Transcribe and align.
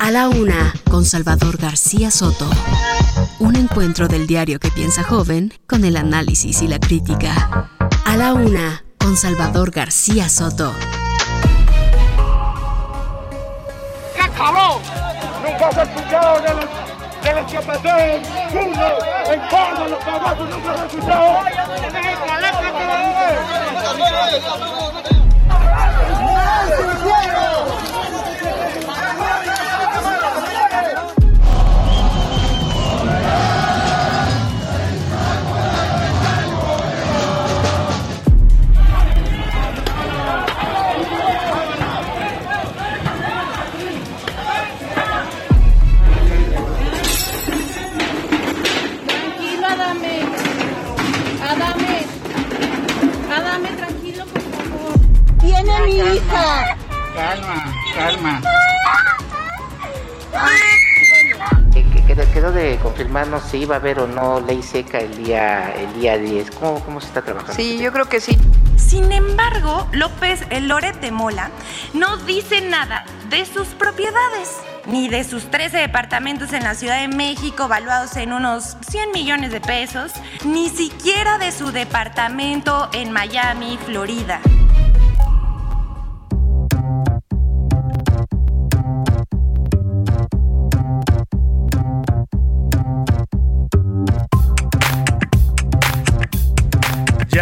A 0.00 0.10
la 0.10 0.28
una, 0.28 0.72
con 0.90 1.04
Salvador 1.04 1.58
García 1.58 2.10
Soto. 2.10 2.48
Un 3.40 3.56
encuentro 3.56 4.08
del 4.08 4.26
diario 4.26 4.58
que 4.60 4.70
piensa 4.70 5.02
joven 5.02 5.52
con 5.66 5.84
el 5.84 5.96
análisis 5.96 6.62
y 6.62 6.68
la 6.68 6.78
crítica. 6.78 7.70
A 8.04 8.16
la 8.16 8.32
una, 8.32 8.84
con 8.98 9.16
Salvador 9.16 9.70
García 9.70 10.28
Soto. 10.28 10.72
¡Qué 14.14 14.30
cabrón! 14.36 14.82
Nunca 15.42 15.68
has 15.68 15.88
escuchado 15.88 16.40
de 16.40 16.54
los, 16.54 16.66
de 17.24 17.34
los 17.34 17.52
que 17.52 17.58
pasó 17.58 17.98
en 17.98 19.40
Córdoba, 19.50 19.88
los 19.88 20.04
cabazos, 20.04 20.50
nunca 20.50 20.72
has 20.74 20.80
escuchado. 20.86 21.44
Tranquilo, 26.98 27.48
Mi 55.88 55.94
hija. 55.94 56.76
Calma, 57.14 57.74
calma. 57.94 58.42
Que 61.72 62.04
quedó, 62.06 62.32
quedó 62.32 62.52
de 62.52 62.76
confirmarnos 62.82 63.42
si 63.44 63.58
iba 63.58 63.76
a 63.76 63.78
haber 63.78 64.00
o 64.00 64.06
no 64.06 64.40
ley 64.40 64.62
seca 64.62 64.98
el 64.98 65.24
día 65.24 65.72
el 65.74 65.94
día 65.98 66.18
10. 66.18 66.50
¿Cómo, 66.50 66.84
cómo 66.84 67.00
se 67.00 67.06
está 67.06 67.22
trabajando? 67.22 67.54
Sí, 67.54 67.78
yo 67.78 67.90
creo 67.90 68.06
que 68.06 68.20
sí. 68.20 68.36
Sin 68.76 69.12
embargo, 69.12 69.88
López 69.92 70.42
el 70.50 70.68
Loret 70.68 71.00
de 71.00 71.10
Mola 71.10 71.50
no 71.94 72.18
dice 72.18 72.60
nada 72.60 73.06
de 73.30 73.46
sus 73.46 73.68
propiedades, 73.68 74.58
ni 74.86 75.08
de 75.08 75.24
sus 75.24 75.50
13 75.50 75.78
departamentos 75.78 76.52
en 76.52 76.64
la 76.64 76.74
Ciudad 76.74 77.00
de 77.00 77.08
México 77.08 77.66
valuados 77.66 78.16
en 78.16 78.34
unos 78.34 78.76
100 78.88 79.12
millones 79.12 79.52
de 79.52 79.62
pesos, 79.62 80.12
ni 80.44 80.68
siquiera 80.68 81.38
de 81.38 81.50
su 81.50 81.72
departamento 81.72 82.90
en 82.92 83.10
Miami, 83.10 83.78
Florida. 83.86 84.40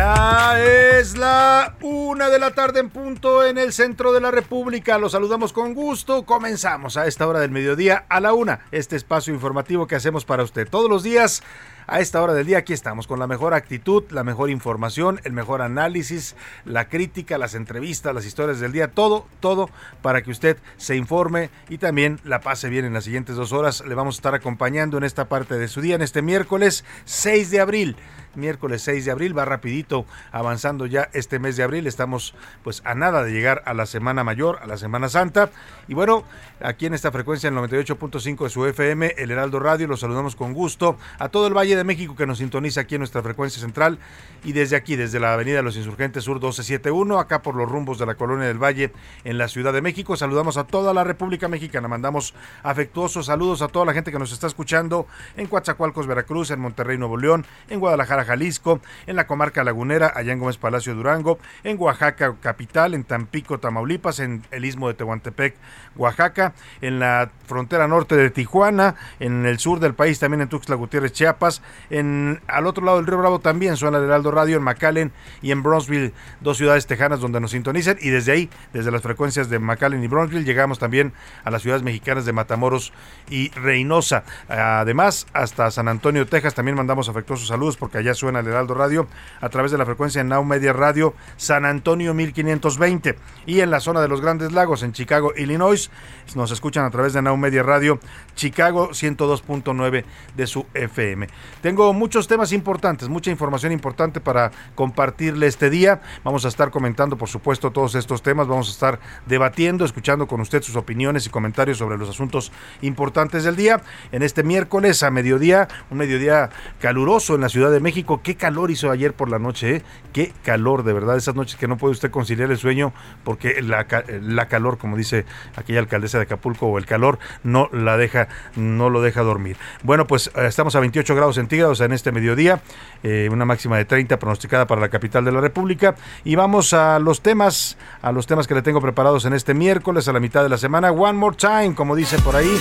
Es 0.06 1.16
la 1.18 1.74
una 1.82 2.28
de 2.28 2.38
la 2.38 2.52
tarde 2.52 2.78
en 2.78 2.90
punto 2.90 3.44
en 3.44 3.58
el 3.58 3.72
centro 3.72 4.12
de 4.12 4.20
la 4.20 4.30
República. 4.30 4.98
Los 4.98 5.12
saludamos 5.12 5.52
con 5.52 5.74
gusto. 5.74 6.24
Comenzamos 6.24 6.96
a 6.96 7.06
esta 7.06 7.26
hora 7.26 7.40
del 7.40 7.50
mediodía 7.50 8.04
a 8.08 8.20
la 8.20 8.32
una. 8.32 8.60
Este 8.70 8.94
espacio 8.94 9.34
informativo 9.34 9.88
que 9.88 9.96
hacemos 9.96 10.24
para 10.24 10.44
usted 10.44 10.68
todos 10.68 10.88
los 10.88 11.02
días. 11.02 11.42
A 11.88 12.00
esta 12.00 12.20
hora 12.20 12.34
del 12.34 12.46
día 12.46 12.58
aquí 12.58 12.72
estamos 12.72 13.06
con 13.06 13.20
la 13.20 13.28
mejor 13.28 13.54
actitud, 13.54 14.02
la 14.10 14.24
mejor 14.24 14.50
información, 14.50 15.20
el 15.22 15.32
mejor 15.32 15.62
análisis, 15.62 16.34
la 16.64 16.88
crítica, 16.88 17.38
las 17.38 17.54
entrevistas, 17.54 18.12
las 18.12 18.26
historias 18.26 18.58
del 18.58 18.72
día, 18.72 18.90
todo, 18.90 19.24
todo 19.38 19.70
para 20.02 20.22
que 20.22 20.32
usted 20.32 20.56
se 20.78 20.96
informe 20.96 21.48
y 21.68 21.78
también 21.78 22.18
la 22.24 22.40
pase 22.40 22.70
bien 22.70 22.86
en 22.86 22.92
las 22.92 23.04
siguientes 23.04 23.36
dos 23.36 23.52
horas. 23.52 23.84
Le 23.86 23.94
vamos 23.94 24.16
a 24.16 24.18
estar 24.18 24.34
acompañando 24.34 24.98
en 24.98 25.04
esta 25.04 25.28
parte 25.28 25.58
de 25.58 25.68
su 25.68 25.80
día, 25.80 25.94
en 25.94 26.02
este 26.02 26.22
miércoles 26.22 26.84
6 27.04 27.52
de 27.52 27.60
abril 27.60 27.96
miércoles 28.36 28.82
6 28.82 29.04
de 29.04 29.10
abril. 29.10 29.36
Va 29.36 29.44
rapidito 29.44 30.06
avanzando 30.30 30.86
ya 30.86 31.08
este 31.12 31.38
mes 31.38 31.56
de 31.56 31.62
abril. 31.62 31.86
Estamos 31.86 32.34
pues 32.62 32.82
a 32.84 32.94
nada 32.94 33.24
de 33.24 33.32
llegar 33.32 33.62
a 33.66 33.74
la 33.74 33.86
Semana 33.86 34.24
Mayor, 34.24 34.58
a 34.62 34.66
la 34.66 34.76
Semana 34.76 35.08
Santa. 35.08 35.50
Y 35.88 35.94
bueno, 35.94 36.24
aquí 36.60 36.86
en 36.86 36.94
esta 36.94 37.10
frecuencia, 37.10 37.48
el 37.48 37.54
98.5 37.56 38.44
de 38.44 38.50
su 38.50 38.66
FM, 38.66 39.14
el 39.18 39.30
Heraldo 39.30 39.58
Radio, 39.58 39.86
los 39.88 40.00
saludamos 40.00 40.36
con 40.36 40.52
gusto 40.52 40.96
a 41.18 41.28
todo 41.28 41.46
el 41.48 41.54
Valle 41.54 41.75
de 41.76 41.84
México 41.84 42.16
que 42.16 42.26
nos 42.26 42.38
sintoniza 42.38 42.80
aquí 42.80 42.96
en 42.96 43.00
nuestra 43.00 43.22
frecuencia 43.22 43.60
central 43.60 43.98
y 44.44 44.52
desde 44.52 44.76
aquí, 44.76 44.96
desde 44.96 45.20
la 45.20 45.34
Avenida 45.34 45.56
de 45.56 45.62
los 45.62 45.76
Insurgentes 45.76 46.24
Sur 46.24 46.36
1271, 46.36 47.18
acá 47.18 47.42
por 47.42 47.54
los 47.54 47.68
rumbos 47.68 47.98
de 47.98 48.06
la 48.06 48.14
Colonia 48.14 48.46
del 48.46 48.62
Valle 48.62 48.92
en 49.24 49.38
la 49.38 49.48
Ciudad 49.48 49.72
de 49.72 49.82
México. 49.82 50.16
Saludamos 50.16 50.56
a 50.56 50.64
toda 50.64 50.94
la 50.94 51.04
República 51.04 51.48
Mexicana. 51.48 51.88
Mandamos 51.88 52.34
afectuosos 52.62 53.26
saludos 53.26 53.62
a 53.62 53.68
toda 53.68 53.84
la 53.84 53.92
gente 53.92 54.12
que 54.12 54.18
nos 54.18 54.32
está 54.32 54.46
escuchando 54.46 55.06
en 55.36 55.46
Coatzacoalcos, 55.46 56.06
Veracruz, 56.06 56.50
en 56.50 56.60
Monterrey, 56.60 56.98
Nuevo 56.98 57.16
León, 57.16 57.44
en 57.68 57.80
Guadalajara, 57.80 58.24
Jalisco, 58.24 58.80
en 59.06 59.16
la 59.16 59.26
comarca 59.26 59.64
lagunera, 59.64 60.12
allá 60.14 60.32
en 60.32 60.38
Gómez 60.38 60.56
Palacio 60.56 60.94
Durango, 60.94 61.38
en 61.64 61.76
Oaxaca 61.80 62.36
capital, 62.40 62.94
en 62.94 63.04
Tampico, 63.04 63.58
Tamaulipas, 63.58 64.20
en 64.20 64.42
el 64.50 64.64
istmo 64.64 64.88
de 64.88 64.94
Tehuantepec, 64.94 65.56
Oaxaca, 65.96 66.54
en 66.80 66.98
la 66.98 67.30
frontera 67.46 67.88
norte 67.88 68.16
de 68.16 68.30
Tijuana, 68.30 68.94
en 69.20 69.46
el 69.46 69.58
sur 69.58 69.80
del 69.80 69.94
país 69.94 70.18
también 70.18 70.42
en 70.42 70.48
Tuxtla 70.48 70.76
Gutiérrez, 70.76 71.12
Chiapas, 71.12 71.62
al 71.90 72.66
otro 72.66 72.84
lado 72.84 72.98
del 72.98 73.06
Río 73.06 73.18
Bravo 73.18 73.38
también 73.38 73.76
suena 73.76 73.98
el 73.98 74.04
Heraldo 74.04 74.30
Radio 74.30 74.56
en 74.56 74.62
McAllen 74.62 75.12
y 75.42 75.52
en 75.52 75.62
Bronzeville, 75.62 76.12
dos 76.40 76.56
ciudades 76.56 76.86
tejanas 76.86 77.20
donde 77.20 77.40
nos 77.40 77.52
sintonizan 77.52 77.96
y 78.00 78.10
desde 78.10 78.32
ahí, 78.32 78.50
desde 78.72 78.90
las 78.90 79.02
frecuencias 79.02 79.48
de 79.48 79.58
McAllen 79.58 80.02
y 80.02 80.08
Bronzeville 80.08 80.44
llegamos 80.44 80.78
también 80.78 81.12
a 81.44 81.50
las 81.50 81.62
ciudades 81.62 81.82
mexicanas 81.82 82.24
de 82.24 82.32
Matamoros 82.32 82.92
y 83.28 83.50
Reynosa. 83.50 84.24
Además, 84.48 85.26
hasta 85.32 85.70
San 85.70 85.88
Antonio, 85.88 86.26
Texas 86.26 86.54
también 86.54 86.76
mandamos 86.76 87.08
afectuosos 87.08 87.48
saludos 87.48 87.76
porque 87.76 87.98
allá 87.98 88.14
suena 88.14 88.40
el 88.40 88.46
Heraldo 88.46 88.74
Radio 88.74 89.06
a 89.40 89.48
través 89.48 89.70
de 89.72 89.78
la 89.78 89.84
frecuencia 89.84 90.20
en 90.20 90.28
Now 90.28 90.44
Media 90.44 90.72
Radio 90.72 91.14
San 91.36 91.64
Antonio 91.64 92.14
1520 92.14 93.16
y 93.46 93.60
en 93.60 93.70
la 93.70 93.80
zona 93.80 94.00
de 94.00 94.08
los 94.08 94.20
Grandes 94.20 94.52
Lagos 94.52 94.82
en 94.82 94.92
Chicago, 94.92 95.32
Illinois, 95.36 95.90
nos 96.34 96.50
escuchan 96.50 96.84
a 96.84 96.90
través 96.90 97.12
de 97.12 97.22
Now 97.22 97.36
Media 97.36 97.62
Radio 97.62 98.00
Chicago 98.34 98.90
102.9 98.90 100.04
de 100.36 100.46
su 100.46 100.66
FM. 100.74 101.28
Tengo 101.62 101.92
muchos 101.92 102.28
temas 102.28 102.52
importantes, 102.52 103.08
mucha 103.08 103.30
información 103.30 103.72
importante 103.72 104.20
para 104.20 104.50
compartirle 104.74 105.46
este 105.46 105.70
día. 105.70 106.00
Vamos 106.22 106.44
a 106.44 106.48
estar 106.48 106.70
comentando, 106.70 107.16
por 107.16 107.28
supuesto, 107.28 107.70
todos 107.70 107.94
estos 107.94 108.22
temas, 108.22 108.46
vamos 108.46 108.68
a 108.68 108.72
estar 108.72 109.00
debatiendo, 109.26 109.84
escuchando 109.84 110.26
con 110.26 110.40
usted 110.40 110.62
sus 110.62 110.76
opiniones 110.76 111.26
y 111.26 111.30
comentarios 111.30 111.78
sobre 111.78 111.96
los 111.98 112.08
asuntos 112.08 112.52
importantes 112.82 113.44
del 113.44 113.56
día. 113.56 113.82
En 114.12 114.22
este 114.22 114.42
miércoles 114.42 115.02
a 115.02 115.10
mediodía, 115.10 115.68
un 115.90 115.98
mediodía 115.98 116.50
caluroso 116.80 117.34
en 117.34 117.40
la 117.40 117.48
Ciudad 117.48 117.70
de 117.70 117.80
México. 117.80 118.20
Qué 118.22 118.36
calor 118.36 118.70
hizo 118.70 118.90
ayer 118.90 119.14
por 119.14 119.30
la 119.30 119.38
noche, 119.38 119.76
¿eh? 119.76 119.82
Qué 120.12 120.32
calor, 120.42 120.82
de 120.82 120.92
verdad, 120.92 121.16
esas 121.16 121.34
noches 121.34 121.56
que 121.56 121.68
no 121.68 121.76
puede 121.76 121.92
usted 121.92 122.10
conciliar 122.10 122.50
el 122.50 122.58
sueño 122.58 122.92
porque 123.24 123.60
la, 123.62 123.86
la 124.22 124.48
calor, 124.48 124.78
como 124.78 124.96
dice 124.96 125.24
aquella 125.56 125.80
alcaldesa 125.80 126.18
de 126.18 126.24
Acapulco, 126.24 126.66
o 126.66 126.78
el 126.78 126.86
calor 126.86 127.18
no 127.42 127.68
la 127.72 127.96
deja, 127.96 128.28
no 128.56 128.90
lo 128.90 129.02
deja 129.02 129.22
dormir. 129.22 129.56
Bueno, 129.82 130.06
pues 130.06 130.30
eh, 130.34 130.46
estamos 130.46 130.74
a 130.76 130.80
28 130.80 131.14
grados 131.14 131.38
en 131.52 131.92
este 131.92 132.12
mediodía, 132.12 132.60
eh, 133.02 133.28
una 133.30 133.44
máxima 133.44 133.76
de 133.76 133.84
30 133.84 134.18
pronosticada 134.18 134.66
para 134.66 134.80
la 134.80 134.88
capital 134.88 135.24
de 135.24 135.32
la 135.32 135.40
República. 135.40 135.94
Y 136.24 136.34
vamos 136.34 136.72
a 136.72 136.98
los 136.98 137.20
temas, 137.22 137.76
a 138.02 138.12
los 138.12 138.26
temas 138.26 138.46
que 138.46 138.54
le 138.54 138.62
tengo 138.62 138.80
preparados 138.80 139.24
en 139.24 139.32
este 139.32 139.54
miércoles, 139.54 140.08
a 140.08 140.12
la 140.12 140.20
mitad 140.20 140.42
de 140.42 140.48
la 140.48 140.58
semana. 140.58 140.90
One 140.90 141.18
more 141.18 141.36
time, 141.36 141.74
como 141.74 141.94
dice 141.94 142.18
por 142.18 142.36
ahí. 142.36 142.60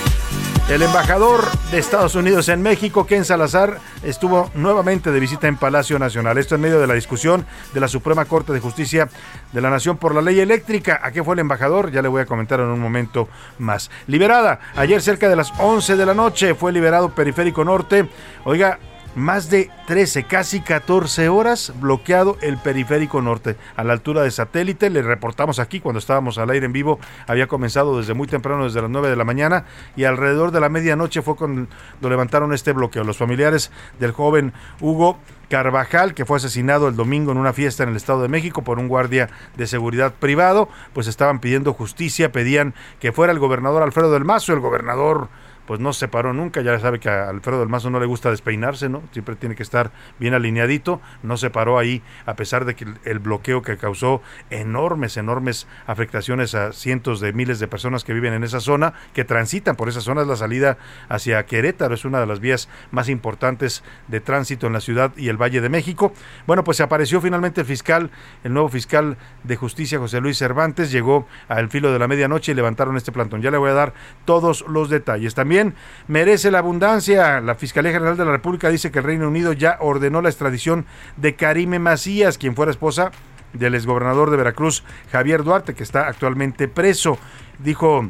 El 0.68 0.82
embajador 0.82 1.44
de 1.70 1.78
Estados 1.78 2.16
Unidos 2.16 2.48
en 2.48 2.60
México, 2.60 3.06
Ken 3.06 3.24
Salazar, 3.24 3.78
estuvo 4.02 4.50
nuevamente 4.54 5.12
de 5.12 5.20
visita 5.20 5.46
en 5.46 5.56
Palacio 5.56 5.96
Nacional. 5.96 6.38
Esto 6.38 6.56
en 6.56 6.60
medio 6.60 6.80
de 6.80 6.88
la 6.88 6.94
discusión 6.94 7.46
de 7.72 7.78
la 7.78 7.86
Suprema 7.86 8.24
Corte 8.24 8.52
de 8.52 8.58
Justicia 8.58 9.08
de 9.52 9.60
la 9.60 9.70
Nación 9.70 9.96
por 9.96 10.12
la 10.12 10.20
ley 10.22 10.40
eléctrica. 10.40 10.98
¿A 11.04 11.12
qué 11.12 11.22
fue 11.22 11.34
el 11.34 11.38
embajador? 11.38 11.92
Ya 11.92 12.02
le 12.02 12.08
voy 12.08 12.22
a 12.22 12.26
comentar 12.26 12.58
en 12.58 12.66
un 12.66 12.80
momento 12.80 13.28
más. 13.60 13.92
Liberada, 14.08 14.58
ayer 14.74 15.00
cerca 15.00 15.28
de 15.28 15.36
las 15.36 15.52
11 15.56 15.94
de 15.94 16.04
la 16.04 16.14
noche 16.14 16.56
fue 16.56 16.72
liberado 16.72 17.10
Periférico 17.10 17.64
Norte. 17.64 18.10
Oiga, 18.44 18.80
más 19.16 19.48
de 19.48 19.70
13, 19.86 20.24
casi 20.24 20.60
14 20.60 21.30
horas 21.30 21.72
bloqueado 21.80 22.36
el 22.42 22.58
periférico 22.58 23.22
norte 23.22 23.56
a 23.74 23.82
la 23.82 23.94
altura 23.94 24.22
de 24.22 24.30
satélite. 24.30 24.90
Le 24.90 25.02
reportamos 25.02 25.58
aquí 25.58 25.80
cuando 25.80 25.98
estábamos 25.98 26.36
al 26.38 26.50
aire 26.50 26.66
en 26.66 26.72
vivo, 26.72 27.00
había 27.26 27.46
comenzado 27.46 27.98
desde 27.98 28.14
muy 28.14 28.28
temprano, 28.28 28.64
desde 28.64 28.82
las 28.82 28.90
9 28.90 29.08
de 29.08 29.16
la 29.16 29.24
mañana 29.24 29.64
y 29.96 30.04
alrededor 30.04 30.52
de 30.52 30.60
la 30.60 30.68
medianoche 30.68 31.22
fue 31.22 31.34
cuando 31.34 31.66
levantaron 32.02 32.52
este 32.52 32.72
bloqueo. 32.72 33.04
Los 33.04 33.16
familiares 33.16 33.72
del 33.98 34.12
joven 34.12 34.52
Hugo 34.80 35.18
Carvajal, 35.48 36.12
que 36.12 36.26
fue 36.26 36.36
asesinado 36.36 36.88
el 36.88 36.96
domingo 36.96 37.32
en 37.32 37.38
una 37.38 37.54
fiesta 37.54 37.84
en 37.84 37.88
el 37.88 37.96
Estado 37.96 38.20
de 38.20 38.28
México 38.28 38.62
por 38.62 38.78
un 38.78 38.88
guardia 38.88 39.30
de 39.56 39.66
seguridad 39.66 40.12
privado, 40.12 40.68
pues 40.92 41.06
estaban 41.06 41.40
pidiendo 41.40 41.72
justicia, 41.72 42.32
pedían 42.32 42.74
que 43.00 43.12
fuera 43.12 43.32
el 43.32 43.38
gobernador 43.38 43.82
Alfredo 43.82 44.12
del 44.12 44.24
Mazo, 44.24 44.52
el 44.52 44.60
gobernador 44.60 45.28
pues 45.66 45.80
no 45.80 45.92
se 45.92 46.08
paró 46.08 46.32
nunca. 46.32 46.60
Ya 46.60 46.78
sabe 46.78 47.00
que 47.00 47.08
a 47.08 47.28
Alfredo 47.28 47.60
del 47.60 47.68
Mazo 47.68 47.90
no 47.90 48.00
le 48.00 48.06
gusta 48.06 48.30
despeinarse, 48.30 48.88
¿no? 48.88 49.02
Siempre 49.12 49.36
tiene 49.36 49.54
que 49.54 49.62
estar 49.62 49.90
bien 50.18 50.34
alineadito. 50.34 51.00
No 51.22 51.36
se 51.36 51.50
paró 51.50 51.78
ahí, 51.78 52.02
a 52.24 52.34
pesar 52.34 52.64
de 52.64 52.74
que 52.74 52.86
el 53.04 53.18
bloqueo 53.18 53.62
que 53.62 53.76
causó 53.76 54.22
enormes, 54.50 55.16
enormes 55.16 55.66
afectaciones 55.86 56.54
a 56.54 56.72
cientos 56.72 57.20
de 57.20 57.32
miles 57.32 57.58
de 57.58 57.68
personas 57.68 58.04
que 58.04 58.14
viven 58.14 58.32
en 58.32 58.44
esa 58.44 58.60
zona, 58.60 58.94
que 59.12 59.24
transitan 59.24 59.76
por 59.76 59.88
esa 59.88 60.00
zona. 60.00 60.22
Es 60.22 60.28
la 60.28 60.36
salida 60.36 60.78
hacia 61.08 61.44
Querétaro, 61.46 61.94
es 61.94 62.04
una 62.04 62.20
de 62.20 62.26
las 62.26 62.40
vías 62.40 62.68
más 62.90 63.08
importantes 63.08 63.82
de 64.08 64.20
tránsito 64.20 64.66
en 64.66 64.72
la 64.72 64.80
ciudad 64.80 65.12
y 65.16 65.28
el 65.28 65.36
Valle 65.36 65.60
de 65.60 65.68
México. 65.68 66.12
Bueno, 66.46 66.64
pues 66.64 66.76
se 66.76 66.82
apareció 66.82 67.20
finalmente 67.20 67.62
el 67.62 67.66
fiscal, 67.66 68.10
el 68.44 68.52
nuevo 68.52 68.68
fiscal 68.68 69.16
de 69.44 69.56
justicia, 69.56 69.98
José 69.98 70.20
Luis 70.20 70.38
Cervantes, 70.38 70.90
llegó 70.92 71.26
al 71.48 71.68
filo 71.70 71.92
de 71.92 71.98
la 71.98 72.08
medianoche 72.08 72.52
y 72.52 72.54
levantaron 72.54 72.96
este 72.96 73.12
plantón. 73.12 73.42
Ya 73.42 73.50
le 73.50 73.58
voy 73.58 73.70
a 73.70 73.74
dar 73.74 73.94
todos 74.24 74.64
los 74.68 74.90
detalles. 74.90 75.34
También 75.34 75.55
merece 76.08 76.50
la 76.50 76.58
abundancia. 76.58 77.40
La 77.40 77.54
Fiscalía 77.54 77.92
General 77.92 78.16
de 78.16 78.24
la 78.24 78.32
República 78.32 78.68
dice 78.68 78.90
que 78.90 78.98
el 78.98 79.04
Reino 79.04 79.28
Unido 79.28 79.52
ya 79.52 79.78
ordenó 79.80 80.22
la 80.22 80.28
extradición 80.28 80.86
de 81.16 81.34
Karime 81.34 81.78
Macías, 81.78 82.38
quien 82.38 82.54
fuera 82.54 82.70
esposa 82.70 83.10
del 83.52 83.74
exgobernador 83.74 84.30
de 84.30 84.36
Veracruz, 84.36 84.84
Javier 85.10 85.44
Duarte, 85.44 85.74
que 85.74 85.82
está 85.82 86.08
actualmente 86.08 86.68
preso. 86.68 87.18
Dijo 87.58 88.08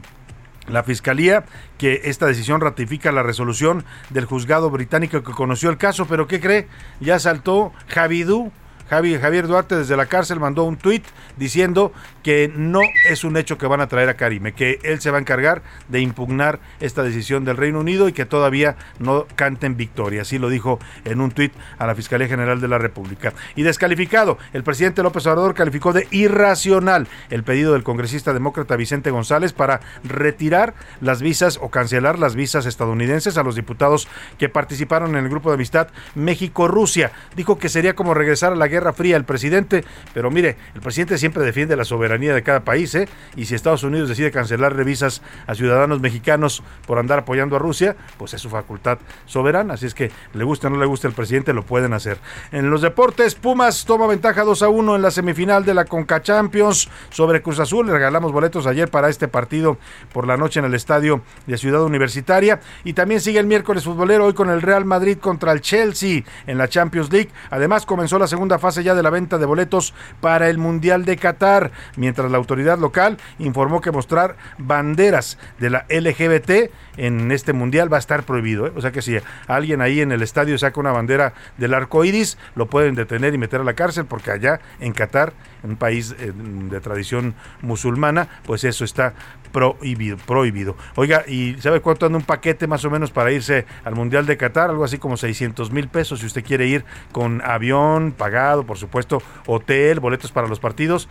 la 0.69 0.83
Fiscalía 0.83 1.45
que 1.79 2.03
esta 2.05 2.27
decisión 2.27 2.61
ratifica 2.61 3.13
la 3.13 3.23
resolución 3.23 3.85
del 4.11 4.25
juzgado 4.25 4.71
británico 4.71 5.23
que 5.23 5.33
conoció 5.33 5.71
el 5.71 5.79
caso, 5.79 6.07
pero 6.07 6.27
¿qué 6.27 6.41
cree? 6.41 6.67
Ya 7.01 7.19
saltó 7.19 7.73
Javidú 7.89 8.51
Javier 8.89 9.47
Duarte 9.47 9.77
desde 9.77 9.97
la 9.97 10.07
cárcel 10.07 10.41
mandó 10.41 10.65
un 10.65 10.77
tuit 10.77 11.05
diciendo 11.37 11.93
que 12.23 12.51
no 12.55 12.81
es 13.09 13.25
un 13.25 13.37
hecho 13.37 13.59
que 13.59 13.67
van 13.67 13.81
a 13.81 13.89
traer 13.89 14.09
a 14.09 14.15
Karime, 14.15 14.53
que 14.53 14.79
él 14.83 15.01
se 15.01 15.11
va 15.11 15.19
a 15.19 15.21
encargar 15.21 15.63
de 15.89 16.01
impugnar 16.01 16.61
esta 16.81 17.03
decisión 17.03 17.45
del 17.45 17.57
Reino 17.57 17.81
Unido 17.81 18.09
y 18.09 18.13
que 18.13 18.27
todavía 18.27 18.77
no 18.99 19.27
canten 19.35 19.77
victoria. 19.77 20.23
Así 20.23 20.39
lo 20.39 20.49
dijo 20.49 20.79
en 21.05 21.21
un 21.21 21.31
tuit 21.31 21.53
a 21.79 21.87
la 21.87 21.95
Fiscalía 21.95 22.29
General 22.29 22.61
de 22.61 22.69
la 22.69 22.79
República. 22.79 23.33
Y 23.55 23.63
descalificado, 23.63 24.39
el 24.53 24.63
presidente 24.63 25.03
López 25.03 25.27
Obrador 25.27 25.55
calificó 25.55 25.93
de 25.93 26.07
irracional 26.11 27.09
el 27.31 27.43
pedido 27.43 27.73
del 27.73 27.83
congresista 27.83 28.33
demócrata 28.33 28.77
Vicente 28.77 29.11
González 29.11 29.53
para 29.53 29.81
retirar 30.05 30.75
las 31.01 31.23
visas 31.23 31.59
o 31.61 31.71
cancelar 31.71 32.19
las 32.19 32.35
visas 32.35 32.67
estadounidenses 32.67 33.37
a 33.37 33.43
los 33.43 33.57
diputados 33.57 34.09
que 34.39 34.49
participaron 34.49 35.17
en 35.17 35.25
el 35.25 35.31
grupo 35.31 35.51
de 35.51 35.55
amistad 35.55 35.89
México-Rusia. 36.15 37.13
Dijo 37.35 37.59
que 37.59 37.69
sería 37.69 37.95
como 37.95 38.15
regresar 38.15 38.53
a 38.53 38.57
la 38.57 38.69
guerra 38.69 38.76
Guerra 38.77 38.93
Fría 38.93 39.17
el 39.17 39.25
presidente, 39.25 39.85
pero 40.13 40.31
mire, 40.31 40.57
el 40.75 40.83
presidente 40.83 41.17
siempre 41.17 41.43
defiende 41.43 41.77
la 41.77 41.85
soberanía 41.85 42.35
de 42.35 42.43
cada 42.43 42.61
país, 42.61 42.95
¿eh? 42.95 43.09
Y 43.35 43.47
si 43.47 43.55
Estados 43.55 43.83
Unidos 43.85 44.11
decide 44.11 44.31
cancelar 44.31 44.77
revisas 44.77 45.23
a 45.47 45.55
ciudadanos 45.55 46.01
mexicanos 46.01 46.63
por 46.87 46.99
andar 46.99 47.21
apoyando 47.21 47.57
a 47.57 47.59
Rusia, 47.59 47.97
pues 48.19 48.35
es 48.35 48.43
su 48.43 48.51
facultad 48.51 48.99
soberana, 49.25 49.75
así 49.75 49.87
es 49.87 49.95
que 49.95 50.11
le 50.35 50.45
guste 50.45 50.67
o 50.67 50.71
no 50.71 50.77
le 50.77 50.85
guste 50.85 51.09
el 51.09 51.15
presidente, 51.15 51.55
lo 51.55 51.65
pueden 51.65 51.95
hacer. 51.95 52.19
En 52.53 52.69
los 52.71 52.83
deportes, 52.83 53.35
Pumas 53.35 53.87
toma 53.87 54.07
ventaja 54.07 54.45
2 54.45 54.63
a 54.63 54.69
1 54.69 54.97
en 54.97 55.03
la 55.03 55.11
semifinal 55.11 55.65
de 55.65 55.73
la 55.73 55.87
Conca 55.87 56.21
Champions 56.21 56.91
sobre 57.09 57.41
Cruz 57.41 57.59
Azul, 57.61 57.87
le 57.87 57.93
regalamos 57.93 58.31
boletos 58.31 58.67
ayer 58.67 58.91
para 58.91 59.09
este 59.09 59.27
partido 59.27 59.79
por 60.13 60.27
la 60.27 60.37
noche 60.37 60.61
en 60.61 60.67
el 60.67 60.75
estadio 60.75 61.23
de 61.47 61.57
Ciudad 61.57 61.83
Universitaria 61.83 62.61
y 62.85 62.93
también 62.93 63.23
sigue 63.23 63.39
el 63.39 63.47
miércoles 63.47 63.85
futbolero 63.85 64.27
hoy 64.27 64.35
con 64.35 64.51
el 64.51 64.61
Real 64.61 64.85
Madrid 64.85 65.17
contra 65.19 65.53
el 65.53 65.63
Chelsea 65.63 66.25
en 66.47 66.59
la 66.59 66.69
Champions 66.69 67.11
League. 67.11 67.31
Además 67.51 67.87
comenzó 67.87 68.19
la 68.19 68.27
segunda 68.27 68.59
fase 68.59 68.66
fase 68.67 68.83
ya 68.83 68.97
de 68.97 69.03
la 69.05 69.11
venta 69.11 69.39
de 69.39 69.47
boletos 69.47 69.95
para 70.21 70.49
el 70.49 70.59
Mundial 70.59 71.05
de 71.05 71.17
Qatar, 71.17 71.71
mientras 71.95 72.33
la 72.33 72.37
autoridad 72.37 72.79
local 72.79 73.17
informó 73.39 73.81
que 73.81 73.93
mostrar 73.93 74.35
banderas 74.59 75.39
de 75.61 75.71
la 75.71 75.87
LGBT 75.89 76.73
en 76.97 77.31
este 77.31 77.53
Mundial 77.53 77.93
va 77.93 77.99
a 77.99 78.01
estar 78.01 78.25
prohibido. 78.25 78.67
¿eh? 78.67 78.73
O 78.75 78.81
sea 78.81 78.91
que 78.91 79.03
si 79.03 79.19
alguien 79.47 79.83
ahí 79.83 80.01
en 80.01 80.11
el 80.11 80.21
estadio 80.21 80.59
saca 80.59 80.81
una 80.81 80.91
bandera 80.91 81.33
del 81.59 81.75
arco 81.75 82.05
iris, 82.05 82.39
lo 82.57 82.67
pueden 82.67 82.97
detener 82.97 83.35
y 83.35 83.39
meter 83.39 83.61
a 83.61 83.65
la 83.65 83.75
cárcel, 83.75 84.07
porque 84.07 84.33
allá 84.33 84.61
en 84.81 84.93
Qatar, 84.93 85.33
un 85.67 85.77
país 85.77 86.15
eh, 86.19 86.33
de 86.35 86.81
tradición 86.81 87.35
musulmana, 87.63 88.29
pues 88.45 88.65
eso 88.65 88.85
está 88.85 89.15
prohibido, 89.53 90.17
prohibido. 90.17 90.77
Oiga, 90.97 91.25
¿y 91.27 91.57
sabe 91.61 91.81
cuánto 91.81 92.07
anda 92.07 92.19
un 92.19 92.25
paquete 92.25 92.67
más 92.67 92.85
o 92.85 92.91
menos 92.91 93.11
para 93.11 93.33
irse 93.33 93.67
al 93.85 93.95
Mundial 93.95 94.27
de 94.27 94.37
Qatar? 94.37 94.71
Algo 94.71 94.85
así 94.85 94.99
como 94.99 95.17
600 95.17 95.71
mil 95.71 95.89
pesos 95.89 96.21
si 96.21 96.27
usted 96.27 96.45
quiere 96.45 96.67
ir 96.67 96.85
con 97.13 97.43
avión 97.43 98.13
pagado, 98.13 98.65
por 98.65 98.79
supuesto, 98.79 99.23
hotel, 99.47 100.01
boletos 100.01 100.33
para 100.33 100.49
los 100.49 100.61
partidos 100.61 101.09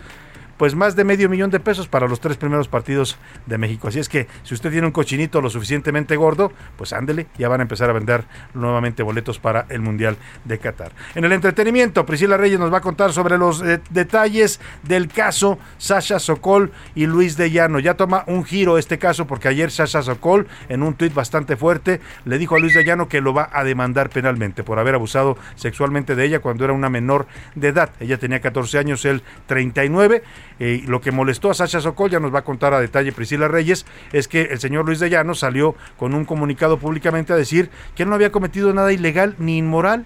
pues 0.58 0.76
más 0.76 0.96
de 0.96 1.04
medio 1.04 1.30
millón 1.30 1.50
de 1.50 1.60
pesos 1.60 1.88
para 1.88 2.08
los 2.08 2.20
tres 2.20 2.38
primeros 2.38 2.68
partidos 2.68 3.18
de 3.46 3.58
México. 3.58 3.88
Así 3.88 4.00
es 4.00 4.10
que 4.10 4.28
si 4.44 4.54
usted 4.54 4.72
tiene 4.72 4.88
un 4.88 4.94
cochinito 4.94 5.42
lo 5.42 5.50
suficientemente 5.50 6.16
gordo, 6.16 6.52
pues 6.78 6.94
ándele, 6.94 7.28
ya 7.38 7.50
van 7.50 7.62
a 7.62 7.64
empezar 7.64 7.90
a 7.90 7.94
vender 7.94 8.24
nuevamente 8.54 9.04
boletos 9.04 9.40
para 9.40 9.66
el 9.70 9.82
Mundial 9.82 10.18
de 10.46 10.60
Qatar. 10.60 10.92
En 11.16 11.26
el 11.26 11.32
entretenimiento, 11.32 12.06
Priscila 12.06 12.38
Reyes 12.38 12.60
nos 12.60 12.72
va 12.72 12.78
a 12.78 12.82
contar 12.82 13.12
sobre 13.12 13.38
los 13.38 13.62
eh, 13.62 13.82
detalles 13.90 14.60
del 14.84 15.08
caso 15.08 15.60
Sasha 15.78 16.20
Sokol 16.20 16.72
y 16.96 17.06
Luis 17.06 17.38
de 17.38 17.52
Llano. 17.52 17.80
Ya 17.80 17.96
toma 17.96 18.24
un 18.28 18.46
giro 18.46 18.78
este 18.78 18.98
caso 18.98 19.28
porque 19.28 19.48
ayer 19.48 19.72
Sasha 19.72 20.02
Sokol, 20.02 20.48
en 20.70 20.84
un 20.84 20.94
tuit 20.94 21.14
bastante 21.14 21.56
fuerte, 21.58 22.00
le 22.26 22.38
dijo 22.38 22.56
a 22.56 22.60
Luis 22.60 22.74
de 22.74 22.84
Llano 22.84 23.08
que 23.08 23.22
lo 23.22 23.34
va 23.34 23.50
a 23.52 23.64
demandar 23.64 24.10
penalmente 24.10 24.64
por 24.64 24.80
haber 24.80 24.96
abusado 24.96 25.38
sexualmente 25.56 26.16
de 26.16 26.26
ella 26.26 26.40
cuando 26.40 26.64
era 26.64 26.74
una 26.74 26.90
menor 26.90 27.28
de 27.56 27.70
edad. 27.70 27.90
Ella 28.00 28.18
tenía 28.18 28.40
14 28.40 28.78
años, 28.78 29.06
él 29.06 29.24
39 29.48 30.24
eh, 30.60 30.84
lo 30.88 31.02
que 31.02 31.12
molestó 31.12 31.50
a 31.50 31.54
Sasha 31.54 31.82
Sokol, 31.82 32.12
ya 32.12 32.20
nos 32.20 32.34
va 32.34 32.40
a 32.40 32.44
contar 32.44 32.74
a 32.74 32.80
detalle 32.80 33.12
Priscila 33.12 33.48
Reyes, 33.48 33.86
es 34.14 34.28
que 34.28 34.44
el 34.44 34.60
señor 34.60 34.86
Luis 34.86 35.00
de 35.00 35.10
Llano 35.10 35.36
salió 35.36 35.76
con 35.98 36.14
un 36.14 36.26
comunicado 36.26 36.78
públicamente 36.78 37.34
a 37.34 37.36
decir 37.36 37.70
que 37.96 38.04
él 38.04 38.10
no 38.10 38.16
había 38.16 38.32
cometido 38.32 38.74
nada 38.74 38.92
ilegal 38.94 39.36
ni 39.40 39.58
inmoral. 39.58 40.06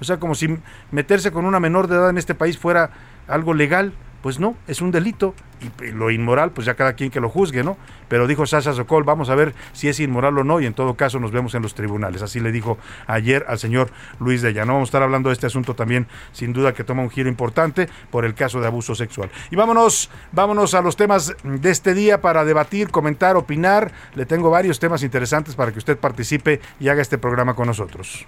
O 0.00 0.04
sea, 0.04 0.18
como 0.18 0.34
si 0.34 0.56
meterse 0.90 1.30
con 1.30 1.44
una 1.44 1.60
menor 1.60 1.86
de 1.86 1.96
edad 1.96 2.10
en 2.10 2.18
este 2.18 2.34
país 2.34 2.58
fuera 2.58 2.90
algo 3.28 3.52
legal. 3.52 3.92
Pues 4.22 4.38
no, 4.38 4.54
es 4.66 4.80
un 4.80 4.90
delito 4.90 5.34
y 5.80 5.90
lo 5.92 6.10
inmoral, 6.10 6.52
pues 6.52 6.66
ya 6.66 6.74
cada 6.74 6.94
quien 6.94 7.10
que 7.10 7.20
lo 7.20 7.28
juzgue, 7.28 7.62
¿no? 7.62 7.76
Pero 8.08 8.26
dijo 8.26 8.46
Sasha 8.46 8.72
Sokol, 8.72 9.04
vamos 9.04 9.30
a 9.30 9.34
ver 9.34 9.54
si 9.72 9.88
es 9.88 10.00
inmoral 10.00 10.36
o 10.38 10.44
no 10.44 10.60
y 10.60 10.66
en 10.66 10.74
todo 10.74 10.94
caso 10.94 11.18
nos 11.20 11.32
vemos 11.32 11.54
en 11.54 11.62
los 11.62 11.74
tribunales. 11.74 12.22
Así 12.22 12.40
le 12.40 12.52
dijo 12.52 12.78
ayer 13.06 13.44
al 13.48 13.58
señor 13.58 13.90
Luis 14.18 14.42
de 14.42 14.52
Llano. 14.52 14.74
Vamos 14.74 14.88
a 14.88 14.90
estar 14.90 15.02
hablando 15.02 15.28
de 15.28 15.34
este 15.34 15.46
asunto 15.46 15.74
también, 15.74 16.06
sin 16.32 16.52
duda 16.52 16.72
que 16.72 16.84
toma 16.84 17.02
un 17.02 17.10
giro 17.10 17.28
importante 17.28 17.88
por 18.10 18.24
el 18.24 18.34
caso 18.34 18.60
de 18.60 18.66
abuso 18.66 18.94
sexual. 18.94 19.30
Y 19.50 19.56
vámonos, 19.56 20.10
vámonos 20.32 20.74
a 20.74 20.82
los 20.82 20.96
temas 20.96 21.34
de 21.42 21.70
este 21.70 21.94
día 21.94 22.20
para 22.20 22.44
debatir, 22.44 22.90
comentar, 22.90 23.36
opinar. 23.36 23.92
Le 24.14 24.26
tengo 24.26 24.50
varios 24.50 24.78
temas 24.80 25.02
interesantes 25.02 25.54
para 25.54 25.72
que 25.72 25.78
usted 25.78 25.98
participe 25.98 26.60
y 26.78 26.88
haga 26.88 27.02
este 27.02 27.18
programa 27.18 27.54
con 27.54 27.66
nosotros. 27.66 28.26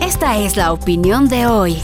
Esta 0.00 0.38
es 0.38 0.56
la 0.56 0.72
opinión 0.72 1.28
de 1.28 1.46
hoy. 1.46 1.82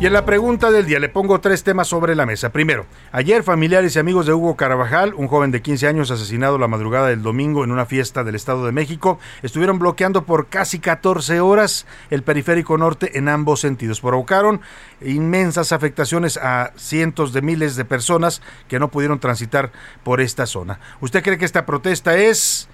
Y 0.00 0.06
en 0.06 0.12
la 0.12 0.26
pregunta 0.26 0.70
del 0.70 0.86
día 0.86 0.98
le 0.98 1.08
pongo 1.08 1.40
tres 1.40 1.62
temas 1.62 1.88
sobre 1.88 2.14
la 2.14 2.26
mesa. 2.26 2.50
Primero, 2.50 2.84
ayer 3.12 3.42
familiares 3.42 3.94
y 3.94 3.98
amigos 4.00 4.26
de 4.26 4.34
Hugo 4.34 4.56
Carvajal, 4.56 5.14
un 5.14 5.28
joven 5.28 5.50
de 5.50 5.62
15 5.62 5.86
años 5.86 6.10
asesinado 6.10 6.58
la 6.58 6.68
madrugada 6.68 7.08
del 7.08 7.22
domingo 7.22 7.64
en 7.64 7.70
una 7.70 7.86
fiesta 7.86 8.24
del 8.24 8.34
Estado 8.34 8.66
de 8.66 8.72
México, 8.72 9.18
estuvieron 9.42 9.78
bloqueando 9.78 10.26
por 10.26 10.48
casi 10.48 10.80
14 10.80 11.40
horas 11.40 11.86
el 12.10 12.22
periférico 12.22 12.76
norte 12.76 13.16
en 13.16 13.28
ambos 13.28 13.60
sentidos. 13.60 14.00
Provocaron 14.00 14.60
inmensas 15.00 15.72
afectaciones 15.72 16.38
a 16.38 16.72
cientos 16.76 17.32
de 17.32 17.42
miles 17.42 17.76
de 17.76 17.84
personas 17.84 18.42
que 18.68 18.80
no 18.80 18.90
pudieron 18.90 19.20
transitar 19.20 19.70
por 20.02 20.20
esta 20.20 20.44
zona. 20.44 20.80
¿Usted 21.00 21.22
cree 21.22 21.38
que 21.38 21.44
esta 21.46 21.66
protesta 21.66 22.16
es 22.16 22.68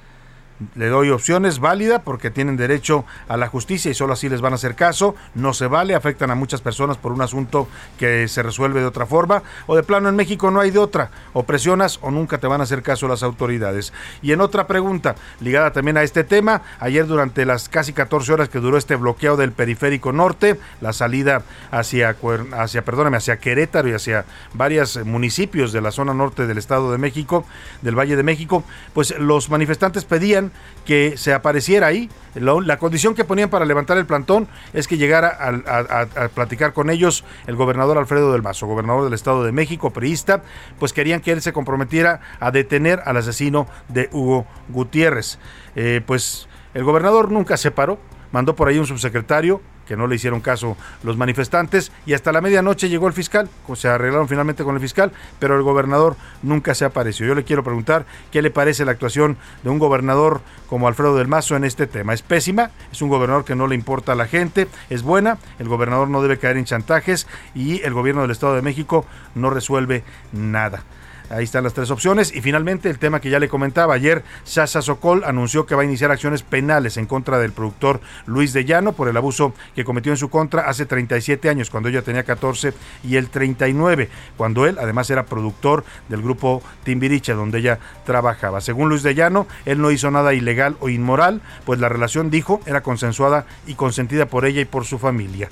le 0.74 0.88
doy 0.88 1.10
opciones 1.10 1.58
válida 1.58 2.02
porque 2.02 2.30
tienen 2.30 2.56
derecho 2.56 3.04
a 3.28 3.36
la 3.36 3.48
justicia 3.48 3.90
y 3.90 3.94
solo 3.94 4.12
así 4.12 4.28
les 4.28 4.40
van 4.40 4.52
a 4.52 4.56
hacer 4.56 4.74
caso. 4.74 5.14
No 5.34 5.54
se 5.54 5.66
vale, 5.66 5.94
afectan 5.94 6.30
a 6.30 6.34
muchas 6.34 6.60
personas 6.60 6.96
por 6.96 7.12
un 7.12 7.22
asunto 7.22 7.68
que 7.98 8.28
se 8.28 8.42
resuelve 8.42 8.80
de 8.80 8.86
otra 8.86 9.06
forma. 9.06 9.42
O 9.66 9.76
de 9.76 9.82
plano 9.82 10.08
en 10.08 10.16
México 10.16 10.50
no 10.50 10.60
hay 10.60 10.70
de 10.70 10.78
otra. 10.78 11.10
O 11.32 11.44
presionas 11.44 11.98
o 12.02 12.10
nunca 12.10 12.38
te 12.38 12.46
van 12.46 12.60
a 12.60 12.64
hacer 12.64 12.82
caso 12.82 13.08
las 13.08 13.22
autoridades. 13.22 13.92
Y 14.22 14.32
en 14.32 14.40
otra 14.40 14.66
pregunta, 14.66 15.16
ligada 15.40 15.72
también 15.72 15.96
a 15.96 16.02
este 16.02 16.24
tema, 16.24 16.62
ayer 16.78 17.06
durante 17.06 17.44
las 17.44 17.68
casi 17.68 17.92
14 17.92 18.32
horas 18.32 18.48
que 18.48 18.58
duró 18.58 18.76
este 18.76 18.96
bloqueo 18.96 19.36
del 19.36 19.52
periférico 19.52 20.12
norte, 20.12 20.58
la 20.80 20.92
salida 20.92 21.42
hacia, 21.70 22.16
hacia, 22.52 22.84
perdóname, 22.84 23.16
hacia 23.16 23.38
Querétaro 23.38 23.88
y 23.88 23.92
hacia 23.92 24.24
varios 24.54 25.04
municipios 25.04 25.72
de 25.72 25.80
la 25.80 25.90
zona 25.90 26.14
norte 26.14 26.46
del 26.46 26.58
Estado 26.58 26.92
de 26.92 26.98
México, 26.98 27.44
del 27.82 27.98
Valle 27.98 28.16
de 28.16 28.22
México, 28.22 28.64
pues 28.92 29.16
los 29.18 29.50
manifestantes 29.50 30.04
pedían 30.04 30.49
que 30.84 31.16
se 31.16 31.32
apareciera 31.32 31.86
ahí. 31.86 32.10
la 32.34 32.78
condición 32.78 33.14
que 33.14 33.24
ponían 33.24 33.50
para 33.50 33.64
levantar 33.64 33.98
el 33.98 34.06
plantón 34.06 34.48
es 34.72 34.88
que 34.88 34.96
llegara 34.96 35.36
a, 35.38 36.28
platicar 36.28 36.72
con 36.72 36.90
ellos 36.90 37.24
el 37.46 37.56
gobernador 37.56 37.98
Alfredo 37.98 38.32
del 38.32 38.42
Mazo, 38.42 38.66
gobernador 38.66 39.04
del 39.04 39.14
Estado 39.14 39.44
de 39.44 39.52
México, 39.52 39.90
priista, 39.92 40.42
pues 40.78 40.92
querían 40.92 41.20
que 41.20 41.32
él 41.32 41.42
se 41.42 41.52
comprometiera 41.52 42.20
a 42.40 42.50
detener 42.50 43.02
al 43.04 43.16
asesino 43.16 43.66
de 43.88 44.08
Hugo 44.12 44.46
Gutiérrez. 44.68 45.38
Eh, 45.76 46.00
pues 46.04 46.48
el 46.74 46.84
gobernador 46.84 47.30
nunca 47.30 47.56
se 47.56 47.70
paró, 47.70 47.98
mandó 48.32 48.56
por 48.56 48.68
ahí 48.68 48.78
un 48.78 48.86
subsecretario 48.86 49.60
que 49.90 49.96
no 49.96 50.06
le 50.06 50.14
hicieron 50.14 50.40
caso 50.40 50.76
los 51.02 51.16
manifestantes 51.16 51.90
y 52.06 52.12
hasta 52.12 52.30
la 52.30 52.40
medianoche 52.40 52.88
llegó 52.88 53.08
el 53.08 53.12
fiscal, 53.12 53.48
se 53.74 53.88
arreglaron 53.88 54.28
finalmente 54.28 54.62
con 54.62 54.76
el 54.76 54.80
fiscal, 54.80 55.10
pero 55.40 55.56
el 55.56 55.64
gobernador 55.64 56.14
nunca 56.44 56.76
se 56.76 56.84
apareció. 56.84 57.26
Yo 57.26 57.34
le 57.34 57.42
quiero 57.42 57.64
preguntar 57.64 58.06
qué 58.30 58.40
le 58.40 58.52
parece 58.52 58.84
la 58.84 58.92
actuación 58.92 59.36
de 59.64 59.70
un 59.70 59.80
gobernador 59.80 60.42
como 60.68 60.86
Alfredo 60.86 61.16
del 61.16 61.26
Mazo 61.26 61.56
en 61.56 61.64
este 61.64 61.88
tema. 61.88 62.14
¿Es 62.14 62.22
pésima? 62.22 62.70
¿Es 62.92 63.02
un 63.02 63.08
gobernador 63.08 63.44
que 63.44 63.56
no 63.56 63.66
le 63.66 63.74
importa 63.74 64.12
a 64.12 64.14
la 64.14 64.28
gente? 64.28 64.68
¿Es 64.90 65.02
buena? 65.02 65.38
El 65.58 65.66
gobernador 65.66 66.08
no 66.08 66.22
debe 66.22 66.38
caer 66.38 66.56
en 66.56 66.66
chantajes 66.66 67.26
y 67.52 67.82
el 67.82 67.92
gobierno 67.92 68.22
del 68.22 68.30
Estado 68.30 68.54
de 68.54 68.62
México 68.62 69.04
no 69.34 69.50
resuelve 69.50 70.04
nada. 70.30 70.84
Ahí 71.30 71.44
están 71.44 71.62
las 71.62 71.74
tres 71.74 71.90
opciones. 71.92 72.34
Y 72.34 72.40
finalmente 72.42 72.90
el 72.90 72.98
tema 72.98 73.20
que 73.20 73.30
ya 73.30 73.38
le 73.38 73.48
comentaba. 73.48 73.94
Ayer 73.94 74.24
Sasha 74.42 74.82
Sokol 74.82 75.22
anunció 75.24 75.64
que 75.64 75.76
va 75.76 75.82
a 75.82 75.84
iniciar 75.84 76.10
acciones 76.10 76.42
penales 76.42 76.96
en 76.96 77.06
contra 77.06 77.38
del 77.38 77.52
productor 77.52 78.00
Luis 78.26 78.52
de 78.52 78.64
Llano 78.64 78.92
por 78.92 79.08
el 79.08 79.16
abuso 79.16 79.54
que 79.74 79.84
cometió 79.84 80.10
en 80.10 80.18
su 80.18 80.28
contra 80.28 80.62
hace 80.62 80.86
37 80.86 81.48
años, 81.48 81.70
cuando 81.70 81.88
ella 81.88 82.02
tenía 82.02 82.24
14 82.24 82.74
y 83.04 83.16
él 83.16 83.28
39, 83.28 84.08
cuando 84.36 84.66
él 84.66 84.76
además 84.80 85.08
era 85.10 85.26
productor 85.26 85.84
del 86.08 86.20
grupo 86.20 86.62
Timbiriche, 86.82 87.32
donde 87.32 87.58
ella 87.58 87.78
trabajaba. 88.04 88.60
Según 88.60 88.88
Luis 88.88 89.02
de 89.04 89.14
Llano, 89.14 89.46
él 89.66 89.80
no 89.80 89.92
hizo 89.92 90.10
nada 90.10 90.34
ilegal 90.34 90.76
o 90.80 90.88
inmoral, 90.88 91.42
pues 91.64 91.78
la 91.78 91.88
relación, 91.88 92.30
dijo, 92.30 92.60
era 92.66 92.82
consensuada 92.82 93.46
y 93.66 93.74
consentida 93.74 94.26
por 94.26 94.44
ella 94.46 94.60
y 94.60 94.64
por 94.64 94.84
su 94.84 94.98
familia. 94.98 95.48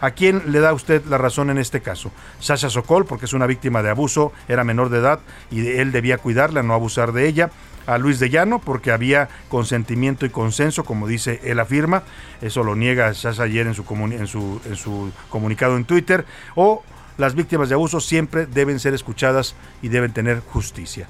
¿A 0.00 0.12
quién 0.12 0.52
le 0.52 0.60
da 0.60 0.72
usted 0.72 1.04
la 1.06 1.18
razón 1.18 1.50
en 1.50 1.58
este 1.58 1.80
caso? 1.80 2.10
Sasha 2.38 2.70
Sokol, 2.70 3.04
porque 3.04 3.26
es 3.26 3.32
una 3.32 3.46
víctima 3.46 3.82
de 3.82 3.90
abuso, 3.90 4.32
era 4.48 4.64
menor 4.64 4.88
de 4.88 4.98
edad 4.98 5.20
y 5.50 5.66
él 5.66 5.92
debía 5.92 6.18
cuidarla, 6.18 6.62
no 6.62 6.74
abusar 6.74 7.12
de 7.12 7.28
ella 7.28 7.50
a 7.86 7.98
Luis 7.98 8.18
de 8.18 8.30
Llano 8.30 8.60
porque 8.60 8.92
había 8.92 9.28
consentimiento 9.48 10.24
y 10.24 10.30
consenso, 10.30 10.84
como 10.84 11.06
dice 11.06 11.40
él 11.44 11.58
afirma. 11.58 12.02
Eso 12.40 12.62
lo 12.62 12.76
niega 12.76 13.12
Sasha 13.14 13.42
ayer 13.42 13.66
en 13.66 13.74
su, 13.74 15.12
comunicado 15.28 15.76
en 15.76 15.84
Twitter. 15.84 16.24
O 16.54 16.82
las 17.18 17.34
víctimas 17.34 17.68
de 17.68 17.74
abuso 17.74 18.00
siempre 18.00 18.46
deben 18.46 18.80
ser 18.80 18.94
escuchadas 18.94 19.54
y 19.82 19.88
deben 19.88 20.12
tener 20.12 20.40
justicia. 20.40 21.08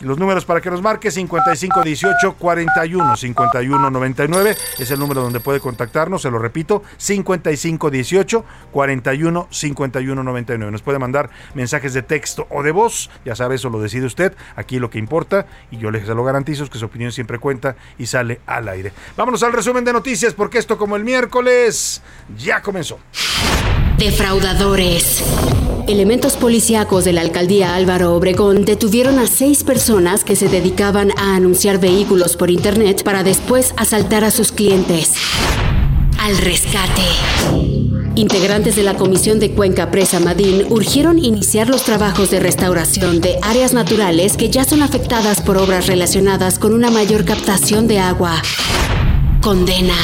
Los 0.00 0.18
números 0.18 0.46
para 0.46 0.62
que 0.62 0.70
nos 0.70 0.80
marque 0.80 1.10
55 1.10 1.82
18 1.82 2.34
41 2.38 3.16
51 3.16 3.90
99 3.90 4.56
es 4.78 4.90
el 4.90 4.98
número 4.98 5.20
donde 5.20 5.40
puede 5.40 5.60
contactarnos, 5.60 6.22
se 6.22 6.30
lo 6.30 6.38
repito, 6.38 6.82
55 6.96 7.90
18 7.90 8.44
41 8.70 9.48
51 9.50 10.22
99. 10.22 10.72
Nos 10.72 10.82
puede 10.82 10.98
mandar 10.98 11.28
mensajes 11.54 11.92
de 11.92 12.02
texto 12.02 12.46
o 12.48 12.62
de 12.62 12.72
voz, 12.72 13.10
ya 13.26 13.36
sabe, 13.36 13.56
eso 13.56 13.68
lo 13.68 13.80
decide 13.80 14.06
usted. 14.06 14.34
Aquí 14.56 14.78
lo 14.78 14.88
que 14.88 14.98
importa, 14.98 15.46
y 15.70 15.76
yo 15.76 15.90
les 15.90 16.06
lo 16.08 16.24
garantizo, 16.24 16.64
es 16.64 16.70
que 16.70 16.78
su 16.78 16.86
opinión 16.86 17.12
siempre 17.12 17.38
cuenta 17.38 17.76
y 17.98 18.06
sale 18.06 18.40
al 18.46 18.68
aire. 18.68 18.92
Vámonos 19.16 19.42
al 19.42 19.52
resumen 19.52 19.84
de 19.84 19.92
noticias, 19.92 20.32
porque 20.32 20.58
esto, 20.58 20.78
como 20.78 20.96
el 20.96 21.04
miércoles, 21.04 22.02
ya 22.38 22.62
comenzó. 22.62 22.98
Defraudadores. 24.00 25.22
Elementos 25.86 26.38
policíacos 26.38 27.04
de 27.04 27.12
la 27.12 27.20
alcaldía 27.20 27.74
Álvaro 27.74 28.14
Obregón 28.14 28.64
detuvieron 28.64 29.18
a 29.18 29.26
seis 29.26 29.62
personas 29.62 30.24
que 30.24 30.36
se 30.36 30.48
dedicaban 30.48 31.10
a 31.18 31.36
anunciar 31.36 31.78
vehículos 31.78 32.34
por 32.34 32.50
internet 32.50 33.02
para 33.04 33.22
después 33.22 33.74
asaltar 33.76 34.24
a 34.24 34.30
sus 34.30 34.52
clientes. 34.52 35.12
Al 36.18 36.38
rescate. 36.38 37.02
Integrantes 38.14 38.74
de 38.74 38.84
la 38.84 38.96
Comisión 38.96 39.38
de 39.38 39.50
Cuenca 39.50 39.90
Presa 39.90 40.18
Madín 40.18 40.64
urgieron 40.70 41.22
iniciar 41.22 41.68
los 41.68 41.82
trabajos 41.82 42.30
de 42.30 42.40
restauración 42.40 43.20
de 43.20 43.38
áreas 43.42 43.74
naturales 43.74 44.38
que 44.38 44.48
ya 44.48 44.64
son 44.64 44.82
afectadas 44.82 45.42
por 45.42 45.58
obras 45.58 45.88
relacionadas 45.88 46.58
con 46.58 46.72
una 46.72 46.90
mayor 46.90 47.26
captación 47.26 47.86
de 47.86 47.98
agua. 47.98 48.40
Condena. 49.42 49.94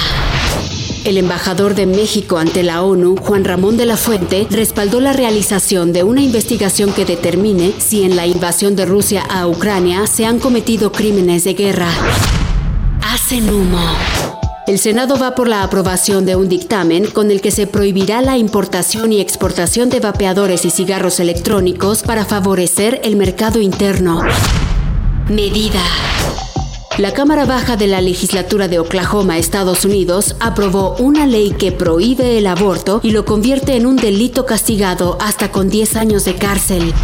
El 1.06 1.18
embajador 1.18 1.76
de 1.76 1.86
México 1.86 2.36
ante 2.36 2.64
la 2.64 2.82
ONU, 2.82 3.14
Juan 3.14 3.44
Ramón 3.44 3.76
de 3.76 3.86
la 3.86 3.96
Fuente, 3.96 4.44
respaldó 4.50 4.98
la 4.98 5.12
realización 5.12 5.92
de 5.92 6.02
una 6.02 6.20
investigación 6.20 6.92
que 6.92 7.04
determine 7.04 7.74
si 7.78 8.02
en 8.02 8.16
la 8.16 8.26
invasión 8.26 8.74
de 8.74 8.86
Rusia 8.86 9.22
a 9.22 9.46
Ucrania 9.46 10.08
se 10.08 10.26
han 10.26 10.40
cometido 10.40 10.90
crímenes 10.90 11.44
de 11.44 11.54
guerra. 11.54 11.86
Hacen 13.02 13.48
humo. 13.48 13.86
El 14.66 14.80
Senado 14.80 15.16
va 15.16 15.36
por 15.36 15.46
la 15.46 15.62
aprobación 15.62 16.26
de 16.26 16.34
un 16.34 16.48
dictamen 16.48 17.06
con 17.06 17.30
el 17.30 17.40
que 17.40 17.52
se 17.52 17.68
prohibirá 17.68 18.20
la 18.20 18.36
importación 18.36 19.12
y 19.12 19.20
exportación 19.20 19.90
de 19.90 20.00
vapeadores 20.00 20.64
y 20.64 20.70
cigarros 20.70 21.20
electrónicos 21.20 22.02
para 22.02 22.24
favorecer 22.24 23.00
el 23.04 23.14
mercado 23.14 23.60
interno. 23.60 24.22
Medida. 25.28 25.84
La 26.98 27.12
Cámara 27.12 27.44
Baja 27.44 27.76
de 27.76 27.88
la 27.88 28.00
Legislatura 28.00 28.68
de 28.68 28.78
Oklahoma, 28.78 29.36
Estados 29.36 29.84
Unidos, 29.84 30.34
aprobó 30.40 30.96
una 30.96 31.26
ley 31.26 31.50
que 31.50 31.70
prohíbe 31.70 32.38
el 32.38 32.46
aborto 32.46 33.00
y 33.02 33.10
lo 33.10 33.26
convierte 33.26 33.76
en 33.76 33.84
un 33.84 33.96
delito 33.96 34.46
castigado 34.46 35.18
hasta 35.20 35.52
con 35.52 35.68
10 35.68 35.94
años 35.96 36.24
de 36.24 36.36
cárcel. 36.36 36.94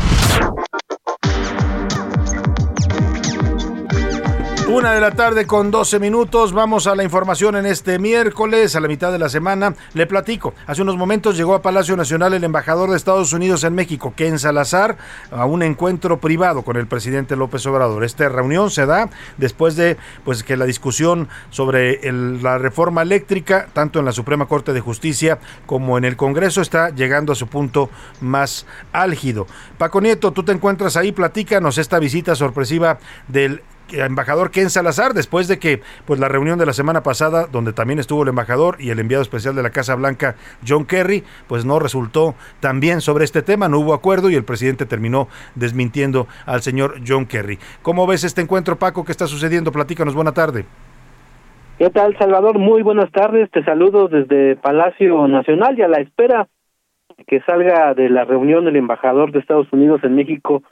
Una 4.73 4.93
de 4.93 5.03
la 5.03 5.11
tarde 5.11 5.47
con 5.47 5.71
12 5.71 5.99
minutos. 5.99 6.55
Vamos 6.55 6.87
a 6.87 6.95
la 6.95 7.05
información 7.05 7.57
en 7.57 7.67
este 7.67 7.99
miércoles, 7.99 8.75
a 8.75 8.81
la 8.81 8.89
mitad 8.89 9.13
de 9.13 9.19
la 9.19 9.29
semana. 9.29 9.75
Le 9.93 10.07
platico. 10.07 10.55
Hace 10.67 10.81
unos 10.81 10.97
momentos 10.97 11.37
llegó 11.37 11.55
a 11.55 11.61
Palacio 11.61 11.95
Nacional 11.95 12.33
el 12.33 12.43
embajador 12.43 12.89
de 12.89 12.97
Estados 12.97 13.35
Unidos 13.35 13.65
en 13.65 13.75
México, 13.75 14.15
Ken 14.17 14.39
Salazar, 14.39 14.97
a 15.31 15.45
un 15.45 15.63
encuentro 15.63 16.21
privado 16.21 16.63
con 16.63 16.79
el 16.79 16.87
presidente 16.87 17.37
López 17.37 17.67
Obrador. 17.67 18.03
Esta 18.03 18.31
reunión 18.31 18.71
se 18.71 18.87
da 18.87 19.11
después 19.37 19.77
de 19.77 19.99
pues 20.25 20.43
que 20.43 20.57
la 20.57 20.65
discusión 20.65 21.29
sobre 21.51 22.01
la 22.41 22.57
reforma 22.57 23.03
eléctrica, 23.03 23.69
tanto 23.75 23.99
en 23.99 24.07
la 24.07 24.13
Suprema 24.13 24.47
Corte 24.47 24.73
de 24.73 24.81
Justicia 24.81 25.39
como 25.67 25.99
en 25.99 26.07
el 26.07 26.17
Congreso, 26.17 26.63
está 26.63 26.89
llegando 26.89 27.33
a 27.33 27.37
su 27.37 27.47
punto 27.47 27.91
más 28.23 28.65
álgido. 28.91 29.47
Paco 29.77 30.01
Nieto, 30.01 30.33
tú 30.33 30.45
te 30.45 30.53
encuentras 30.53 30.97
ahí, 30.97 31.13
platícanos 31.13 31.77
esta 31.77 31.99
visita 31.99 32.35
sorpresiva 32.35 32.99
del 33.29 33.63
embajador 33.93 34.51
Ken 34.51 34.71
Salazar, 34.71 35.15
después 35.15 35.49
de 35.49 35.59
que 35.59 35.81
pues 36.07 36.19
la 36.21 36.29
reunión 36.29 36.59
de 36.59 36.67
la 36.67 36.73
semana 36.73 37.03
pasada, 37.03 37.47
donde 37.47 37.73
también 37.73 37.99
estuvo 37.99 38.23
el 38.23 38.29
embajador 38.29 38.77
y 38.81 38.91
el 38.91 38.99
enviado 38.99 39.23
especial 39.23 39.55
de 39.55 39.63
la 39.63 39.71
Casa 39.71 39.95
Blanca, 39.95 40.37
John 40.67 40.85
Kerry, 40.85 41.25
pues 41.49 41.65
no 41.65 41.79
resultó 41.79 42.35
tan 42.61 42.81
bien 42.81 43.01
sobre 43.01 43.25
este 43.25 43.43
tema, 43.43 43.69
no 43.69 43.79
hubo 43.79 43.95
acuerdo 43.95 44.31
y 44.31 44.35
el 44.35 44.45
presidente 44.45 44.87
terminó 44.87 45.29
desmintiendo 45.55 46.27
al 46.47 46.63
señor 46.63 46.95
John 47.07 47.27
Kerry. 47.27 47.59
¿Cómo 47.83 48.07
ves 48.07 48.25
este 48.25 48.41
encuentro, 48.41 48.77
Paco? 48.77 49.05
¿Qué 49.05 49.13
está 49.13 49.27
sucediendo? 49.27 49.73
Platícanos, 49.73 50.15
buena 50.15 50.33
tarde. 50.33 50.65
¿Qué 51.79 51.91
tal, 51.91 52.17
Salvador? 52.17 52.59
Muy 52.59 52.83
buenas 52.83 53.11
tardes. 53.11 53.51
Te 53.51 53.65
saludo 53.65 54.09
desde 54.09 54.57
Palacio 54.57 55.27
Nacional 55.27 55.79
y 55.79 55.83
a 55.83 55.89
la 55.89 56.01
espera 56.01 56.49
que 57.27 57.41
salga 57.41 57.95
de 57.95 58.09
la 58.09 58.25
reunión 58.25 58.65
del 58.65 58.77
embajador 58.77 59.33
de 59.33 59.41
Estados 59.41 59.73
Unidos 59.73 60.01
en 60.05 60.15
México, 60.15 60.63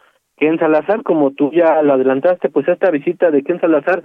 Ken 0.40 0.58
Salazar, 0.58 1.02
como 1.02 1.32
tú 1.32 1.50
ya 1.52 1.82
lo 1.82 1.92
adelantaste, 1.92 2.48
pues 2.48 2.66
esta 2.66 2.90
visita 2.90 3.30
de 3.30 3.42
Ken 3.42 3.60
Salazar 3.60 4.02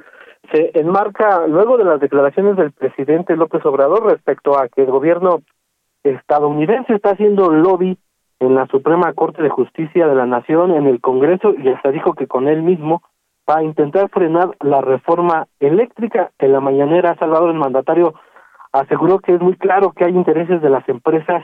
se 0.52 0.78
enmarca 0.78 1.48
luego 1.48 1.78
de 1.78 1.86
las 1.86 2.02
declaraciones 2.02 2.58
del 2.58 2.74
presidente 2.74 3.38
López 3.38 3.66
Obrador 3.66 4.06
respecto 4.06 4.60
a 4.60 4.68
que 4.68 4.84
el 4.84 4.92
gobierno 4.92 5.42
estadounidense 6.04 6.94
está 6.94 7.12
haciendo 7.12 7.50
lobby 7.50 7.98
en 8.42 8.54
la 8.54 8.68
Suprema 8.68 9.14
Corte 9.14 9.42
de 9.42 9.50
Justicia 9.50 10.08
de 10.08 10.16
la 10.16 10.26
Nación, 10.26 10.72
en 10.72 10.88
el 10.88 11.00
Congreso, 11.00 11.54
y 11.58 11.70
hasta 11.70 11.90
dijo 11.92 12.14
que 12.14 12.28
con 12.28 12.50
él 12.50 12.62
mismo 12.64 13.02
va 13.50 13.60
a 13.60 13.64
intentar 13.64 14.10
frenar 14.10 14.52
la 14.60 14.82
reforma 14.82 15.48
eléctrica. 15.62 16.32
En 16.38 16.52
la 16.52 16.60
mañanera, 16.60 17.16
Salvador, 17.16 17.52
el 17.52 17.60
mandatario, 17.60 18.14
aseguró 18.74 19.20
que 19.20 19.36
es 19.36 19.42
muy 19.42 19.56
claro 19.56 19.94
que 19.94 20.04
hay 20.04 20.14
intereses 20.14 20.62
de 20.62 20.70
las 20.70 20.88
empresas 20.90 21.44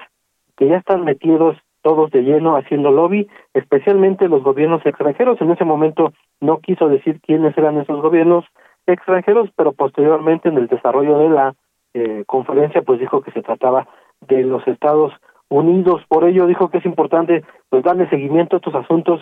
que 0.58 0.68
ya 0.68 0.76
están 0.76 1.06
metidos 1.06 1.56
todos 1.82 2.12
de 2.12 2.22
lleno 2.22 2.56
haciendo 2.56 2.92
lobby, 2.92 3.28
especialmente 3.54 4.28
los 4.28 4.44
gobiernos 4.44 4.86
extranjeros. 4.86 5.40
En 5.42 5.52
ese 5.52 5.66
momento 5.66 6.14
no 6.40 6.60
quiso 6.60 6.88
decir 6.88 7.20
quiénes 7.22 7.58
eran 7.58 7.78
esos 7.78 8.02
gobiernos 8.02 8.46
extranjeros, 8.86 9.50
pero 9.56 9.74
posteriormente 9.74 10.50
en 10.50 10.58
el 10.58 10.68
desarrollo 10.68 11.18
de 11.18 11.30
la 11.30 11.56
eh, 11.94 12.24
conferencia 12.26 12.82
pues 12.82 13.00
dijo 13.00 13.22
que 13.22 13.32
se 13.32 13.42
trataba 13.42 13.88
de 14.22 14.44
los 14.44 14.66
Estados 14.68 15.14
Unidos. 15.50 16.02
Por 16.08 16.24
ello 16.24 16.48
dijo 16.48 16.70
que 16.70 16.78
es 16.78 16.86
importante 16.86 17.44
pues 17.70 17.84
darle 17.84 18.10
seguimiento 18.10 18.56
a 18.56 18.60
estos 18.60 18.76
asuntos 18.76 19.22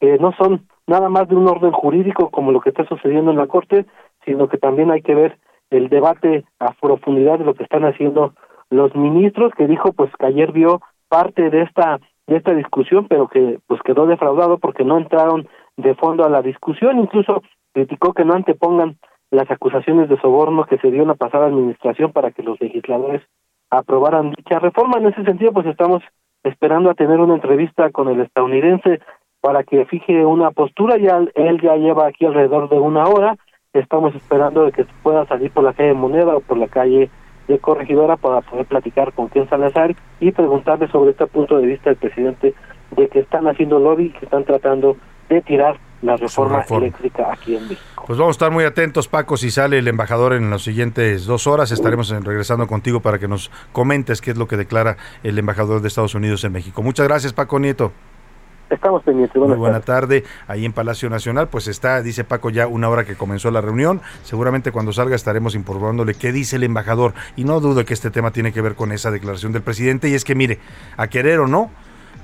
que 0.00 0.18
no 0.18 0.32
son 0.32 0.66
nada 0.86 1.08
más 1.08 1.28
de 1.28 1.36
un 1.36 1.48
orden 1.48 1.72
jurídico 1.72 2.30
como 2.30 2.52
lo 2.52 2.60
que 2.60 2.70
está 2.70 2.84
sucediendo 2.86 3.30
en 3.30 3.38
la 3.38 3.46
Corte, 3.46 3.86
sino 4.24 4.48
que 4.48 4.58
también 4.58 4.90
hay 4.90 5.02
que 5.02 5.14
ver 5.14 5.38
el 5.70 5.88
debate 5.88 6.44
a 6.58 6.72
profundidad 6.72 7.38
de 7.38 7.44
lo 7.44 7.54
que 7.54 7.64
están 7.64 7.84
haciendo 7.84 8.34
los 8.70 8.94
ministros, 8.94 9.52
que 9.56 9.66
dijo 9.66 9.92
pues 9.92 10.10
que 10.18 10.26
ayer 10.26 10.52
vio 10.52 10.80
parte 11.08 11.50
de 11.50 11.62
esta 11.62 12.00
de 12.26 12.36
esta 12.36 12.52
discusión, 12.54 13.06
pero 13.08 13.28
que 13.28 13.60
pues 13.66 13.80
quedó 13.82 14.06
defraudado 14.06 14.58
porque 14.58 14.84
no 14.84 14.98
entraron 14.98 15.48
de 15.76 15.94
fondo 15.94 16.24
a 16.24 16.28
la 16.28 16.42
discusión, 16.42 16.98
incluso 16.98 17.42
criticó 17.72 18.12
que 18.12 18.24
no 18.24 18.34
antepongan 18.34 18.96
las 19.30 19.50
acusaciones 19.50 20.08
de 20.08 20.20
soborno 20.20 20.64
que 20.64 20.78
se 20.78 20.90
dio 20.90 21.02
en 21.02 21.08
la 21.08 21.14
pasada 21.14 21.46
administración 21.46 22.12
para 22.12 22.30
que 22.30 22.42
los 22.42 22.60
legisladores 22.60 23.22
aprobaran 23.70 24.30
dicha 24.30 24.58
reforma. 24.58 24.98
En 24.98 25.06
ese 25.06 25.24
sentido, 25.24 25.52
pues 25.52 25.66
estamos 25.66 26.02
esperando 26.42 26.90
a 26.90 26.94
tener 26.94 27.18
una 27.20 27.34
entrevista 27.34 27.90
con 27.90 28.08
el 28.08 28.20
estadounidense 28.20 29.00
para 29.40 29.64
que 29.64 29.84
fije 29.86 30.24
una 30.24 30.50
postura. 30.52 30.96
Ya 30.96 31.18
él 31.34 31.60
ya 31.60 31.76
lleva 31.76 32.06
aquí 32.06 32.24
alrededor 32.24 32.68
de 32.68 32.78
una 32.78 33.04
hora. 33.04 33.36
Estamos 33.72 34.14
esperando 34.14 34.64
de 34.64 34.72
que 34.72 34.86
pueda 35.02 35.26
salir 35.26 35.50
por 35.50 35.64
la 35.64 35.74
calle 35.74 35.92
Moneda 35.92 36.36
o 36.36 36.40
por 36.40 36.56
la 36.56 36.68
calle 36.68 37.10
de 37.48 37.58
Corregidora 37.58 38.16
para 38.16 38.40
poder 38.40 38.66
platicar 38.66 39.12
con 39.12 39.28
Ken 39.28 39.48
Salazar 39.48 39.94
y 40.20 40.32
preguntarle 40.32 40.88
sobre 40.88 41.12
este 41.12 41.26
punto 41.26 41.58
de 41.58 41.66
vista 41.66 41.90
del 41.90 41.96
presidente 41.96 42.54
de 42.90 43.08
que 43.08 43.20
están 43.20 43.46
haciendo 43.48 43.78
lobby, 43.78 44.10
que 44.10 44.24
están 44.24 44.44
tratando 44.44 44.96
de 45.28 45.42
tirar 45.42 45.78
la 46.02 46.16
reforma, 46.16 46.64
eléctrica 46.70 47.32
aquí 47.32 47.56
en 47.56 47.62
México. 47.68 48.04
Pues 48.06 48.18
vamos 48.18 48.34
a 48.34 48.36
estar 48.36 48.50
muy 48.50 48.64
atentos, 48.64 49.08
Paco, 49.08 49.36
si 49.36 49.50
sale 49.50 49.78
el 49.78 49.88
embajador 49.88 50.34
en 50.34 50.50
las 50.50 50.62
siguientes 50.62 51.26
dos 51.26 51.46
horas, 51.46 51.72
estaremos 51.72 52.10
regresando 52.10 52.66
contigo 52.66 53.00
para 53.00 53.18
que 53.18 53.28
nos 53.28 53.50
comentes 53.72 54.20
qué 54.20 54.32
es 54.32 54.36
lo 54.36 54.46
que 54.46 54.56
declara 54.56 54.96
el 55.22 55.38
embajador 55.38 55.80
de 55.80 55.88
Estados 55.88 56.14
Unidos 56.14 56.44
en 56.44 56.52
México. 56.52 56.82
Muchas 56.82 57.08
gracias, 57.08 57.32
Paco 57.32 57.58
Nieto. 57.58 57.92
Estamos 58.70 59.02
pendientes. 59.02 59.36
Muy 59.36 59.56
buena 59.56 59.80
tarde. 59.80 60.24
Ahí 60.48 60.64
en 60.64 60.72
Palacio 60.72 61.08
Nacional, 61.08 61.48
pues 61.48 61.68
está, 61.68 62.02
dice 62.02 62.24
Paco, 62.24 62.50
ya 62.50 62.66
una 62.66 62.88
hora 62.88 63.04
que 63.04 63.14
comenzó 63.14 63.50
la 63.50 63.60
reunión. 63.60 64.00
Seguramente 64.24 64.72
cuando 64.72 64.92
salga 64.92 65.14
estaremos 65.14 65.54
informándole 65.54 66.14
qué 66.14 66.32
dice 66.32 66.56
el 66.56 66.64
embajador. 66.64 67.14
Y 67.36 67.44
no 67.44 67.60
dudo 67.60 67.84
que 67.84 67.94
este 67.94 68.10
tema 68.10 68.32
tiene 68.32 68.52
que 68.52 68.60
ver 68.60 68.74
con 68.74 68.92
esa 68.92 69.10
declaración 69.10 69.52
del 69.52 69.62
presidente. 69.62 70.08
Y 70.08 70.14
es 70.14 70.24
que, 70.24 70.34
mire, 70.34 70.58
a 70.96 71.06
querer 71.06 71.38
o 71.40 71.46
no, 71.46 71.70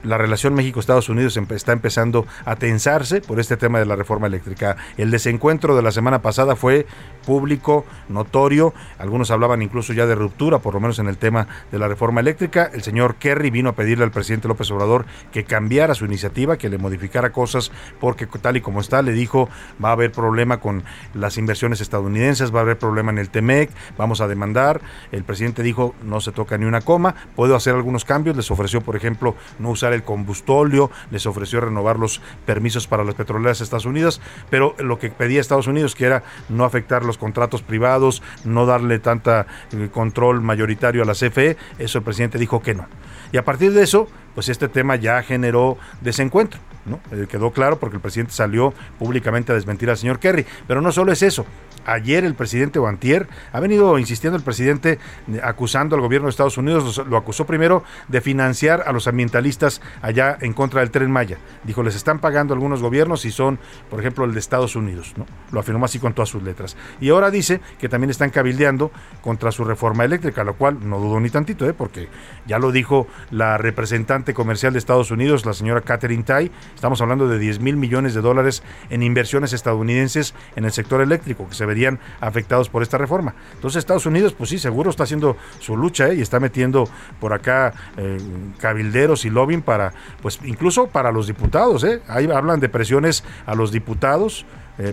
la 0.03 0.19
relación 0.19 0.55
México-Estados 0.55 1.09
Unidos 1.09 1.37
está 1.37 1.73
empezando 1.73 2.27
a 2.45 2.57
tensarse 2.57 3.21
por 3.21 3.41
este 3.41 3.57
tema 3.57 3.79
de 3.79 3.87
la 3.87 3.97
reforma 3.97 4.27
eléctrica. 4.27 4.77
El 4.97 5.11
desencuentro 5.11 5.77
de 5.77 5.83
la 5.83 5.93
semana 5.93 6.23
pasada 6.23 6.57
fue 6.57 6.87
público, 7.25 7.85
notorio. 8.09 8.75
Algunos 8.99 9.31
hablaban 9.31 9.63
incluso 9.63 9.93
ya 9.93 10.07
de 10.07 10.15
ruptura, 10.15 10.59
por 10.59 10.75
lo 10.75 10.81
menos 10.81 10.99
en 10.99 11.09
el 11.09 11.19
tema 11.19 11.47
de 11.71 11.79
la 11.79 11.89
reforma 11.89 12.21
eléctrica. 12.21 12.71
El 12.73 12.83
señor 12.83 13.17
Kerry 13.17 13.51
vino 13.51 13.71
a 13.71 13.75
pedirle 13.75 14.05
al 14.05 14.11
presidente 14.11 14.49
López 14.49 14.71
Obrador 14.71 15.07
que 15.31 15.45
cambiara 15.45 15.95
su 15.95 16.05
iniciativa, 16.05 16.57
que 16.57 16.69
le 16.69 16.79
modificara 16.79 17.31
cosas, 17.31 17.71
porque 18.01 18.27
tal 18.27 18.57
y 18.57 18.61
como 18.61 18.81
está, 18.81 19.03
le 19.03 19.13
dijo, 19.13 19.49
va 19.83 19.91
a 19.91 19.93
haber 19.93 20.13
problema 20.13 20.59
con 20.59 20.83
las 21.15 21.39
inversiones 21.39 21.81
estadounidenses, 21.81 22.55
va 22.55 22.61
a 22.61 22.63
haber 22.63 22.79
problema 22.79 23.13
en 23.13 23.19
el 23.19 23.31
TEMEC, 23.31 23.71
vamos 23.97 24.21
a 24.21 24.29
demandar. 24.29 24.81
El 25.13 25.25
presidente 25.25 25.63
dijo, 25.63 25.95
no 26.03 26.21
se 26.21 26.33
toca 26.33 26.59
ni 26.59 26.65
una 26.65 26.81
coma, 26.81 27.15
puedo 27.37 27.55
hacer 27.55 27.75
algunos 27.75 28.05
cambios. 28.05 28.37
Les 28.37 28.51
ofreció, 28.51 28.81
por 28.81 28.97
ejemplo, 28.97 29.37
no 29.59 29.71
usar 29.71 29.92
el 29.95 30.03
combustóleo, 30.03 30.91
les 31.11 31.27
ofreció 31.27 31.61
renovar 31.61 31.99
los 31.99 32.21
permisos 32.47 32.87
para 32.87 33.05
las 33.05 33.15
petroleras 33.15 33.59
de 33.59 33.65
Estados 33.65 33.87
Unidos, 33.87 34.21
pero 34.51 34.75
lo 34.79 34.99
que 34.99 35.11
pedía 35.11 35.41
Estados 35.41 35.67
Unidos 35.67 35.95
que 35.95 36.07
era 36.07 36.23
no 36.49 36.65
afectar 36.65 37.05
los 37.05 37.19
contratos 37.19 37.63
privados, 37.63 38.23
no 38.45 38.67
darle 38.67 38.99
tanta 38.99 39.47
eh, 39.73 39.89
control 39.93 40.41
mayoritario 40.41 41.03
a 41.03 41.07
la 41.07 41.15
CFE, 41.15 41.57
eso 41.79 41.99
el 41.99 42.05
presidente 42.05 42.39
dijo 42.39 42.63
que 42.63 42.75
no. 42.75 42.87
Y 43.33 43.39
a 43.39 43.45
partir 43.45 43.73
de 43.73 43.83
eso, 43.83 44.09
pues 44.35 44.49
este 44.49 44.69
tema 44.69 44.97
ya 44.97 45.23
generó 45.23 45.79
desencuentro. 46.01 46.61
¿no? 46.85 47.01
Eh, 47.13 47.27
quedó 47.29 47.53
claro 47.53 47.79
porque 47.79 47.97
el 47.97 48.03
presidente 48.03 48.33
salió 48.33 48.75
públicamente 48.99 49.53
a 49.53 49.55
desmentir 49.55 49.89
al 49.89 49.97
señor 49.97 50.19
Kerry. 50.19 50.45
Pero 50.67 50.81
no 50.81 50.93
solo 50.93 51.13
es 51.13 51.23
eso, 51.23 51.47
ayer 51.87 52.25
el 52.25 52.35
presidente 52.35 52.79
Guantier, 52.79 53.29
ha 53.53 53.61
venido 53.61 53.99
insistiendo 53.99 54.37
el 54.37 54.43
presidente 54.43 54.99
eh, 55.29 55.41
acusando 55.43 55.97
al 55.97 56.03
gobierno 56.03 56.27
de 56.27 56.31
Estados 56.31 56.59
Unidos, 56.59 57.03
lo 57.07 57.17
acusó 57.17 57.47
primero 57.47 57.85
de 58.09 58.21
financiar 58.21 58.85
a 58.87 58.93
los 58.93 59.07
ambientalistas 59.09 59.81
allá 60.01 60.37
en 60.41 60.53
contra 60.53 60.81
del 60.81 60.91
tren 60.91 61.11
Maya. 61.11 61.39
Dijo, 61.65 61.83
les 61.83 61.95
están 61.95 62.19
pagando 62.19 62.55
algunos 62.55 62.83
gobiernos 62.83 63.25
y 63.25 63.31
son, 63.31 63.59
por 63.91 64.01
ejemplo, 64.01 64.25
el 64.25 64.35
de 64.35 64.41
Estados 64.41 64.77
Unidos. 64.77 65.15
¿no? 65.17 65.27
Lo 65.51 65.61
afirmó 65.61 65.85
así 65.85 65.99
con 65.99 66.13
todas 66.15 66.29
sus 66.29 66.43
letras. 66.43 66.77
Y 67.01 67.11
ahora 67.11 67.31
dice 67.31 67.61
que 67.79 67.89
también 67.89 68.11
están 68.11 68.31
cabildeando 68.31 68.91
contra 69.21 69.53
su 69.53 69.65
reforma 69.65 70.05
eléctrica, 70.05 70.45
lo 70.45 70.55
cual 70.55 70.79
no 70.89 70.99
dudo 70.99 71.21
ni 71.21 71.31
tantito, 71.31 71.69
¿eh? 71.69 71.75
porque 71.75 72.09
ya 72.47 72.59
lo 72.59 72.73
dijo 72.73 73.07
la 73.31 73.59
representante 73.59 74.35
comercial 74.35 74.73
de 74.73 74.79
Estados 74.79 75.11
Unidos, 75.11 75.47
la 75.47 75.53
señora 75.53 75.81
Catherine 75.81 76.23
Tai. 76.23 76.51
Estamos 76.75 77.01
hablando 77.01 77.29
de 77.29 77.39
10 77.39 77.61
mil 77.61 77.77
millones 77.77 78.15
de 78.15 78.21
dólares 78.21 78.63
en 78.91 79.03
inversiones 79.03 79.53
estadounidenses 79.53 80.35
en 80.57 80.65
el 80.65 80.73
sector 80.73 81.01
eléctrico 81.01 81.49
que 81.49 81.55
se 81.55 81.67
verían 81.73 81.99
afectados 82.21 82.69
por 82.69 82.83
esta 82.83 82.99
reforma. 82.99 83.35
Entonces 83.55 83.79
Estados 83.79 84.05
Unidos, 84.07 84.35
pues 84.37 84.51
sí, 84.51 84.59
seguro 84.59 84.91
está 84.91 85.05
haciendo 85.05 85.37
su 85.59 85.77
lucha 85.77 86.09
¿eh? 86.09 86.17
y 86.17 86.21
está 86.21 86.39
metiendo 86.39 86.87
por 87.19 87.33
acá 87.33 87.73
eh, 87.97 88.19
cabilderos 88.59 89.25
y 89.25 89.31
lobbying 89.31 89.63
para, 89.63 89.93
pues 90.21 90.39
incluso 90.45 90.89
para 90.89 91.11
los 91.11 91.27
diputados. 91.27 91.83
¿eh? 91.85 92.03
Ahí 92.09 92.31
hablan 92.31 92.61
de 92.61 92.69
presiones 92.69 93.25
a 93.47 93.55
los 93.55 93.73
diputados. 93.73 94.45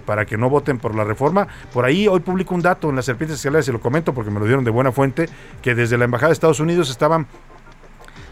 Para 0.06 0.26
que 0.26 0.38
no 0.38 0.50
voten 0.50 0.78
por 0.78 0.94
la 0.94 1.06
reforma. 1.06 1.48
Por 1.74 1.86
ahí 1.86 2.08
hoy 2.08 2.20
publico 2.20 2.54
un 2.54 2.62
dato 2.62 2.90
en 2.90 2.98
las 2.98 3.06
serpientes 3.06 3.38
escaleras 3.38 3.68
y 3.70 3.72
lo 3.72 3.80
comento 3.80 4.14
porque 4.14 4.30
me 4.30 4.40
lo 4.40 4.46
dieron 4.46 4.64
de 4.66 4.70
buena 4.70 4.92
fuente, 4.92 5.28
que 5.64 5.74
desde 5.74 5.98
la 5.98 6.04
Embajada 6.04 6.28
de 6.28 6.34
Estados 6.34 6.60
Unidos 6.60 6.92
estaban 6.92 7.26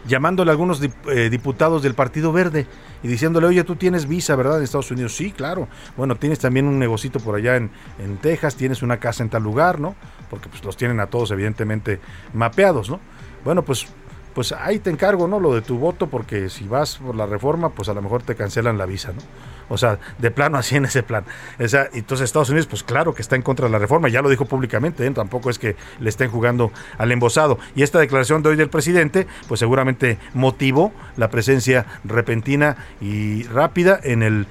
llamándole 0.06 0.50
a 0.50 0.52
algunos 0.52 0.80
eh, 0.82 1.30
diputados 1.30 1.82
del 1.82 1.94
Partido 1.94 2.32
Verde 2.32 2.66
y 3.02 3.08
diciéndole, 3.08 3.46
oye, 3.46 3.64
tú 3.64 3.76
tienes 3.76 4.06
visa, 4.06 4.36
¿verdad? 4.36 4.58
En 4.58 4.64
Estados 4.64 4.90
Unidos. 4.90 5.16
Sí, 5.16 5.32
claro. 5.32 5.68
Bueno, 5.96 6.16
tienes 6.16 6.38
también 6.38 6.66
un 6.66 6.78
negocito 6.78 7.20
por 7.20 7.34
allá 7.34 7.56
en, 7.56 7.70
en 7.98 8.16
Texas, 8.18 8.56
tienes 8.56 8.82
una 8.82 8.98
casa 8.98 9.22
en 9.22 9.30
tal 9.30 9.42
lugar, 9.42 9.80
¿no? 9.80 9.94
Porque 10.30 10.48
pues 10.48 10.64
los 10.64 10.76
tienen 10.76 11.00
a 11.00 11.06
todos 11.06 11.30
evidentemente 11.30 12.00
mapeados, 12.32 12.90
¿no? 12.90 13.00
Bueno, 13.44 13.62
pues 13.62 13.86
pues 14.34 14.52
ahí 14.52 14.78
te 14.78 14.90
encargo, 14.90 15.26
¿no? 15.26 15.40
Lo 15.40 15.52
de 15.52 15.62
tu 15.62 15.78
voto, 15.78 16.06
porque 16.06 16.48
si 16.48 16.68
vas 16.68 16.98
por 16.98 17.16
la 17.16 17.26
reforma, 17.26 17.70
pues 17.70 17.88
a 17.88 17.94
lo 17.94 18.02
mejor 18.02 18.22
te 18.22 18.36
cancelan 18.36 18.78
la 18.78 18.86
visa, 18.86 19.12
¿no? 19.12 19.20
O 19.68 19.78
sea, 19.78 19.98
de 20.18 20.30
plano 20.30 20.58
así 20.58 20.76
en 20.76 20.84
ese 20.84 21.02
plan. 21.02 21.24
O 21.58 21.68
sea, 21.68 21.88
entonces 21.92 22.24
Estados 22.24 22.50
Unidos, 22.50 22.66
pues 22.66 22.82
claro 22.82 23.14
que 23.14 23.22
está 23.22 23.36
en 23.36 23.42
contra 23.42 23.66
de 23.66 23.72
la 23.72 23.78
reforma, 23.78 24.08
ya 24.08 24.22
lo 24.22 24.28
dijo 24.28 24.44
públicamente, 24.44 25.06
¿eh? 25.06 25.10
tampoco 25.10 25.50
es 25.50 25.58
que 25.58 25.76
le 26.00 26.08
estén 26.08 26.30
jugando 26.30 26.72
al 26.98 27.12
embosado. 27.12 27.58
Y 27.74 27.82
esta 27.82 27.98
declaración 27.98 28.42
de 28.42 28.50
hoy 28.50 28.56
del 28.56 28.68
presidente, 28.68 29.26
pues 29.46 29.60
seguramente 29.60 30.18
motivó 30.34 30.92
la 31.16 31.30
presencia 31.30 31.86
repentina 32.04 32.76
y 33.00 33.44
rápida 33.44 33.98
en 34.02 34.22
el 34.22 34.46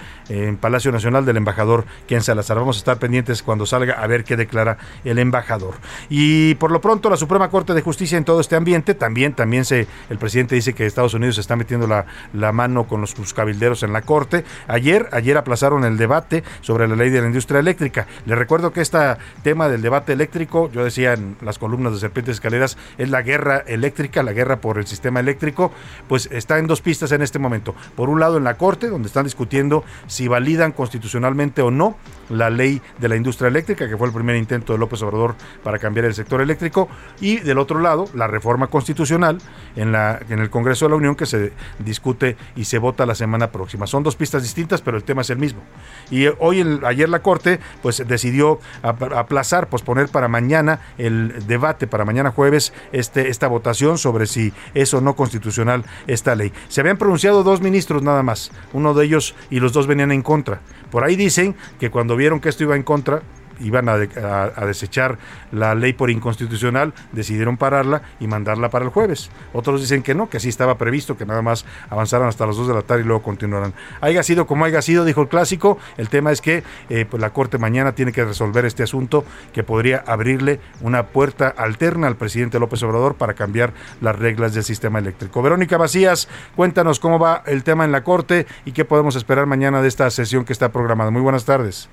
Palacio 0.60 0.92
Nacional 0.92 1.26
del 1.26 1.38
embajador 1.38 1.86
Ken 2.08 2.22
Salazar. 2.22 2.58
Vamos 2.58 2.78
a 2.78 2.80
estar 2.80 2.98
pendientes 2.98 3.44
cuando 3.44 3.66
salga 3.66 3.96
a 3.96 4.08
ver 4.08 4.24
qué 4.24 4.36
declara 4.36 4.78
el 5.04 5.20
embajador. 5.20 5.76
Y 6.10 6.56
por 6.56 6.72
lo 6.72 6.82
pronto 6.82 7.10
la 7.10 7.18
Suprema 7.18 7.50
Corte 7.50 7.74
de 7.74 7.82
Justicia 7.82 8.18
en 8.18 8.26
todo 8.26 8.40
este 8.40 8.56
ambiente, 8.56 8.94
también, 8.94 9.34
también 9.34 9.66
se, 9.66 9.88
el 10.10 10.18
presidente 10.18 10.56
dice 10.56 10.74
que 10.74 10.86
Estados 10.86 11.14
Unidos 11.14 11.38
está 11.38 11.56
metiendo 11.56 11.88
la, 11.88 12.06
la 12.34 12.52
mano 12.52 12.88
con 12.88 13.02
los 13.02 13.18
sus 13.18 13.34
cabilderos 13.34 13.84
en 13.84 13.94
la 13.94 14.02
Corte. 14.04 14.46
Ayer, 14.68 15.07
ayer 15.12 15.38
aplazaron 15.38 15.84
el 15.84 15.98
debate 15.98 16.44
sobre 16.62 16.88
la 16.88 16.96
ley 16.96 17.10
de 17.10 17.22
la 17.22 17.28
industria 17.28 17.60
eléctrica. 17.60 18.08
Le 18.26 18.36
recuerdo 18.36 18.72
que 18.72 18.82
este 18.82 18.98
tema 19.44 19.70
del 19.70 19.82
debate 19.82 20.14
eléctrico, 20.14 20.70
yo 20.72 20.84
decía 20.84 21.14
en 21.14 21.38
las 21.42 21.58
columnas 21.58 21.94
de 21.94 22.00
Serpientes 22.00 22.36
Escaleras, 22.36 22.78
es 22.98 23.10
la 23.10 23.22
guerra 23.22 23.64
eléctrica, 23.68 24.24
la 24.24 24.34
guerra 24.34 24.62
por 24.62 24.78
el 24.78 24.88
sistema 24.88 25.20
eléctrico, 25.20 25.72
pues 26.08 26.30
está 26.32 26.58
en 26.60 26.68
dos 26.68 26.82
pistas 26.82 27.12
en 27.12 27.22
este 27.22 27.40
momento. 27.40 27.76
Por 27.96 28.10
un 28.10 28.20
lado 28.20 28.38
en 28.38 28.44
la 28.44 28.58
Corte, 28.58 28.88
donde 28.88 29.08
están 29.08 29.24
discutiendo 29.24 29.84
si 30.08 30.28
validan 30.28 30.72
constitucionalmente 30.72 31.62
o 31.62 31.72
no 31.72 31.98
la 32.30 32.50
ley 32.50 32.82
de 33.00 33.10
la 33.10 33.16
industria 33.16 33.48
eléctrica, 33.48 33.88
que 33.88 33.98
fue 33.98 34.08
el 34.08 34.14
primer 34.14 34.36
intento 34.36 34.74
de 34.74 34.80
López 34.80 35.02
Obrador 35.02 35.36
para 35.64 35.80
cambiar 35.80 36.06
el 36.06 36.14
sector 36.14 36.42
eléctrico, 36.42 36.90
y 37.22 37.38
del 37.40 37.58
otro 37.58 37.80
lado, 37.80 38.10
la 38.14 38.28
reforma 38.28 38.68
constitucional 38.68 39.38
en, 39.76 39.92
la, 39.92 40.20
en 40.30 40.40
el 40.40 40.50
Congreso 40.50 40.86
de 40.86 40.90
la 40.90 40.96
Unión 40.98 41.16
que 41.16 41.26
se 41.26 41.54
discute 41.80 42.38
y 42.56 42.66
se 42.66 42.78
vota 42.78 43.06
la 43.06 43.16
semana 43.16 43.52
próxima. 43.52 43.88
Son 43.88 44.04
dos 44.04 44.16
pistas 44.16 44.44
distintas, 44.44 44.82
pero 44.82 44.97
el 44.98 45.04
tema 45.04 45.22
es 45.22 45.30
el 45.30 45.38
mismo. 45.38 45.62
Y 46.10 46.28
hoy, 46.40 46.80
ayer 46.86 47.10
la 47.10 47.22
Corte, 47.22 47.60
pues 47.82 48.04
decidió 48.08 48.60
aplazar, 48.82 49.68
posponer 49.68 50.10
para 50.10 50.28
mañana 50.28 50.80
el 50.98 51.46
debate, 51.48 51.88
para 51.88 52.06
mañana 52.06 52.32
jueves, 52.32 52.74
este, 52.92 53.30
esta 53.30 53.48
votación 53.48 53.98
sobre 53.98 54.26
si 54.26 54.54
es 54.74 54.94
o 54.94 55.02
no 55.02 55.16
constitucional 55.16 55.86
esta 56.08 56.36
ley. 56.36 56.52
Se 56.68 56.82
habían 56.82 56.98
pronunciado 56.98 57.44
dos 57.44 57.62
ministros 57.62 58.04
nada 58.04 58.24
más, 58.24 58.52
uno 58.74 58.94
de 58.94 59.06
ellos 59.06 59.36
y 59.50 59.60
los 59.60 59.74
dos 59.74 59.88
venían 59.88 60.12
en 60.12 60.22
contra. 60.22 60.62
Por 60.92 61.04
ahí 61.04 61.16
dicen 61.16 61.56
que 61.80 61.90
cuando 61.90 62.16
vieron 62.16 62.40
que 62.40 62.50
esto 62.50 62.64
iba 62.64 62.76
en 62.76 62.84
contra, 62.84 63.22
iban 63.60 63.90
a, 63.90 63.94
a, 63.94 64.66
desechar 64.66 65.18
la 65.52 65.76
ley 65.76 65.94
por 65.94 66.10
inconstitucional, 66.10 66.94
decidieron 67.12 67.58
pararla 67.58 68.02
y 68.20 68.28
mandarla 68.28 68.70
para 68.70 68.86
el 68.86 68.92
jueves. 68.92 69.30
Otros 69.54 69.82
dicen 69.82 70.04
que 70.04 70.14
no, 70.14 70.30
que 70.30 70.38
así 70.38 70.50
estaba 70.50 70.78
previsto, 70.78 71.18
que 71.18 71.26
nada 71.26 71.42
más 71.42 71.66
avanzaran 71.90 72.28
hasta 72.28 72.46
las 72.46 72.56
2 72.56 72.68
de 72.68 72.74
la 72.74 72.82
tarde 72.82 73.04
y 73.04 73.06
luego 73.06 73.24
continuarán. 73.24 73.74
Haya 74.02 74.24
sido 74.24 74.48
como 74.48 74.66
haya 74.66 74.82
sido, 74.82 75.06
dijo 75.06 75.22
el 75.22 75.28
clásico, 75.28 75.78
el 75.98 76.10
tema 76.10 76.32
es 76.32 76.42
que 76.42 76.64
eh, 76.90 77.06
pues 77.10 77.22
la 77.22 77.32
Corte 77.32 77.58
mañana 77.58 77.94
tiene 77.94 78.12
que 78.12 78.26
resolver 78.26 78.66
este 78.66 78.84
asunto 78.84 79.24
que 79.54 79.64
podría 79.64 80.04
abrirle 80.08 80.60
una 80.82 81.08
puerta 81.08 81.48
alterna 81.48 82.08
al 82.08 82.16
presidente 82.16 82.60
López 82.60 82.82
Obrador 82.84 83.16
para 83.16 83.34
cambiar 83.34 83.74
las 84.02 84.18
reglas 84.18 84.54
del 84.54 84.64
sistema 84.64 85.00
eléctrico. 85.00 85.42
Verónica 85.42 85.78
Vacías, 85.78 86.28
cuéntanos 86.56 87.00
cómo 87.00 87.20
va 87.20 87.44
el 87.46 87.64
tema 87.64 87.86
en 87.86 87.92
la 87.92 88.04
Corte 88.04 88.48
y 88.66 88.72
qué 88.72 88.86
podemos 88.86 89.16
esperar 89.16 89.46
mañana 89.46 89.82
de 89.82 89.88
esta 89.88 90.10
sesión 90.10 90.46
que 90.46 90.54
está 90.54 90.72
programada. 90.72 91.12
Muy 91.12 91.22
buenas 91.22 91.46
tardes. 91.46 91.90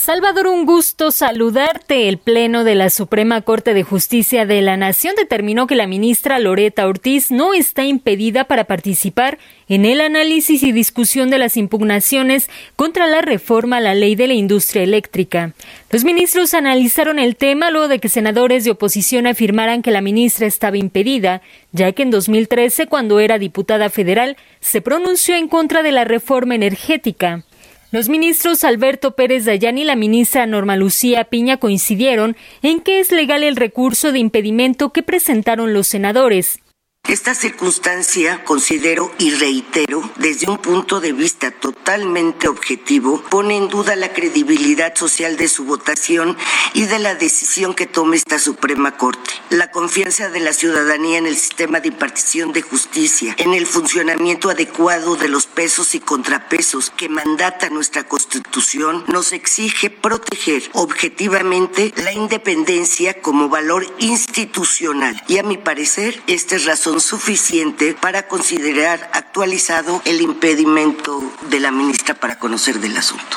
Salvador, 0.00 0.46
un 0.46 0.64
gusto 0.64 1.10
saludarte. 1.10 2.08
El 2.08 2.16
Pleno 2.16 2.64
de 2.64 2.74
la 2.74 2.88
Suprema 2.88 3.42
Corte 3.42 3.74
de 3.74 3.82
Justicia 3.82 4.46
de 4.46 4.62
la 4.62 4.78
Nación 4.78 5.14
determinó 5.14 5.66
que 5.66 5.74
la 5.74 5.86
ministra 5.86 6.38
Loreta 6.38 6.86
Ortiz 6.86 7.30
no 7.30 7.52
está 7.52 7.84
impedida 7.84 8.44
para 8.44 8.64
participar 8.64 9.38
en 9.68 9.84
el 9.84 10.00
análisis 10.00 10.62
y 10.62 10.72
discusión 10.72 11.28
de 11.28 11.36
las 11.36 11.58
impugnaciones 11.58 12.48
contra 12.76 13.08
la 13.08 13.20
reforma 13.20 13.76
a 13.76 13.80
la 13.80 13.94
ley 13.94 14.14
de 14.14 14.28
la 14.28 14.32
industria 14.32 14.84
eléctrica. 14.84 15.52
Los 15.90 16.02
ministros 16.02 16.54
analizaron 16.54 17.18
el 17.18 17.36
tema 17.36 17.70
luego 17.70 17.88
de 17.88 17.98
que 17.98 18.08
senadores 18.08 18.64
de 18.64 18.70
oposición 18.70 19.26
afirmaran 19.26 19.82
que 19.82 19.90
la 19.90 20.00
ministra 20.00 20.46
estaba 20.46 20.78
impedida, 20.78 21.42
ya 21.72 21.92
que 21.92 22.04
en 22.04 22.10
2013, 22.10 22.86
cuando 22.86 23.20
era 23.20 23.38
diputada 23.38 23.90
federal, 23.90 24.38
se 24.60 24.80
pronunció 24.80 25.34
en 25.34 25.46
contra 25.46 25.82
de 25.82 25.92
la 25.92 26.04
reforma 26.04 26.54
energética. 26.54 27.44
Los 27.92 28.08
ministros 28.08 28.62
Alberto 28.62 29.16
Pérez 29.16 29.46
Dayán 29.46 29.76
y 29.76 29.82
la 29.82 29.96
ministra 29.96 30.46
Norma 30.46 30.76
Lucía 30.76 31.24
Piña 31.24 31.56
coincidieron 31.56 32.36
en 32.62 32.78
que 32.80 33.00
es 33.00 33.10
legal 33.10 33.42
el 33.42 33.56
recurso 33.56 34.12
de 34.12 34.20
impedimento 34.20 34.92
que 34.92 35.02
presentaron 35.02 35.74
los 35.74 35.88
senadores. 35.88 36.59
Esta 37.08 37.34
circunstancia, 37.34 38.44
considero 38.44 39.10
y 39.18 39.30
reitero, 39.32 40.08
desde 40.16 40.48
un 40.48 40.58
punto 40.58 41.00
de 41.00 41.12
vista 41.12 41.50
totalmente 41.50 42.46
objetivo, 42.46 43.20
pone 43.22 43.56
en 43.56 43.68
duda 43.68 43.96
la 43.96 44.12
credibilidad 44.12 44.94
social 44.94 45.36
de 45.36 45.48
su 45.48 45.64
votación 45.64 46.36
y 46.72 46.84
de 46.84 47.00
la 47.00 47.16
decisión 47.16 47.74
que 47.74 47.86
tome 47.86 48.16
esta 48.16 48.38
Suprema 48.38 48.96
Corte. 48.96 49.32
La 49.48 49.72
confianza 49.72 50.28
de 50.28 50.38
la 50.38 50.52
ciudadanía 50.52 51.18
en 51.18 51.26
el 51.26 51.36
sistema 51.36 51.80
de 51.80 51.88
impartición 51.88 52.52
de 52.52 52.62
justicia, 52.62 53.34
en 53.38 53.54
el 53.54 53.66
funcionamiento 53.66 54.48
adecuado 54.48 55.16
de 55.16 55.28
los 55.28 55.46
pesos 55.46 55.96
y 55.96 56.00
contrapesos 56.00 56.90
que 56.90 57.08
mandata 57.08 57.70
nuestra 57.70 58.04
Constitución, 58.04 59.04
nos 59.08 59.32
exige 59.32 59.90
proteger 59.90 60.62
objetivamente 60.74 61.92
la 61.96 62.12
independencia 62.12 63.20
como 63.20 63.48
valor 63.48 63.84
institucional. 63.98 65.20
Y 65.26 65.38
a 65.38 65.42
mi 65.42 65.56
parecer, 65.56 66.22
esta 66.28 66.54
es 66.54 66.66
razón 66.66 66.89
suficiente 66.98 67.94
para 67.94 68.26
considerar 68.26 69.10
actualizado 69.12 70.02
el 70.04 70.20
impedimento 70.20 71.22
de 71.50 71.60
la 71.60 71.70
ministra 71.70 72.14
para 72.14 72.38
conocer 72.38 72.80
del 72.80 72.96
asunto. 72.96 73.36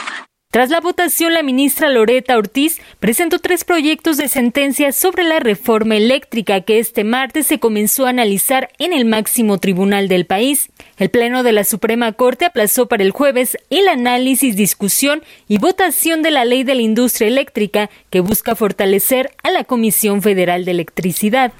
Tras 0.53 0.69
la 0.69 0.81
votación, 0.81 1.33
la 1.33 1.41
ministra 1.41 1.89
Loreta 1.89 2.37
Ortiz 2.37 2.79
presentó 2.99 3.39
tres 3.39 3.63
proyectos 3.63 4.17
de 4.17 4.27
sentencia 4.27 4.91
sobre 4.91 5.23
la 5.23 5.39
reforma 5.39 5.95
eléctrica 5.95 6.61
que 6.61 6.77
este 6.77 7.03
martes 7.03 7.47
se 7.47 7.57
comenzó 7.59 8.05
a 8.05 8.09
analizar 8.09 8.69
en 8.77 8.93
el 8.93 9.05
máximo 9.05 9.57
tribunal 9.57 10.07
del 10.07 10.27
país. 10.27 10.69
El 10.99 11.09
Pleno 11.09 11.41
de 11.41 11.53
la 11.53 11.63
Suprema 11.63 12.11
Corte 12.11 12.45
aplazó 12.45 12.87
para 12.87 13.01
el 13.01 13.09
jueves 13.09 13.57
el 13.71 13.87
análisis, 13.87 14.55
discusión 14.55 15.23
y 15.47 15.57
votación 15.57 16.21
de 16.21 16.29
la 16.29 16.45
ley 16.45 16.63
de 16.63 16.75
la 16.75 16.83
industria 16.83 17.29
eléctrica 17.29 17.89
que 18.11 18.19
busca 18.19 18.53
fortalecer 18.53 19.31
a 19.41 19.49
la 19.49 19.63
Comisión 19.63 20.21
Federal 20.21 20.65
de 20.65 20.71
Electricidad. 20.71 21.51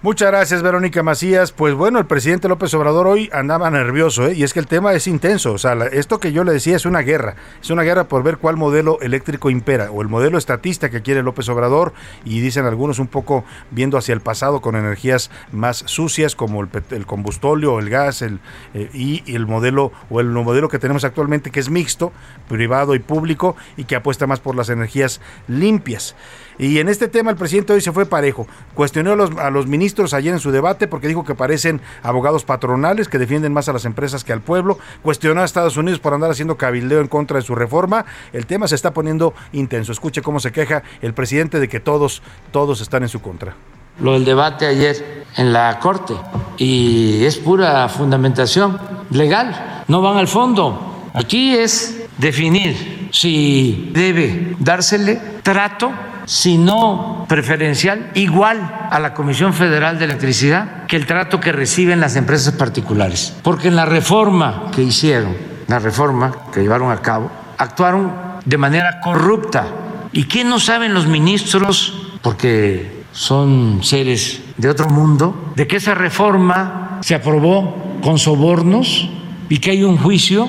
Muchas 0.00 0.30
gracias, 0.30 0.62
Verónica 0.62 1.02
Macías. 1.02 1.50
Pues 1.50 1.74
bueno, 1.74 1.98
el 1.98 2.06
presidente 2.06 2.46
López 2.46 2.72
Obrador 2.72 3.08
hoy 3.08 3.28
andaba 3.32 3.68
nervioso, 3.68 4.28
¿eh? 4.28 4.34
y 4.34 4.44
es 4.44 4.52
que 4.52 4.60
el 4.60 4.68
tema 4.68 4.92
es 4.92 5.08
intenso. 5.08 5.52
O 5.52 5.58
sea, 5.58 5.72
esto 5.90 6.20
que 6.20 6.30
yo 6.30 6.44
le 6.44 6.52
decía 6.52 6.76
es 6.76 6.86
una 6.86 7.00
guerra. 7.00 7.34
Es 7.60 7.70
una 7.70 7.82
guerra 7.82 8.04
por 8.04 8.22
ver 8.22 8.38
cuál 8.38 8.56
modelo 8.56 9.00
eléctrico 9.00 9.50
impera, 9.50 9.90
o 9.90 10.00
el 10.00 10.06
modelo 10.06 10.38
estatista 10.38 10.88
que 10.88 11.02
quiere 11.02 11.24
López 11.24 11.48
Obrador, 11.48 11.94
y 12.24 12.38
dicen 12.38 12.64
algunos 12.64 13.00
un 13.00 13.08
poco 13.08 13.44
viendo 13.72 13.98
hacia 13.98 14.12
el 14.12 14.20
pasado 14.20 14.60
con 14.60 14.76
energías 14.76 15.32
más 15.50 15.78
sucias, 15.86 16.36
como 16.36 16.62
el, 16.62 16.68
el 16.90 17.04
combustóleo, 17.04 17.80
el 17.80 17.90
gas, 17.90 18.22
el, 18.22 18.38
eh, 18.74 18.88
y, 18.94 19.24
el 19.34 19.48
modelo, 19.48 19.90
o 20.10 20.20
el 20.20 20.28
modelo 20.28 20.68
que 20.68 20.78
tenemos 20.78 21.02
actualmente, 21.02 21.50
que 21.50 21.58
es 21.58 21.70
mixto, 21.70 22.12
privado 22.48 22.94
y 22.94 23.00
público, 23.00 23.56
y 23.76 23.82
que 23.82 23.96
apuesta 23.96 24.28
más 24.28 24.38
por 24.38 24.54
las 24.54 24.68
energías 24.68 25.20
limpias. 25.48 26.14
Y 26.58 26.78
en 26.78 26.88
este 26.88 27.08
tema 27.08 27.30
el 27.30 27.36
presidente 27.36 27.72
hoy 27.72 27.80
se 27.80 27.92
fue 27.92 28.04
parejo. 28.04 28.46
Cuestionó 28.74 29.12
a 29.12 29.50
los, 29.50 29.66
ministros 29.66 30.12
ayer 30.12 30.32
en 30.32 30.40
su 30.40 30.50
debate 30.50 30.88
porque 30.88 31.08
dijo 31.08 31.24
que 31.24 31.34
parecen 31.34 31.80
abogados 32.02 32.44
patronales 32.44 33.08
que 33.08 33.18
defienden 33.18 33.52
más 33.52 33.68
a 33.68 33.72
las 33.72 33.84
empresas 33.84 34.24
que 34.24 34.32
al 34.32 34.40
pueblo. 34.40 34.78
Cuestionó 35.02 35.40
a 35.40 35.44
Estados 35.44 35.76
Unidos 35.76 36.00
por 36.00 36.14
andar 36.14 36.30
haciendo 36.30 36.56
cabildeo 36.56 37.00
en 37.00 37.08
contra 37.08 37.36
de 37.36 37.42
su 37.42 37.54
reforma. 37.54 38.04
El 38.32 38.46
tema 38.46 38.66
se 38.66 38.74
está 38.74 38.92
poniendo 38.92 39.34
intenso. 39.52 39.92
Escuche 39.92 40.20
cómo 40.20 40.40
se 40.40 40.50
queja 40.50 40.82
el 41.00 41.14
presidente 41.14 41.60
de 41.60 41.68
que 41.68 41.80
todos, 41.80 42.22
todos 42.50 42.80
están 42.80 43.04
en 43.04 43.08
su 43.08 43.20
contra. 43.20 43.54
Lo 44.00 44.12
del 44.12 44.24
debate 44.24 44.66
ayer 44.66 45.24
en 45.36 45.52
la 45.52 45.78
Corte 45.80 46.14
y 46.56 47.24
es 47.24 47.36
pura 47.36 47.88
fundamentación 47.88 48.78
legal, 49.10 49.84
no 49.88 50.00
van 50.02 50.18
al 50.18 50.28
fondo. 50.28 51.10
Aquí 51.14 51.56
es 51.56 52.06
definir 52.16 53.08
si 53.12 53.90
debe 53.92 54.54
dársele 54.58 55.20
trato 55.42 55.90
sino 56.28 57.24
preferencial, 57.26 58.10
igual 58.14 58.88
a 58.90 59.00
la 59.00 59.14
Comisión 59.14 59.54
Federal 59.54 59.98
de 59.98 60.04
Electricidad 60.04 60.84
que 60.86 60.96
el 60.96 61.06
trato 61.06 61.40
que 61.40 61.52
reciben 61.52 62.00
las 62.00 62.16
empresas 62.16 62.52
particulares. 62.52 63.34
Porque 63.42 63.68
en 63.68 63.76
la 63.76 63.86
reforma 63.86 64.70
que 64.70 64.82
hicieron, 64.82 65.34
la 65.68 65.78
reforma 65.78 66.30
que 66.52 66.60
llevaron 66.60 66.92
a 66.92 66.98
cabo, 66.98 67.30
actuaron 67.56 68.12
de 68.44 68.58
manera 68.58 69.00
corrupta. 69.00 69.68
¿Y 70.12 70.24
qué 70.24 70.44
no 70.44 70.60
saben 70.60 70.92
los 70.92 71.06
ministros? 71.06 72.10
Porque 72.20 73.04
son 73.12 73.80
seres 73.82 74.42
de 74.58 74.68
otro 74.68 74.90
mundo, 74.90 75.52
de 75.56 75.66
que 75.66 75.76
esa 75.76 75.94
reforma 75.94 76.98
se 77.00 77.14
aprobó 77.14 77.98
con 78.02 78.18
sobornos 78.18 79.08
y 79.48 79.58
que 79.60 79.70
hay 79.70 79.82
un 79.82 79.96
juicio 79.96 80.46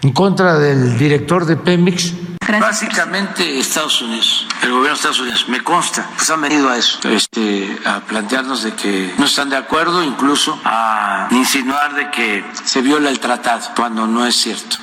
en 0.00 0.12
contra 0.12 0.58
del 0.58 0.96
director 0.96 1.44
de 1.44 1.56
Pemex 1.56 2.14
Básicamente 2.60 3.58
Estados 3.58 4.00
Unidos, 4.00 4.46
el 4.62 4.70
gobierno 4.70 4.88
de 4.88 4.94
Estados 4.94 5.20
Unidos, 5.20 5.48
me 5.48 5.60
consta, 5.62 6.08
pues 6.16 6.30
han 6.30 6.40
venido 6.40 6.70
a 6.70 6.76
eso, 6.78 6.98
este, 7.08 7.78
a 7.84 8.00
plantearnos 8.00 8.62
de 8.62 8.74
que 8.74 9.14
no 9.18 9.26
están 9.26 9.50
de 9.50 9.56
acuerdo, 9.56 10.02
incluso 10.02 10.58
a 10.64 11.28
insinuar 11.30 11.94
de 11.94 12.10
que 12.10 12.44
se 12.64 12.80
viola 12.80 13.10
el 13.10 13.20
tratado, 13.20 13.68
cuando 13.76 14.06
no 14.06 14.24
es 14.26 14.34
cierto. 14.34 14.76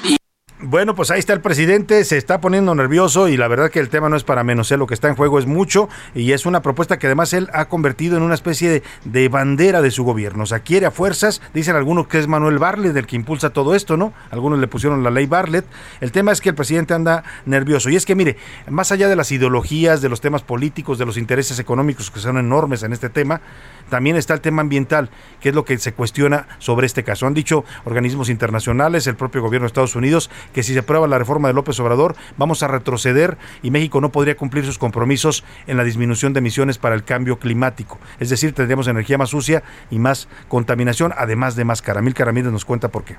Bueno, 0.68 0.96
pues 0.96 1.12
ahí 1.12 1.20
está 1.20 1.32
el 1.34 1.42
presidente, 1.42 2.04
se 2.06 2.18
está 2.18 2.42
poniendo 2.42 2.74
nervioso 2.74 3.28
y 3.28 3.38
la 3.38 3.48
verdad 3.48 3.70
que 3.70 3.80
el 3.80 3.90
tema 3.90 4.10
no 4.10 4.16
es 4.16 4.24
para 4.24 4.44
menos, 4.44 4.72
¿eh? 4.72 4.78
lo 4.78 4.88
que 4.88 4.96
está 4.96 5.08
en 5.08 5.16
juego 5.16 5.38
es 5.38 5.46
mucho 5.46 5.90
y 6.16 6.32
es 6.32 6.48
una 6.48 6.64
propuesta 6.64 6.98
que 6.98 7.06
además 7.06 7.34
él 7.34 7.50
ha 7.54 7.66
convertido 7.70 8.18
en 8.18 8.24
una 8.24 8.34
especie 8.34 8.82
de, 9.04 9.30
bandera 9.30 9.84
de 9.84 9.92
su 9.92 10.04
gobierno. 10.04 10.42
O 10.42 10.46
sea, 10.48 10.62
quiere 10.62 10.88
a 10.88 10.92
fuerzas, 10.92 11.40
dicen 11.54 11.76
algunos 11.76 12.08
que 12.08 12.18
es 12.18 12.28
Manuel 12.28 12.58
Barlet 12.58 12.98
el 12.98 13.06
que 13.06 13.16
impulsa 13.16 13.52
todo 13.52 13.76
esto, 13.76 13.96
¿no? 13.96 14.12
Algunos 14.32 14.58
le 14.58 14.68
pusieron 14.68 15.04
la 15.04 15.12
ley 15.12 15.28
Barlet. 15.28 15.66
El 16.02 16.12
tema 16.12 16.32
es 16.32 16.42
que 16.42 16.50
el 16.50 16.56
presidente 16.56 16.96
anda 16.96 17.24
nervioso 17.46 17.92
y 17.92 17.96
es 17.96 18.08
que 18.08 18.16
mire, 18.16 18.36
más 18.68 18.92
allá 18.92 19.08
de 19.08 19.16
las 19.16 19.32
ideologías, 19.32 20.02
de 20.02 20.10
los 20.10 20.20
temas 20.20 20.42
políticos, 20.42 20.98
de 20.98 21.06
los 21.06 21.18
intereses 21.18 21.60
económicos 21.60 22.10
que 22.10 22.20
son 22.20 22.40
enormes 22.40 22.82
en 22.82 22.92
este 22.92 23.10
tema, 23.10 23.40
también 23.90 24.16
está 24.16 24.34
el 24.34 24.42
tema 24.42 24.62
ambiental, 24.62 25.10
que 25.40 25.50
es 25.50 25.56
lo 25.56 25.66
que 25.66 25.78
se 25.78 25.94
cuestiona 25.94 26.48
sobre 26.60 26.86
este 26.86 27.04
caso. 27.04 27.28
Han 27.28 27.34
dicho 27.34 27.66
organismos 27.84 28.30
internacionales, 28.30 29.08
el 29.08 29.16
propio 29.16 29.42
gobierno 29.42 29.66
de 29.66 29.68
Estados 29.68 29.96
Unidos, 29.96 30.30
que 30.54 30.64
si 30.64 30.74
se 30.74 30.80
aprueba 30.80 31.08
la 31.08 31.18
reforma 31.18 31.48
de 31.48 31.54
López 31.54 31.80
Obrador, 31.80 32.16
vamos 32.38 32.64
a 32.64 32.68
retroceder 32.68 33.38
y 33.62 33.72
México 33.72 34.02
no 34.02 34.12
podría 34.12 34.36
cumplir 34.36 34.66
sus 34.66 34.78
compromisos 34.78 35.44
en 35.68 35.78
la 35.78 35.84
disminución 35.84 36.34
de 36.34 36.40
emisiones 36.40 36.78
para 36.78 36.96
el 36.96 37.04
cambio 37.04 37.40
climático. 37.40 38.00
Es 38.20 38.30
decir, 38.30 38.54
tendríamos 38.54 38.88
energía 38.88 39.18
más 39.18 39.30
sucia 39.30 39.64
y 39.90 40.00
más 40.00 40.28
contaminación, 40.48 41.14
además 41.18 41.56
de 41.56 41.66
más 41.66 41.82
cara. 41.82 42.02
Mil 42.02 42.16
Ramírez 42.16 42.52
nos 42.52 42.66
cuenta 42.66 42.90
por 42.90 43.04
qué. 43.04 43.18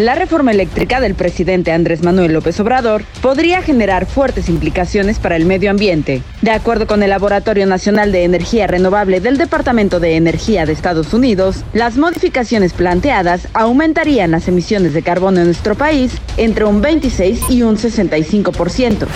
La 0.00 0.14
reforma 0.14 0.50
eléctrica 0.50 0.98
del 0.98 1.14
presidente 1.14 1.72
Andrés 1.72 2.02
Manuel 2.02 2.32
López 2.32 2.58
Obrador 2.58 3.04
podría 3.20 3.60
generar 3.60 4.06
fuertes 4.06 4.48
implicaciones 4.48 5.18
para 5.18 5.36
el 5.36 5.44
medio 5.44 5.70
ambiente. 5.70 6.22
De 6.40 6.52
acuerdo 6.52 6.86
con 6.86 7.02
el 7.02 7.10
Laboratorio 7.10 7.66
Nacional 7.66 8.10
de 8.10 8.24
Energía 8.24 8.66
Renovable 8.66 9.20
del 9.20 9.36
Departamento 9.36 10.00
de 10.00 10.16
Energía 10.16 10.64
de 10.64 10.72
Estados 10.72 11.12
Unidos, 11.12 11.64
las 11.74 11.98
modificaciones 11.98 12.72
planteadas 12.72 13.46
aumentarían 13.52 14.30
las 14.30 14.48
emisiones 14.48 14.94
de 14.94 15.02
carbono 15.02 15.40
en 15.40 15.44
nuestro 15.44 15.74
país 15.74 16.12
entre 16.38 16.64
un 16.64 16.80
26 16.80 17.50
y 17.50 17.62
un 17.62 17.76
65%. 17.76 19.06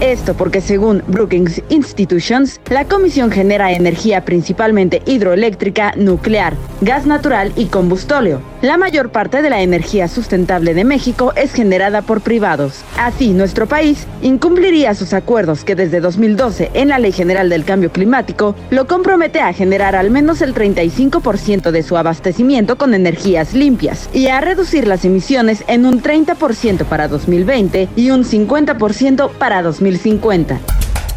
Esto 0.00 0.34
porque 0.34 0.60
según 0.60 1.02
Brookings 1.06 1.62
Institutions, 1.70 2.60
la 2.68 2.84
comisión 2.84 3.30
genera 3.30 3.72
energía 3.72 4.26
principalmente 4.26 5.00
hidroeléctrica, 5.06 5.94
nuclear, 5.96 6.52
gas 6.82 7.06
natural 7.06 7.50
y 7.56 7.66
combustóleo. 7.66 8.42
La 8.60 8.76
mayor 8.76 9.10
parte 9.10 9.40
de 9.40 9.48
la 9.48 9.62
energía 9.62 10.06
sustentable 10.08 10.74
de 10.74 10.84
México 10.84 11.32
es 11.34 11.54
generada 11.54 12.02
por 12.02 12.20
privados. 12.20 12.82
Así, 12.98 13.30
nuestro 13.30 13.66
país 13.66 14.06
incumpliría 14.20 14.94
sus 14.94 15.14
acuerdos 15.14 15.64
que 15.64 15.74
desde 15.74 16.00
2012 16.00 16.72
en 16.74 16.88
la 16.88 16.98
Ley 16.98 17.12
General 17.12 17.48
del 17.48 17.64
Cambio 17.64 17.90
Climático 17.90 18.54
lo 18.68 18.86
compromete 18.86 19.40
a 19.40 19.54
generar 19.54 19.96
al 19.96 20.10
menos 20.10 20.42
el 20.42 20.52
35% 20.52 21.70
de 21.70 21.82
su 21.82 21.96
abastecimiento 21.96 22.76
con 22.76 22.92
energías 22.92 23.54
limpias 23.54 24.10
y 24.12 24.26
a 24.26 24.42
reducir 24.42 24.86
las 24.86 25.06
emisiones 25.06 25.64
en 25.68 25.86
un 25.86 26.02
30% 26.02 26.84
para 26.84 27.08
2020 27.08 27.88
y 27.96 28.10
un 28.10 28.24
50% 28.24 29.30
para 29.30 29.62
2030. 29.62 29.85
2050. 29.92 30.60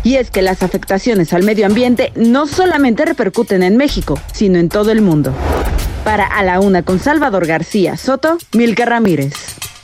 Y 0.04 0.16
es 0.16 0.32
que 0.32 0.42
las 0.42 0.64
afectaciones 0.64 1.34
al 1.34 1.44
medio 1.44 1.66
ambiente 1.66 2.12
no 2.16 2.48
solamente 2.48 3.06
repercuten 3.06 3.64
en 3.64 3.78
México, 3.78 4.18
sino 4.34 4.60
en 4.60 4.70
todo 4.70 4.92
el 4.92 5.02
mundo. 5.02 5.34
Para 6.04 6.26
A 6.26 6.44
la 6.44 6.60
Una 6.60 6.84
con 6.84 7.00
Salvador 7.00 7.46
García 7.46 7.98
Soto, 7.98 8.38
Milka 8.54 8.86
Ramírez. 8.86 9.34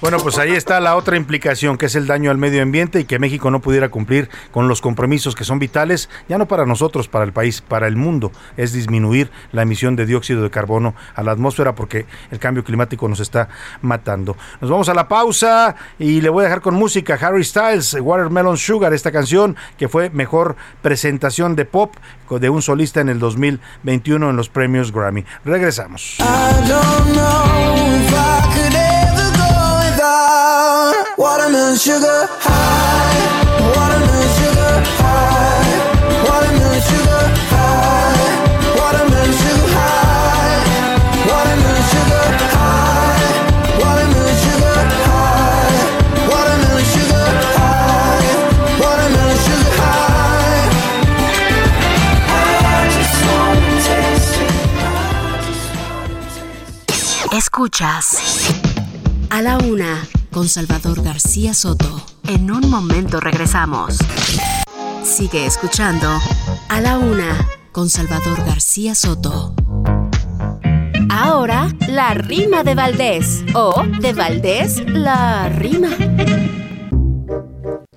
Bueno, 0.05 0.19
pues 0.19 0.37
ahí 0.37 0.51
está 0.51 0.79
la 0.79 0.97
otra 0.97 1.17
implicación, 1.17 1.79
que 1.79 1.87
es 1.87 1.95
el 1.95 2.05
daño 2.05 2.29
al 2.29 2.37
medio 2.37 2.61
ambiente 2.61 2.99
y 2.99 3.05
que 3.05 3.17
México 3.17 3.49
no 3.49 3.59
pudiera 3.59 3.89
cumplir 3.89 4.29
con 4.51 4.67
los 4.67 4.79
compromisos 4.79 5.33
que 5.33 5.43
son 5.43 5.57
vitales, 5.57 6.11
ya 6.29 6.37
no 6.37 6.47
para 6.47 6.67
nosotros, 6.67 7.07
para 7.07 7.25
el 7.25 7.33
país, 7.33 7.61
para 7.61 7.87
el 7.87 7.95
mundo, 7.95 8.31
es 8.55 8.71
disminuir 8.71 9.31
la 9.51 9.63
emisión 9.63 9.95
de 9.95 10.05
dióxido 10.05 10.43
de 10.43 10.51
carbono 10.51 10.93
a 11.15 11.23
la 11.23 11.31
atmósfera 11.31 11.73
porque 11.73 12.05
el 12.29 12.37
cambio 12.37 12.63
climático 12.63 13.07
nos 13.07 13.19
está 13.19 13.49
matando. 13.81 14.37
Nos 14.61 14.69
vamos 14.69 14.89
a 14.89 14.93
la 14.93 15.07
pausa 15.07 15.75
y 15.97 16.21
le 16.21 16.29
voy 16.29 16.41
a 16.41 16.49
dejar 16.49 16.61
con 16.61 16.75
música 16.75 17.17
Harry 17.19 17.43
Styles, 17.43 17.97
Watermelon 17.99 18.57
Sugar, 18.57 18.93
esta 18.93 19.11
canción 19.11 19.55
que 19.75 19.89
fue 19.89 20.11
mejor 20.11 20.55
presentación 20.83 21.55
de 21.55 21.65
pop 21.65 21.95
de 22.29 22.51
un 22.51 22.61
solista 22.61 23.01
en 23.01 23.09
el 23.09 23.17
2021 23.17 24.29
en 24.29 24.35
los 24.35 24.49
premios 24.49 24.91
Grammy. 24.91 25.25
Regresamos. 25.43 26.19
Escuchas. 57.31 58.17
A 59.29 59.41
la 59.41 59.57
una 59.57 60.07
con 60.35 60.49
Salvador 60.49 61.01
García 61.01 61.53
Soto. 61.53 62.05
En 62.27 62.51
un 62.51 62.69
momento 62.69 63.21
regresamos. 63.21 63.97
Sigue 65.01 65.45
escuchando 65.45 66.09
a 66.67 66.81
la 66.81 66.97
una 66.97 67.47
con 67.71 67.87
Salvador 67.87 68.43
García 68.45 68.95
Soto. 68.95 69.55
Ahora, 71.09 71.69
la 71.87 72.15
rima 72.15 72.65
de 72.65 72.75
Valdés. 72.75 73.45
O 73.53 73.81
de 74.01 74.11
Valdés, 74.11 74.83
la 74.89 75.47
rima. 75.47 75.91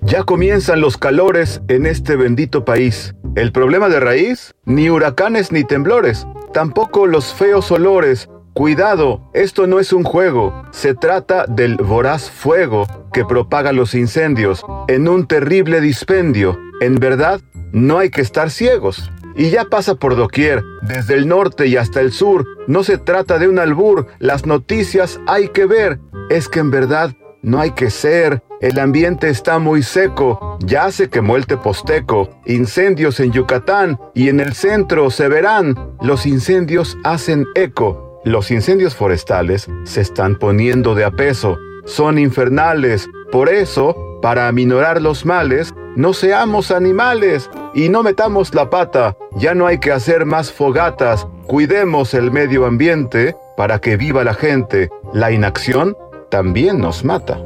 Ya 0.03 0.23
comienzan 0.23 0.79
los 0.79 0.95
calores 0.95 1.61
en 1.67 1.85
este 1.85 2.15
bendito 2.15 2.63
país. 2.63 3.15
El 3.35 3.51
problema 3.51 3.89
de 3.89 3.99
raíz, 3.99 4.55
ni 4.63 4.89
huracanes 4.89 5.51
ni 5.51 5.65
temblores, 5.65 6.25
tampoco 6.53 7.05
los 7.05 7.33
feos 7.33 7.69
olores 7.69 8.29
Cuidado, 8.59 9.21
esto 9.33 9.67
no 9.67 9.79
es 9.79 9.93
un 9.93 10.03
juego, 10.03 10.65
se 10.71 10.93
trata 10.93 11.45
del 11.45 11.77
voraz 11.77 12.29
fuego 12.29 12.87
que 13.13 13.23
propaga 13.23 13.71
los 13.71 13.95
incendios 13.95 14.65
en 14.89 15.07
un 15.07 15.27
terrible 15.27 15.79
dispendio. 15.79 16.59
En 16.81 16.95
verdad, 16.95 17.39
no 17.71 17.99
hay 17.99 18.09
que 18.09 18.19
estar 18.19 18.51
ciegos. 18.51 19.09
Y 19.37 19.49
ya 19.49 19.63
pasa 19.63 19.95
por 19.95 20.17
doquier, 20.17 20.61
desde 20.81 21.13
el 21.13 21.29
norte 21.29 21.67
y 21.67 21.77
hasta 21.77 22.01
el 22.01 22.11
sur. 22.11 22.45
No 22.67 22.83
se 22.83 22.97
trata 22.97 23.39
de 23.39 23.47
un 23.47 23.59
albur, 23.59 24.07
las 24.19 24.45
noticias 24.45 25.21
hay 25.25 25.47
que 25.47 25.65
ver. 25.65 26.01
Es 26.29 26.49
que 26.49 26.59
en 26.59 26.69
verdad 26.69 27.15
no 27.41 27.61
hay 27.61 27.71
que 27.71 27.89
ser. 27.89 28.43
El 28.59 28.77
ambiente 28.77 29.29
está 29.29 29.59
muy 29.59 29.83
seco. 29.83 30.57
Ya 30.65 30.91
se 30.91 31.09
quemó 31.09 31.37
el 31.37 31.47
teposteco. 31.47 32.41
Incendios 32.45 33.21
en 33.21 33.31
Yucatán 33.31 33.97
y 34.13 34.27
en 34.27 34.41
el 34.41 34.53
centro 34.53 35.11
se 35.11 35.29
verán. 35.29 35.95
Los 36.01 36.25
incendios 36.25 36.97
hacen 37.05 37.45
eco. 37.55 38.08
Los 38.25 38.51
incendios 38.51 38.95
forestales 38.95 39.67
se 39.85 40.01
están 40.01 40.35
poniendo 40.35 40.93
de 40.93 41.05
a 41.05 41.11
peso, 41.11 41.57
son 41.85 42.19
infernales, 42.19 43.07
por 43.31 43.49
eso, 43.49 44.19
para 44.21 44.47
aminorar 44.47 45.01
los 45.01 45.25
males, 45.25 45.73
no 45.95 46.13
seamos 46.13 46.71
animales 46.71 47.49
y 47.73 47.89
no 47.89 48.03
metamos 48.03 48.53
la 48.53 48.69
pata, 48.69 49.15
ya 49.37 49.55
no 49.55 49.67
hay 49.67 49.79
que 49.79 49.91
hacer 49.91 50.25
más 50.25 50.51
fogatas, 50.51 51.27
cuidemos 51.47 52.13
el 52.13 52.31
medio 52.31 52.65
ambiente 52.65 53.35
para 53.55 53.79
que 53.79 53.97
viva 53.97 54.23
la 54.23 54.33
gente, 54.33 54.89
la 55.13 55.31
inacción 55.31 55.95
también 56.29 56.79
nos 56.79 57.05
mata. 57.05 57.39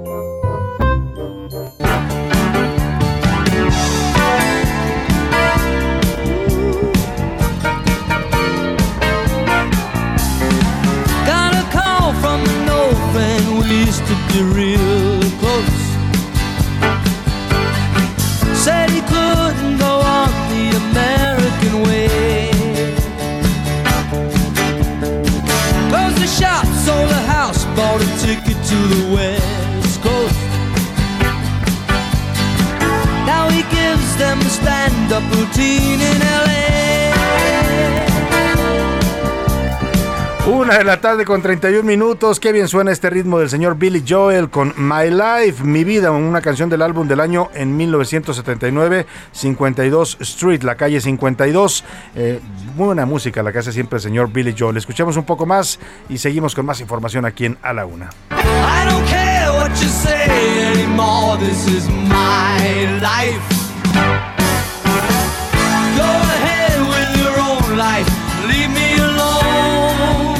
Now 33.25 33.49
he 33.49 33.63
gives 33.63 34.17
them 34.17 34.39
a 34.39 34.49
stand 34.49 35.11
up 35.11 35.23
routine 35.35 36.01
in 36.01 36.19
LA. 36.19 36.63
Una 40.45 40.77
de 40.77 40.83
la 40.83 40.99
tarde 40.99 41.23
con 41.23 41.41
31 41.41 41.83
minutos. 41.83 42.39
Qué 42.41 42.51
bien 42.51 42.67
suena 42.67 42.91
este 42.91 43.09
ritmo 43.09 43.39
del 43.39 43.49
señor 43.49 43.77
Billy 43.77 44.03
Joel 44.07 44.49
con 44.49 44.73
My 44.75 45.09
Life, 45.09 45.63
Mi 45.63 45.85
Vida, 45.85 46.11
una 46.11 46.41
canción 46.41 46.69
del 46.69 46.81
álbum 46.81 47.07
del 47.07 47.21
año 47.21 47.49
en 47.53 47.77
1979, 47.77 49.05
52 49.31 50.17
Street, 50.19 50.63
la 50.63 50.75
calle 50.75 50.99
52. 50.99 51.85
Eh, 52.15 52.41
buena 52.75 53.05
música 53.05 53.41
la 53.41 53.53
que 53.53 53.59
hace 53.59 53.71
siempre 53.71 53.97
el 53.97 54.01
señor 54.01 54.33
Billy 54.33 54.53
Joel. 54.57 54.75
Escuchemos 54.75 55.15
un 55.15 55.23
poco 55.23 55.45
más 55.45 55.79
y 56.09 56.17
seguimos 56.17 56.53
con 56.55 56.65
más 56.65 56.81
información 56.81 57.25
aquí 57.25 57.45
en 57.45 57.57
A 57.61 57.71
la 57.71 57.85
Una. 57.85 58.09
I 58.83 58.85
don't 58.85 59.07
care 59.07 59.49
what 59.53 59.71
you 59.81 59.87
say 59.87 60.27
anymore. 60.73 61.37
This 61.37 61.67
is 61.67 61.87
my 61.87 62.59
life. 62.99 63.45
Go 65.95 66.09
ahead 66.35 66.79
with 66.91 67.11
your 67.21 67.35
own 67.39 67.77
life. 67.77 68.09
Leave 68.45 68.69
me 68.69 68.95
alone. 68.99 70.35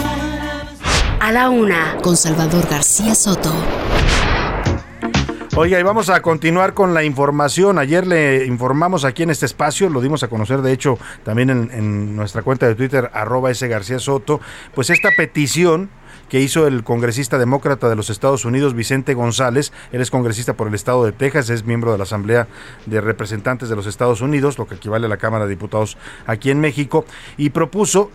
A 1.22 1.32
la 1.32 1.50
una 1.50 1.96
con 2.02 2.18
Salvador 2.18 2.68
García 2.70 3.16
Soto. 3.16 3.54
Oiga, 5.56 5.80
y 5.80 5.84
vamos 5.84 6.10
a 6.10 6.22
continuar 6.22 6.74
con 6.74 6.94
la 6.94 7.06
información. 7.06 7.78
Ayer 7.78 8.06
le 8.06 8.46
informamos 8.46 9.06
aquí 9.06 9.24
en 9.24 9.30
este 9.30 9.46
espacio, 9.46 9.88
lo 9.88 10.02
dimos 10.02 10.22
a 10.24 10.28
conocer 10.28 10.62
de 10.62 10.74
hecho 10.74 10.98
también 11.24 11.50
en, 11.50 11.72
en 11.72 12.16
nuestra 12.18 12.42
cuenta 12.42 12.68
de 12.68 12.76
Twitter, 12.76 13.10
arroba 13.14 13.52
ese 13.52 13.70
García 13.70 14.00
Soto, 14.00 14.42
pues 14.74 14.90
esta 14.90 15.12
petición 15.16 15.92
que 16.30 16.40
hizo 16.40 16.68
el 16.68 16.84
congresista 16.84 17.38
demócrata 17.38 17.90
de 17.90 17.96
los 17.96 18.10
Estados 18.10 18.46
Unidos, 18.46 18.74
Vicente 18.74 19.14
González. 19.14 19.72
Él 19.92 20.02
es 20.02 20.12
congresista 20.12 20.54
por 20.54 20.68
el 20.68 20.74
estado 20.74 21.06
de 21.06 21.12
Texas, 21.12 21.50
es 21.50 21.66
miembro 21.66 21.92
de 21.92 21.98
la 21.98 22.04
Asamblea 22.04 22.48
de 22.86 23.02
Representantes 23.02 23.70
de 23.70 23.76
los 23.76 23.86
Estados 23.86 24.22
Unidos, 24.22 24.58
lo 24.58 24.68
que 24.68 24.76
equivale 24.76 25.06
a 25.06 25.10
la 25.10 25.18
Cámara 25.18 25.46
de 25.46 25.52
Diputados 25.52 25.98
aquí 26.26 26.50
en 26.50 26.60
México, 26.60 27.06
y 27.38 27.50
propuso, 27.52 28.12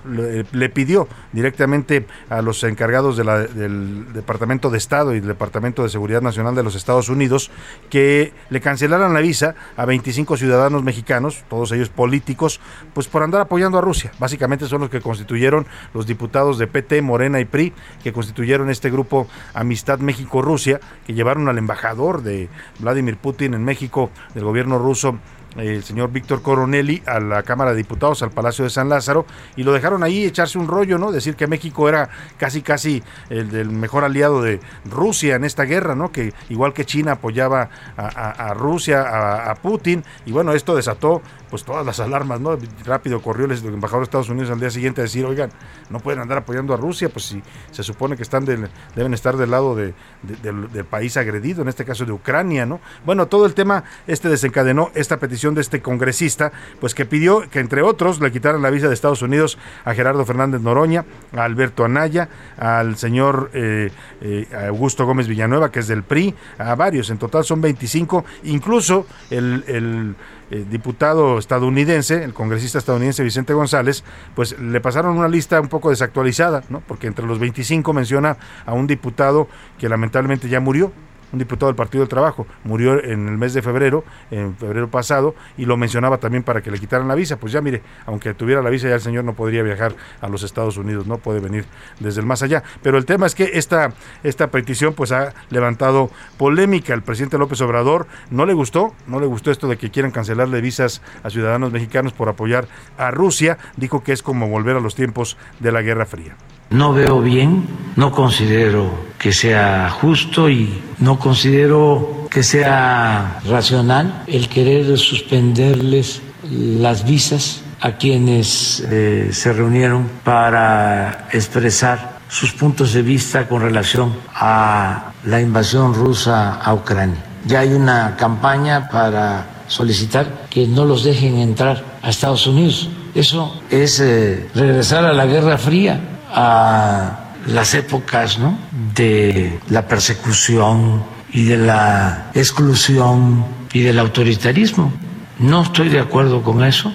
le, 0.52 0.68
pidió 0.68 1.08
directamente 1.32 2.06
a 2.28 2.42
los 2.42 2.62
encargados 2.64 3.16
del 3.16 4.12
Departamento 4.12 4.70
de 4.70 4.78
Estado 4.78 5.14
y 5.14 5.20
del 5.20 5.28
Departamento 5.28 5.82
de 5.82 5.88
Seguridad 5.88 6.22
Nacional 6.22 6.54
de 6.54 6.62
los 6.62 6.74
Estados 6.74 7.08
Unidos 7.08 7.50
que 7.90 8.32
le 8.50 8.60
cancelaran 8.60 9.14
la 9.14 9.20
visa 9.20 9.54
a 9.76 9.84
25 9.84 10.36
ciudadanos 10.36 10.82
mexicanos, 10.82 11.44
todos 11.48 11.72
ellos 11.72 11.88
políticos, 11.88 12.60
pues 12.94 13.08
por 13.08 13.22
andar 13.22 13.40
apoyando 13.40 13.78
a 13.78 13.80
Rusia. 13.80 14.12
Básicamente 14.18 14.66
son 14.66 14.80
los 14.80 14.90
que 14.90 15.00
constituyeron 15.00 15.66
los 15.94 16.06
diputados 16.06 16.58
de 16.58 16.66
PT, 16.66 17.02
Morena 17.02 17.40
y 17.40 17.44
PRI, 17.44 17.72
que 18.02 18.12
constituyeron 18.12 18.70
este 18.70 18.90
grupo 18.90 19.26
Amistad 19.54 19.98
México-Rusia, 19.98 20.80
que 21.06 21.14
llevaron 21.14 21.48
al 21.48 21.58
embajador 21.58 22.22
de 22.22 22.48
Vladimir 22.78 23.16
Putin 23.16 23.54
en 23.54 23.64
México 23.64 24.11
del 24.34 24.44
gobierno 24.44 24.78
ruso 24.78 25.18
el 25.56 25.82
señor 25.82 26.11
Víctor 26.12 26.42
Coronelli 26.42 27.02
a 27.06 27.20
la 27.20 27.42
Cámara 27.42 27.72
de 27.72 27.78
Diputados, 27.78 28.22
al 28.22 28.30
Palacio 28.30 28.64
de 28.64 28.70
San 28.70 28.88
Lázaro, 28.88 29.26
y 29.56 29.62
lo 29.62 29.72
dejaron 29.72 30.02
ahí 30.02 30.24
echarse 30.24 30.58
un 30.58 30.68
rollo, 30.68 30.98
¿no? 30.98 31.11
Decir 31.11 31.37
que 31.37 31.46
México 31.46 31.88
era 31.88 32.11
casi, 32.37 32.62
casi 32.62 33.02
el 33.30 33.70
mejor 33.70 34.04
aliado 34.04 34.42
de 34.42 34.61
Rusia 34.84 35.37
en 35.37 35.44
esta 35.44 35.64
guerra, 35.64 35.94
¿no? 35.94 36.12
Que 36.12 36.32
igual 36.48 36.72
que 36.72 36.84
China 36.84 37.12
apoyaba 37.12 37.70
a, 37.96 38.54
Rusia, 38.54 39.50
a, 39.50 39.54
Putin, 39.56 40.04
y 40.26 40.32
bueno, 40.32 40.52
esto 40.52 40.76
desató 40.76 41.22
pues 41.50 41.64
todas 41.64 41.84
las 41.84 41.98
alarmas, 41.98 42.40
¿no? 42.40 42.58
Rápido 42.84 43.22
corrió 43.22 43.46
el 43.46 43.52
embajador 43.52 44.00
de 44.00 44.04
Estados 44.04 44.28
Unidos 44.28 44.50
al 44.50 44.61
día 44.61 44.70
siguiente 44.70 45.00
a 45.00 45.04
decir, 45.04 45.24
oigan, 45.24 45.50
no 45.88 45.98
pueden 45.98 46.20
andar 46.20 46.38
apoyando 46.38 46.74
a 46.74 46.76
Rusia, 46.76 47.08
pues 47.08 47.24
si 47.24 47.42
se 47.70 47.82
supone 47.82 48.16
que 48.16 48.22
están 48.22 48.44
del, 48.44 48.68
deben 48.94 49.14
estar 49.14 49.37
del 49.37 49.50
lado 49.50 49.74
de, 49.74 49.94
del, 50.22 50.70
del 50.70 50.84
país 50.84 51.16
agredido, 51.16 51.62
en 51.62 51.68
este 51.68 51.87
caso 51.87 52.04
de 52.04 52.12
Ucrania, 52.12 52.66
¿no? 52.66 52.80
Bueno, 53.06 53.28
todo 53.28 53.46
el 53.46 53.54
tema 53.54 53.84
este 54.06 54.28
desencadenó 54.28 54.90
esta 54.94 55.16
petición 55.16 55.47
de 55.54 55.61
este 55.61 55.80
congresista, 55.80 56.52
pues 56.80 56.94
que 56.94 57.06
pidió 57.06 57.48
que 57.50 57.61
entre 57.61 57.82
otros 57.82 58.20
le 58.20 58.32
quitaran 58.32 58.62
la 58.62 58.70
visa 58.70 58.88
de 58.88 58.94
Estados 58.94 59.22
Unidos 59.22 59.58
a 59.84 59.94
Gerardo 59.94 60.24
Fernández 60.24 60.61
Noroña, 60.61 61.04
a 61.37 61.44
Alberto 61.44 61.84
Anaya, 61.84 62.28
al 62.56 62.96
señor 62.96 63.50
eh, 63.54 63.90
eh, 64.20 64.46
Augusto 64.68 65.06
Gómez 65.06 65.28
Villanueva, 65.28 65.70
que 65.70 65.80
es 65.80 65.88
del 65.88 66.02
PRI, 66.02 66.34
a 66.58 66.74
varios, 66.74 67.11
en 67.11 67.18
total 67.18 67.44
son 67.44 67.61
25, 67.61 68.24
incluso 68.44 69.06
el, 69.30 69.64
el 69.66 70.16
eh, 70.50 70.64
diputado 70.68 71.38
estadounidense, 71.38 72.24
el 72.24 72.32
congresista 72.32 72.78
estadounidense 72.78 73.22
Vicente 73.22 73.52
González, 73.52 74.02
pues 74.34 74.58
le 74.58 74.80
pasaron 74.80 75.18
una 75.18 75.28
lista 75.28 75.61
un 75.61 75.68
poco 75.68 75.90
desactualizada, 75.90 76.64
¿no? 76.70 76.80
porque 76.80 77.06
entre 77.06 77.26
los 77.26 77.38
25 77.38 77.92
menciona 77.92 78.38
a 78.64 78.72
un 78.72 78.87
diputado 78.87 79.48
que 79.78 79.90
lamentablemente 79.90 80.48
ya 80.48 80.61
murió, 80.61 80.90
un 81.32 81.38
diputado 81.38 81.66
del 81.66 81.76
Partido 81.76 82.02
del 82.02 82.08
Trabajo, 82.08 82.46
murió 82.64 83.02
en 83.02 83.28
el 83.28 83.36
mes 83.36 83.54
de 83.54 83.62
febrero, 83.62 84.04
en 84.30 84.56
febrero 84.56 84.88
pasado, 84.88 85.34
y 85.56 85.64
lo 85.64 85.76
mencionaba 85.76 86.18
también 86.18 86.42
para 86.42 86.62
que 86.62 86.70
le 86.70 86.78
quitaran 86.78 87.08
la 87.08 87.14
visa. 87.14 87.36
Pues 87.36 87.52
ya 87.52 87.60
mire, 87.60 87.82
aunque 88.06 88.34
tuviera 88.34 88.62
la 88.62 88.70
visa, 88.70 88.88
ya 88.88 88.94
el 88.94 89.00
señor 89.00 89.24
no 89.24 89.34
podría 89.34 89.62
viajar 89.62 89.94
a 90.20 90.28
los 90.28 90.42
Estados 90.42 90.76
Unidos, 90.76 91.06
no 91.06 91.18
puede 91.18 91.40
venir 91.40 91.66
desde 92.00 92.20
el 92.20 92.26
más 92.26 92.42
allá. 92.42 92.62
Pero 92.82 92.98
el 92.98 93.04
tema 93.04 93.26
es 93.26 93.34
que 93.34 93.50
esta, 93.54 93.92
esta 94.22 94.48
petición 94.48 94.94
pues 94.94 95.12
ha 95.12 95.34
levantado 95.50 96.10
polémica. 96.36 96.94
El 96.94 97.02
presidente 97.02 97.38
López 97.38 97.60
Obrador 97.60 98.06
no 98.30 98.46
le 98.46 98.54
gustó, 98.54 98.94
no 99.06 99.20
le 99.20 99.26
gustó 99.26 99.50
esto 99.50 99.68
de 99.68 99.76
que 99.76 99.90
quieran 99.90 100.10
cancelarle 100.10 100.60
visas 100.60 101.02
a 101.22 101.30
ciudadanos 101.30 101.72
mexicanos 101.72 102.12
por 102.12 102.28
apoyar 102.28 102.68
a 102.96 103.10
Rusia. 103.10 103.58
Dijo 103.76 104.02
que 104.02 104.12
es 104.12 104.22
como 104.22 104.48
volver 104.48 104.76
a 104.76 104.80
los 104.80 104.94
tiempos 104.94 105.36
de 105.60 105.72
la 105.72 105.82
Guerra 105.82 106.06
Fría. 106.06 106.36
No 106.70 106.92
veo 106.92 107.22
bien, 107.22 107.66
no 107.96 108.12
considero 108.12 109.09
que 109.18 109.33
sea 109.33 109.88
justo 109.90 110.50
y 110.50 110.83
no 110.98 111.18
considero 111.18 112.28
que 112.31 112.42
sea 112.42 113.40
racional 113.48 114.24
el 114.26 114.48
querer 114.48 114.98
suspenderles 114.98 116.20
las 116.50 117.04
visas 117.04 117.62
a 117.81 117.92
quienes 117.92 118.85
eh, 118.90 119.31
se 119.33 119.52
reunieron 119.54 120.11
para 120.24 121.28
expresar 121.33 122.18
sus 122.28 122.52
puntos 122.52 122.92
de 122.92 123.00
vista 123.00 123.48
con 123.48 123.62
relación 123.62 124.14
a 124.35 125.12
la 125.24 125.40
invasión 125.40 125.94
rusa 125.94 126.54
a 126.57 126.74
Ucrania. 126.74 127.24
Ya 127.46 127.61
hay 127.61 127.72
una 127.72 128.14
campaña 128.16 128.90
para 128.90 129.46
solicitar 129.68 130.46
que 130.50 130.66
no 130.66 130.85
los 130.85 131.02
dejen 131.02 131.38
entrar 131.38 131.83
a 132.02 132.11
Estados 132.11 132.46
Unidos. 132.46 132.90
Eso 133.14 133.59
es 133.70 134.00
eh, 134.00 134.50
regresar 134.54 135.07
a 135.07 135.14
la 135.14 135.24
Guerra 135.24 135.57
Fría 135.57 136.17
a 136.30 137.32
las 137.46 137.74
épocas 137.74 138.38
¿no? 138.38 138.58
de 138.94 139.58
la 139.68 139.86
persecución 139.86 141.02
y 141.32 141.44
de 141.44 141.56
la 141.56 142.30
exclusión 142.34 143.44
y 143.72 143.80
del 143.80 143.98
autoritarismo. 143.98 144.92
No 145.38 145.62
estoy 145.62 145.88
de 145.88 146.00
acuerdo 146.00 146.42
con 146.42 146.64
eso. 146.64 146.92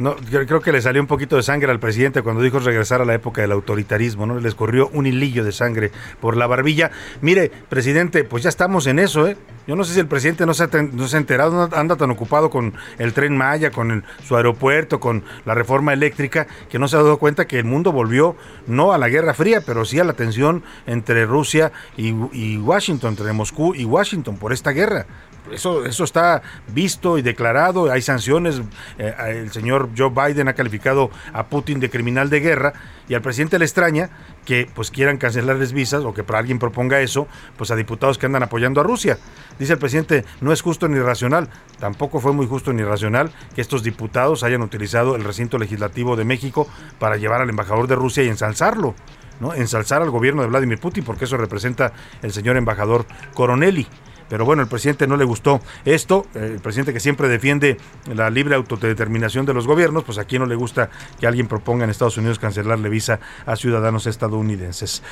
No, 0.00 0.16
creo 0.16 0.62
que 0.62 0.72
le 0.72 0.80
salió 0.80 1.02
un 1.02 1.06
poquito 1.06 1.36
de 1.36 1.42
sangre 1.42 1.70
al 1.70 1.78
presidente 1.78 2.22
cuando 2.22 2.40
dijo 2.40 2.58
regresar 2.58 3.02
a 3.02 3.04
la 3.04 3.12
época 3.12 3.42
del 3.42 3.52
autoritarismo, 3.52 4.24
¿no? 4.24 4.40
Le 4.40 4.48
escurrió 4.48 4.88
un 4.94 5.04
hilillo 5.04 5.44
de 5.44 5.52
sangre 5.52 5.92
por 6.22 6.38
la 6.38 6.46
barbilla. 6.46 6.90
Mire, 7.20 7.52
presidente, 7.68 8.24
pues 8.24 8.42
ya 8.42 8.48
estamos 8.48 8.86
en 8.86 8.98
eso, 8.98 9.28
¿eh? 9.28 9.36
Yo 9.66 9.76
no 9.76 9.84
sé 9.84 9.92
si 9.92 10.00
el 10.00 10.06
presidente 10.06 10.46
no 10.46 10.54
se 10.54 10.64
ha, 10.64 10.68
no 10.68 11.06
se 11.06 11.16
ha 11.16 11.20
enterado, 11.20 11.68
anda 11.76 11.96
tan 11.96 12.10
ocupado 12.10 12.48
con 12.48 12.72
el 12.96 13.12
tren 13.12 13.36
Maya, 13.36 13.70
con 13.70 14.02
su 14.26 14.38
aeropuerto, 14.38 15.00
con 15.00 15.22
la 15.44 15.54
reforma 15.54 15.92
eléctrica, 15.92 16.46
que 16.70 16.78
no 16.78 16.88
se 16.88 16.96
ha 16.96 17.02
dado 17.02 17.18
cuenta 17.18 17.46
que 17.46 17.58
el 17.58 17.66
mundo 17.66 17.92
volvió 17.92 18.36
no 18.66 18.94
a 18.94 18.98
la 18.98 19.10
Guerra 19.10 19.34
Fría, 19.34 19.60
pero 19.60 19.84
sí 19.84 20.00
a 20.00 20.04
la 20.04 20.14
tensión 20.14 20.62
entre 20.86 21.26
Rusia 21.26 21.72
y, 21.98 22.14
y 22.32 22.56
Washington, 22.56 23.10
entre 23.10 23.34
Moscú 23.34 23.74
y 23.74 23.84
Washington 23.84 24.38
por 24.38 24.54
esta 24.54 24.70
guerra 24.70 25.04
eso, 25.52 25.84
eso 25.84 26.04
está 26.04 26.42
visto 26.68 27.18
y 27.18 27.22
declarado, 27.22 27.90
hay 27.90 28.02
sanciones, 28.02 28.60
eh, 28.98 29.14
el 29.28 29.52
señor 29.52 29.90
Joe 29.96 30.10
Biden 30.10 30.48
ha 30.48 30.54
calificado 30.54 31.10
a 31.32 31.46
Putin 31.46 31.80
de 31.80 31.90
criminal 31.90 32.30
de 32.30 32.40
guerra 32.40 32.72
y 33.08 33.14
al 33.14 33.22
presidente 33.22 33.58
le 33.58 33.64
extraña 33.64 34.10
que 34.44 34.68
pues 34.74 34.90
quieran 34.90 35.18
cancelarles 35.18 35.72
visas 35.72 36.04
o 36.04 36.14
que 36.14 36.24
para 36.24 36.38
alguien 36.38 36.58
proponga 36.58 37.00
eso, 37.00 37.26
pues 37.56 37.70
a 37.70 37.76
diputados 37.76 38.18
que 38.18 38.26
andan 38.26 38.42
apoyando 38.42 38.80
a 38.80 38.84
Rusia. 38.84 39.18
Dice 39.58 39.74
el 39.74 39.78
presidente, 39.78 40.24
no 40.40 40.52
es 40.52 40.62
justo 40.62 40.88
ni 40.88 40.98
racional, 40.98 41.48
tampoco 41.78 42.20
fue 42.20 42.32
muy 42.32 42.46
justo 42.46 42.72
ni 42.72 42.82
racional 42.82 43.30
que 43.54 43.60
estos 43.60 43.82
diputados 43.82 44.42
hayan 44.42 44.62
utilizado 44.62 45.16
el 45.16 45.24
recinto 45.24 45.58
legislativo 45.58 46.16
de 46.16 46.24
México 46.24 46.68
para 46.98 47.16
llevar 47.16 47.40
al 47.40 47.50
embajador 47.50 47.86
de 47.86 47.96
Rusia 47.96 48.22
y 48.22 48.28
ensalzarlo. 48.28 48.94
¿no? 49.40 49.54
ensalzar 49.54 50.02
al 50.02 50.10
gobierno 50.10 50.42
de 50.42 50.48
Vladimir 50.48 50.78
Putin, 50.78 51.02
porque 51.02 51.24
eso 51.24 51.38
representa 51.38 51.92
el 52.22 52.30
señor 52.30 52.58
embajador 52.58 53.06
Coronelli. 53.34 53.88
Pero 54.30 54.44
bueno, 54.44 54.62
el 54.62 54.68
presidente 54.68 55.06
no 55.08 55.16
le 55.16 55.24
gustó 55.24 55.60
esto, 55.84 56.24
el 56.34 56.60
presidente 56.60 56.94
que 56.94 57.00
siempre 57.00 57.28
defiende 57.28 57.76
la 58.14 58.30
libre 58.30 58.54
autodeterminación 58.54 59.44
de 59.44 59.52
los 59.52 59.66
gobiernos, 59.66 60.04
pues 60.04 60.18
aquí 60.18 60.38
no 60.38 60.46
le 60.46 60.54
gusta 60.54 60.88
que 61.18 61.26
alguien 61.26 61.48
proponga 61.48 61.84
en 61.84 61.90
Estados 61.90 62.16
Unidos 62.16 62.38
cancelarle 62.38 62.88
visa 62.88 63.18
a 63.44 63.56
ciudadanos 63.56 64.06
estadounidenses. 64.06 65.02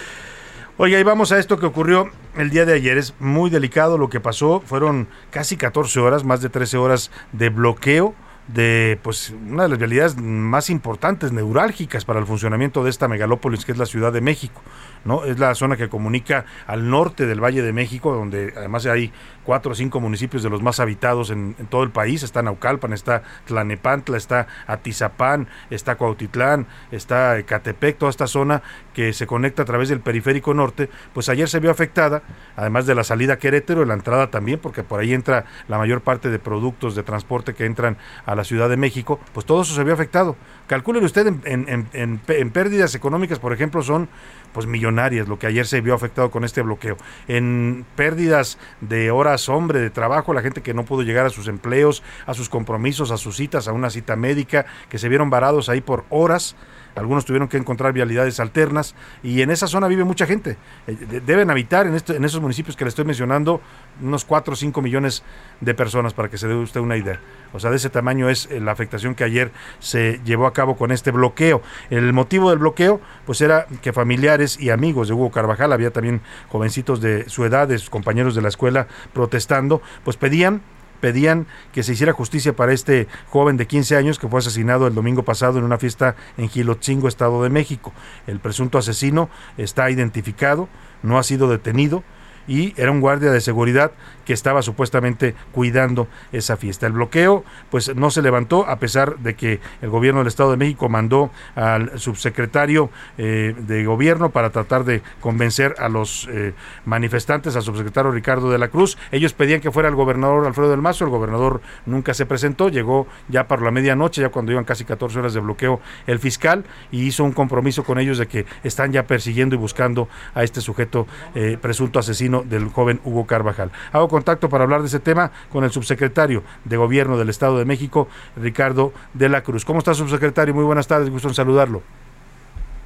Oiga, 0.77 1.01
y 1.01 1.03
vamos 1.03 1.33
a 1.33 1.41
esto 1.41 1.59
que 1.59 1.67
ocurrió 1.67 2.09
el 2.37 2.51
día 2.51 2.65
de 2.65 2.75
ayer. 2.75 2.97
Es 2.97 3.13
muy 3.19 3.51
delicado 3.51 3.99
lo 3.99 4.09
que 4.09 4.21
pasó. 4.21 4.63
Fueron 4.65 5.09
casi 5.31 5.57
14 5.57 5.99
horas, 5.99 6.23
más 6.23 6.41
de 6.41 6.51
13 6.51 6.77
horas 6.77 7.11
de 7.33 7.49
bloqueo 7.49 8.15
de 8.49 8.99
pues 9.03 9.31
una 9.31 9.65
de 9.65 9.69
las 9.69 9.79
realidades 9.79 10.17
más 10.21 10.71
importantes, 10.71 11.33
neurálgicas 11.33 12.05
para 12.05 12.19
el 12.19 12.27
funcionamiento 12.27 12.83
de 12.83 12.91
esta 12.91 13.07
megalópolis 13.07 13.65
que 13.65 13.73
es 13.73 13.79
la 13.79 13.87
Ciudad 13.87 14.13
de 14.13 14.21
México. 14.21 14.63
¿no? 15.05 15.25
Es 15.25 15.39
la 15.39 15.55
zona 15.55 15.77
que 15.77 15.89
comunica 15.89 16.45
al 16.67 16.91
norte 16.91 17.27
del 17.27 17.43
Valle 17.43 17.63
de 17.63 17.73
México, 17.73 18.13
donde 18.13 18.53
además 18.57 18.87
hay 18.87 19.13
cuatro 19.45 19.73
o 19.73 19.75
cinco 19.75 20.01
municipios 20.01 20.43
de 20.43 20.51
los 20.51 20.63
más 20.63 20.81
habitados 20.81 21.31
en, 21.31 21.55
todo 21.71 21.83
el 21.83 21.91
país. 21.91 22.23
Está 22.23 22.43
Naucalpan, 22.43 22.93
está 22.93 23.23
Tlanepantla, 23.47 24.17
está 24.17 24.47
Atizapán, 24.67 25.49
está 25.71 25.97
Cuautitlán, 25.97 26.67
está 26.91 27.43
Catepec, 27.45 27.99
toda 27.99 28.11
esta 28.11 28.27
zona 28.27 28.63
que 28.93 29.13
se 29.13 29.27
conecta 29.27 29.63
a 29.63 29.65
través 29.65 29.89
del 29.89 30.01
periférico 30.01 30.53
norte, 30.55 30.91
pues 31.13 31.29
ayer 31.29 31.49
se 31.49 31.61
vio 31.61 31.71
afectada, 31.71 32.23
además 32.57 32.87
de 32.87 32.95
la 32.95 33.05
salida 33.05 33.35
a 33.35 33.39
Querétaro, 33.39 33.85
la 33.85 33.95
entrada 33.95 34.31
también, 34.31 34.59
porque 34.59 34.83
por 34.83 35.01
ahí 35.01 35.15
entra 35.15 35.45
la 35.69 35.79
mayor 35.79 36.01
parte 36.01 36.31
de 36.31 36.39
productos 36.39 36.95
de 36.95 37.03
transporte 37.03 37.55
que 37.55 37.65
entran 37.65 37.97
a 38.27 38.35
la 38.39 38.45
Ciudad 38.45 38.71
de 38.71 38.79
México, 38.79 39.21
pues 39.35 39.45
todo 39.45 39.63
eso 39.63 39.75
se 39.75 39.85
vio 39.85 39.93
afectado. 39.93 40.37
Calcúlele 40.67 41.05
usted 41.05 41.27
en, 41.27 41.89
en 41.93 42.51
pérdidas 42.51 42.95
económicas, 42.95 43.39
por 43.39 43.53
ejemplo, 43.53 43.83
son 43.83 44.09
pues 44.53 44.67
millonarias, 44.67 45.29
lo 45.29 45.39
que 45.39 45.47
ayer 45.47 45.67
se 45.67 45.81
vio 45.81 45.95
afectado 45.95 46.31
con 46.31 46.45
este 46.45 46.63
bloqueo. 46.63 46.97
En 47.27 47.85
pérdidas 47.97 48.59
de 48.81 49.11
horas 49.11 49.49
hombre 49.49 49.81
de 49.81 49.91
trabajo, 49.91 50.33
la 50.33 50.43
gente 50.43 50.63
que 50.63 50.75
no 50.75 50.85
pudo 50.85 51.03
llegar 51.03 51.27
a 51.27 51.31
sus 51.31 51.49
empleos, 51.49 52.03
a 52.27 52.35
sus 52.35 52.49
compromisos, 52.49 53.11
a 53.11 53.17
sus 53.17 53.37
citas, 53.37 53.69
a 53.69 53.73
una 53.73 53.91
cita 53.91 54.17
médica, 54.17 54.67
que 54.89 54.99
se 54.99 55.09
vieron 55.09 55.31
varados 55.31 55.69
ahí 55.69 55.81
por 55.81 56.05
horas 56.09 56.57
algunos 56.99 57.25
tuvieron 57.25 57.49
que 57.49 57.57
encontrar 57.57 57.93
vialidades 57.93 58.41
alternas 58.41 58.95
y 59.23 59.43
en 59.43 59.51
esa 59.51 59.67
zona 59.67 59.89
vive 59.89 60.05
mucha 60.05 60.27
gente. 60.27 60.57
Eh, 60.87 61.23
deben 61.25 61.51
habitar 61.51 61.87
en, 61.87 61.95
en 61.95 62.25
esos 62.25 62.41
municipios 62.41 62.77
que 62.77 62.85
le 62.85 62.89
estoy 62.89 63.05
mencionando 63.05 63.61
unos 64.03 64.25
4 64.25 64.53
o 64.53 64.57
5 64.57 64.83
millones 64.83 65.23
de 65.61 65.75
personas 65.75 66.15
para 66.15 66.29
que 66.29 66.39
se 66.39 66.49
dé 66.49 66.55
usted 66.55 66.81
una 66.81 66.97
idea. 66.97 67.21
O 67.53 67.61
sea, 67.61 67.71
de 67.71 67.77
ese 67.77 67.91
tamaño 67.91 68.29
es 68.29 68.47
eh, 68.51 68.61
la 68.61 68.73
afectación 68.73 69.15
que 69.15 69.25
ayer 69.25 69.53
se 69.79 70.21
llevó 70.25 70.47
a 70.47 70.53
cabo 70.53 70.77
con 70.77 70.93
este 70.93 71.11
bloqueo. 71.11 71.63
El 71.91 72.13
motivo 72.13 72.51
del 72.51 72.59
bloqueo 72.59 73.01
pues 73.27 73.41
era 73.41 73.67
que 73.83 73.93
familiares 73.93 74.59
y 74.61 74.71
amigos 74.71 75.09
de 75.09 75.15
Hugo 75.15 75.31
Carvajal, 75.31 75.73
había 75.73 75.93
también 75.93 76.21
jovencitos 76.49 77.01
de 77.01 77.29
su 77.29 77.45
edad, 77.45 77.69
de 77.69 77.79
sus 77.79 77.91
compañeros 77.91 78.35
de 78.35 78.43
la 78.43 78.49
escuela 78.49 78.89
protestando, 79.13 79.83
pues 80.05 80.17
pedían 80.17 80.63
pedían 81.01 81.47
que 81.73 81.83
se 81.83 81.93
hiciera 81.93 82.13
justicia 82.13 82.55
para 82.55 82.73
este 82.73 83.09
joven 83.29 83.57
de 83.57 83.67
15 83.67 83.97
años 83.97 84.19
que 84.19 84.29
fue 84.29 84.41
asesinado 84.41 84.87
el 84.87 84.95
domingo 84.95 85.23
pasado 85.23 85.59
en 85.59 85.65
una 85.65 85.79
fiesta 85.79 86.17
en 86.37 86.49
Gilotzingo, 86.49 87.09
Estado 87.09 87.43
de 87.43 87.51
México. 87.51 87.93
El 88.27 88.41
presunto 88.41 88.79
asesino 88.79 89.29
está 89.57 89.91
identificado, 89.91 90.69
no 91.03 91.19
ha 91.19 91.23
sido 91.23 91.49
detenido 91.49 92.03
y 92.47 92.73
era 92.81 92.91
un 92.91 93.01
guardia 93.01 93.31
de 93.31 93.41
seguridad 93.41 93.93
que 94.29 94.35
estaba 94.35 94.61
supuestamente 94.61 95.35
cuidando 95.53 96.07
esa 96.33 96.59
fiesta. 96.59 96.87
El 96.87 96.93
bloqueo 96.93 97.45
pues 97.71 97.97
no 97.97 98.11
se 98.11 98.21
levantó 98.21 98.69
a 98.69 98.79
pesar 98.79 99.17
de 99.21 99.35
que 99.37 99.59
el 99.81 99.89
gobierno 99.89 100.21
del 100.21 100.27
Estado 100.27 100.51
de 100.51 100.59
México 100.59 100.91
mandó 100.91 101.31
al 101.55 101.99
subsecretario 101.99 102.91
eh, 103.17 103.55
de 103.59 103.87
gobierno 103.87 104.29
para 104.29 104.51
tratar 104.51 104.85
de 104.85 105.01
convencer 105.23 105.77
a 105.79 105.89
los 105.89 106.29
eh, 106.31 106.53
manifestantes, 106.85 107.57
al 107.57 107.63
subsecretario 107.63 108.11
Ricardo 108.11 108.51
de 108.51 108.59
la 108.59 108.69
Cruz. 108.69 108.99
Ellos 109.13 109.33
pedían 109.33 109.63
que 109.63 109.71
fuera 109.71 109.89
el 109.89 109.95
gobernador 109.95 110.47
Alfredo 110.47 110.73
del 110.73 110.83
Mazo, 110.83 111.07
el 111.07 111.11
gobernador 111.11 111.63
nunca 111.87 112.13
se 112.13 112.27
presentó, 112.27 112.69
llegó 112.69 113.07
ya 113.29 113.49
para 113.49 113.63
la 113.63 113.71
medianoche, 113.71 114.21
ya 114.21 114.29
cuando 114.29 114.53
iban 114.53 114.65
casi 114.65 114.85
14 114.85 115.21
horas 115.21 115.33
de 115.33 115.41
bloqueo 115.41 115.81
el 116.07 116.19
fiscal 116.19 116.67
y 116.91 117.05
hizo 117.05 117.25
un 117.25 117.33
compromiso 117.33 117.83
con 117.83 117.99
ellos 117.99 118.19
de 118.19 118.27
que 118.27 118.45
están 118.63 118.93
ya 118.93 119.07
persiguiendo 119.07 119.55
y 119.55 119.59
buscando 119.59 120.07
a 120.35 120.43
este 120.45 120.61
sujeto 120.61 121.07
eh, 121.35 121.57
presunto 121.59 121.99
asesino 121.99 122.43
del 122.43 122.69
joven 122.69 123.01
Hugo 123.05 123.27
Carvajal. 123.27 123.71
Hago 123.91 124.18
contacto 124.19 124.49
para 124.49 124.65
hablar 124.65 124.81
de 124.81 124.89
ese 124.89 124.99
tema 124.99 125.31
con 125.53 125.63
el 125.63 125.71
subsecretario 125.71 126.43
de 126.65 126.77
Gobierno 126.77 127.17
del 127.17 127.29
Estado 127.29 127.57
de 127.57 127.65
México, 127.65 128.09
Ricardo 128.37 128.93
de 129.15 129.29
la 129.29 129.43
Cruz. 129.43 129.65
¿Cómo 129.65 129.79
está, 129.79 129.95
subsecretario? 129.95 130.53
Muy 130.53 130.65
buenas 130.65 130.89
tardes, 130.89 131.09
gusto 131.09 131.29
en 131.29 131.35
saludarlo. 131.35 131.83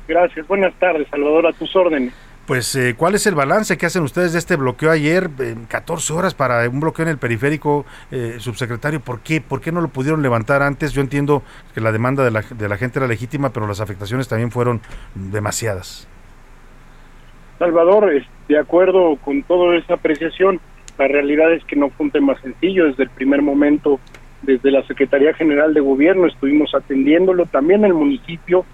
Gracias, 0.07 0.47
buenas 0.47 0.75
tardes, 0.75 1.09
Salvador, 1.09 1.47
a 1.47 1.53
tus 1.55 1.75
órdenes. 1.75 2.13
Pues, 2.47 2.75
eh, 2.75 2.95
¿cuál 2.99 3.15
es 3.15 3.27
el 3.27 3.35
balance 3.35 3.79
que 3.79 3.87
hacen 3.87 4.03
ustedes 4.03 4.35
de 4.35 4.41
este 4.41 4.57
bloqueo 4.57 4.91
ayer? 4.91 5.31
en 5.39 5.65
14 5.65 6.13
horas 6.13 6.35
para 6.35 6.69
un 6.69 6.81
bloqueo 6.81 7.05
en 7.05 7.09
el 7.09 7.17
periférico, 7.17 7.87
eh, 8.11 8.35
subsecretario. 8.39 9.01
¿Por 9.01 9.21
qué? 9.21 9.41
¿Por 9.41 9.63
qué 9.63 9.73
no 9.73 9.81
lo 9.81 9.89
pudieron 9.89 10.21
levantar 10.21 10.61
antes? 10.61 10.93
Yo 10.93 11.01
entiendo 11.01 11.43
que 11.73 11.81
la 11.81 11.93
demanda 11.93 12.25
de 12.25 12.31
la, 12.31 12.43
de 12.43 12.69
la 12.69 12.77
gente 12.77 12.99
era 12.99 13.09
legítima, 13.09 13.51
pero 13.55 13.67
las 13.67 13.81
afectaciones 13.81 14.29
también 14.29 14.51
fueron 14.51 14.83
demasiadas. 15.15 16.07
Salvador, 17.59 18.11
de 18.49 18.59
acuerdo 18.59 19.17
con 19.25 19.43
toda 19.45 19.77
esa 19.77 19.95
apreciación, 19.95 20.61
la 21.03 21.09
realidad 21.09 21.53
es 21.53 21.65
que 21.65 21.75
no 21.75 21.91
fue 21.91 22.07
un 22.07 22.13
tema 22.13 22.41
sencillo. 22.41 22.87
Desde 22.87 23.03
el 23.03 23.11
primer 23.11 23.43
momento, 23.43 23.99
desde 24.43 24.71
la 24.71 24.85
Secretaría 24.85 25.35
General 25.35 25.75
de 25.75 25.81
Gobierno, 25.81 26.29
estuvimos 26.29 26.77
atendiéndolo. 26.77 27.47
También 27.47 27.85
el 27.85 27.93
municipio 27.93 28.65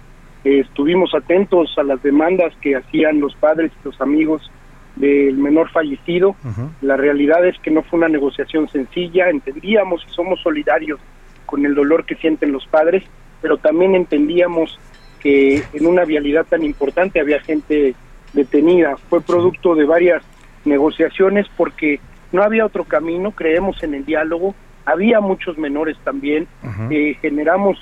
eh, 0.43 0.59
estuvimos 0.59 1.15
atentos 1.15 1.75
a 1.79 1.83
las 1.83 2.03
demandas 2.03 2.53
que 2.61 2.75
hacían 2.75 3.19
los 3.19 3.35
padres 3.35 3.71
y 3.71 3.87
los 3.87 3.99
amigos 3.99 4.51
del 4.95 5.37
menor 5.37 5.71
fallecido. 5.71 6.35
La 6.81 6.97
realidad 6.97 7.43
es 7.47 7.57
que 7.63 7.71
no 7.71 7.81
fue 7.81 7.97
una 7.97 8.09
negociación 8.09 8.69
sencilla, 8.69 9.31
entendíamos 9.31 10.05
y 10.07 10.13
somos 10.13 10.39
solidarios 10.41 10.99
con 11.47 11.65
el 11.65 11.73
dolor 11.73 12.05
que 12.05 12.13
sienten 12.13 12.51
los 12.51 12.67
padres, 12.67 13.03
pero 13.41 13.57
también 13.57 13.95
entendíamos 13.95 14.77
que 15.19 15.63
en 15.73 15.87
una 15.87 16.05
vialidad 16.05 16.45
tan 16.45 16.63
importante 16.63 17.19
había 17.19 17.39
gente 17.39 17.95
detenida. 18.33 18.97
Fue 19.09 19.19
producto 19.19 19.73
de 19.73 19.85
varias 19.85 20.21
negociaciones 20.63 21.47
porque 21.57 21.99
no 22.31 22.43
había 22.43 22.65
otro 22.65 22.83
camino, 22.83 23.31
creemos 23.31 23.81
en 23.83 23.93
el 23.93 24.05
diálogo, 24.05 24.55
había 24.85 25.19
muchos 25.19 25.57
menores 25.57 25.97
también, 26.03 26.47
eh, 26.89 27.15
generamos 27.21 27.77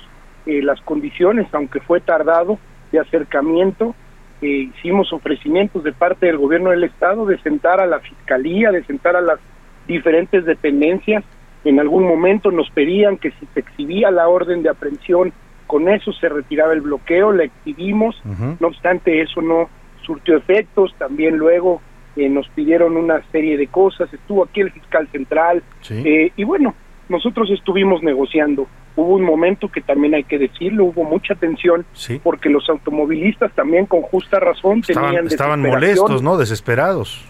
eh, 0.46 0.62
las 0.62 0.80
condiciones, 0.82 1.46
aunque 1.52 1.80
fue 1.80 2.00
tardado, 2.00 2.58
de 2.92 3.00
acercamiento. 3.00 3.94
Eh, 4.40 4.70
hicimos 4.74 5.12
ofrecimientos 5.12 5.84
de 5.84 5.92
parte 5.92 6.26
del 6.26 6.38
gobierno 6.38 6.70
del 6.70 6.84
estado 6.84 7.26
de 7.26 7.38
sentar 7.38 7.80
a 7.80 7.86
la 7.86 8.00
fiscalía, 8.00 8.70
de 8.70 8.84
sentar 8.84 9.16
a 9.16 9.20
las 9.20 9.38
diferentes 9.86 10.44
dependencias. 10.44 11.24
En 11.64 11.80
algún 11.80 12.04
momento 12.04 12.50
nos 12.50 12.70
pedían 12.70 13.18
que 13.18 13.30
si 13.32 13.46
se 13.52 13.60
exhibía 13.60 14.10
la 14.10 14.28
orden 14.28 14.62
de 14.62 14.70
aprehensión, 14.70 15.32
con 15.66 15.88
eso 15.88 16.12
se 16.12 16.28
retiraba 16.28 16.72
el 16.72 16.80
bloqueo, 16.80 17.32
la 17.32 17.44
exhibimos. 17.44 18.20
No 18.60 18.68
obstante, 18.68 19.20
eso 19.20 19.42
no 19.42 19.68
surtió 20.02 20.36
efectos. 20.36 20.94
También 20.98 21.36
luego 21.36 21.82
eh, 22.18 22.28
nos 22.28 22.48
pidieron 22.50 22.96
una 22.96 23.22
serie 23.30 23.56
de 23.56 23.68
cosas. 23.68 24.12
Estuvo 24.12 24.44
aquí 24.44 24.60
el 24.60 24.72
fiscal 24.72 25.08
central. 25.08 25.62
y 25.90 26.44
bueno, 26.44 26.74
nosotros 27.08 27.50
estuvimos 27.50 28.02
negociando 28.02 28.66
hubo 28.98 29.14
un 29.14 29.22
momento 29.22 29.68
que 29.68 29.80
también 29.80 30.14
hay 30.14 30.24
que 30.24 30.38
decirlo, 30.38 30.86
hubo 30.86 31.04
mucha 31.04 31.36
tensión 31.36 31.86
porque 32.24 32.50
los 32.50 32.68
automovilistas 32.68 33.52
también 33.52 33.86
con 33.86 34.02
justa 34.02 34.40
razón 34.40 34.82
tenían 34.82 35.28
estaban 35.28 35.62
molestos, 35.62 36.20
¿no? 36.20 36.36
Desesperados. 36.36 37.24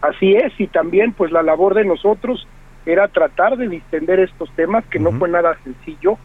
Así 0.00 0.32
es, 0.32 0.52
y 0.58 0.66
también 0.66 1.12
pues 1.12 1.30
la 1.30 1.44
labor 1.44 1.74
de 1.74 1.84
nosotros 1.84 2.48
era 2.84 3.06
tratar 3.06 3.56
de 3.56 3.68
distender 3.68 4.18
estos 4.18 4.50
temas 4.56 4.84
que 4.86 4.98
no 4.98 5.12
fue 5.12 5.28
nada 5.28 5.56
sencillo 5.62 6.18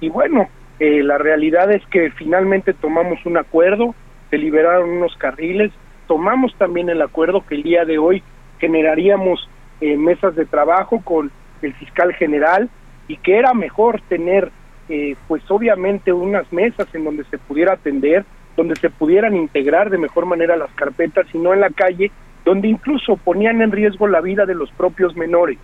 y 0.00 0.08
bueno, 0.08 0.48
eh, 0.80 1.04
la 1.04 1.16
realidad 1.18 1.70
es 1.70 1.86
que 1.86 2.10
finalmente 2.10 2.74
tomamos 2.74 3.24
un 3.26 3.36
acuerdo, 3.36 3.94
se 4.30 4.38
liberaron 4.38 4.90
unos 4.90 5.16
carriles, 5.18 5.70
tomamos 6.10 6.52
también 6.56 6.88
el 6.88 7.00
acuerdo 7.02 7.46
que 7.46 7.54
el 7.54 7.62
día 7.62 7.84
de 7.84 7.98
hoy 7.98 8.20
generaríamos 8.58 9.48
eh, 9.80 9.96
mesas 9.96 10.34
de 10.34 10.44
trabajo 10.44 11.00
con 11.04 11.30
el 11.62 11.72
fiscal 11.74 12.12
general, 12.14 12.68
y 13.06 13.16
que 13.16 13.38
era 13.38 13.54
mejor 13.54 14.00
tener 14.08 14.50
eh, 14.88 15.14
pues 15.28 15.48
obviamente 15.48 16.12
unas 16.12 16.52
mesas 16.52 16.92
en 16.94 17.04
donde 17.04 17.22
se 17.30 17.38
pudiera 17.38 17.74
atender, 17.74 18.24
donde 18.56 18.74
se 18.74 18.90
pudieran 18.90 19.36
integrar 19.36 19.88
de 19.88 19.98
mejor 19.98 20.26
manera 20.26 20.56
las 20.56 20.72
carpetas 20.72 21.32
y 21.32 21.38
no 21.38 21.54
en 21.54 21.60
la 21.60 21.70
calle, 21.70 22.10
donde 22.44 22.66
incluso 22.66 23.16
ponían 23.16 23.62
en 23.62 23.70
riesgo 23.70 24.08
la 24.08 24.20
vida 24.20 24.46
de 24.46 24.56
los 24.56 24.72
propios 24.72 25.14
menores. 25.14 25.58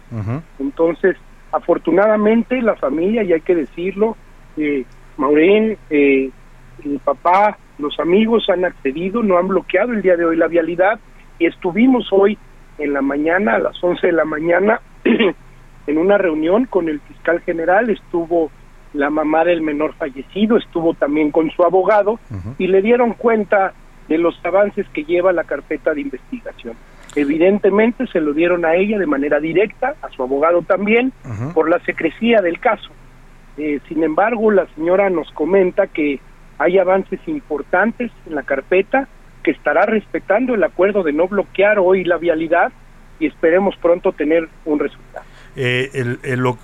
Entonces, 0.60 1.16
afortunadamente 1.50 2.62
la 2.62 2.76
familia, 2.76 3.24
y 3.24 3.32
hay 3.32 3.40
que 3.40 3.56
decirlo, 3.56 4.16
eh, 4.56 4.84
Maureen, 5.16 5.76
eh, 5.90 6.30
el 6.84 7.00
papá, 7.00 7.58
los 7.78 7.98
amigos 8.00 8.48
han 8.48 8.64
accedido, 8.64 9.22
no 9.22 9.38
han 9.38 9.48
bloqueado 9.48 9.92
el 9.92 10.02
día 10.02 10.16
de 10.16 10.24
hoy 10.24 10.36
la 10.36 10.48
vialidad 10.48 10.98
y 11.38 11.46
estuvimos 11.46 12.08
hoy 12.10 12.38
en 12.78 12.92
la 12.92 13.02
mañana, 13.02 13.54
a 13.54 13.58
las 13.58 13.82
11 13.82 14.06
de 14.06 14.12
la 14.12 14.24
mañana, 14.24 14.80
en 15.86 15.98
una 15.98 16.18
reunión 16.18 16.66
con 16.66 16.88
el 16.88 17.00
fiscal 17.00 17.40
general, 17.40 17.90
estuvo 17.90 18.50
la 18.92 19.10
mamá 19.10 19.44
del 19.44 19.62
menor 19.62 19.94
fallecido, 19.94 20.56
estuvo 20.56 20.94
también 20.94 21.30
con 21.30 21.50
su 21.50 21.62
abogado 21.64 22.18
y 22.58 22.66
le 22.66 22.82
dieron 22.82 23.12
cuenta 23.12 23.74
de 24.08 24.18
los 24.18 24.38
avances 24.44 24.86
que 24.90 25.04
lleva 25.04 25.32
la 25.32 25.44
carpeta 25.44 25.92
de 25.92 26.02
investigación. 26.02 26.76
Evidentemente 27.14 28.06
se 28.06 28.20
lo 28.20 28.32
dieron 28.32 28.64
a 28.64 28.74
ella 28.74 28.98
de 28.98 29.06
manera 29.06 29.40
directa, 29.40 29.94
a 30.02 30.08
su 30.10 30.22
abogado 30.22 30.62
también, 30.62 31.12
por 31.54 31.68
la 31.68 31.78
secrecía 31.80 32.40
del 32.40 32.58
caso. 32.60 32.90
Eh, 33.58 33.80
sin 33.88 34.02
embargo, 34.02 34.50
la 34.50 34.66
señora 34.74 35.08
nos 35.08 35.30
comenta 35.32 35.86
que 35.86 36.20
hay 36.58 36.78
avances 36.78 37.20
importantes 37.26 38.10
en 38.26 38.34
la 38.34 38.42
carpeta, 38.42 39.08
que 39.42 39.50
estará 39.52 39.86
respetando 39.86 40.54
el 40.54 40.64
acuerdo 40.64 41.02
de 41.02 41.12
no 41.12 41.28
bloquear 41.28 41.78
hoy 41.78 42.04
la 42.04 42.16
vialidad 42.16 42.72
y 43.20 43.26
esperemos 43.26 43.76
pronto 43.76 44.12
tener 44.12 44.48
un 44.64 44.78
resultado. 44.78 45.24
Eh, 45.58 46.06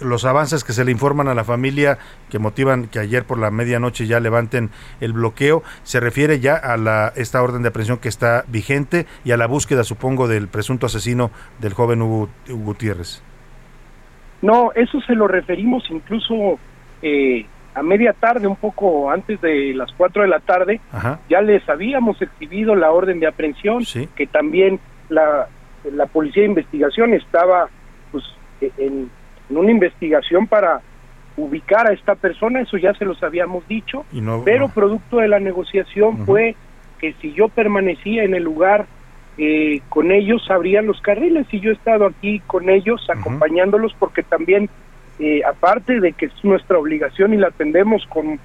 los 0.01 0.24
avances 0.26 0.64
que 0.64 0.74
se 0.74 0.84
le 0.84 0.90
informan 0.90 1.26
a 1.28 1.34
la 1.34 1.45
familia 1.45 1.97
que 2.28 2.38
motivan 2.38 2.88
que 2.88 2.99
ayer 2.99 3.24
por 3.24 3.38
la 3.38 3.51
medianoche 3.51 4.07
ya 4.07 4.20
levanten 4.20 4.70
el 5.01 5.14
bloqueo, 5.14 5.62
se 5.82 5.99
refiere 5.99 6.40
ya 6.40 6.57
a 6.57 6.76
la, 6.76 7.11
esta 7.16 7.43
orden 7.43 7.62
de 7.62 7.68
aprehensión 7.68 7.99
que 7.99 8.11
está 8.11 8.45
vigente 8.49 9.07
y 9.24 9.30
a 9.30 9.38
la 9.38 9.47
búsqueda, 9.47 9.82
supongo, 9.82 10.28
del 10.28 10.49
presunto 10.49 10.86
asesino 10.86 11.30
del 11.59 11.72
joven 11.72 12.03
Hugo, 12.03 12.28
Gutiérrez. 12.49 13.22
No, 14.43 14.72
eso 14.74 15.01
se 15.03 15.14
lo 15.14 15.26
referimos 15.26 15.84
incluso 15.88 16.59
eh, 17.01 17.47
a 17.75 17.83
media 17.83 18.12
tarde, 18.12 18.47
un 18.47 18.57
poco 18.57 19.11
antes 19.11 19.41
de 19.41 19.73
las 19.75 19.91
4 19.93 20.23
de 20.23 20.29
la 20.29 20.41
tarde, 20.41 20.81
ya 21.29 21.41
les 21.41 21.66
habíamos 21.68 22.20
exhibido 22.20 22.75
la 22.75 22.91
orden 22.91 23.20
de 23.20 23.27
aprehensión, 23.27 23.85
que 24.14 24.27
también 24.27 24.79
la, 25.09 25.49
la 25.91 26.07
policía 26.07 26.43
de 26.43 26.49
investigación 26.49 27.14
estaba 27.14 27.68
pues 28.11 28.25
en, 28.79 29.11
una 29.51 29.70
investigación 29.70 30.47
para 30.47 30.81
ubicar 31.37 31.87
a 31.87 31.93
esta 31.93 32.14
persona, 32.14 32.61
eso 32.61 32.77
ya 32.77 32.93
se 32.95 33.05
los 33.05 33.23
habíamos 33.23 33.66
dicho, 33.68 34.05
pero 34.45 34.68
producto 34.68 35.18
de 35.18 35.29
la 35.29 35.41
negociación 35.41 36.27
fue 36.27 36.57
que 36.99 37.14
si 37.20 37.33
yo 37.33 37.49
permanecía 37.49 38.25
en 38.25 38.35
el 38.35 38.45
lugar 38.45 38.87
eh, 39.39 39.81
con 39.89 40.12
ellos, 40.12 40.51
abrían 40.51 40.87
los 40.87 41.01
carriles 41.01 41.47
y 41.51 41.61
yo 41.61 41.70
he 41.70 41.75
estado 41.75 42.07
aquí 42.07 42.41
con 42.47 42.68
ellos 42.68 43.05
acompañándolos 43.09 43.95
porque 43.99 44.23
también, 44.23 44.68
eh, 45.19 45.43
aparte 45.45 46.01
de 46.01 46.13
que 46.13 46.27
es 46.27 46.33
nuestra 46.45 46.79
obligación 46.79 47.35
y 47.35 47.37
la 47.37 47.49
atendemos 47.49 48.05
con, 48.07 48.39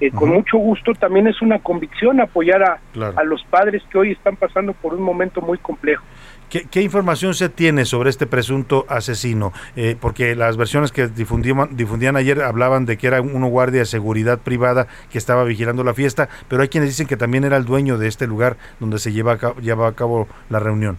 eh, 0.00 0.10
con 0.10 0.30
mucho 0.30 0.58
gusto, 0.58 0.92
también 0.94 1.26
es 1.26 1.40
una 1.42 1.58
convicción 1.58 2.20
apoyar 2.20 2.62
a, 2.62 2.80
a 3.16 3.24
los 3.24 3.42
padres 3.44 3.82
que 3.90 3.98
hoy 3.98 4.12
están 4.12 4.36
pasando 4.36 4.72
por 4.72 4.94
un 4.94 5.02
momento 5.02 5.40
muy 5.40 5.58
complejo. 5.58 6.04
¿Qué, 6.48 6.80
información 6.80 7.34
se 7.34 7.50
tiene 7.50 7.84
sobre 7.84 8.08
este 8.08 8.26
presunto 8.26 8.86
asesino? 8.88 9.52
Eh, 9.76 9.96
porque 10.00 10.34
las 10.34 10.56
versiones 10.56 10.92
que 10.92 11.06
difundían, 11.06 11.76
difundían 11.76 12.16
ayer 12.16 12.40
hablaban 12.40 12.86
de 12.86 12.96
que 12.96 13.06
era 13.06 13.20
un 13.20 13.46
guardia 13.50 13.80
de 13.80 13.84
seguridad 13.84 14.38
privada 14.38 14.86
que 15.10 15.18
estaba 15.18 15.44
vigilando 15.44 15.84
la 15.84 15.92
fiesta, 15.92 16.30
pero 16.48 16.62
hay 16.62 16.68
quienes 16.68 16.88
dicen 16.88 17.06
que 17.06 17.18
también 17.18 17.44
era 17.44 17.58
el 17.58 17.66
dueño 17.66 17.98
de 17.98 18.08
este 18.08 18.26
lugar 18.26 18.56
donde 18.80 18.98
se 18.98 19.12
lleva 19.12 19.34
a 19.34 19.38
cabo, 19.38 19.60
lleva 19.60 19.88
a 19.88 19.92
cabo 19.92 20.26
la 20.48 20.58
reunión. 20.58 20.98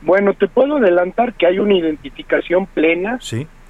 Bueno, 0.00 0.32
te 0.32 0.48
puedo 0.48 0.78
adelantar 0.78 1.34
que 1.34 1.46
hay 1.46 1.58
una 1.58 1.74
identificación 1.74 2.66
plena 2.66 3.18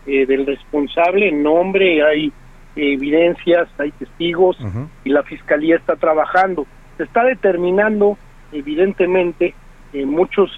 eh, 0.07 0.27
del 0.27 0.47
responsable, 0.47 1.31
nombre, 1.33 2.03
hay 2.03 2.33
evidencias, 2.75 3.69
hay 3.79 3.93
testigos 3.93 4.57
y 5.05 5.11
la 5.11 5.23
fiscalía 5.23 5.77
está 5.77 5.97
trabajando. 5.97 6.67
Se 6.97 7.05
está 7.05 7.25
determinando, 7.25 8.19
evidentemente, 8.53 9.55
eh, 9.93 10.07
muchos 10.07 10.51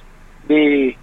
de 0.49 0.97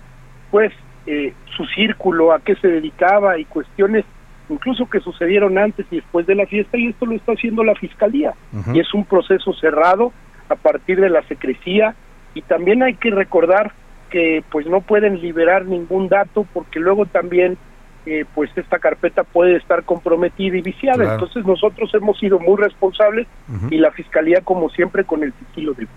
pues 0.49 0.71
eh, 1.05 1.33
su 1.55 1.65
círculo, 1.65 2.31
a 2.33 2.39
qué 2.39 2.55
se 2.55 2.67
dedicaba 2.67 3.39
y 3.39 3.45
cuestiones 3.45 4.05
incluso 4.49 4.89
que 4.89 4.99
sucedieron 4.99 5.57
antes 5.57 5.85
y 5.91 5.97
después 5.97 6.27
de 6.27 6.35
la 6.35 6.45
fiesta 6.45 6.77
y 6.77 6.87
esto 6.87 7.05
lo 7.05 7.15
está 7.15 7.31
haciendo 7.33 7.63
la 7.63 7.75
fiscalía. 7.75 8.33
Y 8.73 8.79
es 8.79 8.93
un 8.93 9.05
proceso 9.05 9.53
cerrado 9.53 10.11
a 10.49 10.55
partir 10.55 10.99
de 10.99 11.09
la 11.09 11.21
secrecía. 11.23 11.95
Y 12.33 12.41
también 12.41 12.83
hay 12.83 12.95
que 12.95 13.11
recordar 13.11 13.71
que 14.09 14.43
pues 14.51 14.67
no 14.67 14.81
pueden 14.81 15.21
liberar 15.21 15.65
ningún 15.65 16.09
dato 16.09 16.45
porque 16.53 16.79
luego 16.79 17.05
también 17.05 17.57
eh, 18.05 18.25
pues 18.33 18.49
esta 18.55 18.79
carpeta 18.79 19.23
puede 19.23 19.57
estar 19.57 19.83
comprometida 19.83 20.57
y 20.57 20.61
viciada 20.61 21.13
entonces 21.13 21.45
nosotros 21.45 21.93
hemos 21.93 22.17
sido 22.17 22.39
muy 22.39 22.57
responsables 22.57 23.27
y 23.69 23.77
la 23.77 23.91
fiscalía 23.91 24.41
como 24.41 24.69
siempre 24.69 25.03
con 25.03 25.23
el 25.23 25.33
sigilo 25.33 25.73
de 25.73 25.87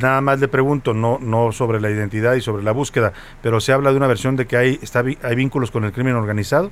nada 0.00 0.20
más 0.20 0.40
le 0.40 0.48
pregunto, 0.48 0.94
no, 0.94 1.18
no 1.20 1.52
sobre 1.52 1.80
la 1.80 1.90
identidad 1.90 2.34
y 2.34 2.40
sobre 2.40 2.62
la 2.62 2.72
búsqueda, 2.72 3.12
pero 3.42 3.60
se 3.60 3.72
habla 3.72 3.90
de 3.90 3.96
una 3.96 4.06
versión 4.06 4.36
de 4.36 4.46
que 4.46 4.56
hay, 4.56 4.78
está, 4.82 5.02
hay 5.22 5.34
vínculos 5.34 5.70
con 5.70 5.84
el 5.84 5.92
crimen 5.92 6.14
organizado. 6.14 6.70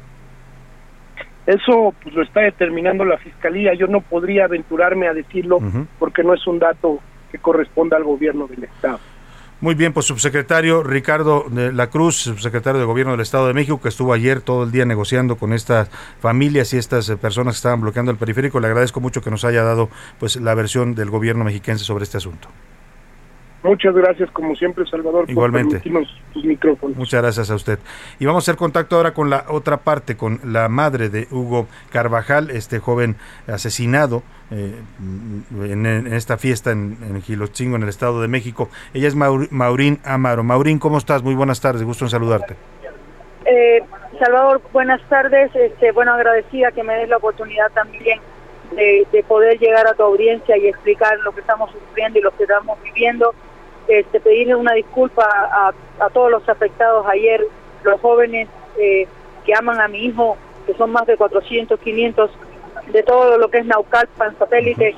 Eso 1.46 1.94
pues, 2.02 2.14
lo 2.14 2.22
está 2.22 2.40
determinando 2.40 3.04
la 3.04 3.16
fiscalía. 3.16 3.72
Yo 3.74 3.86
no 3.86 4.02
podría 4.02 4.44
aventurarme 4.44 5.08
a 5.08 5.14
decirlo 5.14 5.58
porque 5.98 6.22
no 6.22 6.34
es 6.34 6.46
un 6.46 6.58
dato 6.58 7.00
que 7.32 7.38
corresponda 7.38 7.96
al 7.96 8.04
gobierno 8.04 8.46
del 8.46 8.64
Estado. 8.64 9.00
Muy 9.60 9.74
bien, 9.74 9.92
pues 9.92 10.06
subsecretario 10.06 10.84
Ricardo 10.84 11.46
de 11.50 11.72
la 11.72 11.90
Cruz, 11.90 12.14
subsecretario 12.14 12.78
de 12.78 12.86
Gobierno 12.86 13.10
del 13.10 13.22
Estado 13.22 13.48
de 13.48 13.54
México, 13.54 13.80
que 13.80 13.88
estuvo 13.88 14.12
ayer 14.12 14.40
todo 14.40 14.62
el 14.62 14.70
día 14.70 14.84
negociando 14.84 15.36
con 15.36 15.52
estas 15.52 15.88
familias 16.20 16.72
y 16.74 16.76
estas 16.76 17.08
eh, 17.08 17.16
personas 17.16 17.54
que 17.54 17.58
estaban 17.58 17.80
bloqueando 17.80 18.12
el 18.12 18.18
periférico. 18.18 18.60
Le 18.60 18.68
agradezco 18.68 19.00
mucho 19.00 19.20
que 19.20 19.32
nos 19.32 19.44
haya 19.44 19.64
dado 19.64 19.88
pues 20.20 20.36
la 20.36 20.54
versión 20.54 20.94
del 20.94 21.10
gobierno 21.10 21.42
mexiquense 21.42 21.84
sobre 21.84 22.04
este 22.04 22.18
asunto. 22.18 22.48
Muchas 23.68 23.94
gracias, 23.94 24.30
como 24.30 24.54
siempre, 24.56 24.86
Salvador, 24.86 25.26
Igualmente. 25.28 25.78
por 25.90 26.04
tus 26.32 26.44
micrófonos. 26.44 26.96
Muchas 26.96 27.20
gracias 27.22 27.50
a 27.50 27.54
usted. 27.54 27.78
Y 28.18 28.24
vamos 28.24 28.42
a 28.42 28.50
hacer 28.50 28.56
contacto 28.58 28.96
ahora 28.96 29.12
con 29.12 29.28
la 29.28 29.44
otra 29.48 29.76
parte, 29.76 30.16
con 30.16 30.40
la 30.44 30.68
madre 30.70 31.10
de 31.10 31.28
Hugo 31.30 31.66
Carvajal, 31.90 32.50
este 32.50 32.78
joven 32.78 33.16
asesinado 33.46 34.22
eh, 34.50 34.74
en, 35.52 35.84
en 35.84 36.06
esta 36.14 36.38
fiesta 36.38 36.70
en, 36.70 36.96
en 37.02 37.20
Gilochingo, 37.20 37.76
en 37.76 37.82
el 37.82 37.90
Estado 37.90 38.22
de 38.22 38.28
México. 38.28 38.70
Ella 38.94 39.06
es 39.08 39.14
Maur- 39.14 39.48
Maurín 39.50 39.98
Amaro. 40.02 40.42
Maurín, 40.44 40.78
¿cómo 40.78 40.96
estás? 40.96 41.22
Muy 41.22 41.34
buenas 41.34 41.60
tardes, 41.60 41.82
gusto 41.82 42.06
en 42.06 42.10
saludarte. 42.10 42.56
Eh, 43.44 43.82
Salvador, 44.18 44.62
buenas 44.72 45.02
tardes. 45.10 45.54
Este, 45.54 45.92
bueno, 45.92 46.14
agradecida 46.14 46.72
que 46.72 46.82
me 46.82 46.94
des 46.94 47.08
la 47.10 47.18
oportunidad 47.18 47.70
también 47.72 48.18
de, 48.74 49.06
de 49.12 49.22
poder 49.24 49.58
llegar 49.58 49.86
a 49.86 49.92
tu 49.94 50.02
audiencia 50.02 50.56
y 50.56 50.68
explicar 50.68 51.18
lo 51.20 51.32
que 51.32 51.40
estamos 51.40 51.70
sufriendo 51.70 52.18
y 52.18 52.22
lo 52.22 52.30
que 52.36 52.44
estamos 52.44 52.78
viviendo. 52.82 53.34
Este, 53.88 54.20
pedirle 54.20 54.54
una 54.54 54.74
disculpa 54.74 55.24
a, 55.24 55.72
a 55.98 56.10
todos 56.10 56.30
los 56.30 56.46
afectados 56.48 57.06
ayer, 57.06 57.42
los 57.82 58.00
jóvenes 58.00 58.48
eh, 58.78 59.06
que 59.44 59.54
aman 59.54 59.80
a 59.80 59.88
mi 59.88 60.04
hijo, 60.04 60.36
que 60.66 60.74
son 60.74 60.90
más 60.92 61.06
de 61.06 61.16
400, 61.16 61.80
500 61.80 62.30
de 62.92 63.02
todo 63.02 63.38
lo 63.38 63.48
que 63.48 63.58
es 63.58 63.66
Naucalpan, 63.66 64.36
satélite, 64.38 64.94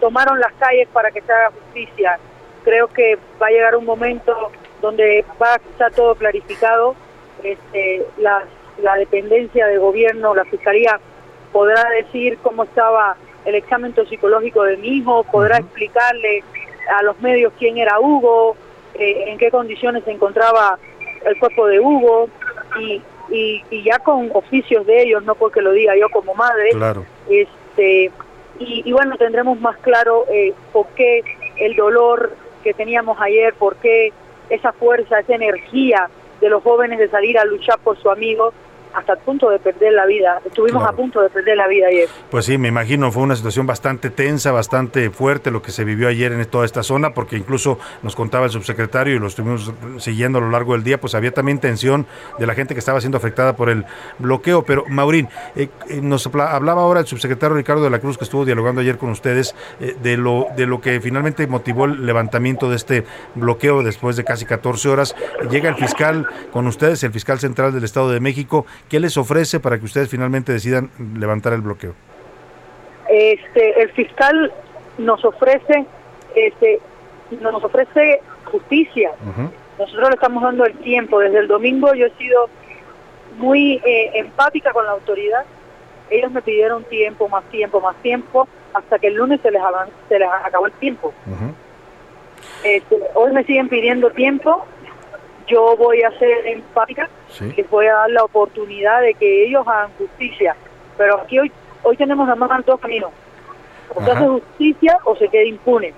tomaron 0.00 0.38
las 0.38 0.52
calles 0.54 0.88
para 0.92 1.10
que 1.10 1.22
se 1.22 1.32
haga 1.32 1.50
justicia. 1.50 2.18
Creo 2.64 2.88
que 2.88 3.18
va 3.40 3.46
a 3.46 3.50
llegar 3.50 3.76
un 3.76 3.84
momento 3.84 4.50
donde 4.80 5.24
va 5.40 5.54
a 5.54 5.56
estar 5.56 5.92
todo 5.92 6.14
clarificado. 6.14 6.94
Este, 7.42 8.04
la, 8.18 8.44
la 8.82 8.96
dependencia 8.96 9.66
de 9.66 9.78
gobierno, 9.78 10.34
la 10.34 10.44
fiscalía, 10.44 11.00
podrá 11.52 11.88
decir 11.90 12.38
cómo 12.42 12.64
estaba 12.64 13.16
el 13.44 13.54
examen 13.54 13.92
toxicológico 13.92 14.64
de 14.64 14.76
mi 14.76 14.88
hijo, 14.98 15.24
podrá 15.24 15.58
explicarle 15.58 16.42
a 16.88 17.02
los 17.02 17.18
medios 17.20 17.52
quién 17.58 17.78
era 17.78 18.00
Hugo, 18.00 18.56
eh, 18.94 19.24
en 19.28 19.38
qué 19.38 19.50
condiciones 19.50 20.04
se 20.04 20.12
encontraba 20.12 20.78
el 21.24 21.38
cuerpo 21.38 21.66
de 21.66 21.80
Hugo 21.80 22.28
y, 22.80 23.02
y, 23.30 23.62
y 23.70 23.82
ya 23.82 23.98
con 23.98 24.30
oficios 24.34 24.86
de 24.86 25.02
ellos, 25.02 25.22
no 25.24 25.34
porque 25.34 25.60
lo 25.60 25.72
diga 25.72 25.96
yo 25.96 26.08
como 26.10 26.34
madre, 26.34 26.70
Claro. 26.70 27.04
este 27.28 28.10
y, 28.58 28.82
y 28.84 28.92
bueno 28.92 29.16
tendremos 29.18 29.60
más 29.60 29.76
claro 29.78 30.24
eh, 30.30 30.54
por 30.72 30.86
qué 30.96 31.22
el 31.58 31.76
dolor 31.76 32.34
que 32.64 32.72
teníamos 32.72 33.20
ayer, 33.20 33.52
por 33.54 33.76
qué 33.76 34.12
esa 34.48 34.72
fuerza, 34.72 35.18
esa 35.20 35.34
energía 35.34 36.08
de 36.40 36.48
los 36.48 36.62
jóvenes 36.62 36.98
de 36.98 37.08
salir 37.08 37.38
a 37.38 37.44
luchar 37.44 37.78
por 37.80 37.98
su 37.98 38.10
amigo 38.10 38.52
hasta 38.94 39.12
el 39.14 39.18
punto 39.20 39.50
de 39.50 39.58
perder 39.58 39.92
la 39.92 40.06
vida. 40.06 40.40
Estuvimos 40.44 40.82
Claro. 40.82 40.94
a 40.94 40.96
punto 40.96 41.20
de 41.22 41.28
perder 41.28 41.56
la 41.56 41.66
vida 41.68 41.86
ayer. 41.88 42.08
Pues 42.30 42.44
sí, 42.46 42.56
me 42.58 42.68
imagino, 42.68 43.12
fue 43.12 43.22
una 43.22 43.36
situación 43.36 43.66
bastante 43.66 44.10
tensa, 44.10 44.52
bastante 44.52 45.10
fuerte 45.10 45.50
lo 45.50 45.62
que 45.62 45.70
se 45.70 45.84
vivió 45.84 46.08
ayer 46.08 46.32
en 46.32 46.44
toda 46.46 46.64
esta 46.64 46.82
zona, 46.82 47.12
porque 47.14 47.36
incluso 47.36 47.78
nos 48.02 48.16
contaba 48.16 48.46
el 48.46 48.50
subsecretario 48.50 49.14
y 49.14 49.18
lo 49.18 49.26
estuvimos 49.26 49.72
siguiendo 49.98 50.38
a 50.38 50.40
lo 50.40 50.50
largo 50.50 50.72
del 50.72 50.82
día, 50.84 50.98
pues 51.00 51.14
había 51.14 51.32
también 51.32 51.58
tensión 51.58 52.06
de 52.38 52.46
la 52.46 52.54
gente 52.54 52.74
que 52.74 52.80
estaba 52.80 53.00
siendo 53.00 53.18
afectada 53.18 53.54
por 53.56 53.68
el 53.68 53.84
bloqueo. 54.18 54.64
Pero, 54.64 54.84
Maurín, 54.88 55.28
eh, 55.54 55.68
eh, 55.88 56.00
nos 56.02 56.26
habla- 56.26 56.52
hablaba 56.54 56.82
ahora 56.82 57.00
el 57.00 57.06
subsecretario 57.06 57.56
Ricardo 57.56 57.82
de 57.84 57.90
la 57.90 57.98
Cruz, 57.98 58.16
que 58.18 58.24
estuvo 58.24 58.44
dialogando 58.44 58.80
ayer 58.80 58.96
con 58.98 59.10
ustedes, 59.10 59.54
eh, 59.80 59.96
de, 60.02 60.16
lo, 60.16 60.46
de 60.56 60.66
lo 60.66 60.80
que 60.80 61.00
finalmente 61.00 61.46
motivó 61.46 61.84
el 61.86 62.06
levantamiento 62.06 62.70
de 62.70 62.76
este 62.76 63.04
bloqueo 63.34 63.82
después 63.82 64.16
de 64.16 64.24
casi 64.24 64.44
14 64.46 64.88
horas. 64.88 65.14
Llega 65.50 65.68
el 65.68 65.76
fiscal 65.76 66.26
con 66.52 66.66
ustedes, 66.66 67.02
el 67.04 67.12
fiscal 67.12 67.38
central 67.38 67.72
del 67.74 67.84
Estado 67.84 68.10
de 68.10 68.20
México. 68.20 68.66
¿Qué 68.88 69.00
les 69.00 69.16
ofrece 69.16 69.60
para 69.60 69.78
que 69.78 69.84
ustedes 69.84 70.08
finalmente 70.08 70.52
decidan 70.52 70.90
levantar 71.14 71.52
el 71.52 71.60
bloqueo? 71.60 71.94
Este, 73.08 73.82
el 73.82 73.90
fiscal 73.90 74.52
nos 74.98 75.24
ofrece, 75.24 75.86
este, 76.34 76.80
nos 77.40 77.62
ofrece 77.62 78.20
justicia. 78.44 79.10
Nosotros 79.78 80.08
le 80.08 80.14
estamos 80.14 80.42
dando 80.42 80.64
el 80.64 80.74
tiempo. 80.78 81.18
Desde 81.18 81.38
el 81.38 81.48
domingo 81.48 81.94
yo 81.94 82.06
he 82.06 82.10
sido 82.12 82.48
muy 83.38 83.80
eh, 83.84 84.12
empática 84.14 84.72
con 84.72 84.84
la 84.84 84.92
autoridad. 84.92 85.44
Ellos 86.08 86.30
me 86.30 86.40
pidieron 86.42 86.84
tiempo, 86.84 87.28
más 87.28 87.44
tiempo, 87.50 87.80
más 87.80 87.96
tiempo, 87.96 88.46
hasta 88.72 88.98
que 88.98 89.08
el 89.08 89.14
lunes 89.14 89.40
se 89.40 89.50
les, 89.50 89.60
se 90.08 90.18
les 90.18 90.28
acabó 90.44 90.66
el 90.66 90.72
tiempo. 90.72 91.12
Este, 92.62 92.96
hoy 93.14 93.32
me 93.32 93.44
siguen 93.44 93.68
pidiendo 93.68 94.10
tiempo. 94.10 94.64
Yo 95.46 95.76
voy 95.76 96.02
a 96.02 96.10
ser 96.18 96.46
empática 96.46 97.08
Sí. 97.28 97.52
les 97.56 97.68
voy 97.70 97.86
a 97.86 97.94
dar 97.94 98.10
la 98.10 98.24
oportunidad 98.24 99.00
de 99.02 99.14
que 99.14 99.46
ellos 99.46 99.66
hagan 99.66 99.90
justicia. 99.98 100.56
Pero 100.96 101.20
aquí 101.20 101.38
hoy 101.38 101.52
hoy 101.82 101.96
tenemos 101.96 102.26
nada 102.26 102.36
más 102.36 102.64
dos 102.66 102.80
caminos. 102.80 103.10
O 103.94 104.04
se 104.04 104.10
hace 104.10 104.26
justicia 104.26 104.98
o 105.04 105.14
se 105.16 105.28
queda 105.28 105.44
impune. 105.44 105.94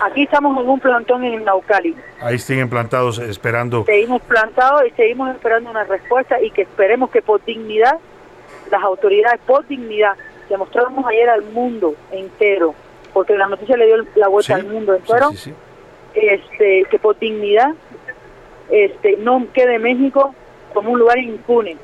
Aquí 0.00 0.22
estamos 0.22 0.60
en 0.60 0.68
un 0.68 0.78
plantón 0.78 1.24
en 1.24 1.44
Naucali. 1.44 1.94
Ahí 2.20 2.38
siguen 2.38 2.68
plantados 2.68 3.18
esperando. 3.18 3.84
Seguimos 3.84 4.22
plantados 4.22 4.82
y 4.86 4.90
seguimos 4.90 5.30
esperando 5.30 5.70
una 5.70 5.84
respuesta 5.84 6.40
y 6.40 6.50
que 6.50 6.62
esperemos 6.62 7.10
que 7.10 7.20
por 7.22 7.44
dignidad, 7.44 7.98
las 8.70 8.82
autoridades 8.82 9.40
por 9.46 9.66
dignidad, 9.66 10.14
demostramos 10.48 11.04
ayer 11.06 11.28
al 11.28 11.42
mundo 11.42 11.94
entero, 12.12 12.74
porque 13.12 13.36
la 13.36 13.48
noticia 13.48 13.76
le 13.76 13.86
dio 13.86 13.96
la 14.14 14.28
vuelta 14.28 14.54
al 14.54 14.66
mundo 14.66 14.94
entero, 14.94 15.30
este 16.14 16.84
que 16.90 16.98
por 16.98 17.18
dignidad 17.18 17.74
este 18.70 19.16
no 19.18 19.46
quede 19.52 19.78
México 19.78 20.34
como 20.74 20.90
un 20.90 20.98
lugar 20.98 21.18
impune. 21.18 21.76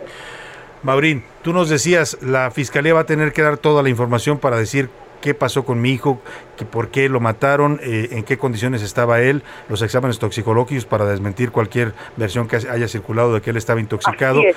Maurín, 0.82 1.24
tú 1.42 1.52
nos 1.52 1.70
decías, 1.70 2.18
la 2.22 2.50
fiscalía 2.50 2.92
va 2.92 3.00
a 3.00 3.06
tener 3.06 3.32
que 3.32 3.42
dar 3.42 3.56
toda 3.56 3.82
la 3.82 3.88
información 3.88 4.38
para 4.38 4.58
decir 4.58 4.90
qué 5.24 5.32
pasó 5.32 5.64
con 5.64 5.80
mi 5.80 5.88
hijo, 5.88 6.20
que 6.58 6.66
por 6.66 6.90
qué 6.90 7.08
lo 7.08 7.18
mataron, 7.18 7.80
eh, 7.82 8.08
en 8.10 8.24
qué 8.24 8.36
condiciones 8.36 8.82
estaba 8.82 9.22
él, 9.22 9.42
los 9.70 9.80
exámenes 9.80 10.18
toxicológicos 10.18 10.84
para 10.84 11.06
desmentir 11.06 11.50
cualquier 11.50 11.94
versión 12.18 12.46
que 12.46 12.56
haya 12.56 12.86
circulado 12.88 13.32
de 13.32 13.40
que 13.40 13.48
él 13.48 13.56
estaba 13.56 13.80
intoxicado. 13.80 14.42
Es. 14.42 14.54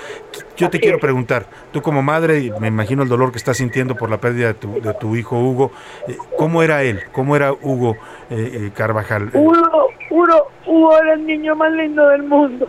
Yo 0.57 0.69
te 0.69 0.81
quiero 0.81 0.97
es. 0.97 1.01
preguntar, 1.01 1.45
tú 1.71 1.81
como 1.81 2.03
madre, 2.03 2.51
me 2.59 2.67
imagino 2.67 3.03
el 3.03 3.07
dolor 3.07 3.31
que 3.31 3.37
estás 3.37 3.55
sintiendo 3.55 3.95
por 3.95 4.09
la 4.09 4.17
pérdida 4.17 4.47
de 4.47 4.55
tu, 4.55 4.81
de 4.81 4.93
tu 4.95 5.15
hijo 5.15 5.39
Hugo, 5.39 5.71
eh, 6.05 6.17
¿cómo 6.37 6.61
era 6.61 6.83
él? 6.83 6.99
¿Cómo 7.13 7.37
era 7.37 7.53
Hugo 7.53 7.95
eh, 8.29 8.65
eh, 8.65 8.71
Carvajal? 8.75 9.29
Hugo, 9.33 9.87
Hugo, 10.09 10.51
Hugo 10.65 10.97
era 11.01 11.13
el 11.13 11.25
niño 11.25 11.55
más 11.55 11.71
lindo 11.71 12.09
del 12.09 12.23
mundo. 12.23 12.67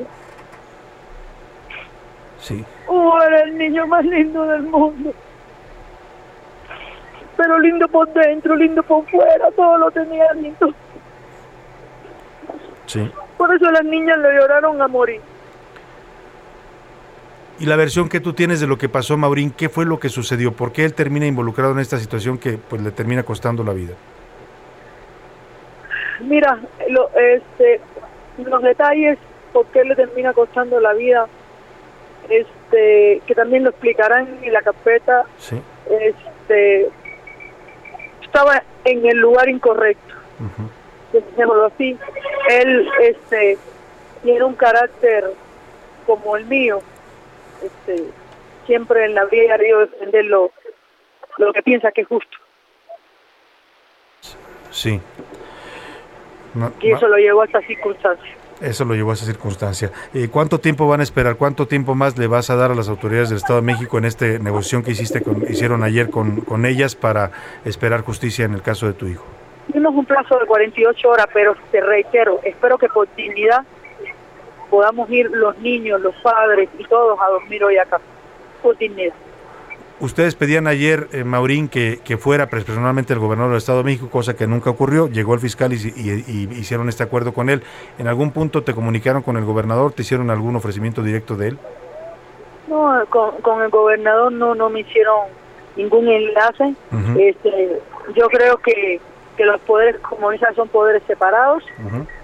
sí. 2.40 2.64
Hugo 2.86 3.20
era 3.24 3.42
el 3.42 3.58
niño 3.58 3.88
más 3.88 4.04
lindo 4.04 4.44
del 4.44 4.62
mundo. 4.62 5.12
Pero 7.38 7.58
lindo 7.60 7.86
por 7.88 8.12
dentro, 8.12 8.54
lindo 8.56 8.82
por 8.82 9.06
fuera, 9.08 9.50
todo 9.56 9.78
lo 9.78 9.90
tenía 9.92 10.30
lindo. 10.34 10.74
Sí. 12.86 13.08
Por 13.36 13.54
eso 13.54 13.70
las 13.70 13.84
niñas 13.84 14.18
le 14.18 14.34
lloraron 14.34 14.82
a 14.82 14.88
morir. 14.88 15.20
Y 17.60 17.66
la 17.66 17.76
versión 17.76 18.08
que 18.08 18.18
tú 18.20 18.32
tienes 18.32 18.58
de 18.60 18.66
lo 18.66 18.76
que 18.76 18.88
pasó, 18.88 19.16
Maurín, 19.16 19.52
¿qué 19.52 19.68
fue 19.68 19.84
lo 19.86 20.00
que 20.00 20.08
sucedió? 20.08 20.52
¿Por 20.52 20.72
qué 20.72 20.84
él 20.84 20.94
termina 20.94 21.26
involucrado 21.26 21.72
en 21.72 21.78
esta 21.78 21.98
situación 21.98 22.38
que 22.38 22.58
pues 22.58 22.82
le 22.82 22.90
termina 22.90 23.22
costando 23.22 23.62
la 23.62 23.72
vida? 23.72 23.94
Mira, 26.20 26.58
lo, 26.90 27.08
este, 27.16 27.80
los 28.44 28.62
detalles, 28.62 29.16
por 29.52 29.66
qué 29.66 29.84
le 29.84 29.94
termina 29.94 30.32
costando 30.32 30.80
la 30.80 30.92
vida, 30.92 31.26
este, 32.28 33.22
que 33.26 33.34
también 33.36 33.62
lo 33.62 33.70
explicarán 33.70 34.38
en 34.42 34.52
la 34.52 34.62
carpeta, 34.62 35.24
Sí. 35.38 35.60
este, 35.88 36.88
estaba 38.28 38.62
en 38.84 39.06
el 39.06 39.18
lugar 39.18 39.48
incorrecto. 39.48 40.14
Dejémoslo 41.12 41.66
así. 41.66 41.98
Él, 42.50 42.88
este, 43.00 43.58
tiene 44.22 44.44
un 44.44 44.54
carácter 44.54 45.32
como 46.06 46.36
el 46.36 46.44
mío, 46.44 46.80
este, 47.62 48.04
siempre 48.66 49.06
en 49.06 49.14
la 49.14 49.24
vida 49.24 49.44
y 49.44 49.48
arriba 49.48 49.80
defender 49.80 50.26
lo, 50.26 50.52
lo 51.38 51.52
que 51.52 51.62
piensa 51.62 51.90
que 51.90 52.02
es 52.02 52.08
justo. 52.08 52.36
Sí. 54.70 55.00
No, 56.54 56.72
Y 56.80 56.92
eso 56.92 57.08
lo 57.08 57.16
llevó 57.16 57.42
a 57.42 57.46
esta 57.46 57.60
circunstancia. 57.62 58.37
Eso 58.60 58.84
lo 58.84 58.94
llevó 58.94 59.12
a 59.12 59.14
esa 59.14 59.24
circunstancia. 59.24 59.92
Eh, 60.12 60.28
¿Cuánto 60.30 60.58
tiempo 60.58 60.88
van 60.88 61.00
a 61.00 61.02
esperar? 61.02 61.36
¿Cuánto 61.36 61.66
tiempo 61.66 61.94
más 61.94 62.18
le 62.18 62.26
vas 62.26 62.50
a 62.50 62.56
dar 62.56 62.72
a 62.72 62.74
las 62.74 62.88
autoridades 62.88 63.28
del 63.28 63.38
Estado 63.38 63.60
de 63.60 63.66
México 63.66 63.98
en 63.98 64.04
esta 64.04 64.26
negociación 64.26 64.82
que 64.82 64.92
hiciste 64.92 65.22
con, 65.22 65.42
hicieron 65.48 65.82
ayer 65.82 66.10
con, 66.10 66.40
con 66.40 66.66
ellas 66.66 66.94
para 66.96 67.30
esperar 67.64 68.02
justicia 68.02 68.44
en 68.44 68.54
el 68.54 68.62
caso 68.62 68.86
de 68.86 68.94
tu 68.94 69.06
hijo? 69.06 69.24
Tuvimos 69.68 69.94
un 69.94 70.06
plazo 70.06 70.38
de 70.38 70.46
48 70.46 71.08
horas, 71.08 71.26
pero 71.32 71.54
te 71.70 71.80
reitero, 71.80 72.40
espero 72.42 72.78
que 72.78 72.88
por 72.88 73.06
dignidad 73.14 73.64
podamos 74.70 75.10
ir 75.10 75.30
los 75.30 75.56
niños, 75.58 76.00
los 76.00 76.14
padres 76.16 76.68
y 76.78 76.84
todos 76.84 77.18
a 77.20 77.30
dormir 77.30 77.62
hoy 77.64 77.78
acá. 77.78 78.00
Por 78.62 78.76
dignidad. 78.76 79.14
Ustedes 80.00 80.34
pedían 80.34 80.66
ayer, 80.66 81.08
eh, 81.12 81.24
Maurín, 81.24 81.68
que, 81.68 82.00
que 82.04 82.16
fuera 82.16 82.48
personalmente 82.48 83.12
el 83.12 83.18
gobernador 83.18 83.52
del 83.52 83.58
Estado 83.58 83.78
de 83.78 83.84
México, 83.84 84.08
cosa 84.10 84.34
que 84.36 84.46
nunca 84.46 84.70
ocurrió. 84.70 85.08
Llegó 85.08 85.34
el 85.34 85.40
fiscal 85.40 85.72
y, 85.72 85.76
y- 85.76 86.24
y 86.26 86.48
hicieron 86.58 86.88
este 86.88 87.02
acuerdo 87.02 87.32
con 87.32 87.48
él. 87.50 87.62
¿En 87.98 88.06
algún 88.08 88.30
punto 88.32 88.62
te 88.62 88.74
comunicaron 88.74 89.22
con 89.22 89.36
el 89.36 89.44
gobernador? 89.44 89.92
¿Te 89.92 90.02
hicieron 90.02 90.30
algún 90.30 90.56
ofrecimiento 90.56 91.02
directo 91.02 91.36
de 91.36 91.48
él? 91.48 91.58
No, 92.68 93.02
con, 93.10 93.40
con 93.40 93.62
el 93.62 93.70
gobernador 93.70 94.30
no, 94.32 94.54
no 94.54 94.68
me 94.70 94.80
hicieron 94.80 95.26
ningún 95.76 96.08
enlace. 96.08 96.74
Este, 97.18 97.80
yo 98.14 98.28
creo 98.28 98.58
que, 98.58 99.00
que 99.36 99.44
los 99.44 99.60
poderes, 99.62 100.00
como 100.02 100.30
dicen, 100.30 100.48
son 100.54 100.68
poderes 100.68 101.02
separados 101.06 101.64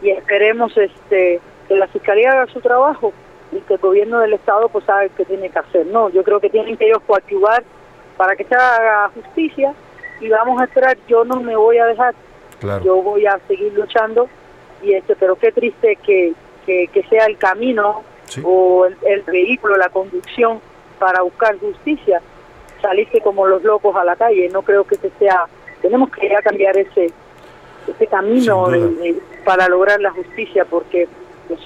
y 0.03 0.11
esperemos 0.11 0.77
este, 0.77 1.41
que 1.68 1.75
la 1.77 1.87
fiscalía 1.89 2.33
haga 2.33 2.47
su 2.53 2.61
trabajo 2.61 3.12
y 3.55 3.61
que 3.61 3.75
el 3.75 3.81
gobierno 3.81 4.19
del 4.21 4.35
estado 4.35 4.69
pues 4.69 4.89
haga 4.89 5.09
qué 5.17 5.25
tiene 5.25 5.49
que 5.49 5.59
hacer. 5.59 5.87
No, 5.87 6.09
yo 6.11 6.23
creo 6.25 6.41
que 6.41 6.51
tienen 6.51 6.77
que 6.77 6.87
ellos 6.87 7.03
coactivar 7.07 7.63
para 8.17 8.35
que 8.37 8.45
se 8.45 8.55
haga 8.55 9.11
justicia 9.15 9.73
y 10.21 10.29
vamos 10.29 10.61
a 10.61 10.65
esperar. 10.65 10.97
Yo 11.09 11.25
no 11.25 11.41
me 11.41 11.57
voy 11.57 11.79
a 11.79 11.87
dejar, 11.87 12.15
Claro. 12.61 12.85
yo 12.85 12.97
voy 13.03 13.27
a 13.27 13.39
seguir 13.49 13.73
luchando 13.75 14.29
y 14.83 14.93
este, 14.95 15.17
pero 15.17 15.37
qué 15.37 15.53
triste 15.53 15.97
que, 16.05 16.33
que, 16.67 16.89
que 16.93 17.03
sea 17.05 17.27
el 17.27 17.39
camino 17.39 18.03
o 18.43 18.87
el, 18.87 18.97
el 19.07 19.23
vehículo, 19.23 19.77
la 19.77 19.89
conducción 19.91 20.61
para 20.99 21.23
buscar 21.23 21.59
justicia, 21.59 22.21
salirse 22.81 23.21
como 23.21 23.47
los 23.47 23.63
locos 23.63 23.95
a 23.97 24.05
la 24.05 24.17
calle. 24.17 24.49
No 24.53 24.63
creo 24.63 24.85
que 24.85 24.95
ese 24.97 25.11
sea, 25.19 25.47
tenemos 25.83 26.11
que 26.11 26.29
ya 26.29 26.41
cambiar 26.43 26.77
ese 26.77 27.13
ese 27.87 28.07
camino 28.07 28.69
de- 28.71 28.89
de- 28.95 29.21
para 29.45 29.69
lograr 29.69 30.01
la 30.01 30.11
justicia, 30.11 30.65
porque, 30.65 31.07
pues, 31.49 31.61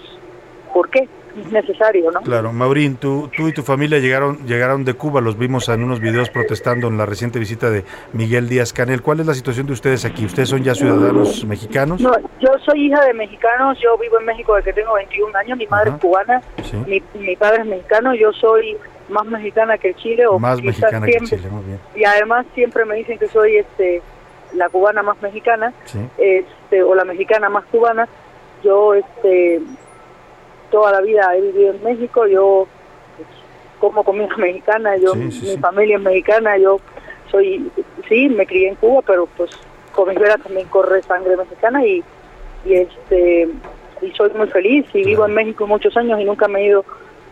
¿por 0.75 0.91
qué? 0.91 1.09
Es 1.41 1.53
necesario, 1.53 2.11
¿no? 2.11 2.21
Claro, 2.23 2.53
Maurín, 2.53 2.97
tú, 2.97 3.31
tú 3.37 3.49
y 3.49 3.53
tu 3.53 3.63
familia 3.63 3.99
llegaron, 3.99 4.47
llegaron 4.47 4.85
de 4.85 4.95
Cuba, 4.95 5.21
los 5.21 5.39
vimos 5.39 5.69
en 5.69 5.83
unos 5.83 6.01
videos 6.01 6.31
protestando 6.31 6.89
en 6.89 6.99
la 6.99 7.07
reciente 7.07 7.39
visita 7.39 7.71
de 7.71 7.85
Miguel 8.13 8.49
Díaz 8.49 8.73
Canel. 8.73 9.03
¿Cuál 9.03 9.21
es 9.21 9.27
la 9.27 9.35
situación 9.35 9.67
de 9.67 9.73
ustedes 9.75 10.05
aquí? 10.05 10.25
¿Ustedes 10.25 10.49
son 10.49 10.63
ya 10.63 10.75
ciudadanos 10.75 11.45
mexicanos? 11.45 12.01
No, 12.01 12.13
yo 12.41 12.49
soy 12.65 12.87
hija 12.87 13.05
de 13.05 13.15
mexicanos, 13.15 13.79
yo 13.83 13.97
vivo 13.99 14.19
en 14.21 14.27
México 14.27 14.55
desde 14.57 14.73
que 14.73 14.81
tengo 14.81 14.95
21 14.95 15.37
años, 15.39 15.59
mi 15.59 15.67
madre 15.67 15.91
es 15.91 15.97
cubana, 15.97 16.43
Sí. 16.65 16.77
mi, 16.87 17.03
mi 17.21 17.37
padre 17.37 17.61
es 17.63 17.67
mexicano, 17.67 18.15
yo 18.15 18.33
soy 18.33 18.77
más 19.09 19.25
mexicana 19.27 19.79
que 19.79 19.95
Chile 19.95 20.27
o 20.27 20.39
Más 20.39 20.63
mexicana 20.63 21.07
que 21.07 21.13
siempre- 21.13 21.39
Chile, 21.39 21.49
muy 21.51 21.65
bien. 21.65 21.79
y 21.95 22.05
además 22.05 22.45
siempre 22.55 22.85
me 22.85 22.97
dicen 22.97 23.19
que 23.19 23.29
soy 23.29 23.57
este 23.57 24.03
la 24.55 24.69
cubana 24.71 25.03
más 25.03 25.21
mexicana 25.23 25.73
Sí. 25.85 25.99
este 26.19 26.83
o 26.83 26.95
la 26.95 27.05
mexicana 27.05 27.49
más 27.49 27.65
cubana 27.67 28.09
yo 28.65 28.95
este 28.95 29.61
toda 30.71 30.93
la 30.93 31.01
vida 31.01 31.35
he 31.37 31.41
vivido 31.41 31.73
en 31.75 31.83
México 31.83 32.27
yo 32.27 32.67
pues, 33.17 33.29
como 33.81 34.05
comida 34.05 34.29
mexicana 34.37 34.97
yo 34.97 35.13
Sí, 35.15 35.31
sí, 35.33 35.41
mi 35.47 35.53
sí. 35.55 35.59
familia 35.59 35.97
es 35.97 36.03
mexicana 36.03 36.57
yo 36.59 36.81
soy 37.31 37.71
sí 38.09 38.29
me 38.29 38.47
crié 38.47 38.69
en 38.69 38.75
Cuba 38.77 39.03
pero 39.07 39.27
pues 39.37 39.51
con 39.95 40.09
mis 40.09 40.19
venas 40.19 40.41
también 40.43 40.67
corre 40.69 41.03
sangre 41.03 41.37
mexicana 41.37 41.85
y 41.85 42.03
y 42.65 42.75
este 42.75 43.49
y 44.01 44.11
soy 44.13 44.31
muy 44.31 44.47
feliz 44.49 44.87
y 44.95 45.05
vivo 45.05 45.27
en 45.27 45.35
México 45.35 45.67
muchos 45.67 45.97
años 45.97 46.21
y 46.21 46.25
nunca 46.25 46.47
me 46.49 46.61
he 46.61 46.67
ido 46.67 46.85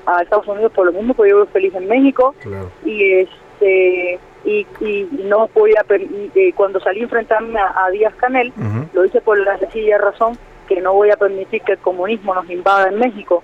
a 0.06 0.22
Estados 0.22 0.46
Unidos 0.48 0.72
por 0.72 0.86
lo 0.86 0.92
mismo 0.92 1.14
porque 1.14 1.30
yo 1.30 1.36
vivo 1.38 1.48
feliz 1.52 1.74
en 1.74 1.86
México 1.88 2.34
Claro. 2.42 2.70
y 2.84 3.12
este 3.20 4.18
y, 4.44 4.64
y 4.80 5.08
no 5.24 5.48
voy 5.54 5.72
a 5.72 5.84
eh, 5.92 6.52
cuando 6.54 6.78
salí 6.80 7.00
a 7.00 7.04
enfrentarme 7.04 7.58
a, 7.58 7.84
a 7.86 7.90
Díaz 7.90 8.14
Canel 8.16 8.52
lo 8.92 9.04
hice 9.04 9.20
por 9.20 9.38
la 9.38 9.58
sencilla 9.58 9.98
razón 9.98 10.38
que 10.68 10.80
no 10.80 10.92
voy 10.94 11.10
a 11.10 11.16
permitir 11.16 11.62
que 11.62 11.72
el 11.72 11.78
comunismo 11.78 12.34
nos 12.34 12.48
invada 12.50 12.88
en 12.88 12.98
México 12.98 13.42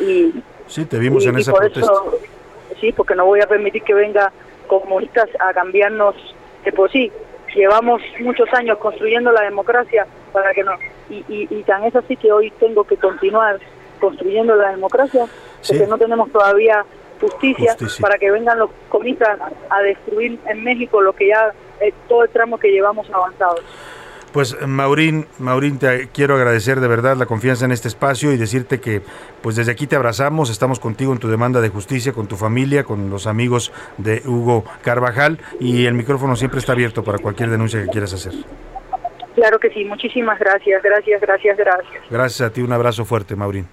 y 0.00 0.32
Sí, 0.66 0.84
te 0.86 0.98
vimos 0.98 1.24
y- 1.24 1.28
en 1.28 1.38
y 1.38 1.40
esa 1.42 1.52
por 1.52 1.60
protesta. 1.60 1.80
eso, 1.92 2.18
sí 2.80 2.92
porque 2.92 3.14
no 3.14 3.26
voy 3.26 3.40
a 3.40 3.46
permitir 3.46 3.82
que 3.82 3.94
venga 3.94 4.32
comunistas 4.66 5.28
a 5.40 5.52
cambiarnos 5.52 6.14
de 6.64 6.72
por 6.72 6.90
sí 6.90 7.12
llevamos 7.54 8.00
muchos 8.20 8.52
años 8.54 8.78
construyendo 8.78 9.30
la 9.30 9.42
democracia 9.42 10.06
para 10.32 10.52
que 10.52 10.64
no 10.64 10.72
y, 11.10 11.16
y, 11.28 11.46
y 11.50 11.62
tan 11.62 11.84
es 11.84 11.94
así 11.94 12.16
que 12.16 12.32
hoy 12.32 12.50
tengo 12.58 12.82
que 12.84 12.96
continuar 12.96 13.60
construyendo 14.00 14.56
la 14.56 14.70
democracia 14.70 15.26
porque 15.66 15.86
no 15.86 15.96
tenemos 15.98 16.30
todavía 16.32 16.84
justicia, 17.20 17.72
Justicia. 17.72 18.02
para 18.02 18.18
que 18.18 18.30
vengan 18.30 18.58
los 18.58 18.70
comunistas 18.88 19.38
a 19.70 19.80
destruir 19.82 20.38
en 20.48 20.64
México 20.64 21.00
lo 21.00 21.12
que 21.12 21.28
ya 21.28 21.52
eh, 21.80 21.92
todo 22.08 22.24
el 22.24 22.30
tramo 22.30 22.58
que 22.58 22.70
llevamos 22.72 23.08
avanzado. 23.10 23.56
Pues 24.34 24.60
Maurín, 24.66 25.26
Maurín, 25.38 25.78
te 25.78 26.08
quiero 26.08 26.34
agradecer 26.34 26.80
de 26.80 26.88
verdad 26.88 27.16
la 27.16 27.26
confianza 27.26 27.66
en 27.66 27.70
este 27.70 27.86
espacio 27.86 28.32
y 28.32 28.36
decirte 28.36 28.80
que 28.80 29.00
pues 29.40 29.54
desde 29.54 29.70
aquí 29.70 29.86
te 29.86 29.94
abrazamos, 29.94 30.50
estamos 30.50 30.80
contigo 30.80 31.12
en 31.12 31.20
tu 31.20 31.28
demanda 31.28 31.60
de 31.60 31.68
justicia, 31.68 32.12
con 32.12 32.26
tu 32.26 32.34
familia, 32.34 32.82
con 32.82 33.10
los 33.10 33.28
amigos 33.28 33.72
de 33.96 34.22
Hugo 34.26 34.64
Carvajal 34.82 35.38
y 35.60 35.86
el 35.86 35.94
micrófono 35.94 36.34
siempre 36.34 36.58
está 36.58 36.72
abierto 36.72 37.04
para 37.04 37.18
cualquier 37.18 37.48
denuncia 37.48 37.80
que 37.80 37.86
quieras 37.86 38.12
hacer. 38.12 38.32
Claro 39.36 39.60
que 39.60 39.70
sí, 39.70 39.84
muchísimas 39.84 40.36
gracias, 40.40 40.82
gracias, 40.82 41.20
gracias, 41.20 41.56
gracias. 41.56 42.02
Gracias 42.10 42.40
a 42.40 42.52
ti, 42.52 42.60
un 42.60 42.72
abrazo 42.72 43.04
fuerte, 43.04 43.36
Maurín. 43.36 43.68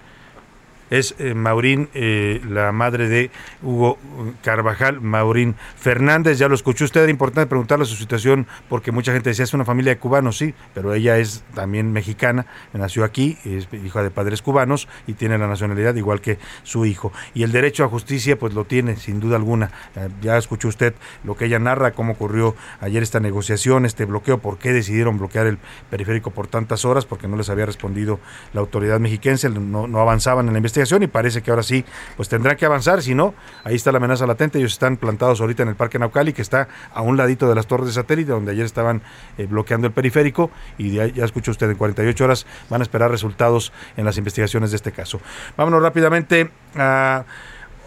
Es 0.92 1.14
eh, 1.18 1.32
Maurín, 1.32 1.88
eh, 1.94 2.42
la 2.46 2.70
madre 2.70 3.08
de 3.08 3.30
Hugo 3.62 3.96
Carvajal, 4.42 5.00
Maurín 5.00 5.56
Fernández. 5.74 6.36
Ya 6.36 6.48
lo 6.48 6.54
escuchó 6.54 6.84
usted, 6.84 7.00
era 7.00 7.10
importante 7.10 7.48
preguntarle 7.48 7.86
su 7.86 7.96
situación 7.96 8.46
porque 8.68 8.92
mucha 8.92 9.10
gente 9.14 9.30
decía 9.30 9.44
es 9.44 9.54
una 9.54 9.64
familia 9.64 9.94
de 9.94 9.98
cubanos, 9.98 10.36
sí, 10.36 10.52
pero 10.74 10.92
ella 10.92 11.16
es 11.16 11.44
también 11.54 11.92
mexicana, 11.92 12.44
nació 12.74 13.04
aquí, 13.04 13.38
es 13.46 13.68
hija 13.72 14.02
de 14.02 14.10
padres 14.10 14.42
cubanos 14.42 14.86
y 15.06 15.14
tiene 15.14 15.38
la 15.38 15.48
nacionalidad 15.48 15.94
igual 15.94 16.20
que 16.20 16.38
su 16.62 16.84
hijo. 16.84 17.10
Y 17.32 17.42
el 17.42 17.52
derecho 17.52 17.84
a 17.84 17.88
justicia, 17.88 18.38
pues 18.38 18.52
lo 18.52 18.66
tiene, 18.66 18.96
sin 18.96 19.18
duda 19.18 19.36
alguna. 19.36 19.70
Eh, 19.96 20.10
ya 20.20 20.36
escuchó 20.36 20.68
usted 20.68 20.92
lo 21.24 21.38
que 21.38 21.46
ella 21.46 21.58
narra, 21.58 21.92
cómo 21.92 22.12
ocurrió 22.12 22.54
ayer 22.82 23.02
esta 23.02 23.18
negociación, 23.18 23.86
este 23.86 24.04
bloqueo, 24.04 24.40
por 24.40 24.58
qué 24.58 24.74
decidieron 24.74 25.16
bloquear 25.16 25.46
el 25.46 25.56
periférico 25.88 26.32
por 26.32 26.48
tantas 26.48 26.84
horas, 26.84 27.06
porque 27.06 27.28
no 27.28 27.38
les 27.38 27.48
había 27.48 27.64
respondido 27.64 28.20
la 28.52 28.60
autoridad 28.60 29.00
mexiquense, 29.00 29.48
no 29.48 29.98
avanzaban 29.98 30.48
en 30.48 30.52
la 30.52 30.58
investigación 30.58 30.81
y 31.02 31.06
parece 31.06 31.42
que 31.42 31.50
ahora 31.50 31.62
sí, 31.62 31.84
pues 32.16 32.28
tendrá 32.28 32.56
que 32.56 32.66
avanzar, 32.66 33.02
si 33.02 33.14
no, 33.14 33.34
ahí 33.64 33.74
está 33.74 33.92
la 33.92 33.98
amenaza 33.98 34.26
latente, 34.26 34.58
ellos 34.58 34.72
están 34.72 34.96
plantados 34.96 35.40
ahorita 35.40 35.62
en 35.62 35.70
el 35.70 35.76
Parque 35.76 35.98
Naucali, 35.98 36.32
que 36.32 36.42
está 36.42 36.68
a 36.92 37.02
un 37.02 37.16
ladito 37.16 37.48
de 37.48 37.54
las 37.54 37.66
torres 37.66 37.86
de 37.86 37.92
satélite, 37.92 38.32
donde 38.32 38.52
ayer 38.52 38.64
estaban 38.64 39.02
eh, 39.38 39.46
bloqueando 39.46 39.86
el 39.86 39.92
periférico, 39.92 40.50
y 40.78 40.92
ya, 40.92 41.06
ya 41.06 41.24
usted, 41.24 41.70
en 41.70 41.76
48 41.76 42.24
horas 42.24 42.46
van 42.68 42.80
a 42.80 42.84
esperar 42.84 43.10
resultados 43.10 43.72
en 43.96 44.04
las 44.04 44.18
investigaciones 44.18 44.70
de 44.70 44.76
este 44.76 44.92
caso. 44.92 45.20
Vámonos 45.56 45.82
rápidamente 45.82 46.50
a 46.76 47.24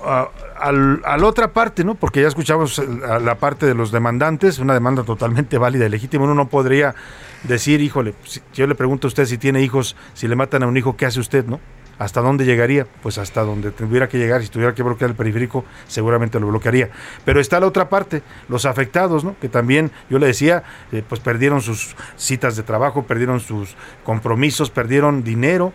la 0.06 1.28
otra 1.28 1.52
parte, 1.52 1.84
¿no? 1.84 1.96
Porque 1.96 2.22
ya 2.22 2.28
escuchamos 2.28 2.80
a 2.80 3.20
la 3.20 3.36
parte 3.36 3.66
de 3.66 3.74
los 3.74 3.92
demandantes, 3.92 4.60
una 4.60 4.74
demanda 4.74 5.04
totalmente 5.04 5.58
válida 5.58 5.86
y 5.86 5.90
legítima. 5.90 6.26
Uno 6.26 6.36
no 6.36 6.48
podría 6.48 6.96
decir, 7.44 7.82
híjole, 7.82 8.14
si 8.24 8.42
yo 8.54 8.68
le 8.68 8.76
pregunto 8.76 9.08
a 9.08 9.10
usted 9.10 9.26
si 9.26 9.38
tiene 9.38 9.62
hijos, 9.62 9.96
si 10.14 10.28
le 10.28 10.36
matan 10.36 10.64
a 10.64 10.68
un 10.68 10.78
hijo, 10.78 10.96
¿qué 10.96 11.06
hace 11.06 11.20
usted, 11.20 11.46
no? 11.46 11.60
¿Hasta 11.98 12.22
dónde 12.22 12.46
llegaría? 12.46 12.86
Pues 13.02 13.18
hasta 13.18 13.42
donde 13.42 13.72
tuviera 13.72 14.10
que 14.10 14.18
llegar. 14.18 14.42
Si 14.42 14.50
tuviera 14.50 14.76
que 14.76 14.84
bloquear 14.84 15.12
el 15.12 15.16
periférico, 15.16 15.64
seguramente 15.88 16.40
lo 16.40 16.48
bloquearía. 16.48 16.90
Pero 17.24 17.40
está 17.40 17.60
la 17.60 17.68
otra 17.68 17.90
parte, 17.90 18.22
los 18.50 18.66
afectados, 18.66 19.24
¿no? 19.24 19.36
Que 19.40 19.48
también, 19.48 19.92
yo 20.10 20.20
le 20.20 20.28
decía, 20.28 20.64
eh, 20.92 21.04
pues 21.08 21.22
perdieron 21.22 21.62
sus 21.62 21.96
citas 22.18 22.56
de 22.56 22.64
trabajo, 22.64 23.04
perdieron 23.04 23.40
sus 23.40 23.76
compromisos, 24.04 24.70
perdieron 24.70 25.24
dinero 25.24 25.72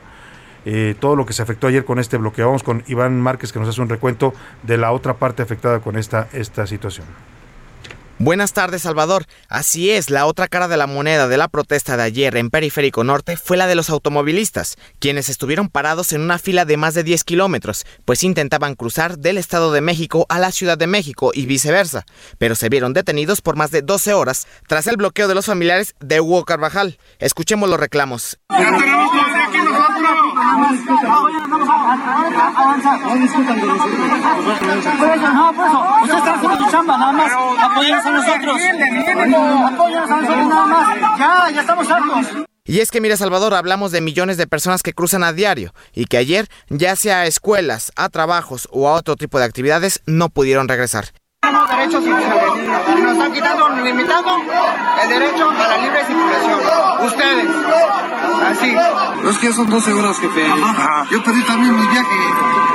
eh, 0.66 0.94
todo 1.00 1.16
lo 1.16 1.24
que 1.24 1.32
se 1.32 1.42
afectó 1.42 1.68
ayer 1.68 1.84
con 1.84 1.98
este 1.98 2.18
bloqueo. 2.18 2.46
Vamos 2.46 2.62
con 2.62 2.82
Iván 2.86 3.20
Márquez 3.20 3.52
que 3.52 3.58
nos 3.58 3.68
hace 3.68 3.80
un 3.80 3.88
recuento 3.88 4.34
de 4.62 4.76
la 4.76 4.92
otra 4.92 5.14
parte 5.14 5.42
afectada 5.42 5.80
con 5.80 5.96
esta, 5.96 6.28
esta 6.32 6.66
situación. 6.66 7.06
Buenas 8.22 8.52
tardes, 8.52 8.82
Salvador. 8.82 9.24
Así 9.48 9.90
es, 9.90 10.10
la 10.10 10.26
otra 10.26 10.46
cara 10.46 10.68
de 10.68 10.76
la 10.76 10.86
moneda 10.86 11.26
de 11.26 11.38
la 11.38 11.48
protesta 11.48 11.96
de 11.96 12.02
ayer 12.02 12.36
en 12.36 12.50
Periférico 12.50 13.02
Norte 13.02 13.38
fue 13.38 13.56
la 13.56 13.66
de 13.66 13.74
los 13.74 13.88
automovilistas, 13.88 14.76
quienes 14.98 15.30
estuvieron 15.30 15.70
parados 15.70 16.12
en 16.12 16.20
una 16.20 16.36
fila 16.36 16.66
de 16.66 16.76
más 16.76 16.92
de 16.92 17.02
10 17.02 17.24
kilómetros, 17.24 17.86
pues 18.04 18.22
intentaban 18.22 18.74
cruzar 18.74 19.16
del 19.18 19.38
Estado 19.38 19.72
de 19.72 19.80
México 19.80 20.26
a 20.28 20.38
la 20.38 20.52
Ciudad 20.52 20.76
de 20.76 20.86
México 20.86 21.30
y 21.32 21.46
viceversa, 21.46 22.04
pero 22.36 22.54
se 22.56 22.68
vieron 22.68 22.92
detenidos 22.92 23.40
por 23.40 23.56
más 23.56 23.70
de 23.70 23.80
12 23.80 24.12
horas 24.12 24.46
tras 24.68 24.86
el 24.86 24.98
bloqueo 24.98 25.26
de 25.26 25.34
los 25.34 25.46
familiares 25.46 25.94
de 26.00 26.20
Hugo 26.20 26.44
Carvajal. 26.44 26.98
Escuchemos 27.20 27.70
los 27.70 27.80
reclamos. 27.80 28.38
Y 42.64 42.78
es 42.78 42.90
que 42.90 43.00
mira 43.00 43.16
Salvador, 43.16 43.54
hablamos 43.54 43.90
de 43.90 44.00
millones 44.00 44.36
de 44.36 44.46
personas 44.46 44.82
que 44.82 44.92
cruzan 44.92 45.24
a 45.24 45.32
diario 45.32 45.74
y 45.92 46.04
que 46.04 46.18
ayer, 46.18 46.46
ya 46.68 46.94
sea 46.94 47.20
a 47.20 47.26
escuelas, 47.26 47.90
a 47.96 48.08
trabajos 48.08 48.68
o 48.70 48.88
a 48.88 48.92
otro 48.92 49.16
tipo 49.16 49.38
de 49.38 49.44
actividades, 49.44 50.02
no 50.06 50.28
pudieron 50.28 50.68
regresar. 50.68 51.06
Tenemos 51.50 51.68
derechos 51.68 52.04
y 52.04 53.02
nos 53.02 53.12
están 53.12 53.32
quitando, 53.32 53.68
limitando 53.70 54.36
el 55.02 55.08
derecho 55.08 55.50
a 55.50 55.68
la 55.68 55.78
libre 55.78 56.04
circulación. 56.06 56.60
Ustedes. 57.06 57.48
Así. 58.50 58.76
Es 59.28 59.38
que 59.38 59.52
son 59.52 59.68
12 59.68 59.92
horas, 59.92 60.16
jefe. 60.20 60.46
Yo 61.10 61.24
perdí 61.24 61.42
también 61.42 61.74
mi 61.74 61.88
viaje. 61.88 62.16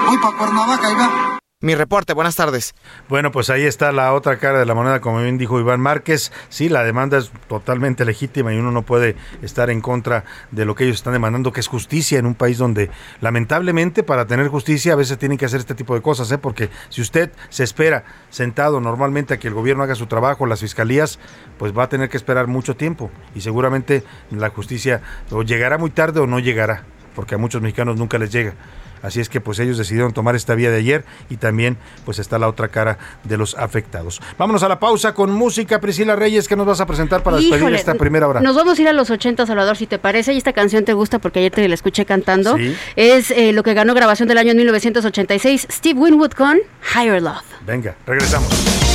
Voy 0.07 0.17
para 0.17 0.35
Cuernavaca 0.35 0.91
y 0.91 0.95
va. 0.95 1.34
Mi 1.65 1.73
reporte, 1.73 2.13
buenas 2.13 2.35
tardes. 2.35 2.75
Bueno, 3.09 3.31
pues 3.31 3.49
ahí 3.49 3.63
está 3.63 3.91
la 3.91 4.13
otra 4.13 4.37
cara 4.37 4.59
de 4.59 4.67
la 4.67 4.75
moneda, 4.75 5.01
como 5.01 5.19
bien 5.23 5.39
dijo 5.39 5.59
Iván 5.59 5.79
Márquez. 5.79 6.31
Sí, 6.49 6.69
la 6.69 6.83
demanda 6.83 7.17
es 7.17 7.31
totalmente 7.47 8.05
legítima 8.05 8.53
y 8.53 8.59
uno 8.59 8.69
no 8.69 8.83
puede 8.83 9.15
estar 9.41 9.71
en 9.71 9.81
contra 9.81 10.25
de 10.51 10.63
lo 10.63 10.75
que 10.75 10.83
ellos 10.83 10.97
están 10.97 11.13
demandando, 11.13 11.51
que 11.51 11.61
es 11.61 11.67
justicia 11.67 12.19
en 12.19 12.27
un 12.27 12.35
país 12.35 12.59
donde 12.59 12.91
lamentablemente 13.19 14.03
para 14.03 14.27
tener 14.27 14.47
justicia 14.47 14.93
a 14.93 14.95
veces 14.95 15.17
tienen 15.17 15.39
que 15.39 15.45
hacer 15.45 15.59
este 15.59 15.73
tipo 15.73 15.95
de 15.95 16.03
cosas, 16.03 16.31
¿eh? 16.31 16.37
porque 16.37 16.69
si 16.89 17.01
usted 17.01 17.31
se 17.49 17.63
espera 17.63 18.03
sentado 18.29 18.79
normalmente 18.79 19.33
a 19.33 19.37
que 19.37 19.47
el 19.47 19.55
gobierno 19.55 19.81
haga 19.81 19.95
su 19.95 20.05
trabajo, 20.05 20.45
las 20.45 20.59
fiscalías, 20.59 21.17
pues 21.57 21.75
va 21.75 21.85
a 21.85 21.89
tener 21.89 22.09
que 22.09 22.17
esperar 22.17 22.45
mucho 22.45 22.75
tiempo 22.75 23.09
y 23.33 23.41
seguramente 23.41 24.03
la 24.29 24.51
justicia 24.51 25.01
o 25.31 25.41
llegará 25.41 25.79
muy 25.79 25.89
tarde 25.89 26.19
o 26.19 26.27
no 26.27 26.37
llegará, 26.37 26.83
porque 27.15 27.33
a 27.33 27.39
muchos 27.39 27.63
mexicanos 27.63 27.97
nunca 27.97 28.19
les 28.19 28.31
llega. 28.31 28.53
Así 29.01 29.19
es 29.19 29.29
que 29.29 29.41
pues 29.41 29.59
ellos 29.59 29.77
decidieron 29.77 30.13
tomar 30.13 30.35
esta 30.35 30.55
vía 30.55 30.71
de 30.71 30.77
ayer 30.77 31.05
y 31.29 31.37
también 31.37 31.77
pues 32.05 32.19
está 32.19 32.39
la 32.39 32.47
otra 32.47 32.69
cara 32.69 32.97
de 33.23 33.37
los 33.37 33.55
afectados. 33.55 34.21
Vámonos 34.37 34.63
a 34.63 34.69
la 34.69 34.79
pausa 34.79 35.13
con 35.13 35.31
música. 35.31 35.79
Priscila 35.79 36.15
Reyes, 36.15 36.47
que 36.47 36.55
nos 36.55 36.65
vas 36.65 36.81
a 36.81 36.85
presentar 36.85 37.23
para 37.23 37.37
despedir 37.37 37.61
Híjole, 37.61 37.77
esta 37.77 37.95
primera 37.95 38.27
hora? 38.27 38.41
Nos 38.41 38.55
vamos 38.55 38.77
a 38.79 38.81
ir 38.81 38.87
a 38.87 38.93
los 38.93 39.09
80, 39.09 39.45
Salvador, 39.45 39.77
si 39.77 39.87
te 39.87 39.99
parece. 39.99 40.33
Y 40.33 40.37
esta 40.37 40.53
canción 40.53 40.85
te 40.85 40.93
gusta 40.93 41.19
porque 41.19 41.39
ayer 41.39 41.51
te 41.51 41.67
la 41.67 41.75
escuché 41.75 42.05
cantando. 42.05 42.57
Sí. 42.57 42.75
Es 42.95 43.31
eh, 43.31 43.51
lo 43.51 43.63
que 43.63 43.73
ganó 43.73 43.93
grabación 43.93 44.27
del 44.27 44.37
año 44.37 44.53
1986, 44.55 45.67
Steve 45.71 45.99
Winwood 45.99 46.31
con 46.31 46.59
Higher 46.95 47.21
Love. 47.21 47.43
Venga, 47.65 47.95
regresamos. 48.05 48.94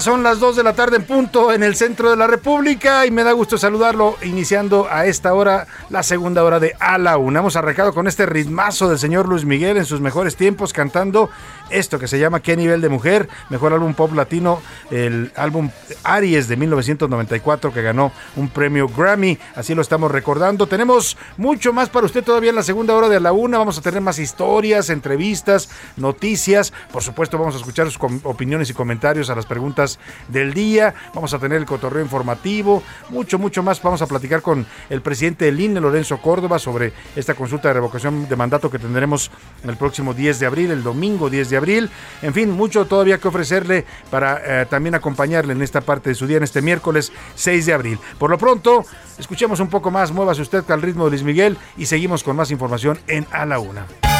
Son 0.00 0.24
las 0.24 0.40
2 0.40 0.56
de 0.56 0.62
la 0.64 0.72
tarde 0.72 0.96
en 0.96 1.04
punto 1.04 1.52
en 1.52 1.62
el 1.62 1.76
centro 1.76 2.10
de 2.10 2.16
la 2.16 2.26
República 2.26 3.06
y 3.06 3.12
me 3.12 3.22
da 3.22 3.30
gusto 3.30 3.58
saludarlo 3.58 4.16
iniciando 4.22 4.88
a 4.90 5.06
esta 5.06 5.34
hora 5.34 5.68
la 5.88 6.02
segunda 6.02 6.42
hora 6.42 6.58
de 6.58 6.74
A 6.80 6.98
la 6.98 7.16
Una. 7.16 7.38
Hemos 7.38 7.54
arrancado 7.54 7.94
con 7.94 8.08
este 8.08 8.26
ritmazo 8.26 8.88
del 8.88 8.98
señor 8.98 9.28
Luis 9.28 9.44
Miguel 9.44 9.76
en 9.76 9.84
sus 9.84 10.00
mejores 10.00 10.34
tiempos 10.34 10.72
cantando 10.72 11.30
esto 11.70 11.98
que 11.98 12.08
se 12.08 12.18
llama 12.18 12.40
¿Qué 12.40 12.56
nivel 12.56 12.80
de 12.80 12.88
mujer? 12.88 13.28
Mejor 13.50 13.72
álbum 13.72 13.94
pop 13.94 14.12
latino, 14.14 14.60
el 14.90 15.30
álbum 15.36 15.70
Aries 16.02 16.48
de 16.48 16.56
1994 16.56 17.72
que 17.72 17.82
ganó 17.82 18.10
un 18.36 18.48
premio 18.48 18.88
Grammy, 18.88 19.38
así 19.54 19.74
lo 19.74 19.82
estamos 19.82 20.10
recordando. 20.10 20.66
Tenemos 20.66 21.16
mucho 21.36 21.72
más 21.72 21.88
para 21.88 22.06
usted 22.06 22.24
todavía 22.24 22.50
en 22.50 22.56
la 22.56 22.62
segunda 22.62 22.94
hora 22.94 23.08
de 23.08 23.16
A 23.16 23.20
la 23.20 23.32
Una, 23.32 23.58
vamos 23.58 23.78
a 23.78 23.82
tener 23.82 24.00
más 24.00 24.18
historias, 24.18 24.90
entrevistas, 24.90 25.68
noticias, 25.96 26.72
por 26.92 27.02
supuesto 27.02 27.38
vamos 27.38 27.54
a 27.54 27.58
escuchar 27.58 27.90
sus 27.90 27.98
opiniones 28.24 28.70
y 28.70 28.74
comentarios 28.74 29.30
a 29.30 29.36
las 29.36 29.46
preguntas 29.46 29.83
del 30.28 30.54
día, 30.54 30.94
vamos 31.14 31.34
a 31.34 31.38
tener 31.38 31.58
el 31.58 31.66
cotorreo 31.66 32.02
informativo, 32.02 32.82
mucho, 33.10 33.38
mucho 33.38 33.62
más, 33.62 33.82
vamos 33.82 34.02
a 34.02 34.06
platicar 34.06 34.42
con 34.42 34.66
el 34.90 35.02
presidente 35.02 35.46
del 35.46 35.60
INE, 35.60 35.80
Lorenzo 35.80 36.18
Córdoba, 36.18 36.58
sobre 36.58 36.92
esta 37.16 37.34
consulta 37.34 37.68
de 37.68 37.74
revocación 37.74 38.28
de 38.28 38.36
mandato 38.36 38.70
que 38.70 38.78
tendremos 38.78 39.30
el 39.64 39.76
próximo 39.76 40.14
10 40.14 40.40
de 40.40 40.46
abril, 40.46 40.70
el 40.70 40.82
domingo 40.82 41.30
10 41.30 41.50
de 41.50 41.56
abril, 41.56 41.90
en 42.22 42.34
fin, 42.34 42.50
mucho 42.50 42.86
todavía 42.86 43.18
que 43.18 43.28
ofrecerle 43.28 43.84
para 44.10 44.62
eh, 44.62 44.66
también 44.66 44.94
acompañarle 44.94 45.52
en 45.52 45.62
esta 45.62 45.80
parte 45.80 46.10
de 46.10 46.14
su 46.14 46.26
día, 46.26 46.38
en 46.38 46.42
este 46.42 46.62
miércoles 46.62 47.12
6 47.34 47.66
de 47.66 47.72
abril. 47.72 47.98
Por 48.18 48.30
lo 48.30 48.38
pronto, 48.38 48.84
escuchemos 49.18 49.60
un 49.60 49.68
poco 49.68 49.90
más, 49.90 50.12
muévase 50.12 50.42
usted 50.42 50.64
al 50.70 50.82
ritmo 50.82 51.04
de 51.04 51.10
Luis 51.10 51.22
Miguel 51.22 51.56
y 51.76 51.86
seguimos 51.86 52.22
con 52.22 52.36
más 52.36 52.50
información 52.50 52.98
en 53.06 53.26
A 53.30 53.44
la 53.46 53.58
Una. 53.58 54.13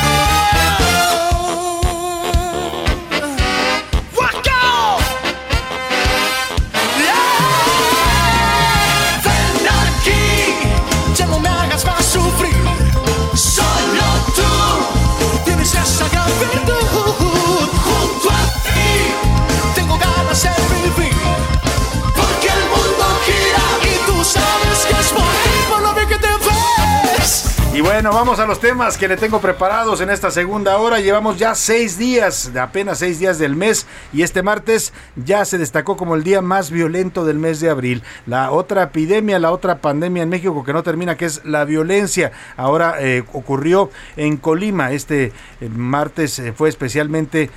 Y 27.75 27.81
bueno, 27.81 28.13
vamos 28.13 28.39
a 28.39 28.47
los 28.47 28.61
temas 28.61 28.97
que 28.97 29.09
le 29.09 29.17
tengo 29.17 29.41
preparados 29.41 30.01
en 30.01 30.09
esta 30.09 30.31
segunda 30.31 30.79
hora. 30.79 31.01
Llevamos 31.01 31.41
ya 31.41 31.57
seis 31.57 31.99
días, 31.99 32.53
apenas 32.55 33.01
seis 33.01 33.19
días 33.19 33.41
del 33.41 33.57
mes, 33.57 33.89
y 34.13 34.23
este 34.23 34.45
martes 34.45 34.93
ya 35.17 35.45
se 35.45 35.59
destacó 35.59 35.97
como 35.97 36.15
el 36.15 36.23
día 36.23 36.41
más 36.41 36.71
violento 36.71 37.25
del 37.25 37.41
mes 37.41 37.59
de 37.59 37.71
abril. 37.71 38.05
La 38.27 38.53
otra 38.53 38.85
epidemia, 38.85 39.41
la 39.41 39.51
otra 39.51 39.79
pandemia 39.79 40.23
en 40.23 40.29
México 40.29 40.63
que 40.63 40.73
no 40.73 40.85
termina, 40.85 41.17
que 41.17 41.25
es 41.25 41.45
la 41.45 41.65
violencia. 41.65 42.31
Ahora 42.57 42.95
eh, 43.01 43.25
ocurrió 43.33 43.91
en 44.17 44.37
Colima. 44.37 44.93
Este 44.93 45.33
eh, 45.61 45.69
martes 45.69 46.39
eh, 46.39 46.53
fue 46.53 46.69
especialmente 46.69 47.51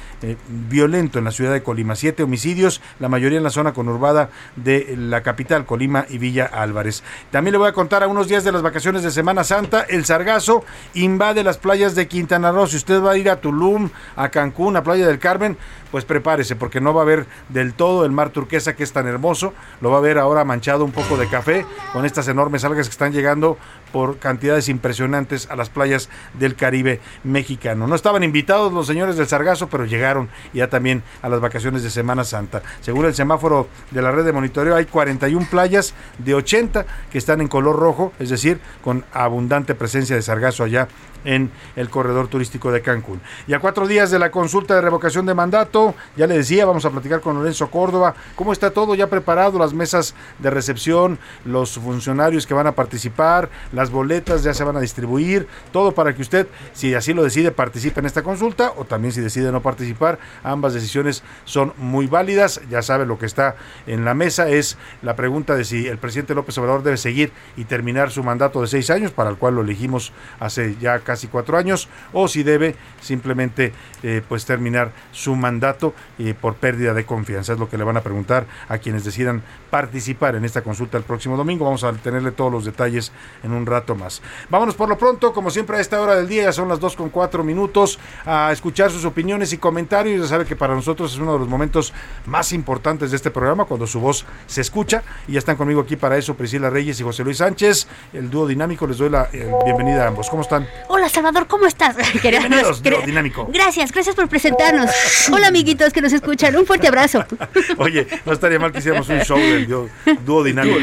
violento 0.48 1.20
en 1.20 1.26
la 1.26 1.32
ciudad 1.32 1.54
de 1.54 1.62
Colima. 1.62 1.96
Siete 1.96 2.24
homicidios, 2.24 2.82
la 3.00 3.08
mayoría 3.08 3.38
en 3.38 3.44
la 3.44 3.52
zona 3.52 3.72
conurbada 3.72 4.32
de 4.56 4.96
la 4.98 5.22
capital, 5.22 5.68
Colima 5.68 6.08
y 6.10 6.18
Villa 6.18 6.46
Álvarez. 6.46 7.04
También 7.30 7.52
le 7.52 7.60
voy 7.60 7.70
a 7.70 7.74
contar 7.74 8.02
a 8.02 8.08
unos 8.08 8.28
días 8.28 8.44
de 8.44 8.52
las 8.52 8.64
vacaciones 8.64 9.04
de 9.04 9.12
Semana 9.12 9.44
Santa. 9.44 9.82
El 9.88 10.07
sargazo 10.08 10.64
invade 10.96 11.44
las 11.44 11.58
playas 11.58 11.94
de 11.94 12.08
Quintana 12.08 12.52
Roo. 12.52 12.68
Si 12.68 12.78
usted 12.78 13.02
va 13.02 13.12
a 13.12 13.18
ir 13.18 13.30
a 13.30 13.40
Tulum, 13.40 13.90
a 14.16 14.30
Cancún, 14.30 14.76
a 14.76 14.84
Playa 14.84 15.06
del 15.08 15.20
Carmen, 15.20 15.58
pues 15.92 16.06
prepárese 16.06 16.56
porque 16.56 16.82
no 16.82 16.94
va 16.94 17.02
a 17.02 17.06
ver 17.06 17.26
del 17.50 17.74
todo 17.74 18.06
el 18.06 18.12
mar 18.12 18.30
turquesa 18.30 18.76
que 18.76 18.84
es 18.84 18.92
tan 18.92 19.08
hermoso. 19.08 19.54
Lo 19.82 19.92
va 19.92 19.98
a 19.98 20.02
ver 20.02 20.18
ahora 20.18 20.44
manchado 20.46 20.84
un 20.86 20.92
poco 20.92 21.18
de 21.18 21.28
café 21.28 21.66
con 21.94 22.06
estas 22.06 22.28
enormes 22.28 22.64
algas 22.64 22.88
que 22.88 22.92
están 22.92 23.14
llegando 23.14 23.58
por 23.92 24.18
cantidades 24.18 24.70
impresionantes 24.70 25.50
a 25.50 25.56
las 25.56 25.70
playas 25.70 26.10
del 26.34 26.56
Caribe 26.56 27.00
mexicano. 27.24 27.88
No 27.88 27.96
estaban 27.96 28.24
invitados 28.24 28.74
los 28.74 28.88
señores 28.88 29.18
del 29.18 29.28
Sargazo, 29.28 29.68
pero 29.70 29.86
llegaron 29.86 30.30
ya 30.54 30.70
también 30.70 31.04
a 31.22 31.30
las 31.30 31.40
vacaciones 31.40 31.84
de 31.84 31.90
Semana 31.90 32.24
Santa. 32.24 32.62
Según 32.82 33.06
el 33.06 33.16
semáforo 33.16 33.68
de 33.92 34.02
la 34.02 34.12
red 34.12 34.26
de 34.26 34.34
monitoreo, 34.34 34.76
hay 34.76 34.86
41 34.86 35.48
playas 35.50 35.94
de 36.18 36.34
80 36.34 36.86
que 37.12 37.18
están 37.18 37.42
en 37.42 37.48
color 37.48 37.78
rojo, 37.78 38.14
es 38.20 38.30
decir, 38.30 38.60
con 38.84 39.06
abundante 39.14 39.76
presencia 39.76 40.16
de 40.16 40.22
sargazo 40.22 40.64
allá 40.64 40.88
en 41.28 41.52
el 41.76 41.90
corredor 41.90 42.30
turístico 42.30 42.72
de 42.72 42.82
Cancún. 42.82 43.22
Y 43.48 43.54
a 43.54 43.60
cuatro 43.60 43.86
días 43.86 44.10
de 44.10 44.18
la 44.18 44.32
consulta 44.32 44.74
de 44.74 44.82
revocación 44.82 45.26
de 45.26 45.36
mandato, 45.36 45.94
ya 46.16 46.26
le 46.26 46.38
decía, 46.38 46.66
vamos 46.66 46.86
a 46.86 46.90
platicar 46.90 47.20
con 47.20 47.36
Lorenzo 47.36 47.70
Córdoba, 47.70 48.16
cómo 48.36 48.54
está 48.54 48.72
todo 48.72 48.96
ya 48.96 49.08
preparado, 49.08 49.60
las 49.60 49.74
mesas 49.74 50.16
de 50.40 50.50
recepción, 50.50 51.20
los 51.44 51.74
funcionarios 51.74 52.48
que 52.48 52.54
van 52.54 52.66
a 52.66 52.72
participar, 52.72 53.50
las 53.74 53.92
boletas 53.92 54.42
ya 54.42 54.54
se 54.54 54.64
van 54.64 54.78
a 54.78 54.80
distribuir, 54.80 55.48
todo 55.74 55.92
para 55.92 56.16
que 56.16 56.22
usted, 56.22 56.48
si 56.74 56.96
así 56.96 57.14
lo 57.14 57.24
decide, 57.24 57.52
participe 57.52 58.00
en 58.00 58.06
esta 58.06 58.24
consulta 58.24 58.72
o 58.78 58.86
también 58.86 59.12
si 59.12 59.20
decide 59.20 59.52
no 59.52 59.62
participar, 59.62 60.20
ambas 60.44 60.74
decisiones 60.74 61.24
son 61.44 61.74
muy 61.78 62.08
válidas, 62.08 62.62
ya 62.70 62.82
sabe 62.82 63.06
lo 63.06 63.20
que 63.20 63.26
está 63.26 63.58
en 63.86 64.06
la 64.06 64.14
mesa, 64.14 64.48
es 64.48 64.78
la 65.02 65.18
pregunta 65.18 65.56
de 65.56 65.66
si 65.66 65.88
el 65.88 65.98
presidente 65.98 66.36
López 66.36 66.58
Obrador 66.58 66.84
debe 66.84 66.96
seguir 66.96 67.34
y 67.58 67.66
terminar 67.66 68.12
su 68.12 68.24
mandato 68.24 68.62
de 68.62 68.68
seis 68.68 68.90
años, 68.90 69.12
para 69.12 69.30
el 69.30 69.36
cual 69.36 69.56
lo 69.56 69.62
elegimos 69.62 70.14
hace 70.40 70.78
ya 70.80 71.00
casi 71.00 71.17
cuatro 71.26 71.58
años, 71.58 71.90
o 72.14 72.28
si 72.28 72.44
debe 72.44 72.76
simplemente 73.02 73.74
eh, 74.04 74.22
pues 74.30 74.46
terminar 74.46 74.92
su 75.12 75.36
mandato 75.36 75.96
eh, 76.20 76.36
por 76.40 76.54
pérdida 76.58 76.94
de 76.94 77.04
confianza. 77.04 77.54
Es 77.54 77.60
lo 77.60 77.68
que 77.68 77.80
le 77.80 77.84
van 77.84 77.98
a 77.98 78.02
preguntar 78.02 78.46
a 78.70 78.78
quienes 78.78 79.04
decidan 79.04 79.42
participar 79.72 80.36
en 80.36 80.46
esta 80.46 80.62
consulta 80.62 81.00
el 81.00 81.04
próximo 81.04 81.36
domingo. 81.36 81.66
Vamos 81.66 81.84
a 81.84 81.92
tenerle 81.94 82.32
todos 82.32 82.52
los 82.52 82.66
detalles 82.66 83.12
en 83.44 83.54
un 83.54 83.66
rato 83.66 83.96
más. 83.96 84.22
Vámonos 84.50 84.76
por 84.76 84.90
lo 84.90 84.98
pronto, 84.98 85.34
como 85.34 85.50
siempre 85.50 85.78
a 85.78 85.80
esta 85.80 86.00
hora 86.00 86.16
del 86.16 86.28
día, 86.28 86.44
ya 86.44 86.52
son 86.52 86.70
las 86.70 86.80
dos 86.80 86.96
con 86.96 87.10
cuatro 87.10 87.44
minutos, 87.44 88.00
a 88.26 88.52
escuchar 88.52 88.92
sus 88.92 89.06
opiniones 89.06 89.54
y 89.54 89.58
comentarios. 89.58 90.22
Ya 90.22 90.28
sabe 90.28 90.46
que 90.46 90.56
para 90.56 90.76
nosotros 90.76 91.14
es 91.14 91.20
uno 91.20 91.34
de 91.34 91.40
los 91.40 91.48
momentos 91.48 91.94
más 92.26 92.54
importantes 92.54 93.12
de 93.12 93.18
este 93.18 93.32
programa, 93.32 93.66
cuando 93.66 93.88
su 93.88 94.00
voz 94.00 94.26
se 94.46 94.62
escucha. 94.62 95.04
Y 95.28 95.34
ya 95.34 95.40
están 95.40 95.56
conmigo 95.56 95.82
aquí 95.82 95.96
para 95.96 96.18
eso 96.18 96.36
Priscila 96.36 96.70
Reyes 96.70 97.00
y 97.00 97.04
José 97.04 97.24
Luis 97.24 97.38
Sánchez, 97.38 97.88
el 98.14 98.30
dúo 98.30 98.48
dinámico. 98.48 98.88
Les 98.88 98.98
doy 98.98 99.10
la 99.10 99.30
eh, 99.32 99.52
bienvenida 99.66 100.06
a 100.06 100.08
ambos. 100.08 100.30
¿Cómo 100.30 100.42
están? 100.42 100.68
Salvador, 101.08 101.48
¿cómo 101.48 101.68
estás? 101.68 101.96
Bienvenidos, 102.22 102.82
dinámico. 103.06 103.48
Gracias, 103.54 103.92
gracias 103.92 104.16
por 104.16 104.28
presentarnos. 104.28 104.90
Hola 105.32 105.48
amiguitos 105.48 105.94
que 105.94 106.02
nos 106.02 106.12
escuchan, 106.12 106.56
un 106.56 106.66
fuerte 106.66 106.88
abrazo. 106.88 107.24
Oye, 107.78 108.08
no 108.26 108.34
estaría 108.34 108.60
mal 108.60 108.72
que 108.72 108.80
hiciéramos 108.80 109.08
un 109.08 109.22
show 109.22 109.38
del 109.38 109.68
dúo, 109.68 109.90
dúo 110.26 110.44
dinámico. 110.44 110.78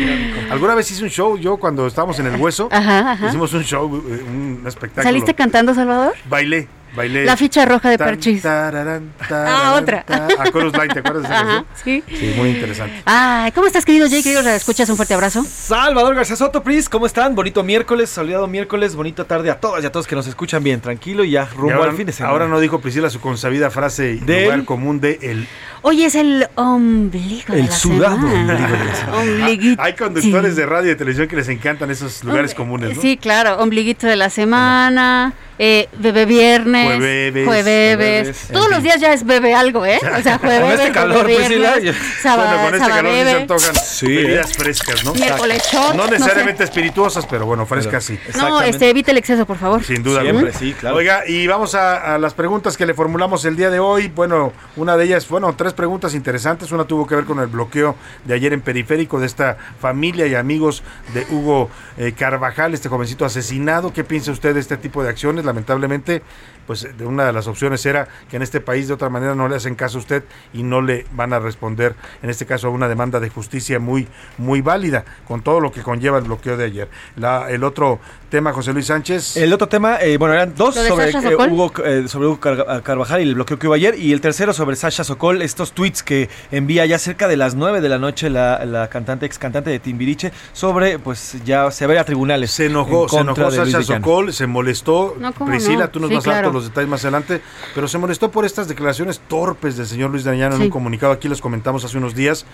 Alguna 0.51 0.75
vez 0.77 0.91
hice 0.91 1.03
un 1.03 1.11
show, 1.11 1.37
yo 1.37 1.57
cuando 1.59 1.87
estábamos 1.87 2.19
en 2.21 2.27
el 2.27 2.41
hueso, 2.41 2.69
Ajá, 2.71 3.13
ajá. 3.13 3.27
hicimos 3.29 3.53
un 3.53 3.65
show, 3.65 3.87
un 3.87 4.63
espectáculo. 4.67 5.03
¿Saliste 5.05 5.35
cantando, 5.35 5.75
Salvador? 5.75 6.15
Bailé, 6.29 6.69
bailé. 6.95 7.25
La 7.25 7.37
ficha 7.37 7.65
roja 7.65 7.91
de 7.91 7.99
Parchís. 7.99 8.43
tararán, 8.43 9.13
Ah, 9.21 9.27
tararán, 9.29 9.83
otra. 9.83 10.03
ta- 10.05 10.29
A 10.41 10.51
Chorus 10.51 10.73
Line, 10.73 10.89
¿te 10.95 11.01
acuerdas 11.01 11.23
de 11.29 11.35
esa 11.35 11.65
sí. 11.85 12.03
Sí, 12.09 12.35
muy 12.37 12.51
interesante. 12.51 13.03
Ay, 13.05 13.53
¿cómo 13.53 13.67
estás, 13.67 13.85
querido 13.85 14.09
Jay? 14.09 14.23
Querido, 14.23 14.41
escuchas 14.51 14.89
un 14.89 14.97
fuerte 14.97 15.15
abrazo. 15.15 15.45
Salvador 15.49 16.15
García 16.15 16.37
Soto, 16.37 16.63
Pris, 16.63 16.89
¿cómo 16.89 17.07
están? 17.07 17.35
Bonito 17.35 17.63
miércoles, 17.63 18.11
soleado 18.11 18.47
miércoles, 18.47 18.95
bonita 18.95 19.25
tarde 19.25 19.51
a 19.51 19.61
todas 19.61 19.83
y 19.83 19.87
a 19.87 19.93
todos 19.93 20.07
que 20.07 20.15
nos 20.15 20.27
escuchan 20.27 20.63
bien, 20.63 20.81
tranquilo 20.81 21.25
y 21.25 21.31
ya 21.33 21.49
Y 21.53 21.57
rumbo 21.57 21.75
ahora, 21.77 21.91
al 21.91 21.97
fin 21.97 22.07
de 22.07 22.13
semana. 22.13 22.33
ahora 22.33 22.49
no 22.49 22.61
dijo 22.61 22.81
Priscila 22.81 23.11
su 23.11 23.21
consabida 23.21 23.71
frase 23.71 24.13
y 24.13 24.21
Del- 24.21 24.45
lugar 24.45 24.65
común 24.65 25.01
de 25.01 25.19
el 25.23 25.47
Hoy 25.87 26.03
es 26.05 26.15
el 26.15 26.47
ombligo 26.55 27.53
de 27.53 27.61
El 27.61 27.67
la 27.67 27.73
sudado 27.73 28.17
semana. 28.17 28.55
ombligo 28.55 28.73
de 28.79 28.85
la 28.87 28.95
semana. 28.95 29.19
Ombliguito. 29.19 29.83
Hay 29.83 29.93
conductores 29.95 30.57
de 30.57 30.65
radio 30.67 30.87
y 30.87 30.89
de 30.91 30.97
televisión 30.97 31.29
que 31.29 31.37
les 31.37 31.49
encantan 31.49 31.91
esos 31.91 32.25
lugares 32.25 32.55
comunes, 32.55 32.97
¿no? 32.97 33.03
Sí, 33.03 33.17
claro, 33.19 33.59
ombliguito 33.63 34.07
de 34.07 34.17
la 34.17 34.31
semana, 34.31 35.35
eh, 35.59 35.89
bebé 35.99 36.27
viernes, 36.27 36.87
Jueves, 36.97 37.45
jueves, 37.47 37.97
jueves, 37.97 38.49
todos 38.53 38.71
los 38.71 38.83
días 38.83 39.01
ya 39.01 39.13
es 39.13 39.25
bebe 39.25 39.55
algo, 39.55 39.87
¿eh? 39.87 39.99
O 40.19 40.23
sea, 40.23 40.39
jueves, 40.43 40.61
Con 40.61 40.71
este 40.81 40.93
calor, 40.93 41.27
bebé 41.27 41.49
viernes, 41.49 41.83
ya- 41.85 41.95
saba- 42.23 42.45
bueno, 42.45 42.65
con 42.65 42.75
este 42.75 42.89
calor 42.89 43.13
sí 43.13 43.23
se 43.23 43.31
antojan 43.37 43.75
Sí, 43.77 44.07
bebidas 44.17 44.51
¿eh? 44.51 44.55
frescas, 44.55 45.05
¿no? 45.05 45.15
Miércoles 45.15 45.63
shot, 45.73 45.95
No 45.95 46.05
no 46.05 46.11
necesariamente 46.11 46.65
espirituosas, 46.65 47.27
pero 47.27 47.47
bueno, 47.47 47.67
frescas 47.67 48.05
sí. 48.05 48.19
No, 48.37 48.61
este, 48.63 48.91
evite 48.91 49.11
el 49.13 49.19
exceso, 49.19 49.47
por 49.47 49.59
favor. 49.59 49.83
Sin 49.85 50.03
duda 50.03 50.23
Siempre, 50.23 50.53
sí, 50.53 50.75
claro. 50.79 50.97
Oiga, 50.97 51.23
y 51.27 51.47
vamos 51.47 51.75
a, 51.75 52.15
a 52.15 52.19
las 52.19 52.35
preguntas 52.35 52.77
que 52.77 52.87
le 52.87 52.95
formulamos 52.95 53.45
el 53.45 53.57
día 53.57 53.71
de 53.71 53.79
hoy. 53.79 54.09
Bueno, 54.09 54.53
una 54.77 54.97
de 54.97 55.05
ellas, 55.05 55.29
bueno, 55.29 55.55
tres 55.57 55.73
preguntas 55.73 56.15
interesantes. 56.15 56.73
Una 56.73 56.85
tuvo 56.85 57.07
que 57.07 57.15
ver 57.15 57.25
con 57.25 57.39
el 57.41 57.47
bloqueo 57.47 57.95
de 58.25 58.35
ayer 58.35 58.53
en 58.53 58.61
Periférico 58.61 59.21
de 59.21 59.27
esta 59.27 59.57
familia 59.81 60.27
y 60.27 60.35
amigos 60.35 60.83
de 61.13 61.27
Hugo 61.31 61.71
eh, 61.97 62.13
Carvajal, 62.19 62.75
este 62.75 62.89
jovencito 62.89 63.25
asesinado. 63.25 63.93
¿Qué 63.93 64.05
piensa 64.05 64.33
usted 64.33 64.55
de 64.55 64.61
este 64.61 64.77
tipo 64.77 65.03
de 65.03 65.11
acciones? 65.11 65.44
Lamentablemente, 65.45 66.23
pues 66.67 66.89
de 66.97 67.07
una 67.07 67.25
de 67.25 67.33
las 67.33 67.47
opciones 67.47 67.85
era 67.87 68.09
que 68.31 68.37
en 68.37 68.43
este 68.43 68.61
país 68.61 68.89
de 68.89 68.95
otra 68.95 69.11
manera 69.11 69.35
no 69.35 69.49
le 69.49 69.57
hacen 69.57 69.75
caso 69.75 69.99
a 69.99 70.01
usted 70.01 70.25
y 70.53 70.63
no 70.63 70.81
le 70.81 71.07
van 71.13 71.33
a 71.33 71.39
responder, 71.39 71.95
en 72.23 72.31
este 72.31 72.47
caso, 72.47 72.69
a 72.69 72.71
una 72.71 72.89
demanda 72.89 73.21
de 73.21 73.29
justicia 73.29 73.79
muy, 73.79 74.09
muy 74.39 74.61
válida, 74.61 75.05
con 75.27 75.43
todo 75.43 75.61
lo 75.61 75.73
que 75.73 75.83
conlleva 75.83 76.19
el 76.19 76.25
bloqueo 76.25 76.57
de 76.57 76.65
ayer. 76.65 76.89
La, 77.17 77.51
el 77.51 77.65
otro 77.65 78.01
tema, 78.35 78.53
José 78.53 78.73
Luis 78.73 78.87
Sánchez. 78.87 79.37
El 79.37 79.53
otro 79.53 79.69
tema, 79.69 79.99
eh, 80.01 80.17
bueno, 80.17 80.35
eran 80.35 80.57
dos 80.57 80.75
¿Lo 80.75 80.83
de 80.83 80.89
sobre, 80.89 81.11
eh? 81.11 81.49
Hugo, 81.53 81.73
eh, 81.85 82.05
sobre 82.09 82.27
Hugo 82.27 82.41
Car- 82.41 82.83
Carvajal 82.83 83.21
y 83.21 83.29
el 83.29 83.37
bloqueo 83.37 83.61
que 83.61 83.69
hubo 83.69 83.75
ayer, 83.75 83.97
y 83.97 84.13
el 84.13 84.21
tercero 84.21 84.53
sobre 84.53 84.75
Sasha 84.75 85.05
Sokol, 85.05 85.41
estos 85.41 85.71
tweets 85.71 86.03
que 86.03 86.29
envía 86.51 86.85
ya 86.85 86.99
cerca 86.99 87.29
de 87.29 87.37
las 87.37 87.55
9 87.55 87.81
de 87.81 87.89
la 87.89 88.01
noche 88.01 88.31
la, 88.31 88.65
la 88.65 88.89
cantante, 88.89 89.25
ex 89.25 89.39
cantante 89.39 89.71
de 89.71 89.79
Timbiriche, 89.79 90.33
sobre, 90.53 90.99
pues 90.99 91.37
ya 91.45 91.71
se 91.71 91.87
va 91.87 92.01
a 92.01 92.05
tribunales. 92.05 92.51
Se 92.51 92.67
enojó, 92.67 93.05
en 93.05 93.09
se 93.11 93.17
contra 93.19 93.49
enojó 93.49 93.67
Sasha. 93.71 93.83
Sokol, 93.85 94.33
se 94.33 94.49
molestó. 94.49 95.15
No, 95.21 95.33
¿cómo 95.33 95.53
Priscila, 95.53 95.85
no? 95.85 95.91
tú 95.91 96.01
nos 96.01 96.09
Sí, 96.09 96.17
vas 96.17 96.27
a 96.27 96.31
dar 96.31 96.35
claro. 96.41 96.49
todos 96.49 96.63
los 96.65 96.71
detalles 96.71 96.91
más 96.91 97.05
adelante, 97.05 97.41
pero 97.73 97.87
se 97.87 97.99
molestó 97.99 98.33
por 98.33 98.45
estas 98.45 98.67
declaraciones 98.67 99.21
torpes 99.29 99.77
del 99.77 99.87
señor 99.87 100.11
Luis 100.11 100.25
Dañano 100.25 100.57
en 100.57 100.61
Sí. 100.63 100.65
un 100.67 100.71
comunicado. 100.73 101.13
Aquí 101.13 101.29
les 101.29 101.41
comentamos 101.41 101.85
hace 101.85 101.99
unos 101.99 102.17
días, 102.17 102.47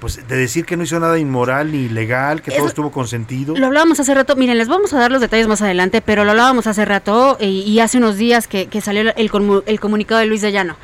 pues 0.00 0.26
de 0.28 0.36
decir 0.36 0.64
que 0.64 0.76
no 0.76 0.84
hizo 0.84 0.98
nada 1.00 1.18
inmoral 1.18 1.72
ni 1.72 1.78
ilegal, 1.86 2.40
que 2.42 2.50
Eso- 2.50 2.58
todo 2.58 2.68
estuvo 2.68 2.90
consentido. 2.92 3.56
Lo 3.56 3.66
hablábamos 3.66 3.98
hace 3.98 4.14
rato, 4.14 4.36
miren, 4.36 4.56
les 4.58 4.68
vamos 4.68 4.92
a 4.92 4.98
dar 4.98 5.10
los 5.10 5.20
detalles 5.20 5.48
más 5.48 5.60
adelante, 5.62 6.00
pero 6.00 6.24
lo 6.24 6.30
hablábamos 6.30 6.66
hace 6.68 6.84
rato 6.84 7.36
eh, 7.40 7.48
y 7.48 7.80
hace 7.80 7.98
unos 7.98 8.16
días 8.16 8.46
que, 8.46 8.66
que 8.66 8.80
salió 8.80 9.12
el, 9.16 9.30
comu- 9.30 9.62
el 9.66 9.80
comunicado 9.80 10.20
de 10.20 10.26
Luis 10.26 10.40
de 10.40 10.52
Llano. 10.52 10.76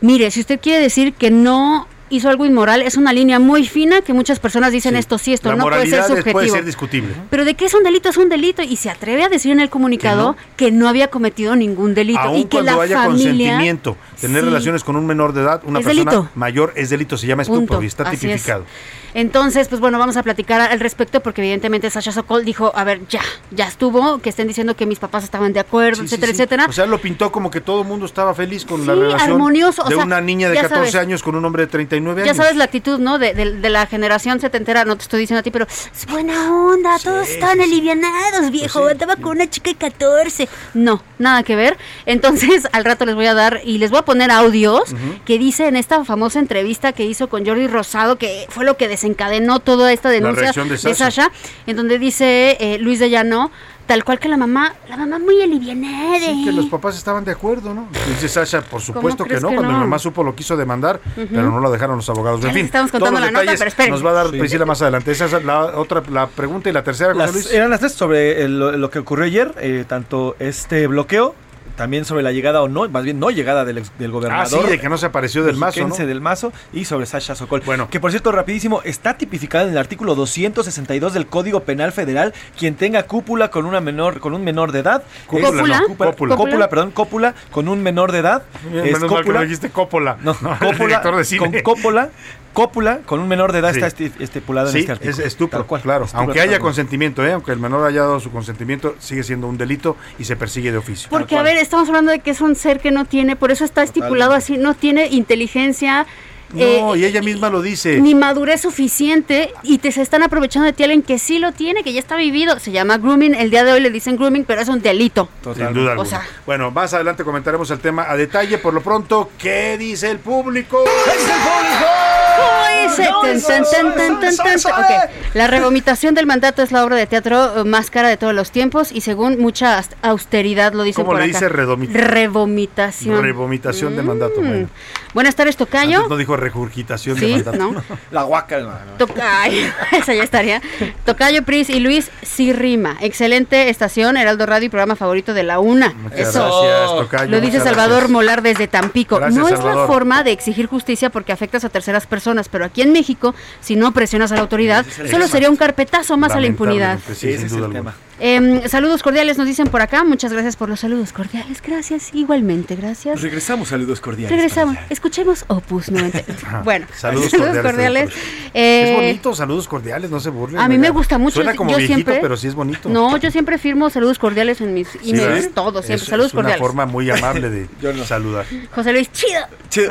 Mire, 0.00 0.30
si 0.30 0.40
usted 0.40 0.60
quiere 0.60 0.80
decir 0.82 1.12
que 1.12 1.30
no 1.30 1.86
hizo 2.08 2.28
algo 2.28 2.44
inmoral, 2.44 2.82
es 2.82 2.96
una 2.96 3.12
línea 3.12 3.38
muy 3.38 3.66
fina 3.66 4.00
que 4.00 4.12
muchas 4.12 4.40
personas 4.40 4.72
dicen 4.72 4.96
esto 4.96 5.16
sí, 5.18 5.32
esto 5.32 5.50
La 5.50 5.56
no 5.56 5.64
puede 5.64 5.86
ser 5.86 6.02
subjetivo. 6.04 6.32
puede 6.32 6.48
ser 6.48 6.64
discutible. 6.64 7.14
Pero 7.30 7.44
de 7.44 7.54
que 7.54 7.66
es 7.66 7.74
un 7.74 7.84
delito, 7.84 8.08
es 8.08 8.16
un 8.16 8.28
delito. 8.28 8.62
Y 8.62 8.76
se 8.76 8.90
atreve 8.90 9.22
a 9.22 9.28
decir 9.28 9.52
en 9.52 9.60
el 9.60 9.70
comunicado 9.70 10.36
que 10.56 10.72
no, 10.72 10.88
había 10.88 11.08
cometido 11.08 11.54
ningún 11.54 11.94
delito. 11.94 12.34
Y 12.34 12.44
que 12.44 12.48
cuando 12.56 12.76
la 12.76 12.82
haya 12.82 12.96
familia. 12.96 13.28
consentimiento, 13.52 13.96
tener 14.20 14.42
Sí. 14.42 14.46
relaciones 14.48 14.84
con 14.84 14.96
un 14.96 15.06
menor 15.06 15.32
de 15.32 15.42
edad, 15.42 15.62
una 15.64 15.80
Es 15.80 15.84
persona 15.86 16.10
delito. 16.10 16.28
mayor 16.34 16.72
es 16.76 16.90
delito, 16.90 17.16
se 17.16 17.26
llama 17.26 17.42
estupro 17.42 17.66
Punto. 17.66 17.82
y 17.82 17.86
está 17.86 18.04
Así 18.04 18.14
es. 18.16 18.20
tipificado. 18.20 18.64
Entonces, 19.12 19.66
pues 19.66 19.80
bueno, 19.80 19.98
vamos 19.98 20.16
a 20.16 20.22
platicar 20.22 20.60
al 20.60 20.78
respecto 20.78 21.20
porque 21.20 21.40
evidentemente 21.42 21.90
Sasha 21.90 22.12
Sokol 22.12 22.44
dijo, 22.44 22.70
a 22.76 22.84
ver, 22.84 23.00
ya, 23.08 23.20
ya 23.50 23.66
estuvo, 23.66 24.18
que 24.20 24.28
estén 24.28 24.46
diciendo 24.46 24.76
que 24.76 24.86
mis 24.86 25.00
papás 25.00 25.24
estaban 25.24 25.52
de 25.52 25.58
acuerdo, 25.58 25.96
Sí, 25.96 26.02
etcétera, 26.04 26.26
sí. 26.28 26.32
etcétera. 26.36 26.66
O 26.68 26.72
sea, 26.72 26.86
lo 26.86 27.00
pintó 27.00 27.32
como 27.32 27.50
que 27.50 27.60
todo 27.60 27.82
el 27.82 27.88
mundo 27.88 28.06
estaba 28.06 28.34
feliz 28.34 28.64
con 28.64 28.86
la 28.86 28.94
relación 28.94 29.32
armonioso, 29.32 29.82
o 29.82 29.88
de 29.88 29.96
sea, 29.96 30.04
una 30.04 30.20
niña 30.20 30.48
de 30.48 30.54
ya 30.54 30.62
14 30.62 30.92
sabes. 30.92 30.94
años 31.06 31.22
con 31.24 31.34
un 31.34 31.44
hombre 31.44 31.64
de 31.64 31.72
39 31.72 32.20
Ya 32.22 32.26
años. 32.30 32.36
sabes 32.36 32.54
la 32.56 32.64
actitud, 32.64 33.00
¿no? 33.00 33.18
De, 33.18 33.34
de- 33.34 33.54
de 33.56 33.70
la 33.70 33.86
generación 33.86 34.38
setentera, 34.38 34.84
no 34.84 34.94
te 34.96 35.02
estoy 35.02 35.20
diciendo 35.20 35.40
a 35.40 35.42
ti, 35.42 35.50
pero 35.50 35.66
es 35.66 36.06
buena 36.06 36.54
onda, 36.54 36.96
todos 37.02 37.28
estaban 37.28 37.60
alivianados, 37.60 38.50
viejo, 38.52 38.86
andaba 38.86 39.16
con 39.16 39.32
una 39.32 39.50
chica 39.50 39.70
de 39.70 39.76
14. 39.76 40.48
No, 40.74 41.02
nada 41.18 41.42
que 41.42 41.56
ver. 41.56 41.76
Entonces, 42.06 42.68
al 42.72 42.84
rato 42.84 43.04
les 43.06 43.16
voy 43.16 43.26
a 43.26 43.34
dar 43.34 43.60
y 43.64 43.78
les 43.78 43.90
voy 43.90 43.98
a 43.98 44.04
poner 44.10 44.30
audios 44.30 44.82
que 45.24 45.38
dice 45.38 45.68
en 45.68 45.76
esta 45.76 46.04
famosa 46.04 46.38
entrevista 46.40 46.92
que 46.92 47.04
hizo 47.04 47.28
con 47.28 47.46
Jordi 47.46 47.66
Rosado, 47.68 48.16
que 48.16 48.46
fue 48.48 48.64
lo 48.64 48.76
que 48.76 48.88
desencadenó 48.88 49.60
toda 49.60 49.92
esta 49.92 50.08
denuncia 50.10 50.52
de 50.52 50.78
Sasha. 50.78 50.94
Sasha, 50.94 51.30
en 51.66 51.76
donde 51.76 51.98
dice 51.98 52.56
eh, 52.60 52.78
Luis 52.78 52.98
de 52.98 53.08
Llano, 53.10 53.50
tal 53.86 54.04
cual 54.04 54.18
que 54.20 54.28
la 54.28 54.36
mamá, 54.36 54.74
la 54.88 54.96
mamá 54.96 55.18
muy 55.18 55.42
alivianada. 55.42 56.18
Sí, 56.20 56.44
que 56.44 56.52
los 56.52 56.66
papás 56.66 56.96
estaban 56.96 57.24
de 57.24 57.32
acuerdo, 57.32 57.74
¿no? 57.74 57.88
Dice 58.08 58.28
Sasha, 58.28 58.62
por 58.62 58.80
supuesto 58.80 59.24
que 59.24 59.34
no, 59.40 59.48
que 59.48 59.54
cuando 59.56 59.62
no? 59.72 59.78
mi 59.78 59.84
mamá 59.84 59.98
supo 59.98 60.22
lo 60.22 60.34
quiso 60.34 60.56
demandar, 60.56 61.00
pero 61.16 61.50
no 61.50 61.60
la 61.60 61.70
dejaron 61.70 61.96
los 61.96 62.08
abogados. 62.08 62.40
Ya 62.40 62.48
en 62.48 62.54
fin, 62.54 62.66
estamos 62.66 62.90
todos 62.90 63.02
contando 63.02 63.20
los 63.26 63.32
la 63.32 63.40
nota, 63.44 63.54
pero 63.58 63.68
esperen. 63.68 63.90
nos 63.92 64.04
va 64.06 64.10
a 64.10 64.14
dar 64.14 64.30
Sí. 64.30 64.38
Priscila 64.38 64.64
más 64.66 64.80
adelante. 64.82 65.10
Esa 65.10 65.24
es 65.26 65.44
la 65.44 65.64
otra, 65.76 66.02
la 66.10 66.26
pregunta 66.28 66.68
y 66.68 66.72
la 66.72 66.82
tercera, 66.84 67.12
José 67.14 67.24
Las- 67.26 67.32
Luis. 67.34 67.52
eran 67.52 67.70
las 67.70 67.80
tres 67.80 67.92
sobre 67.92 68.42
el- 68.44 68.58
lo, 68.58 68.72
lo 68.76 68.90
que 68.90 68.98
ocurrió 69.00 69.24
ayer, 69.24 69.54
eh, 69.60 69.84
tanto 69.88 70.36
este 70.38 70.86
bloqueo, 70.86 71.34
también 71.80 72.04
sobre 72.04 72.22
la 72.22 72.30
llegada 72.30 72.60
o 72.60 72.68
no, 72.68 72.86
más 72.90 73.04
bien 73.04 73.18
no 73.18 73.30
llegada 73.30 73.64
del, 73.64 73.78
ex- 73.78 73.90
del 73.98 74.10
Ah, 74.10 74.12
gobernador. 74.12 74.64
sí, 74.64 74.68
de 74.70 74.78
que 74.78 74.90
no 74.90 74.98
se 74.98 75.06
apareció 75.06 75.44
del 75.44 75.56
mazo, 75.56 75.88
¿no? 75.88 75.96
del 75.96 76.20
Mazo 76.20 76.52
y 76.74 76.84
sobre 76.84 77.06
Sasha 77.06 77.34
Sokol. 77.34 77.62
Bueno. 77.64 77.88
Que 77.90 77.98
por 78.00 78.10
cierto, 78.10 78.32
rapidísimo, 78.32 78.82
está 78.84 79.16
tipificada 79.16 79.64
en 79.64 79.70
el 79.70 79.78
artículo 79.78 80.14
262 80.14 81.14
del 81.14 81.26
Código 81.26 81.60
Penal 81.60 81.92
Federal 81.92 82.34
quien 82.58 82.74
tenga 82.74 83.04
cúpula 83.04 83.50
con 83.50 83.64
una 83.64 83.80
menor 83.80 84.20
con 84.20 84.34
un 84.34 84.44
menor 84.44 84.72
de 84.72 84.80
edad. 84.80 85.02
Cúpula, 85.26 85.48
es- 85.48 85.54
no, 85.54 85.86
cúpula, 85.86 86.10
cópula. 86.10 86.36
cópula, 86.36 86.68
perdón, 86.68 86.90
cópula 86.90 87.34
con 87.50 87.66
un 87.68 87.82
menor 87.82 88.12
de 88.12 88.18
edad. 88.18 88.42
Bien, 88.70 88.84
es 88.84 88.92
menos 88.92 89.00
mal 89.00 89.08
que 89.08 89.16
cópula. 89.16 89.38
no 89.38 89.44
dijiste 89.44 89.70
Coppola. 89.70 90.16
No, 90.20 90.32
el 90.32 90.36
cópula, 90.58 90.86
director 90.86 91.16
de 91.16 91.24
cine. 91.24 91.38
con 91.38 91.60
cópula, 91.62 92.10
cópula 92.52 93.00
con 93.06 93.20
un 93.20 93.28
menor 93.28 93.52
de 93.52 93.60
edad 93.60 93.72
Sí. 93.72 93.80
está 93.80 93.88
esti- 93.96 94.12
estipulado 94.20 94.68
en 94.68 94.72
Sí, 94.72 94.78
este 94.80 94.92
artículo. 94.92 95.12
es 95.12 95.18
estupro, 95.20 95.66
cual. 95.66 95.82
claro. 95.82 96.04
Estupro, 96.04 96.24
Aunque 96.24 96.40
haya 96.40 96.58
consentimiento, 96.58 97.24
¿eh? 97.24 97.32
aunque 97.32 97.52
el 97.52 97.58
menor 97.58 97.86
haya 97.86 98.00
dado 98.02 98.20
su 98.20 98.30
consentimiento, 98.30 98.96
sigue 98.98 99.22
siendo 99.22 99.46
un 99.46 99.56
delito 99.58 99.96
y 100.18 100.24
se 100.24 100.36
persigue 100.36 100.72
de 100.72 100.78
oficio. 100.78 101.08
Porque, 101.10 101.36
a 101.36 101.42
ver, 101.42 101.56
estamos 101.56 101.88
hablando 101.88 102.10
de 102.12 102.18
que 102.20 102.30
es 102.30 102.40
un 102.40 102.54
ser 102.56 102.80
que 102.80 102.90
no 102.90 103.04
tiene, 103.04 103.36
por 103.36 103.50
eso 103.50 103.64
está 103.64 103.82
estipulado 103.82 104.32
así, 104.34 104.58
no 104.58 104.74
tiene 104.74 105.06
inteligencia. 105.08 106.06
No, 106.52 106.94
eh, 106.94 106.98
y 106.98 107.04
ella 107.04 107.22
misma 107.22 107.48
lo 107.50 107.62
dice. 107.62 108.00
ni 108.00 108.14
madurez 108.14 108.60
suficiente 108.62 109.52
y 109.62 109.78
te 109.78 109.92
se 109.92 110.02
están 110.02 110.22
aprovechando 110.22 110.66
de 110.66 110.72
ti 110.72 110.82
alguien 110.82 111.02
que 111.02 111.18
sí 111.18 111.38
lo 111.38 111.52
tiene, 111.52 111.82
que 111.84 111.92
ya 111.92 112.00
está 112.00 112.16
vivido. 112.16 112.58
Se 112.58 112.72
llama 112.72 112.98
grooming, 112.98 113.34
el 113.34 113.50
día 113.50 113.64
de 113.64 113.72
hoy 113.72 113.80
le 113.80 113.90
dicen 113.90 114.16
grooming, 114.16 114.44
pero 114.44 114.60
es 114.60 114.68
un 114.68 114.82
delito. 114.82 115.28
Sin 115.54 115.72
duda 115.72 115.88
O 115.88 115.90
alguna. 115.92 116.08
sea, 116.08 116.22
bueno, 116.46 116.70
más 116.70 116.92
adelante 116.94 117.24
comentaremos 117.24 117.70
el 117.70 117.78
tema 117.80 118.06
a 118.10 118.16
detalle. 118.16 118.58
Por 118.58 118.74
lo 118.74 118.80
pronto, 118.82 119.30
¿qué 119.38 119.76
dice 119.78 120.10
el 120.10 120.18
público? 120.18 120.78
¿cómo 120.84 122.82
dice? 122.88 123.04
Tan. 123.04 124.56
Ok, 124.56 125.10
La 125.34 125.46
revomitación 125.46 126.14
del 126.14 126.26
mandato 126.26 126.62
es 126.62 126.72
la 126.72 126.84
obra 126.84 126.96
de 126.96 127.06
teatro 127.06 127.64
más 127.64 127.90
cara 127.90 128.08
de 128.08 128.16
todos 128.16 128.34
los 128.34 128.50
tiempos 128.50 128.90
y 128.92 129.00
según 129.02 129.38
mucha 129.38 129.82
austeridad 130.02 130.72
lo 130.72 130.82
dicen 130.82 131.04
¿Cómo 131.04 131.12
por 131.16 131.20
le 131.24 131.30
acá. 131.30 131.38
dice 131.46 131.48
redomita- 131.48 131.92
Revomitación. 131.92 133.22
Revomitación 133.22 133.96
de 133.96 134.02
mandato. 134.02 134.40
Mm. 134.40 134.46
Bueno, 134.48 134.68
Buenas 135.14 135.34
tardes, 135.34 135.56
Tocayo. 135.56 135.96
antes 135.96 136.10
no 136.10 136.16
dijo 136.16 136.36
regurgitación 136.40 137.18
de 137.18 137.28
mandato. 137.28 137.56
¿no? 137.56 137.84
La 138.10 138.22
guaca. 138.22 138.58
Tocayo, 138.98 139.68
esa 139.92 140.14
ya 140.14 140.22
estaría. 140.22 140.60
Tocayo, 141.04 141.44
Pris 141.44 141.70
y 141.70 141.80
Luis, 141.80 142.10
sí 142.22 142.52
rima. 142.52 142.96
Excelente 143.00 143.68
estación, 143.68 144.16
Heraldo 144.16 144.46
Radio 144.46 144.66
y 144.66 144.68
programa 144.68 144.96
favorito 144.96 145.34
de 145.34 145.42
la 145.42 145.60
UNA. 145.60 145.94
Muchas 145.94 146.20
Eso. 146.20 146.62
gracias, 146.62 146.90
Tocayo, 146.90 147.30
Lo 147.30 147.40
dice 147.40 147.58
Salvador 147.58 147.90
gracias. 147.90 148.10
Molar 148.10 148.42
desde 148.42 148.66
Tampico. 148.66 149.16
Gracias, 149.16 149.38
no 149.38 149.48
es 149.48 149.54
Salvador. 149.54 149.82
la 149.82 149.86
forma 149.86 150.22
de 150.24 150.32
exigir 150.32 150.66
justicia 150.66 151.10
porque 151.10 151.32
afectas 151.32 151.64
a 151.64 151.68
terceras 151.68 152.06
personas, 152.06 152.48
pero 152.48 152.64
aquí 152.64 152.82
en 152.82 152.92
México, 152.92 153.34
si 153.60 153.76
no 153.76 153.92
presionas 153.92 154.32
a 154.32 154.34
la 154.34 154.40
autoridad, 154.40 154.84
es 154.86 155.10
solo 155.10 155.28
sería 155.28 155.50
un 155.50 155.56
carpetazo 155.56 156.16
más 156.16 156.32
a 156.32 156.40
la 156.40 156.46
impunidad. 156.46 156.98
Sí, 157.14 157.36
sin 157.36 157.48
duda 157.48 157.66
alguna. 157.66 157.94
Em, 158.20 158.68
saludos 158.68 159.02
cordiales 159.02 159.38
nos 159.38 159.46
dicen 159.46 159.68
por 159.68 159.80
acá. 159.80 160.04
Muchas 160.04 160.32
gracias 160.32 160.56
por 160.56 160.68
los 160.68 160.80
saludos 160.80 161.12
cordiales. 161.12 161.62
Gracias, 161.62 162.10
igualmente, 162.12 162.76
gracias. 162.76 163.20
Regresamos, 163.22 163.68
saludos 163.68 164.00
cordiales. 164.00 164.30
Regresamos. 164.36 164.76
Escuchemos 164.90 165.44
Opus 165.48 165.90
90. 165.90 166.20
Bueno, 166.64 166.86
Saludos 166.94 167.30
cordiales. 167.32 168.10
Eh, 168.52 168.90
es 168.90 168.96
bonito, 168.96 169.34
saludos 169.34 169.66
cordiales, 169.68 170.10
no 170.10 170.20
se 170.20 170.30
burlen. 170.30 170.60
a 170.60 170.68
mí 170.68 170.76
me 170.78 170.90
gusta 170.90 171.16
mucho. 171.18 171.36
Suena 171.36 171.54
como 171.54 171.70
yo 171.70 171.78
viejito, 171.78 171.96
siempre, 171.96 172.18
pero 172.20 172.36
sí 172.36 172.46
es 172.48 172.54
bonito. 172.54 172.88
No, 172.88 173.16
yo 173.16 173.30
siempre 173.30 173.56
firmo 173.58 173.88
saludos 173.90 174.18
cordiales 174.18 174.60
en 174.60 174.74
mis 174.74 174.88
Sí, 174.88 175.10
emails, 175.10 175.52
todo, 175.54 175.82
siempre. 175.82 175.94
Es- 176.04 176.10
saludos 176.10 176.28
es 176.28 176.34
una 176.34 176.42
cordiales. 176.42 176.60
forma 176.60 176.86
muy 176.86 177.10
amable 177.10 177.48
de 177.50 177.68
saludar. 178.06 178.44
José 178.74 178.92
Luis, 178.92 179.10
chido. 179.12 179.40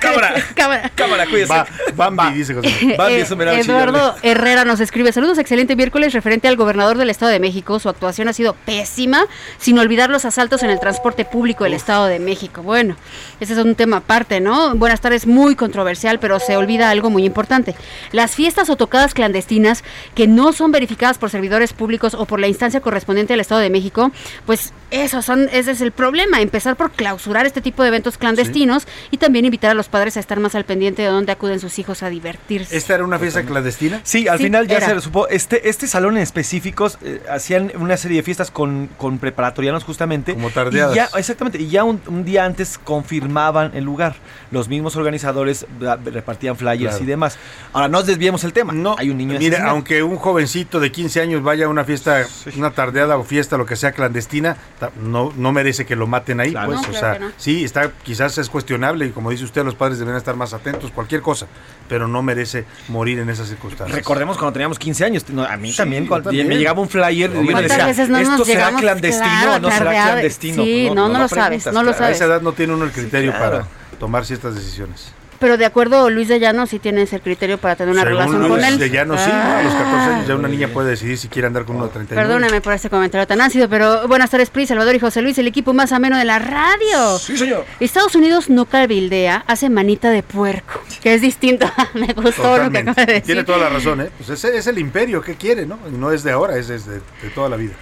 Cámara. 0.00 0.34
Cámara. 0.54 0.90
Cámara, 0.94 1.26
cuídese. 1.26 1.52
Va, 1.52 1.66
Bambi, 1.94 2.38
dice 2.38 2.54
José. 2.54 2.68
Eh, 2.82 3.26
Eduardo 3.60 4.14
Herrera 4.22 4.64
nos 4.64 4.80
escribe 4.80 5.12
saludos, 5.12 5.38
excelente 5.38 5.76
miércoles 5.76 6.12
referente 6.12 6.48
al 6.48 6.56
gobernador 6.56 6.96
del 6.96 7.10
Estado 7.10 7.32
de 7.32 7.40
México. 7.42 7.78
Su 7.78 7.90
actuación 7.90 8.28
ha 8.28 8.32
sido 8.32 8.54
pésima, 8.54 9.26
sin 9.58 9.78
olvidar 9.78 10.08
los 10.08 10.24
asaltos 10.24 10.62
en 10.62 10.70
el 10.70 10.80
transporte 10.80 11.26
público 11.26 11.64
del 11.64 11.74
Estado 11.74 12.06
de 12.06 12.18
México. 12.18 12.62
Bueno, 12.62 12.96
ese 13.40 13.52
es 13.52 13.58
un 13.58 13.74
tema 13.74 13.98
aparte, 13.98 14.40
¿no? 14.40 14.74
Buenas 14.76 15.00
tardes, 15.02 15.26
muy 15.26 15.54
controversial, 15.56 16.18
pero 16.18 16.40
se 16.40 16.56
olvida 16.56 16.88
algo 16.88 17.10
muy 17.10 17.24
importante. 17.26 17.74
Las 18.12 18.34
fiestas 18.34 18.70
o 18.70 18.76
tocadas 18.76 19.12
clandestinas 19.12 19.84
que 20.14 20.26
no 20.26 20.52
son 20.54 20.72
verificadas 20.72 21.18
por 21.18 21.28
servidores 21.28 21.72
públicos 21.74 22.14
o 22.14 22.24
por 22.24 22.40
la 22.40 22.48
instancia 22.48 22.80
correspondiente 22.80 23.32
del 23.34 23.40
Estado 23.40 23.60
de 23.60 23.70
México, 23.70 24.12
pues 24.46 24.72
esos 24.90 25.24
son, 25.24 25.48
ese 25.52 25.72
es 25.72 25.80
el 25.80 25.90
problema, 25.92 26.40
empezar 26.40 26.76
por 26.76 26.92
clausurar 26.92 27.44
este 27.46 27.60
tipo 27.60 27.82
de 27.82 27.88
eventos 27.88 28.16
clandestinos 28.18 28.86
y 29.10 29.16
también 29.18 29.44
invitar 29.44 29.70
a 29.70 29.74
los 29.74 29.88
padres 29.88 30.16
a 30.16 30.20
estar 30.20 30.38
más 30.38 30.54
al 30.54 30.64
pendiente 30.64 31.02
de 31.02 31.08
dónde 31.08 31.32
acuden 31.32 31.60
sus 31.60 31.78
hijos 31.78 32.02
a 32.02 32.08
divertirse. 32.10 32.76
¿Esta 32.76 32.94
era 32.94 33.04
una 33.04 33.18
fiesta 33.18 33.42
clandestina? 33.42 34.00
Sí, 34.04 34.28
al 34.28 34.38
Sí, 34.38 34.44
final 34.44 34.68
ya 34.68 34.76
era. 34.76 34.88
se 34.88 35.00
supo. 35.00 35.26
Este, 35.28 35.68
este 35.68 35.86
salón 35.86 36.16
en 36.16 36.22
específicos 36.22 36.98
eh, 37.02 37.20
hacían 37.34 37.72
una 37.78 37.96
serie 37.96 38.18
de 38.18 38.22
fiestas 38.22 38.50
con, 38.50 38.88
con 38.98 39.18
preparatorianos 39.18 39.84
justamente. 39.84 40.34
Como 40.34 40.50
tardeadas. 40.50 40.92
Y 40.92 40.96
ya, 40.96 41.08
exactamente, 41.16 41.58
y 41.60 41.68
ya 41.68 41.84
un, 41.84 42.00
un 42.06 42.24
día 42.24 42.44
antes 42.44 42.78
confirmaban 42.78 43.72
el 43.74 43.84
lugar. 43.84 44.14
Los 44.50 44.68
mismos 44.68 44.96
organizadores 44.96 45.66
da- 45.80 45.96
repartían 45.96 46.56
flyers 46.56 46.90
Claro. 46.92 47.04
y 47.04 47.06
demás. 47.06 47.38
Ahora, 47.72 47.88
no 47.88 48.02
desviemos 48.02 48.44
el 48.44 48.52
tema. 48.52 48.72
No, 48.72 48.96
hay 48.98 49.10
un 49.10 49.16
niño 49.18 49.38
Mira, 49.38 49.68
aunque 49.70 50.02
un 50.02 50.16
jovencito 50.16 50.78
de 50.80 50.90
15 50.92 51.20
años 51.20 51.42
vaya 51.42 51.66
a 51.66 51.68
una 51.68 51.84
fiesta, 51.84 52.24
una 52.56 52.70
tardeada 52.70 53.16
o 53.16 53.24
fiesta, 53.24 53.56
lo 53.56 53.66
que 53.66 53.76
sea 53.76 53.92
clandestina, 53.92 54.56
no, 55.00 55.32
no 55.36 55.52
merece 55.52 55.86
que 55.86 55.96
lo 55.96 56.06
maten 56.06 56.40
ahí, 56.40 56.50
Claro. 56.52 56.72
pues, 56.72 56.82
No, 56.82 56.88
o 56.88 56.90
claro 56.90 57.00
sea, 57.06 57.12
que 57.18 57.24
no. 57.26 57.30
sí, 57.36 57.64
está, 57.64 57.90
quizás 58.02 58.36
es 58.38 58.48
cuestionable 58.48 59.06
y 59.06 59.10
como 59.10 59.30
dice 59.30 59.44
usted, 59.44 59.64
los 59.64 59.74
padres 59.74 59.98
deben 59.98 60.16
estar 60.16 60.36
más 60.36 60.52
atentos, 60.54 60.90
cualquier 60.90 61.22
cosa, 61.22 61.46
pero 61.88 62.08
no 62.08 62.22
merece 62.22 62.64
morir 62.88 63.18
en 63.18 63.30
esas 63.30 63.48
circunstancias. 63.48 63.96
Recordemos 63.96 64.36
cuando 64.36 64.52
teníamos 64.52 64.78
15 64.78 65.04
años. 65.04 65.28
no, 65.30 65.44
a 65.44 65.56
mí 65.56 65.70
Sí, 65.70 65.76
también, 65.76 66.04
yo 66.04 66.08
cuando 66.08 66.30
también. 66.30 66.48
me 66.48 66.56
llegaba 66.56 66.80
un 66.80 66.88
flyer 66.88 67.21
yo 67.28 67.42
¿Cuántas 67.44 67.62
decía, 67.62 67.86
veces 67.86 68.08
no 68.08 68.18
¿esto 68.18 68.44
será 68.44 68.72
clandestino 68.72 69.24
Claro, 69.24 69.52
o 69.54 69.58
no 69.60 69.70
será 69.70 69.90
clandestino? 69.90 70.64
Sí, 70.64 70.90
no, 70.94 71.08
no 71.08 71.18
lo 71.18 71.28
sabes, 71.28 71.66
no 71.66 71.82
lo 71.82 71.90
claro. 71.92 72.04
A 72.06 72.10
esa 72.10 72.18
sabes. 72.18 72.20
edad 72.20 72.40
no 72.42 72.52
tiene 72.52 72.74
uno 72.74 72.84
el 72.84 72.92
criterio 72.92 73.32
claro. 73.32 73.50
para 73.50 73.66
tomar 73.98 74.24
ciertas 74.24 74.54
decisiones. 74.54 75.12
Pero 75.42 75.56
de 75.56 75.66
acuerdo, 75.66 76.08
Luis 76.08 76.28
de 76.28 76.38
Llano 76.38 76.66
sí 76.68 76.78
tienes 76.78 77.12
el 77.12 77.20
criterio 77.20 77.58
para 77.58 77.74
tener 77.74 77.92
una 77.92 78.02
Según 78.02 78.16
relación 78.16 78.42
con 78.42 78.50
Luis 78.60 78.64
él. 78.64 78.78
de 78.78 78.90
Llano, 78.90 79.18
sí, 79.18 79.28
¿no? 79.28 79.34
a 79.34 79.62
los 79.64 79.74
14 79.74 79.96
años 80.14 80.28
ya 80.28 80.36
una 80.36 80.46
niña 80.46 80.68
puede 80.68 80.90
decidir 80.90 81.18
si 81.18 81.26
quiere 81.26 81.48
andar 81.48 81.64
con 81.64 81.74
uno 81.74 81.86
de 81.86 81.92
39. 81.94 82.28
Perdóname 82.28 82.60
por 82.60 82.72
este 82.72 82.88
comentario 82.88 83.26
tan 83.26 83.40
ácido, 83.40 83.68
pero 83.68 84.06
buenas 84.06 84.30
tardes, 84.30 84.50
Pri, 84.50 84.66
Salvador 84.66 84.94
y 84.94 85.00
José 85.00 85.20
Luis, 85.20 85.36
el 85.38 85.48
equipo 85.48 85.74
más 85.74 85.90
ameno 85.90 86.16
de 86.16 86.24
la 86.24 86.38
radio. 86.38 87.18
Sí, 87.18 87.36
señor. 87.36 87.64
Estados 87.80 88.14
Unidos 88.14 88.50
no 88.50 88.66
cabildea, 88.66 89.42
hace 89.48 89.68
manita 89.68 90.10
de 90.10 90.22
puerco, 90.22 90.80
que 91.02 91.12
es 91.14 91.20
distinto. 91.20 91.68
Me 91.94 92.12
gustó 92.14 92.58
lo 92.58 92.70
que 92.70 92.78
acaba 92.78 93.04
de 93.04 93.14
decir. 93.14 93.26
Tiene 93.26 93.42
toda 93.42 93.58
la 93.58 93.68
razón, 93.68 94.00
¿eh? 94.00 94.10
Pues 94.16 94.30
ese 94.30 94.56
es 94.56 94.68
el 94.68 94.78
imperio 94.78 95.22
que 95.22 95.34
quiere, 95.34 95.66
¿no? 95.66 95.76
No 95.90 96.12
es 96.12 96.22
de 96.22 96.30
ahora, 96.30 96.56
es 96.56 96.68
desde 96.68 96.92
de 96.94 97.30
toda 97.34 97.48
la 97.48 97.56
vida. 97.56 97.72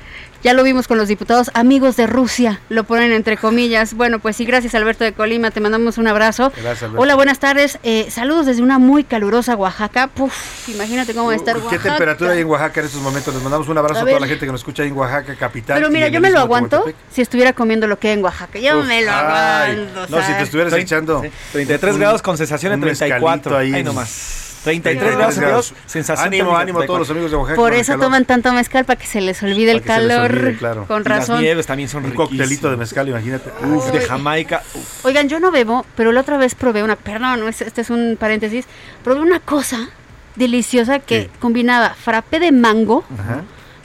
Ya 0.43 0.55
lo 0.55 0.62
vimos 0.62 0.88
con 0.88 0.97
los 0.97 1.07
diputados 1.07 1.51
amigos 1.53 1.97
de 1.97 2.07
Rusia, 2.07 2.61
lo 2.70 2.84
ponen 2.84 3.12
entre 3.12 3.36
comillas. 3.36 3.93
Bueno, 3.93 4.20
pues 4.20 4.36
sí, 4.36 4.47
gracias 4.47 4.74
Alberto 4.74 5.05
de 5.05 5.12
Colima, 5.12 5.51
te 5.51 5.61
mandamos 5.61 5.99
un 5.99 6.07
abrazo. 6.07 6.51
Gracias, 6.57 6.84
Alberto. 6.84 7.03
Hola, 7.03 7.14
buenas 7.14 7.38
tardes. 7.41 7.78
eh, 7.82 8.07
saludos 8.11 8.47
desde 8.47 8.62
una 8.62 8.78
muy 8.78 9.05
calurosa 9.05 9.55
Oaxaca. 9.55 10.07
Puf, 10.07 10.66
imagínate 10.70 11.12
cómo 11.12 11.26
va 11.26 11.34
a 11.34 11.36
estar 11.36 11.57
¿Qué 11.57 11.62
Oaxaca. 11.62 11.82
temperatura 11.91 12.32
hay 12.32 12.41
en 12.41 12.47
Oaxaca 12.47 12.80
en 12.80 12.86
estos 12.86 13.03
momentos? 13.03 13.34
Les 13.34 13.43
mandamos 13.43 13.68
un 13.68 13.76
abrazo 13.76 14.01
A 14.01 14.03
a, 14.03 14.07
toda 14.07 14.20
la 14.20 14.26
gente 14.26 14.47
que 14.47 14.53
nos 14.53 14.62
escucha 14.62 14.82
ahí 14.82 14.88
en 14.88 14.97
Oaxaca, 14.97 15.34
capital. 15.36 15.76
Pero 15.76 15.91
mira, 15.91 16.07
en 16.07 16.12
yo 16.14 16.20
me 16.22 16.30
lo 16.30 16.41
aguanto 16.41 16.78
Tehuantepec. 16.78 16.97
si 17.14 17.20
estuviera 17.20 17.53
comiendo 17.53 17.86
lo 17.86 17.99
que 17.99 18.09
hay 18.09 18.14
en 18.14 18.24
Oaxaca. 18.24 18.59
Yo 18.59 18.78
Uf, 18.80 18.86
me 18.86 19.03
lo 19.03 19.11
ay, 19.12 19.72
aguanto. 19.72 20.16
No, 20.16 20.26
si 20.26 20.32
te 20.32 20.43
estuvieras 20.43 20.72
Trein- 20.72 20.82
echando. 20.84 21.20
sí, 21.22 21.30
33 21.53 21.95
un- 21.95 22.01
grados 22.01 22.22
con 22.22 22.38
sensación 22.38 22.70
de 22.70 22.74
un 22.76 22.80
34. 22.80 23.51
mezcalito 23.51 23.57
Ahí, 23.59 23.80
en- 23.80 23.84
nomás. 23.86 24.49
33 24.64 25.16
grados 25.16 25.34
centígrados, 25.34 25.74
sensación 25.86 26.26
Ánimo, 26.26 26.56
ánimo 26.56 26.80
a 26.80 26.86
todos 26.86 26.98
los 27.00 27.08
34. 27.08 27.12
amigos 27.14 27.30
de 27.30 27.36
Oaxaca. 27.36 27.56
Por 27.56 27.72
eso 27.72 27.98
toman 27.98 28.24
tanto 28.24 28.52
mezcal 28.52 28.84
para 28.84 28.98
que 28.98 29.06
se 29.06 29.20
les 29.20 29.42
olvide 29.42 29.72
el 29.72 29.82
calor. 29.82 30.30
olvide, 30.32 30.56
claro. 30.56 30.86
Con 30.86 31.02
Y 31.02 31.08
las 31.08 31.18
razón. 31.20 31.40
nieves 31.40 31.66
también 31.66 31.88
son 31.88 32.04
Un 32.04 32.11
coctelito 32.12 32.70
de 32.70 32.76
mezcal, 32.76 33.08
imagínate. 33.08 33.50
Uf, 33.66 33.90
de. 33.90 34.00
Jamaica. 34.00 34.62
uf. 34.74 35.04
Oigan, 35.06 35.28
yo 35.28 35.40
no 35.40 35.50
bebo, 35.50 35.86
pero 35.96 36.12
la 36.12 36.20
otra 36.20 36.36
vez 36.36 36.54
probé 36.54 36.82
una, 36.82 36.96
perdón, 36.96 37.48
este 37.48 37.80
es 37.80 37.90
un 37.90 38.16
paréntesis, 38.20 38.66
probé 39.02 39.20
una 39.20 39.40
cosa 39.40 39.88
deliciosa 40.36 40.98
que 41.00 41.28
combinaba 41.40 41.94
frappé 41.94 42.38
de 42.38 42.52
mango 42.52 43.04
Ajá. 43.18 43.42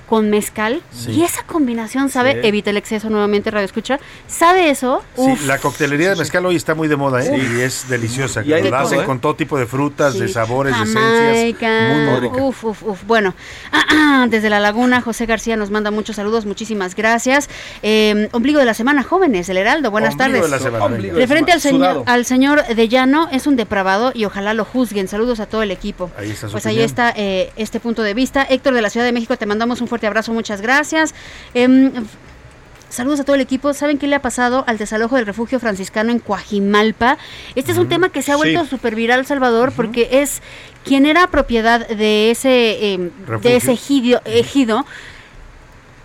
Con 0.08 0.30
mezcal 0.30 0.82
Sí. 0.91 1.12
y 1.12 1.24
esa 1.24 1.43
combinación 1.43 2.10
sabe, 2.10 2.34
Sí. 2.41 2.47
evita 2.47 2.70
el 2.70 2.78
exceso 2.78 3.10
nuevamente, 3.10 3.51
radio 3.51 3.66
escucha, 3.66 3.99
sabe 4.28 4.70
eso, 4.70 5.03
uf, 5.16 5.39
Sí, 5.39 5.45
la 5.47 5.58
coctelería 5.58 6.10
de 6.12 6.16
mezcal 6.16 6.45
hoy 6.45 6.56
está 6.56 6.76
muy 6.76 6.88
de 6.88 6.95
moda, 6.95 7.24
¿eh? 7.24 7.38
Y 7.38 7.62
es 7.62 7.88
deliciosa. 7.89 8.43
Y 8.43 8.49
Lo 8.49 8.78
hacen 8.78 9.01
¿eh? 9.01 9.03
con 9.06 9.20
todo 9.20 9.36
tipo 9.36 9.58
de 9.58 9.66
frutas, 9.66 10.18
de 10.18 10.28
sabores, 10.28 10.76
de 10.78 10.84
esencias. 10.84 12.22
Muy. 12.22 12.41
Uf, 12.41 12.64
uf, 12.64 12.84
uf. 12.84 13.03
Bueno, 13.06 13.34
desde 14.30 14.49
la 14.49 14.60
laguna, 14.60 15.01
José 15.01 15.26
García 15.26 15.56
nos 15.58 15.72
manda 15.72 15.91
muchos 15.91 16.16
saludos, 16.16 16.45
muchísimas 16.45 16.95
gracias. 16.95 17.49
Eh, 17.84 18.30
ombligo 18.32 18.60
de 18.60 18.66
la 18.66 18.74
semana, 18.74 19.03
jóvenes, 19.03 19.49
el 19.49 19.58
Heraldo, 19.58 19.91
buenas 19.91 20.14
Ombligo 20.14 20.34
tardes. 20.34 20.43
de 20.43 20.49
la 20.49 20.58
semana, 20.60 20.86
venga. 20.86 20.95
Ombligo 20.95 21.16
de 21.16 21.22
Referente 21.22 21.51
al 21.51 21.62
semana, 21.62 21.93
señor, 21.93 22.03
al 22.08 22.26
señor 22.26 22.66
de 22.68 22.88
Llano, 22.89 23.28
es 23.32 23.47
un 23.47 23.56
depravado 23.56 24.12
y 24.14 24.26
ojalá 24.26 24.53
lo 24.53 24.66
juzguen. 24.66 25.08
Saludos 25.08 25.39
a 25.39 25.45
todo 25.45 25.64
el 25.64 25.72
equipo. 25.72 26.12
Ahí 26.18 26.32
está 26.32 26.47
su 26.47 26.51
Pues 26.53 26.66
ahí 26.66 26.80
está 26.82 27.14
eh, 27.16 27.51
este 27.56 27.80
punto 27.80 28.03
de 28.03 28.14
vista. 28.14 28.43
Héctor 28.43 28.74
de 28.74 28.82
la 28.82 28.89
Ciudad 28.89 29.06
de 29.06 29.12
México, 29.12 29.38
te 29.38 29.45
mandamos 29.45 29.82
un 29.82 29.88
fuerte 29.88 29.95
abrazo, 30.04 30.34
muchas 30.34 30.62
gracias. 30.62 31.14
Em, 31.54 31.91
Saludos 32.96 33.20
a 33.20 33.24
todo 33.26 33.36
el 33.36 33.41
equipo. 33.41 33.74
¿Saben 33.74 33.98
qué 33.98 34.08
le 34.08 34.16
ha 34.16 34.22
pasado 34.22 34.64
al 34.68 34.78
desalojo 34.78 35.18
del 35.18 35.26
refugio 35.26 35.60
franciscano 35.60 36.12
en 36.12 36.20
Coajimalpa? 36.20 37.18
Este 37.56 37.74
es 37.74 37.78
un 37.78 37.89
tema 37.89 38.08
que 38.08 38.22
se 38.22 38.32
ha 38.32 38.38
vuelto 38.38 38.64
sí. 38.64 38.70
súper 38.70 38.96
viral, 38.96 39.26
Salvador, 39.26 39.74
porque 39.76 40.08
es 40.22 40.41
quien 40.86 41.06
era 41.06 41.28
propiedad 41.28 41.86
de 41.89 42.32
ese, 42.32 42.93
em, 42.93 43.10
de 43.41 43.58
ese 43.58 43.74
ejido, 43.74 44.22
ejido, 44.24 44.86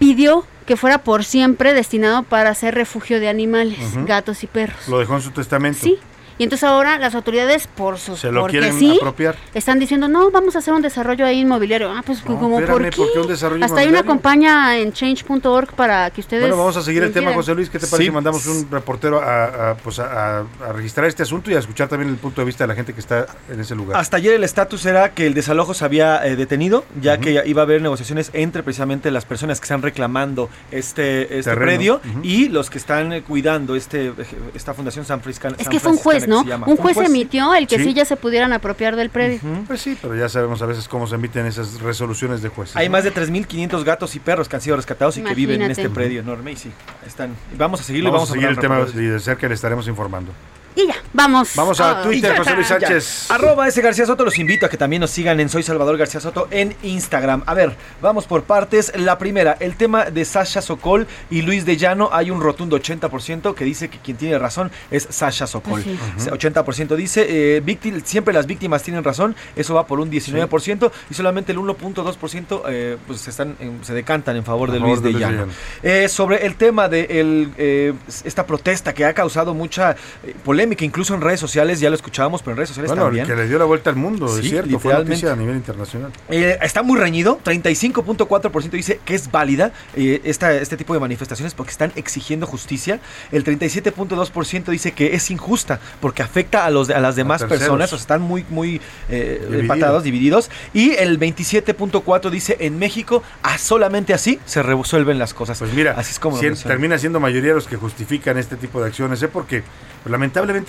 pidió 0.00 0.44
que 0.66 0.76
fuera 0.76 0.98
por 0.98 1.22
siempre 1.22 1.74
destinado 1.74 2.24
para 2.24 2.52
ser 2.56 2.74
refugio 2.74 3.20
de 3.20 3.28
animales, 3.28 3.78
gatos 4.06 4.42
y 4.42 4.48
perros. 4.48 4.88
Lo 4.88 4.98
dejó 4.98 5.14
en 5.14 5.22
su 5.22 5.30
testamento. 5.30 5.78
Sí. 5.80 5.98
Y 6.40 6.44
entonces 6.44 6.64
ahora 6.64 6.96
las 6.98 7.14
autoridades, 7.14 7.66
por 7.66 7.98
su 7.98 8.16
Se 8.16 8.32
lo 8.32 8.46
quieren 8.46 8.72
sí, 8.78 8.96
apropiar. 8.96 9.36
están 9.52 9.78
diciendo, 9.78 10.08
no, 10.08 10.30
vamos 10.30 10.56
a 10.56 10.60
hacer 10.60 10.72
un 10.72 10.80
desarrollo 10.80 11.26
ahí 11.26 11.40
inmobiliario. 11.40 11.90
Ah, 11.92 12.02
pues 12.04 12.20
como 12.22 12.58
espérame, 12.58 12.72
por 12.78 12.90
qué. 12.90 12.96
¿por 12.96 13.12
qué 13.12 13.18
un 13.20 13.26
desarrollo 13.28 13.62
Hasta 13.62 13.80
hay 13.80 13.88
una 13.88 14.02
campaña 14.04 14.78
en 14.78 14.90
change.org 14.94 15.74
para 15.74 16.08
que 16.10 16.22
ustedes... 16.22 16.42
Bueno, 16.44 16.56
vamos 16.56 16.78
a 16.78 16.82
seguir 16.82 17.02
el 17.02 17.12
tema. 17.12 17.34
José 17.34 17.54
Luis. 17.54 17.68
¿Qué 17.68 17.78
te 17.78 17.86
parece 17.86 17.96
Sí. 17.98 18.04
si 18.04 18.10
mandamos 18.10 18.46
un 18.46 18.70
reportero 18.70 19.20
a, 19.20 19.72
a, 19.72 19.74
pues 19.76 19.98
a, 19.98 20.38
a- 20.40 20.44
a 20.66 20.72
registrar 20.72 21.06
este 21.06 21.24
asunto 21.24 21.50
y 21.50 21.54
a 21.56 21.58
escuchar 21.58 21.88
también 21.88 22.08
el 22.10 22.16
punto 22.16 22.40
de 22.40 22.46
vista 22.46 22.64
de 22.64 22.68
la 22.68 22.74
gente 22.74 22.94
que 22.94 23.00
está 23.00 23.26
en 23.52 23.60
ese 23.60 23.74
lugar? 23.74 23.98
Hasta 24.00 24.16
ayer 24.16 24.32
el 24.32 24.42
estatus 24.42 24.86
era 24.86 25.10
que 25.12 25.26
el 25.26 25.34
desalojo 25.34 25.74
se 25.74 25.84
había 25.84 26.26
eh, 26.26 26.36
detenido, 26.36 26.86
ya 27.02 27.18
que 27.18 27.34
ya 27.34 27.44
iba 27.44 27.60
a 27.60 27.64
haber 27.64 27.82
negociaciones 27.82 28.30
entre 28.32 28.62
precisamente 28.62 29.10
las 29.10 29.26
personas 29.26 29.60
que 29.60 29.64
están 29.64 29.82
reclamando 29.82 30.48
este, 30.70 31.38
este 31.38 31.50
Terreno. 31.50 32.00
predio 32.00 32.00
y 32.22 32.48
los 32.48 32.70
que 32.70 32.78
están 32.78 33.12
eh, 33.12 33.22
cuidando 33.22 33.76
este 33.76 34.14
esta 34.54 34.72
fundación 34.72 35.04
San 35.04 35.20
Franciscana. 35.20 35.56
Es 35.58 35.68
que 35.68 35.78
fue 35.80 35.92
un 35.92 35.98
juez, 35.98 36.26
¿no? 36.30 36.64
Un 36.66 36.76
juez 36.76 36.96
emitió 36.96 37.54
el 37.54 37.66
que 37.66 37.78
sí. 37.78 37.84
Sí. 37.84 37.94
ya 37.94 38.04
se 38.04 38.16
pudieran 38.16 38.52
apropiar 38.52 38.96
del 38.96 39.10
predio. 39.10 39.40
Pues 39.66 39.80
sí, 39.80 39.96
pero 40.00 40.14
ya 40.16 40.28
sabemos 40.28 40.62
a 40.62 40.66
veces 40.66 40.88
cómo 40.88 41.06
se 41.06 41.16
emiten 41.16 41.46
esas 41.46 41.80
resoluciones 41.80 42.40
de 42.42 42.48
jueces. 42.48 42.76
Hay 42.76 42.88
¿no? 42.88 42.92
más 42.92 43.04
de 43.04 43.12
3.500 43.12 43.84
gatos 43.84 44.14
y 44.14 44.20
perros 44.20 44.48
que 44.48 44.56
han 44.56 44.62
sido 44.62 44.76
rescatados 44.76 45.16
y 45.16 45.22
que 45.22 45.34
viven 45.34 45.62
en 45.62 45.70
este 45.70 45.90
predio 45.90 46.20
enorme. 46.20 46.52
Y 46.52 46.56
sí, 46.56 46.70
están. 47.06 47.34
Vamos 47.56 47.80
a 47.80 47.84
seguirlo 47.84 48.08
y 48.08 48.12
Vamos, 48.12 48.28
vamos, 48.28 48.30
a 48.30 48.32
seguir 48.34 48.48
el 48.48 48.58
tema 48.58 48.86
y 48.94 49.06
de 49.06 49.20
cerca 49.20 49.48
le 49.48 49.54
estaremos 49.54 49.88
informando. 49.88 50.32
Y 50.76 50.86
ya, 50.86 50.94
vamos. 51.12 51.50
Vamos 51.56 51.80
a 51.80 52.00
Ah, 52.00 52.02
Twitter, 52.02 52.36
José 52.36 52.54
Luis. 52.54 52.68
Sánchez. 52.68 53.26
Ya. 53.28 53.34
Arroba 53.34 53.66
ese 53.66 53.82
García 53.82 54.06
Soto, 54.06 54.24
los 54.24 54.38
invito 54.38 54.66
a 54.66 54.68
que 54.68 54.76
también 54.76 55.00
nos 55.00 55.10
sigan 55.10 55.40
en 55.40 55.48
Soy 55.48 55.64
Salvador 55.64 55.96
García 55.96 56.20
Soto 56.20 56.46
en 56.52 56.76
Instagram. 56.84 57.42
A 57.46 57.54
ver, 57.54 57.74
vamos 58.00 58.26
por 58.26 58.44
partes. 58.44 58.92
La 58.96 59.18
primera, 59.18 59.56
el 59.58 59.74
tema 59.76 60.04
de 60.06 60.24
Sasha 60.24 60.62
Sokol 60.62 61.08
y 61.28 61.42
Luis 61.42 61.64
de 61.66 61.76
Llano. 61.76 62.10
Hay 62.12 62.30
un 62.30 62.40
rotundo 62.40 62.76
80% 62.80 63.54
que 63.54 63.64
dice 63.64 63.88
que 63.90 63.98
quien 63.98 64.16
tiene 64.16 64.38
razón 64.38 64.70
es 64.92 65.08
Sasha 65.10 65.46
Sokol. 65.48 65.82
Pues 65.82 65.98
sí. 66.18 66.30
80% 66.30 66.94
dice, 66.94 67.26
eh, 67.56 67.62
víctim- 67.64 68.02
siempre 68.04 68.32
las 68.32 68.46
víctimas 68.46 68.82
tienen 68.84 69.02
razón. 69.02 69.34
Eso 69.56 69.74
va 69.74 69.86
por 69.86 69.98
un 69.98 70.08
19% 70.08 70.92
y 71.10 71.14
solamente 71.14 71.50
el 71.50 71.58
1.2% 71.58 72.62
eh, 72.68 72.96
pues 73.06 73.20
se, 73.22 73.30
están, 73.30 73.56
en- 73.60 73.84
se 73.84 73.92
decantan 73.92 74.36
en 74.36 74.44
favor 74.44 74.70
de 74.70 74.78
favor 74.78 74.98
Luis 75.00 75.02
de 75.14 75.18
Llano. 75.18 75.38
Llano. 75.46 75.52
Eh, 75.82 76.08
sobre 76.08 76.46
el 76.46 76.54
tema 76.54 76.88
de 76.88 77.06
el, 77.20 77.52
eh, 77.58 77.92
esta 78.24 78.46
protesta 78.46 78.94
que 78.94 79.04
ha 79.04 79.12
causado 79.14 79.52
mucha 79.54 79.96
eh, 80.24 80.34
polémica, 80.60 80.84
incluso 80.84 81.14
en 81.14 81.22
redes 81.22 81.40
sociales, 81.40 81.80
ya 81.80 81.88
lo 81.88 81.96
escuchábamos, 81.96 82.42
pero 82.42 82.52
en 82.52 82.56
redes 82.58 82.68
sociales 82.68 82.90
Bueno, 82.90 83.04
también. 83.04 83.26
que 83.26 83.34
le 83.34 83.48
dio 83.48 83.58
la 83.58 83.64
vuelta 83.64 83.88
al 83.88 83.96
mundo, 83.96 84.28
Sí, 84.28 84.40
es 84.42 84.50
cierto, 84.50 84.78
fue 84.78 84.92
noticia 84.92 85.32
a 85.32 85.36
nivel 85.36 85.56
internacional. 85.56 86.12
Eh, 86.28 86.58
está 86.62 86.82
muy 86.82 86.98
reñido, 86.98 87.40
35.4% 87.42 88.70
dice 88.70 89.00
que 89.04 89.14
es 89.14 89.30
válida 89.30 89.72
eh, 89.96 90.20
esta, 90.24 90.52
este 90.52 90.76
tipo 90.76 90.92
de 90.92 91.00
manifestaciones 91.00 91.54
porque 91.54 91.70
están 91.72 91.92
exigiendo 91.96 92.46
justicia. 92.46 93.00
El 93.32 93.42
37.2% 93.44 94.64
dice 94.66 94.92
que 94.92 95.14
es 95.14 95.30
injusta 95.30 95.80
porque 96.00 96.22
afecta 96.22 96.66
a, 96.66 96.70
los, 96.70 96.90
a 96.90 97.00
las 97.00 97.16
demás 97.16 97.42
personas, 97.44 97.92
o 97.92 97.96
sea, 97.96 98.02
están 98.02 98.20
muy, 98.20 98.44
muy 98.50 98.80
eh, 99.08 99.40
Dividido. 99.50 100.02
divididos. 100.02 100.50
Y 100.74 100.90
el 100.96 101.18
27.4% 101.18 102.28
dice 102.30 102.56
en 102.60 102.78
México, 102.78 103.22
a 103.42 103.56
solamente 103.56 104.12
así 104.12 104.38
se 104.44 104.62
resuelven 104.62 105.18
las 105.18 105.32
cosas. 105.32 105.58
Pues 105.58 105.72
mira, 105.72 105.94
así 105.96 106.12
es 106.12 106.18
como 106.18 106.36
mencionan. 106.36 106.62
termina 106.68 106.98
siendo 106.98 107.18
mayoría 107.18 107.54
los 107.54 107.66
que 107.66 107.76
justifican 107.76 108.36
este 108.36 108.56
tipo 108.56 108.80
de 108.80 108.88
acciones, 108.88 109.22
¿eh? 109.22 109.28
porque 109.28 109.62
pues, 110.02 110.10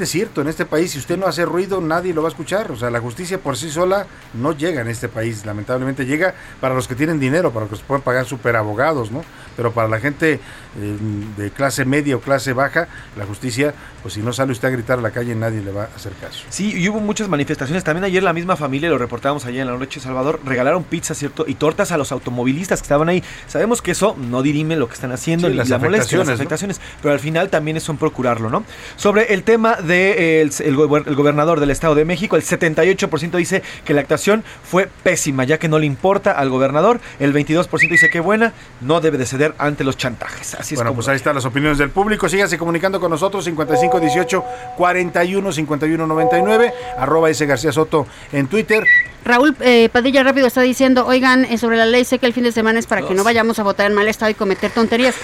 cierto, 0.05 0.41
en 0.41 0.47
este 0.47 0.65
país 0.65 0.91
si 0.91 0.99
usted 0.99 1.17
no 1.17 1.25
hace 1.25 1.45
ruido 1.45 1.81
nadie 1.81 2.13
lo 2.13 2.21
va 2.21 2.27
a 2.27 2.31
escuchar, 2.31 2.71
o 2.71 2.75
sea, 2.75 2.89
la 2.89 2.99
justicia 2.99 3.39
por 3.39 3.57
sí 3.57 3.69
sola 3.69 4.05
no 4.33 4.55
llega 4.55 4.81
en 4.81 4.87
este 4.87 5.09
país, 5.09 5.45
lamentablemente 5.45 6.05
llega 6.05 6.33
para 6.59 6.75
los 6.75 6.87
que 6.87 6.95
tienen 6.95 7.19
dinero, 7.19 7.51
para 7.51 7.65
los 7.65 7.71
que 7.71 7.77
se 7.77 7.83
pueden 7.83 8.03
pagar 8.03 8.25
superabogados, 8.25 9.11
¿no? 9.11 9.23
Pero 9.57 9.71
para 9.71 9.87
la 9.87 9.99
gente 9.99 10.39
de 10.75 11.51
clase 11.51 11.83
media 11.85 12.15
o 12.15 12.21
clase 12.21 12.53
baja, 12.53 12.87
la 13.17 13.25
justicia, 13.25 13.73
pues 14.01 14.13
si 14.13 14.21
no 14.21 14.31
sale 14.33 14.51
usted 14.53 14.69
a 14.69 14.71
gritar 14.71 14.99
a 14.99 15.01
la 15.01 15.11
calle 15.11 15.35
nadie 15.35 15.61
le 15.61 15.71
va 15.71 15.83
a 15.83 15.95
hacer 15.95 16.13
caso. 16.13 16.43
Sí, 16.49 16.73
y 16.75 16.87
hubo 16.89 16.99
muchas 16.99 17.27
manifestaciones. 17.27 17.83
También 17.83 18.03
ayer 18.05 18.23
la 18.23 18.33
misma 18.33 18.55
familia, 18.55 18.89
lo 18.89 18.97
reportábamos 18.97 19.45
ayer 19.45 19.61
en 19.61 19.67
la 19.67 19.77
noche, 19.77 19.99
Salvador, 19.99 20.39
regalaron 20.45 20.83
pizza, 20.83 21.13
¿cierto? 21.13 21.45
Y 21.47 21.55
tortas 21.55 21.91
a 21.91 21.97
los 21.97 22.11
automovilistas 22.11 22.79
que 22.81 22.85
estaban 22.85 23.09
ahí. 23.09 23.23
Sabemos 23.47 23.81
que 23.81 23.91
eso 23.91 24.15
no 24.17 24.41
dirime 24.41 24.75
lo 24.75 24.87
que 24.87 24.93
están 24.93 25.11
haciendo 25.11 25.47
Sí, 25.47 25.51
ni 25.51 25.57
las 25.57 25.69
la 25.69 25.77
molestia, 25.77 26.17
las 26.19 26.29
afectaciones, 26.29 26.79
pero 27.01 27.13
al 27.13 27.19
final 27.19 27.49
también 27.49 27.77
es 27.77 27.87
un 27.89 27.97
procurarlo, 27.97 28.49
¿no? 28.49 28.63
Sobre 28.95 29.33
el 29.33 29.43
tema 29.43 29.75
del 29.75 29.87
de, 29.87 30.41
el, 30.41 30.51
el 30.59 30.75
gober- 30.77 31.07
el 31.07 31.15
gobernador 31.15 31.59
del 31.59 31.69
Estado 31.71 31.95
de 31.95 32.05
México, 32.05 32.35
el 32.37 32.43
78% 32.43 33.31
dice 33.37 33.61
que 33.85 33.93
la 33.93 34.01
actuación 34.01 34.43
fue 34.63 34.87
pésima, 35.03 35.43
ya 35.43 35.57
que 35.57 35.67
no 35.67 35.79
le 35.79 35.85
importa 35.85 36.31
al 36.31 36.49
gobernador. 36.49 36.99
El 37.19 37.33
22% 37.33 37.89
dice 37.89 38.09
que 38.09 38.19
buena, 38.19 38.53
no 38.79 39.01
debe 39.01 39.17
de 39.17 39.25
ceder 39.25 39.53
ante 39.57 39.83
los 39.83 39.97
chantajes. 39.97 40.55
Así 40.61 40.75
es 40.75 40.77
bueno, 40.77 40.91
como 40.91 40.97
pues 40.97 41.07
ahí 41.07 41.15
están 41.15 41.33
las 41.33 41.45
opiniones 41.45 41.79
del 41.79 41.89
público. 41.89 42.29
Síganse 42.29 42.55
comunicando 42.55 42.99
con 42.99 43.09
nosotros 43.09 43.43
55 43.43 43.99
18 43.99 44.43
41 44.77 45.51
51 45.51 46.07
99 46.07 46.73
arroba 46.99 47.31
ese 47.31 47.47
García 47.47 47.71
Soto 47.71 48.05
en 48.31 48.45
Twitter. 48.45 48.85
Raúl 49.25 49.55
eh, 49.61 49.89
Padilla 49.91 50.21
rápido 50.21 50.45
está 50.45 50.61
diciendo, 50.61 51.07
oigan, 51.07 51.45
eh, 51.45 51.57
sobre 51.57 51.77
la 51.77 51.87
ley 51.87 52.05
sé 52.05 52.19
que 52.19 52.27
el 52.27 52.33
fin 52.33 52.43
de 52.43 52.51
semana 52.51 52.77
es 52.77 52.85
para 52.85 53.07
que 53.07 53.15
no 53.15 53.23
vayamos 53.23 53.57
a 53.57 53.63
votar 53.63 53.89
en 53.89 53.95
mal 53.95 54.07
estado 54.07 54.29
y 54.29 54.35
cometer 54.35 54.69
tonterías. 54.69 55.15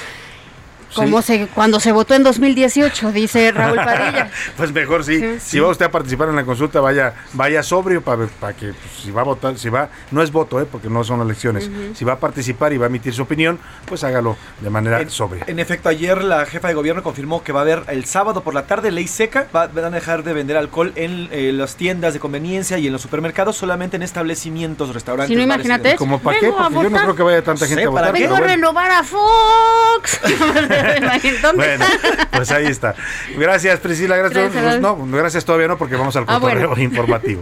Como 0.93 1.21
se, 1.21 1.47
cuando 1.47 1.79
se 1.79 1.91
votó 1.91 2.13
en 2.15 2.23
2018, 2.23 3.11
dice 3.11 3.51
Raúl 3.51 3.75
Padilla. 3.77 4.29
Pues 4.57 4.71
mejor 4.71 5.03
sí. 5.03 5.19
Sí, 5.19 5.39
Si 5.39 5.59
va 5.59 5.67
usted 5.69 5.85
a 5.85 5.91
participar 5.91 6.29
en 6.29 6.35
la 6.35 6.43
consulta, 6.45 6.79
vaya, 6.81 7.13
vaya 7.33 7.61
sobrio 7.63 8.01
para 8.01 8.25
que 8.53 8.67
pues, 8.67 8.77
si 9.03 9.11
va 9.11 9.21
a 9.21 9.25
votar, 9.25 9.57
si 9.57 9.69
va, 9.69 9.89
no 10.11 10.21
es 10.23 10.31
voto, 10.31 10.61
¿eh? 10.61 10.65
porque 10.71 10.89
no 10.89 11.03
son 11.03 11.21
elecciones. 11.21 11.69
Si 11.95 12.05
va 12.05 12.13
a 12.13 12.19
participar 12.19 12.73
y 12.73 12.77
va 12.77 12.85
a 12.85 12.89
emitir 12.89 13.13
su 13.13 13.23
opinión, 13.23 13.59
pues 13.85 14.03
hágalo 14.03 14.37
de 14.61 14.69
manera 14.69 15.07
sobria. 15.09 15.43
En 15.47 15.59
efecto, 15.59 15.89
ayer 15.89 16.23
la 16.23 16.45
jefa 16.45 16.67
de 16.69 16.73
gobierno 16.73 17.03
confirmó 17.03 17.43
que 17.43 17.51
va 17.51 17.59
a 17.59 17.63
haber 17.63 17.83
el 17.89 18.05
sábado 18.05 18.41
por 18.43 18.53
la 18.53 18.65
tarde 18.65 18.91
ley 18.91 19.07
seca. 19.07 19.47
Va- 19.55 19.67
van 19.67 19.85
a 19.85 19.89
dejar 19.91 20.23
de 20.23 20.33
vender 20.33 20.57
alcohol 20.57 20.93
en 20.95 21.27
eh, 21.31 21.51
las 21.53 21.75
tiendas 21.75 22.13
de 22.13 22.19
conveniencia 22.19 22.77
y 22.77 22.87
en 22.87 22.93
los 22.93 23.01
supermercados, 23.01 23.55
solamente 23.57 23.97
en 23.97 24.03
establecimientos, 24.03 24.93
restaurantes. 24.93 25.29
Si 25.29 25.35
no, 25.35 25.41
imagínate. 25.43 25.95
¿Como 25.95 26.19
para 26.19 26.39
qué? 26.39 26.45
Vengo 26.47 26.59
a 26.59 26.69
Porque 26.69 26.83
yo 26.83 26.89
no 26.89 27.01
creo 27.03 27.15
que 27.15 27.23
vaya 27.23 27.41
tanta 27.43 27.65
No 27.65 27.69
gente 27.69 27.81
sé, 27.81 27.87
a 27.87 27.89
votar. 27.89 28.05
¿para 28.05 28.19
Vengo 28.19 28.35
a 28.35 28.39
renovar 28.39 28.91
a 28.91 29.03
Fox. 29.03 30.19
¿Dónde 31.41 31.65
Bueno, 31.65 31.85
está? 31.85 32.27
pues 32.31 32.51
ahí 32.51 32.65
está. 32.67 32.95
Gracias, 33.37 33.79
Priscila. 33.79 34.15
Gracias. 34.17 34.53
Gracias, 34.53 34.81
no, 34.81 34.97
gracias 35.07 35.45
todavía 35.45 35.67
no, 35.67 35.77
porque 35.77 35.95
vamos 35.95 36.15
al 36.15 36.23
Ah, 36.27 36.39
cotorreo 36.39 36.69
bueno. 36.69 36.83
informativo. 36.83 37.41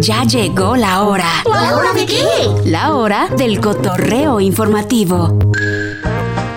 Ya 0.00 0.24
llegó 0.24 0.76
la 0.76 1.02
hora. 1.02 1.28
¿La 1.46 1.76
hora 1.76 1.92
de 1.92 2.06
qué? 2.06 2.22
La 2.64 2.94
hora 2.94 3.28
del 3.36 3.60
cotorreo 3.60 4.40
informativo. 4.40 5.38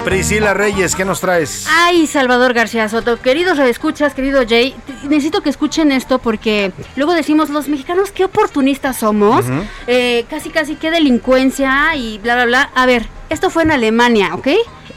Priscila 0.04 0.54
Reyes, 0.54 0.95
¿qué 0.95 1.06
nos 1.06 1.22
traes? 1.22 1.68
Ay, 1.70 2.08
Salvador 2.08 2.54
García 2.54 2.89
Soto, 2.89 3.20
queridos 3.22 3.60
escuchas, 3.60 4.14
querido 4.14 4.41
Jay, 4.47 4.76
necesito 5.04 5.41
que 5.43 5.50
escuchen 5.50 5.91
esto 5.91 6.20
porque 6.20 6.72
luego 6.95 7.14
decimos 7.14 7.50
los 7.50 7.68
mexicanos 7.68 8.12
qué 8.12 8.26
oportunistas 8.26 8.97
somos, 8.97 9.45
eh, 9.88 10.26
casi 10.30 10.50
casi 10.50 10.76
qué 10.76 10.89
delincuencia 10.89 11.95
y 11.95 12.18
bla 12.20 12.36
bla 12.36 12.45
bla. 12.45 12.70
A 12.76 12.86
ver, 12.86 13.08
esto 13.30 13.50
fue 13.50 13.64
en 13.64 13.72
Alemania, 13.72 14.34
¿ok? 14.34 14.47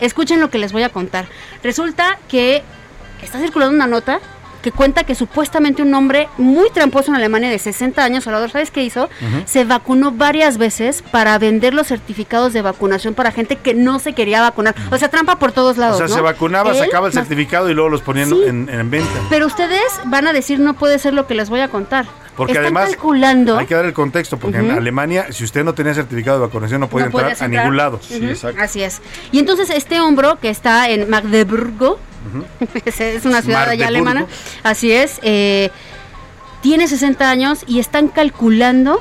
Escuchen 0.03 0.41
lo 0.41 0.51
que 0.51 0.59
les 0.59 0.73
voy 0.73 0.83
a 0.83 0.89
contar. 0.89 1.27
Resulta 1.63 2.19
que 2.29 2.65
está 3.23 3.39
circulando 3.39 3.77
una 3.77 3.87
nota 3.87 4.19
que 4.63 4.73
cuenta 4.73 5.05
que 5.05 5.15
supuestamente 5.15 5.83
un 5.83 5.93
hombre 5.95 6.29
muy 6.39 6.71
tramposo 6.71 7.11
en 7.11 7.17
Alemania 7.17 7.51
de 7.51 7.59
60 7.59 8.03
años, 8.03 8.25
Salvador, 8.25 8.51
¿sabes 8.51 8.71
qué 8.71 8.83
hizo? 8.83 9.11
Se 9.45 9.65
vacunó 9.65 10.13
varias 10.13 10.57
veces 10.59 11.03
para 11.11 11.37
vender 11.39 11.75
los 11.75 11.89
certificados 11.89 12.53
de 12.53 12.63
vacunación 12.63 13.15
para 13.15 13.33
gente 13.33 13.57
que 13.57 13.75
no 13.75 13.99
se 13.99 14.13
quería 14.13 14.41
vacunar. 14.41 14.75
O 14.91 14.97
sea, 14.99 15.09
trampa 15.09 15.37
por 15.39 15.53
todos 15.53 15.77
lados. 15.77 15.97
O 15.97 15.99
sea, 15.99 16.07
¿no? 16.09 16.15
se 16.15 16.21
vacunaba, 16.21 16.71
Él, 16.71 16.77
sacaba 16.79 17.09
el 17.09 17.13
certificado 17.13 17.69
y 17.69 17.75
luego 17.75 17.91
los 17.91 18.03
ponían 18.03 18.29
Sí. 18.31 18.43
en, 18.47 18.69
en 18.71 18.91
venta. 18.91 19.11
Pero 19.29 19.47
ustedes 19.47 19.83
van 20.07 20.27
a 20.29 20.33
decir 20.33 20.61
no 20.61 20.75
puede 20.75 20.99
ser 20.99 21.13
lo 21.13 21.27
que 21.27 21.35
les 21.35 21.51
voy 21.51 21.61
a 21.61 21.69
contar. 21.69 22.07
Porque 22.37 22.53
Están 22.53 22.65
además 22.65 22.89
calculando. 22.91 23.59
hay 23.59 23.67
que 23.67 23.75
dar 23.75 23.85
el 23.85 23.93
contexto, 23.93 24.39
porque 24.39 24.57
en. 24.59 24.71
Alemania, 24.71 25.27
si 25.33 25.45
usted 25.45 25.65
no 25.65 25.75
tenía 25.75 25.93
certificado 25.93 26.39
de 26.41 26.47
vacunación, 26.47 26.81
no 26.81 26.89
podía 26.89 27.09
no 27.11 27.19
entrar 27.21 27.37
a 27.39 27.49
ningún 27.49 27.77
lado. 27.77 28.01
Ujú, 28.11 28.49
Así 28.59 28.83
es. 28.83 29.03
Y 29.33 29.39
entonces 29.39 29.69
este 29.69 30.01
hombro 30.01 30.39
que 30.41 30.49
está 30.49 30.89
en 30.89 31.11
Magdeburgo, 31.11 31.99
es 32.85 33.01
es 33.01 33.25
una 33.25 33.43
ciudad 33.43 33.69
allá 33.69 33.89
alemana, 33.89 34.27
así 34.63 34.93
es, 34.93 35.19
eh, 35.23 35.71
tiene 36.61 36.89
60 36.89 37.29
años 37.29 37.65
y 37.67 37.79
están 37.81 38.09
calculando 38.09 39.01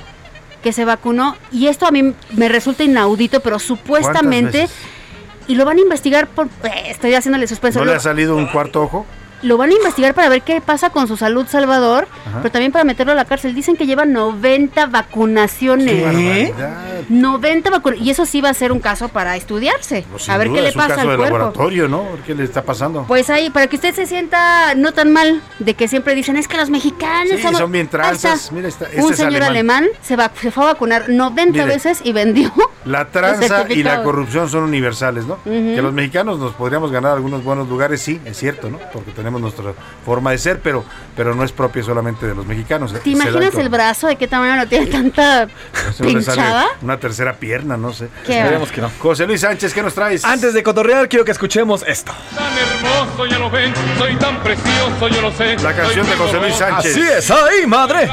que 0.64 0.74
se 0.74 0.86
vacunó 0.86 1.36
y 1.52 1.68
esto 1.68 1.86
a 1.86 1.92
mí 1.92 2.14
me 2.32 2.50
resulta 2.50 2.84
inaudito, 2.84 3.40
pero 3.40 3.60
supuestamente 3.60 4.68
y 5.48 5.56
lo 5.56 5.66
van 5.66 5.78
a 5.78 5.82
investigar 5.82 6.28
por 6.28 6.48
eh, 6.48 6.84
estoy 6.88 7.14
haciéndole 7.16 7.48
suspenso. 7.48 7.80
¿No 7.80 7.86
le 7.86 7.96
ha 7.96 8.00
salido 8.00 8.36
un 8.36 8.48
cuarto 8.48 8.84
ojo? 8.84 9.06
Lo 9.42 9.58
van 9.58 9.70
a 9.70 9.74
investigar 9.74 10.14
para 10.14 10.30
ver 10.30 10.42
qué 10.42 10.62
pasa 10.62 10.90
con 10.90 11.08
su 11.08 11.18
salud, 11.18 11.46
Salvador, 11.48 12.08
Ajá. 12.28 12.40
pero 12.42 12.52
también 12.52 12.72
para 12.72 12.84
meterlo 12.86 13.12
a 13.14 13.16
la 13.16 13.26
cárcel. 13.26 13.54
Dicen 13.56 13.76
que 13.76 13.86
lleva 13.86 14.06
90 14.06 14.86
vacunaciones. 14.88 16.04
barbaridad. 16.04 17.02
90 17.10 17.70
vacunaciones. 17.70 18.08
Y 18.08 18.12
eso 18.12 18.26
sí 18.26 18.42
va 18.42 18.50
a 18.50 18.54
ser 18.54 18.72
un 18.72 18.80
caso 18.80 19.10
para 19.10 19.36
estudiarse. 19.36 20.06
Pues, 20.12 20.28
a 20.30 20.38
ver 20.38 20.48
duda, 20.50 20.58
qué 20.58 20.62
le 20.64 20.70
es 20.70 20.76
un 20.76 20.82
pasa 20.82 20.96
caso 20.96 21.02
al 21.02 21.08
de 21.10 21.18
cuerpo. 21.18 21.38
laboratorio, 21.38 21.88
¿no? 21.88 22.00
A 22.02 22.12
ver 22.12 22.20
¿Qué 22.22 22.36
le 22.36 22.44
está 22.44 22.62
pasando? 22.64 23.06
Pues 23.08 23.30
ahí, 23.30 23.50
para 23.50 23.68
que 23.68 23.76
usted 23.76 23.94
se 23.96 24.06
sienta 24.06 24.76
no 24.76 24.92
tan 24.92 25.12
mal, 25.12 25.42
de 25.60 25.74
que 25.74 25.88
siempre 25.88 26.16
dicen, 26.16 26.38
es 26.38 26.48
que 26.48 26.58
los 26.58 26.70
mexicanos 26.70 27.34
Sí, 27.38 27.42
somos-". 27.42 27.58
son 27.60 27.72
bien 27.72 27.88
tranzas. 27.88 28.52
Mira, 28.52 28.68
esta- 28.68 28.86
este 28.86 29.02
un 29.04 29.12
es 29.12 29.18
señor 29.18 29.44
alemán, 29.44 29.86
se, 30.02 30.16
va, 30.16 30.32
se 30.40 30.52
fue 30.52 30.64
a 30.64 30.68
vacunar 30.68 31.10
90 31.10 31.52
Mire. 31.52 31.66
veces 31.66 32.02
y 32.04 32.12
vendió. 32.14 32.52
La 32.86 33.10
tranza 33.10 33.66
y 33.70 33.84
la 33.84 34.02
corrupción 34.04 34.50
son 34.50 34.64
universales, 34.64 35.26
¿no? 35.26 35.38
Que 35.44 35.82
los 35.82 35.94
mexicanos 35.94 36.40
nos 36.40 36.54
podríamos 36.54 36.92
ganar 36.92 37.14
algunos 37.14 37.44
buenos 37.44 37.70
lugares, 37.70 38.02
sí, 38.02 38.20
es 38.26 38.38
cierto, 38.38 38.70
¿no? 38.72 38.80
Porque 38.92 39.12
tenemos 39.12 39.31
nuestra 39.40 39.74
forma 40.06 40.32
de 40.32 40.38
ser, 40.38 40.60
pero, 40.60 40.84
pero 41.16 41.36
no 41.36 41.44
es 41.44 41.52
propio 41.52 41.84
solamente 41.84 42.26
de 42.28 42.36
los 42.36 42.46
mexicanos. 42.46 42.94
¿Te 42.94 43.10
imaginas 43.10 43.56
el 43.56 43.70
brazo 43.70 44.08
de 44.08 44.16
qué 44.16 44.28
tamaño 44.28 44.56
lo 44.56 44.68
tiene 44.68 44.88
tanta 44.88 45.48
pinchada? 46.00 46.68
Una 46.82 46.98
tercera 46.98 47.34
pierna, 47.34 47.78
no 47.78 47.94
sé. 47.94 48.10
Qué 48.26 48.40
Esperemos 48.40 48.72
que 48.72 48.82
no. 48.82 48.92
José 49.00 49.28
Luis 49.28 49.42
Sánchez, 49.42 49.74
¿qué 49.74 49.82
nos 49.82 49.94
traes? 49.94 50.26
Antes 50.26 50.54
de 50.54 50.64
cotorrear, 50.64 51.08
quiero 51.08 51.26
que 51.26 51.32
escuchemos 51.32 51.84
esto. 51.88 52.12
Tan 52.36 52.58
hermoso, 52.58 53.26
ya 53.26 53.40
lo 53.40 53.50
ven, 53.50 53.74
soy 53.98 54.16
tan 54.16 54.42
precioso, 54.42 55.08
yo 55.08 55.22
lo 55.22 55.32
sé. 55.32 55.58
La 55.58 55.76
canción 55.76 56.06
de 56.08 56.16
José 56.16 56.38
Luis 56.40 56.56
Sánchez. 56.56 56.92
Así 56.92 57.02
es, 57.02 57.32
ahí, 57.32 57.68
madre. 57.68 58.10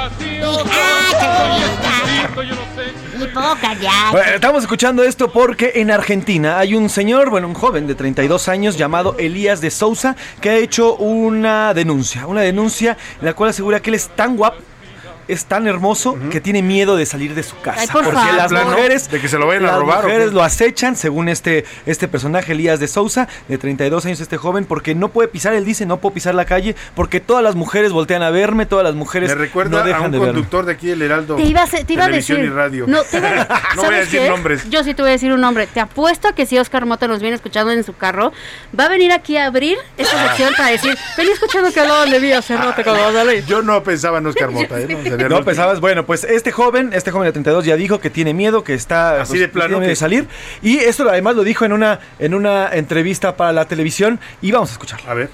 Bueno, 4.12 4.32
estamos 4.34 4.62
escuchando 4.62 5.02
esto 5.02 5.30
porque 5.30 5.72
en 5.76 5.90
Argentina 5.90 6.58
hay 6.58 6.74
un 6.74 6.88
señor, 6.88 7.30
bueno, 7.30 7.48
un 7.48 7.54
joven 7.54 7.86
de 7.86 7.94
32 7.94 8.48
años 8.48 8.76
llamado 8.76 9.16
Elías 9.18 9.60
de 9.60 9.70
Sousa 9.70 10.16
que 10.40 10.50
ha 10.50 10.56
hecho 10.56 10.94
una 10.96 11.74
denuncia, 11.74 12.26
una 12.26 12.42
denuncia 12.42 12.96
en 13.20 13.26
la 13.26 13.34
cual 13.34 13.50
asegura 13.50 13.80
que 13.80 13.90
él 13.90 13.94
es 13.94 14.08
tan 14.08 14.36
guapo, 14.36 14.58
es 15.28 15.44
tan 15.44 15.66
hermoso 15.66 16.16
que 16.30 16.40
tiene 16.40 16.62
miedo 16.62 16.96
de 16.96 17.06
salir 17.06 17.34
de 17.34 17.42
su 17.42 17.58
casa. 17.60 17.80
Ay, 17.82 17.86
por 17.88 18.04
porque 18.04 18.18
favor. 18.18 18.34
las 18.36 18.52
mujeres 18.52 19.10
de 19.10 19.20
que 19.20 19.28
se 19.28 19.38
lo 19.38 19.46
vayan 19.46 19.64
a 19.66 19.68
las 19.72 19.78
robar, 19.80 19.98
¿o 20.00 20.02
mujeres 20.08 20.32
lo 20.32 20.42
acechan, 20.42 20.96
según 20.96 21.28
este, 21.28 21.64
este 21.86 22.08
personaje 22.08 22.52
Elías 22.52 22.80
de 22.80 22.88
Sousa, 22.88 23.28
de 23.46 23.58
32 23.58 24.06
años 24.06 24.20
este 24.20 24.36
joven, 24.38 24.64
porque 24.64 24.94
no 24.94 25.08
puede 25.08 25.28
pisar, 25.28 25.52
él 25.54 25.64
dice, 25.64 25.86
no 25.86 25.98
puedo 25.98 26.14
pisar 26.14 26.34
la 26.34 26.44
calle 26.44 26.74
porque 26.94 27.20
todas 27.20 27.44
las 27.44 27.54
mujeres 27.54 27.92
voltean 27.92 28.22
a 28.22 28.30
verme, 28.30 28.66
todas 28.66 28.84
las 28.84 28.94
mujeres 28.94 29.28
Me 29.30 29.34
recuerda 29.36 29.80
no 29.80 29.84
dejan 29.84 30.02
a 30.02 30.06
un 30.06 30.12
de 30.12 30.18
verme. 30.18 30.32
conductor 30.34 30.64
de 30.66 30.72
aquí 30.72 30.86
del 30.88 31.02
Heraldo. 31.02 31.36
Te 31.36 31.42
iba 31.42 31.62
a, 31.62 31.66
te 31.66 31.92
iba 31.92 32.04
a 32.04 32.06
Televisión 32.06 32.38
decir. 32.38 32.52
y 32.52 32.54
radio. 32.56 32.84
No, 32.88 33.02
te 33.02 33.18
iba 33.18 33.28
a- 33.28 33.34
no 33.76 33.82
voy 33.82 33.84
a 33.84 33.88
¿sabes 33.90 34.00
decir 34.06 34.20
qué? 34.22 34.28
nombres. 34.30 34.70
Yo 34.70 34.82
sí 34.84 34.94
te 34.94 35.02
voy 35.02 35.10
a 35.10 35.12
decir 35.12 35.32
un 35.32 35.40
nombre. 35.40 35.66
Te 35.66 35.80
apuesto 35.80 36.28
a 36.28 36.32
que 36.34 36.46
si 36.46 36.58
Oscar 36.58 36.86
Mota 36.86 37.06
nos 37.06 37.20
viene 37.20 37.36
escuchando 37.36 37.72
en 37.72 37.84
su 37.84 37.94
carro, 37.96 38.32
va 38.78 38.84
a 38.86 38.88
venir 38.88 39.12
aquí 39.12 39.36
a 39.36 39.46
abrir 39.46 39.76
esta 39.96 40.24
Ah. 40.24 40.28
sección 40.28 40.54
para 40.56 40.70
decir, 40.70 40.96
vení 41.16 41.30
escuchando 41.30 41.70
que 41.72 41.80
hablaban 41.80 42.10
de 42.10 42.18
mí 42.20 42.32
hace 42.32 42.56
rato 42.56 42.82
cuando 42.82 43.02
vas 43.04 43.14
a 43.14 43.24
salir". 43.24 43.44
Yo 43.44 43.62
no 43.62 43.82
pensaba 43.82 44.18
en 44.18 44.26
Oscar 44.26 44.50
Mota, 44.52 44.80
¿eh? 44.80 44.86
No, 44.88 45.17
No 45.28 45.44
pensabas, 45.44 45.80
bueno, 45.80 46.04
pues 46.06 46.24
este 46.24 46.52
joven, 46.52 46.90
este 46.92 47.10
joven 47.10 47.26
de 47.26 47.32
32 47.32 47.64
ya 47.64 47.76
dijo 47.76 48.00
que 48.00 48.10
tiene 48.10 48.34
miedo, 48.34 48.62
que 48.62 48.74
está 48.74 49.20
Así 49.22 49.32
pues, 49.32 49.40
de 49.40 49.48
plano 49.48 49.80
que- 49.80 49.86
de 49.88 49.96
salir 49.96 50.28
y 50.62 50.78
esto 50.78 51.08
además 51.08 51.34
lo 51.36 51.44
dijo 51.44 51.64
en 51.64 51.72
una 51.72 52.00
en 52.18 52.34
una 52.34 52.68
entrevista 52.72 53.36
para 53.36 53.52
la 53.52 53.64
televisión 53.66 54.20
y 54.42 54.52
vamos 54.52 54.70
a 54.70 54.72
escucharlo. 54.72 55.10
A 55.10 55.14
ver. 55.14 55.30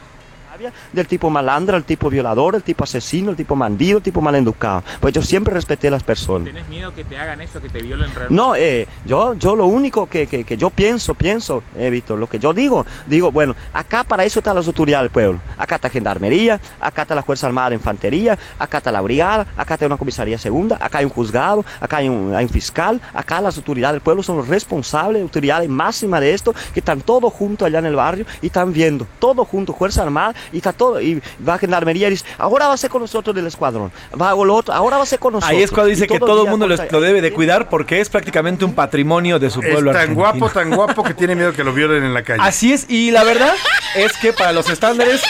Del 0.93 1.07
tipo 1.07 1.31
malandro, 1.31 1.77
el 1.77 1.85
tipo 1.85 2.11
violador, 2.11 2.55
el 2.55 2.63
tipo 2.63 2.85
asesino, 2.85 3.31
el 3.31 3.37
tipo 3.37 3.57
bandido, 3.57 3.99
el 3.99 4.03
tipo 4.03 4.21
maleducado. 4.21 4.83
Pues 5.01 5.15
yo 5.15 5.23
siempre 5.23 5.55
respeté 5.55 5.89
a 5.89 5.91
las 5.93 6.03
personas. 6.03 6.47
¿Tenés 6.47 6.69
miedo 6.69 6.95
que 6.95 7.05
te 7.05 7.17
hagan 7.17 7.41
eso, 7.41 7.61
que 7.61 7.69
te 7.69 7.83
violen 7.83 8.11
realmente? 8.15 8.35
No, 8.35 8.55
eh, 8.57 8.87
yo, 9.05 9.35
yo 9.35 9.57
lo 9.57 9.67
único 9.67 10.07
que, 10.09 10.27
que, 10.27 10.45
que 10.45 10.57
yo 10.57 10.71
pienso, 10.71 11.15
pienso, 11.15 11.63
eh, 11.77 11.91
Víctor, 11.91 12.19
lo 12.19 12.29
que 12.29 12.39
yo 12.39 12.53
digo, 12.53 12.87
digo, 13.07 13.31
bueno, 13.33 13.55
acá 13.73 14.05
para 14.05 14.25
eso 14.25 14.41
está 14.41 14.55
las 14.55 14.67
autoridades 14.67 15.05
del 15.05 15.11
pueblo. 15.11 15.41
Acá 15.59 15.77
está 15.77 15.89
Gendarmería, 15.89 16.61
acá 16.81 17.03
está 17.03 17.15
la 17.15 17.23
Fuerza 17.23 17.47
Armada 17.47 17.71
de 17.71 17.77
Infantería, 17.77 18.39
acá 18.59 18.79
está 18.79 18.93
la 18.93 19.01
Brigada, 19.01 19.47
acá 19.57 19.75
está 19.75 19.87
una 19.87 19.97
comisaría 19.97 20.39
segunda, 20.39 20.77
acá 20.81 20.99
hay 20.99 21.05
un 21.05 21.11
juzgado, 21.11 21.65
acá 21.81 21.99
hay 21.99 22.09
un, 22.09 22.35
hay 22.35 22.45
un 22.45 22.51
fiscal, 22.51 23.01
acá 23.13 23.41
las 23.41 23.57
autoridades 23.57 23.95
del 23.95 24.01
pueblo 24.01 24.23
son 24.23 24.37
los 24.37 24.49
responsables, 24.49 25.23
autoridades 25.23 25.69
máximas 25.69 26.21
de 26.21 26.35
esto, 26.35 26.55
que 26.73 26.81
están 26.81 27.01
todos 27.01 27.33
juntos 27.33 27.67
allá 27.67 27.79
en 27.79 27.87
el 27.87 27.97
barrio 27.97 28.27
y 28.43 28.47
están 28.47 28.73
viendo, 28.73 29.07
todos 29.19 29.47
juntos, 29.49 29.77
Fuerza 29.77 30.03
Armada, 30.03 30.35
y 30.53 30.59
está 30.59 30.73
todo, 30.73 31.01
y 31.01 31.21
va 31.47 31.59
Gendarmería 31.59 32.09
y 32.09 32.11
dice, 32.13 32.25
ahora 32.39 32.69
va 32.69 32.75
a 32.75 32.77
ser 32.77 32.91
con 32.91 33.03
nosotros 33.03 33.35
del 33.35 33.47
escuadrón, 33.47 33.91
va 34.21 34.31
a 34.31 34.35
lo 34.35 34.55
otro, 34.55 34.75
ahora 34.75 34.97
va 34.99 35.03
a 35.03 35.07
ser 35.07 35.19
con 35.19 35.33
nosotros. 35.35 35.51
Ahí 35.57 35.63
es 35.63 35.71
cuando 35.71 35.89
dice 35.91 36.07
que 36.07 36.19
todo 36.19 36.45
el 36.45 36.51
mundo 36.51 36.67
lo, 36.67 36.77
contra- 36.77 36.93
lo 36.93 37.01
debe 37.01 37.21
de 37.21 37.33
cuidar 37.33 37.69
porque 37.69 38.01
es 38.01 38.09
prácticamente 38.09 38.65
un 38.65 38.75
patrimonio 38.75 39.39
de 39.39 39.51
su 39.51 39.61
Es 39.61 39.71
pueblo 39.73 39.93
tan 39.93 40.01
argentino. 40.03 40.21
guapo, 40.39 40.51
tan 40.51 40.71
guapo 40.75 41.03
que 41.05 41.15
tiene 41.15 41.35
miedo 41.35 41.53
que 41.53 41.65
lo 41.65 41.73
violen 41.73 42.05
en 42.05 42.15
la 42.15 42.23
calle. 42.23 42.41
Así 42.43 42.73
es, 42.73 42.87
y 42.89 43.11
la 43.11 43.25
verdad 43.25 43.55
es 43.97 44.13
que 44.19 44.33
para 44.33 44.53
los 44.53 44.69
estándares 44.69 45.23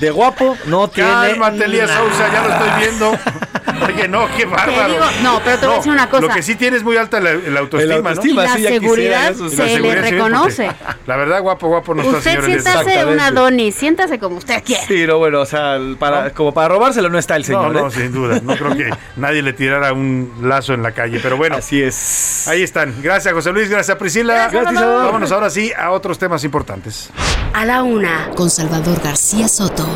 de 0.00 0.10
guapo 0.10 0.56
no 0.66 0.88
tiene 0.88 1.10
Cálmate, 1.10 1.64
Elías. 1.64 1.90
Sousa, 1.90 2.32
ya 2.32 2.42
lo 2.46 2.52
estoy 2.54 2.80
viendo. 2.80 3.12
Oye, 3.86 4.08
no, 4.08 4.28
qué 4.36 4.44
bárbaro. 4.44 4.92
digo- 4.92 5.04
no, 5.22 5.40
pero 5.44 5.58
te 5.58 5.66
voy 5.66 5.74
a 5.74 5.78
decir 5.78 5.92
una 5.92 6.08
cosa. 6.10 6.22
Lo 6.22 6.28
que 6.28 6.42
sí 6.42 6.54
tiene 6.56 6.76
es 6.76 6.82
muy 6.84 6.96
alta 6.96 7.20
la, 7.20 7.34
la 7.34 7.60
autoestima, 7.60 7.94
La 8.00 8.10
autoestima, 8.10 8.42
¿no? 8.44 8.48
Y 8.48 8.48
la 8.48 8.56
sí, 8.56 8.62
ya 8.62 8.68
seguridad 8.70 9.28
quisiera 9.28 9.28
eso, 9.30 9.48
sí. 9.48 9.54
Y 9.54 9.58
la 9.58 9.68
se 9.68 9.80
le 9.80 10.10
reconoce. 10.10 10.66
porque 10.66 10.94
La 11.06 11.16
verdad, 11.16 11.40
guapo, 11.42 11.68
guapo 11.68 11.94
no 11.94 12.02
está, 12.02 12.18
Usted 12.18 12.44
siéntase 12.44 13.04
una 13.06 13.30
Doni, 13.30 13.72
siéntase 13.72 14.18
como 14.18 14.36
usted 14.36 14.62
quiera. 14.64 14.82
Sí, 14.86 15.06
no, 15.06 15.18
bueno, 15.18 15.40
o 15.40 15.46
sea, 15.46 15.78
para, 15.98 16.30
como 16.30 16.52
para 16.52 16.68
robárselo 16.68 17.08
no 17.08 17.18
está 17.18 17.36
el 17.36 17.44
señor. 17.44 17.72
No, 17.72 17.80
no, 17.82 17.88
¿eh? 17.88 17.90
sin 17.90 18.12
duda. 18.12 18.40
No 18.42 18.56
creo 18.56 18.76
que 18.76 18.90
nadie 19.16 19.42
le 19.42 19.52
tirara 19.52 19.92
un 19.92 20.32
lazo 20.42 20.74
en 20.74 20.82
la 20.82 20.92
calle. 20.92 21.18
Pero 21.22 21.36
bueno, 21.36 21.56
Así 21.56 21.82
es. 21.82 22.46
ahí 22.48 22.62
están. 22.62 22.94
Gracias, 23.02 23.32
José 23.34 23.52
Luis. 23.52 23.68
Gracias, 23.68 23.96
Priscila. 23.96 24.48
Gracias, 24.50 24.64
Salvador. 24.64 25.04
Vámonos 25.06 25.32
ahora 25.32 25.50
sí 25.50 25.72
a 25.76 25.90
otros 25.90 26.18
temas 26.18 26.44
importantes. 26.44 27.10
A 27.52 27.64
la 27.64 27.82
una, 27.82 28.30
con 28.36 28.50
Salvador 28.50 29.00
García 29.02 29.48
Soto. 29.48 29.86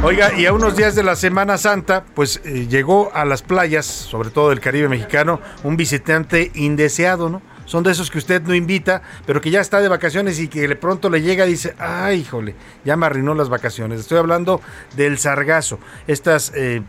Oiga, 0.00 0.32
y 0.32 0.46
a 0.46 0.52
unos 0.52 0.76
días 0.76 0.94
de 0.94 1.02
la 1.02 1.16
Semana 1.16 1.58
Santa, 1.58 2.04
pues 2.14 2.40
eh, 2.44 2.68
llegó 2.68 3.10
a 3.14 3.24
las 3.24 3.42
playas, 3.42 3.84
sobre 3.84 4.30
todo 4.30 4.50
del 4.50 4.60
Caribe 4.60 4.88
mexicano, 4.88 5.40
un 5.64 5.76
visitante 5.76 6.52
indeseado, 6.54 7.28
¿no? 7.28 7.42
Son 7.64 7.82
de 7.82 7.90
esos 7.90 8.08
que 8.10 8.18
usted 8.18 8.40
no 8.42 8.54
invita, 8.54 9.02
pero 9.26 9.40
que 9.40 9.50
ya 9.50 9.60
está 9.60 9.80
de 9.80 9.88
vacaciones 9.88 10.38
y 10.38 10.46
que 10.48 10.66
de 10.66 10.76
pronto 10.76 11.10
le 11.10 11.20
llega 11.20 11.46
y 11.46 11.50
dice, 11.50 11.74
ay, 11.78 12.20
híjole, 12.20 12.54
ya 12.84 12.96
me 12.96 13.06
arruinó 13.06 13.34
las 13.34 13.48
vacaciones. 13.48 14.00
Estoy 14.00 14.18
hablando 14.18 14.62
del 14.96 15.18
sargazo, 15.18 15.80
estas 16.06 16.52
eh, 16.54 16.82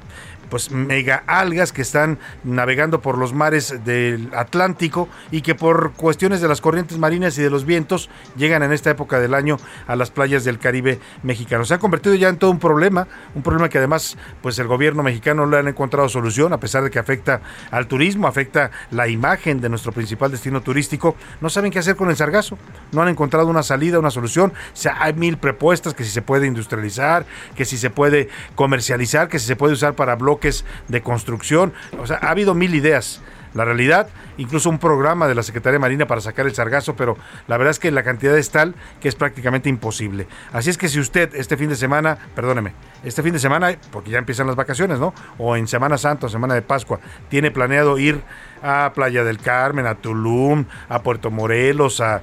pues 0.50 0.72
mega 0.72 1.24
algas 1.28 1.72
que 1.72 1.82
están 1.82 2.20
navegando 2.44 3.02
por 3.02 3.18
los 3.18 3.34
mares 3.34 3.84
del 3.86 4.30
Atlántico 4.34 5.08
y 5.32 5.42
que 5.42 5.56
por 5.56 5.94
cuestiones 5.94 6.42
de 6.42 6.48
las 6.48 6.62
corrientes 6.62 6.98
marinas 6.98 7.38
y 7.38 7.42
de 7.42 7.50
los 7.50 7.66
vientos 7.66 8.10
llegan 8.36 8.64
en 8.64 8.72
esta 8.72 8.90
época 8.90 9.20
del 9.20 9.34
año 9.34 9.58
a 9.88 9.96
las 9.96 10.12
playas 10.12 10.44
del 10.44 10.60
Caribe 10.60 11.00
mexicano. 11.24 11.66
Se 11.66 11.74
ha 11.74 11.80
convertido 11.80 12.16
ya 12.16 12.30
en 12.30 12.38
todo 12.38 12.52
un 12.52 12.60
problema, 12.60 13.08
un 13.36 13.44
problema 13.44 13.70
que 13.70 13.78
además 13.78 14.18
pues 14.42 14.58
el 14.60 14.68
gobierno 14.68 15.04
mexicano 15.04 15.46
no 15.46 15.52
le 15.52 15.58
han 15.58 15.68
encontrado 15.68 16.10
solución 16.10 16.54
a 16.54 16.60
pesar 16.60 16.84
de 16.84 16.90
que 16.90 17.00
afecta 17.00 17.42
al 17.72 17.88
turismo, 17.88 18.28
afecta 18.28 18.72
la 18.92 19.08
imagen 19.08 19.62
de 19.62 19.70
nuestro 19.70 19.92
principal 19.92 20.32
destino 20.32 20.62
turístico. 20.62 21.16
No 21.42 21.50
saben 21.50 21.72
qué 21.72 21.80
hacer 21.80 21.96
con 21.96 22.10
el 22.10 22.16
sargazo, 22.16 22.58
no 22.92 23.02
han 23.02 23.10
encontrado 23.10 23.48
una 23.48 23.64
salida, 23.64 24.00
una 24.00 24.12
solución. 24.12 24.52
O 24.52 24.76
sea, 24.76 24.98
hay 25.00 25.14
mil 25.14 25.38
propuestas 25.38 25.94
que 25.94 26.04
si 26.04 26.12
se 26.12 26.22
puede 26.22 26.48
industrializar, 26.48 27.26
que 27.56 27.66
si 27.66 27.78
se 27.78 27.90
puede 27.90 28.30
comercializar, 28.56 29.28
que 29.28 29.40
si 29.40 29.46
se 29.46 29.56
puede 29.56 29.74
usar 29.74 29.94
para 29.94 30.16
bloques 30.16 30.39
de 30.88 31.02
construcción. 31.02 31.74
O 32.00 32.08
sea, 32.08 32.18
ha 32.22 32.32
habido 32.32 32.54
mil 32.54 32.76
ideas. 32.76 33.22
La 33.54 33.66
realidad, 33.66 34.10
incluso 34.40 34.70
un 34.70 34.80
programa 34.80 35.28
de 35.28 35.36
la 35.36 35.44
Secretaría 35.44 35.80
Marina 35.80 36.08
para 36.08 36.22
sacar 36.22 36.48
el 36.48 36.56
sargazo, 36.56 36.96
pero 36.96 37.18
la 37.48 37.58
verdad 37.58 37.72
es 37.72 37.80
que 37.80 37.92
la 37.92 38.04
cantidad 38.04 38.36
es 38.38 38.50
tal 38.50 38.74
que 39.00 39.08
es 39.08 39.16
prácticamente 39.16 39.70
imposible. 39.70 40.28
Así 40.52 40.70
es 40.70 40.78
que 40.78 40.90
si 40.90 41.00
usted 41.00 41.36
este 41.36 41.58
fin 41.58 41.70
de 41.70 41.76
semana, 41.76 42.18
perdóneme, 42.36 42.74
este 43.04 43.22
fin 43.22 43.34
de 43.34 43.40
semana, 43.40 43.78
porque 43.92 44.10
ya 44.10 44.18
empiezan 44.18 44.48
las 44.48 44.56
vacaciones, 44.56 45.00
¿no? 45.00 45.14
O 45.38 45.56
en 45.56 45.68
Semana 45.68 45.98
Santa 45.98 46.30
Semana 46.30 46.56
de 46.56 46.62
Pascua, 46.62 47.00
tiene 47.30 47.52
planeado 47.52 47.98
ir 47.98 48.22
a 48.62 48.92
Playa 48.94 49.24
del 49.24 49.40
Carmen, 49.40 49.86
a 49.86 49.96
Tulum, 49.96 50.66
a 50.90 51.02
Puerto 51.02 51.32
Morelos, 51.32 52.02
a, 52.02 52.22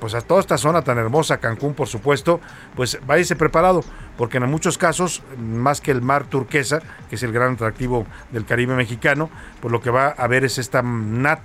pues 0.00 0.14
a 0.14 0.20
toda 0.20 0.40
esta 0.40 0.58
zona 0.58 0.82
tan 0.82 0.98
hermosa, 0.98 1.38
Cancún, 1.38 1.74
por 1.74 1.88
supuesto, 1.88 2.40
pues 2.74 2.98
váyase 3.06 3.36
preparado, 3.36 3.84
porque 4.16 4.38
en 4.38 4.48
muchos 4.48 4.78
casos, 4.78 5.22
más 5.38 5.80
que 5.80 5.90
el 5.90 6.02
mar 6.02 6.24
turquesa, 6.24 6.80
que 7.08 7.16
es 7.16 7.22
el 7.22 7.32
gran 7.32 7.54
atractivo 7.54 8.06
del 8.32 8.44
Caribe 8.44 8.74
mexicano, 8.74 9.30
pues 9.60 9.72
lo 9.72 9.80
que 9.80 9.90
va 9.90 10.08
a 10.08 10.26
ver 10.26 10.44
es 10.44 10.58
esta 10.58 10.82
nata 10.82 11.37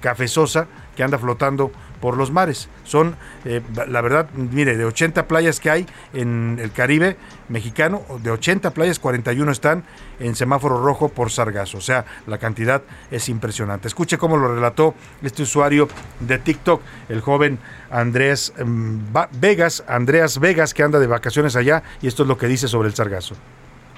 cafezosa 0.00 0.66
que 0.96 1.02
anda 1.02 1.18
flotando 1.18 1.72
por 2.00 2.16
los 2.16 2.30
mares. 2.30 2.68
Son, 2.84 3.16
eh, 3.44 3.60
la 3.86 4.00
verdad, 4.00 4.28
mire, 4.34 4.76
de 4.76 4.84
80 4.84 5.26
playas 5.28 5.60
que 5.60 5.70
hay 5.70 5.86
en 6.12 6.58
el 6.60 6.72
Caribe 6.72 7.16
mexicano, 7.48 8.02
de 8.22 8.30
80 8.30 8.70
playas, 8.72 8.98
41 8.98 9.52
están 9.52 9.84
en 10.18 10.34
semáforo 10.34 10.82
rojo 10.82 11.08
por 11.10 11.30
sargazo. 11.30 11.78
O 11.78 11.80
sea, 11.80 12.04
la 12.26 12.38
cantidad 12.38 12.82
es 13.10 13.28
impresionante. 13.28 13.86
Escuche 13.88 14.18
cómo 14.18 14.36
lo 14.36 14.54
relató 14.54 14.94
este 15.22 15.42
usuario 15.42 15.88
de 16.20 16.38
TikTok, 16.38 16.82
el 17.08 17.20
joven 17.20 17.58
Andrés 17.90 18.52
mm, 18.64 18.98
Vegas, 19.32 19.84
Andreas 19.86 20.38
Vegas, 20.38 20.74
que 20.74 20.82
anda 20.82 20.98
de 20.98 21.06
vacaciones 21.06 21.56
allá, 21.56 21.82
y 22.00 22.08
esto 22.08 22.22
es 22.22 22.28
lo 22.28 22.38
que 22.38 22.46
dice 22.46 22.66
sobre 22.68 22.88
el 22.88 22.94
sargazo. 22.94 23.36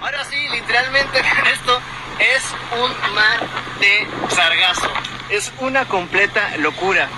Ahora 0.01 0.25
sí, 0.25 0.37
literalmente 0.53 1.19
es 2.23 2.43
un 2.81 3.15
mar 3.15 3.41
de 3.81 4.07
sargazo. 4.35 4.89
Es 5.29 5.53
una 5.59 5.87
completa 5.87 6.57
locura. 6.59 7.09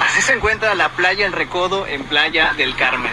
Así 0.00 0.22
se 0.22 0.32
encuentra 0.32 0.74
la 0.74 0.88
playa 0.90 1.26
El 1.26 1.32
Recodo 1.32 1.86
en 1.86 2.04
Playa 2.04 2.54
del 2.56 2.74
Carmen. 2.76 3.12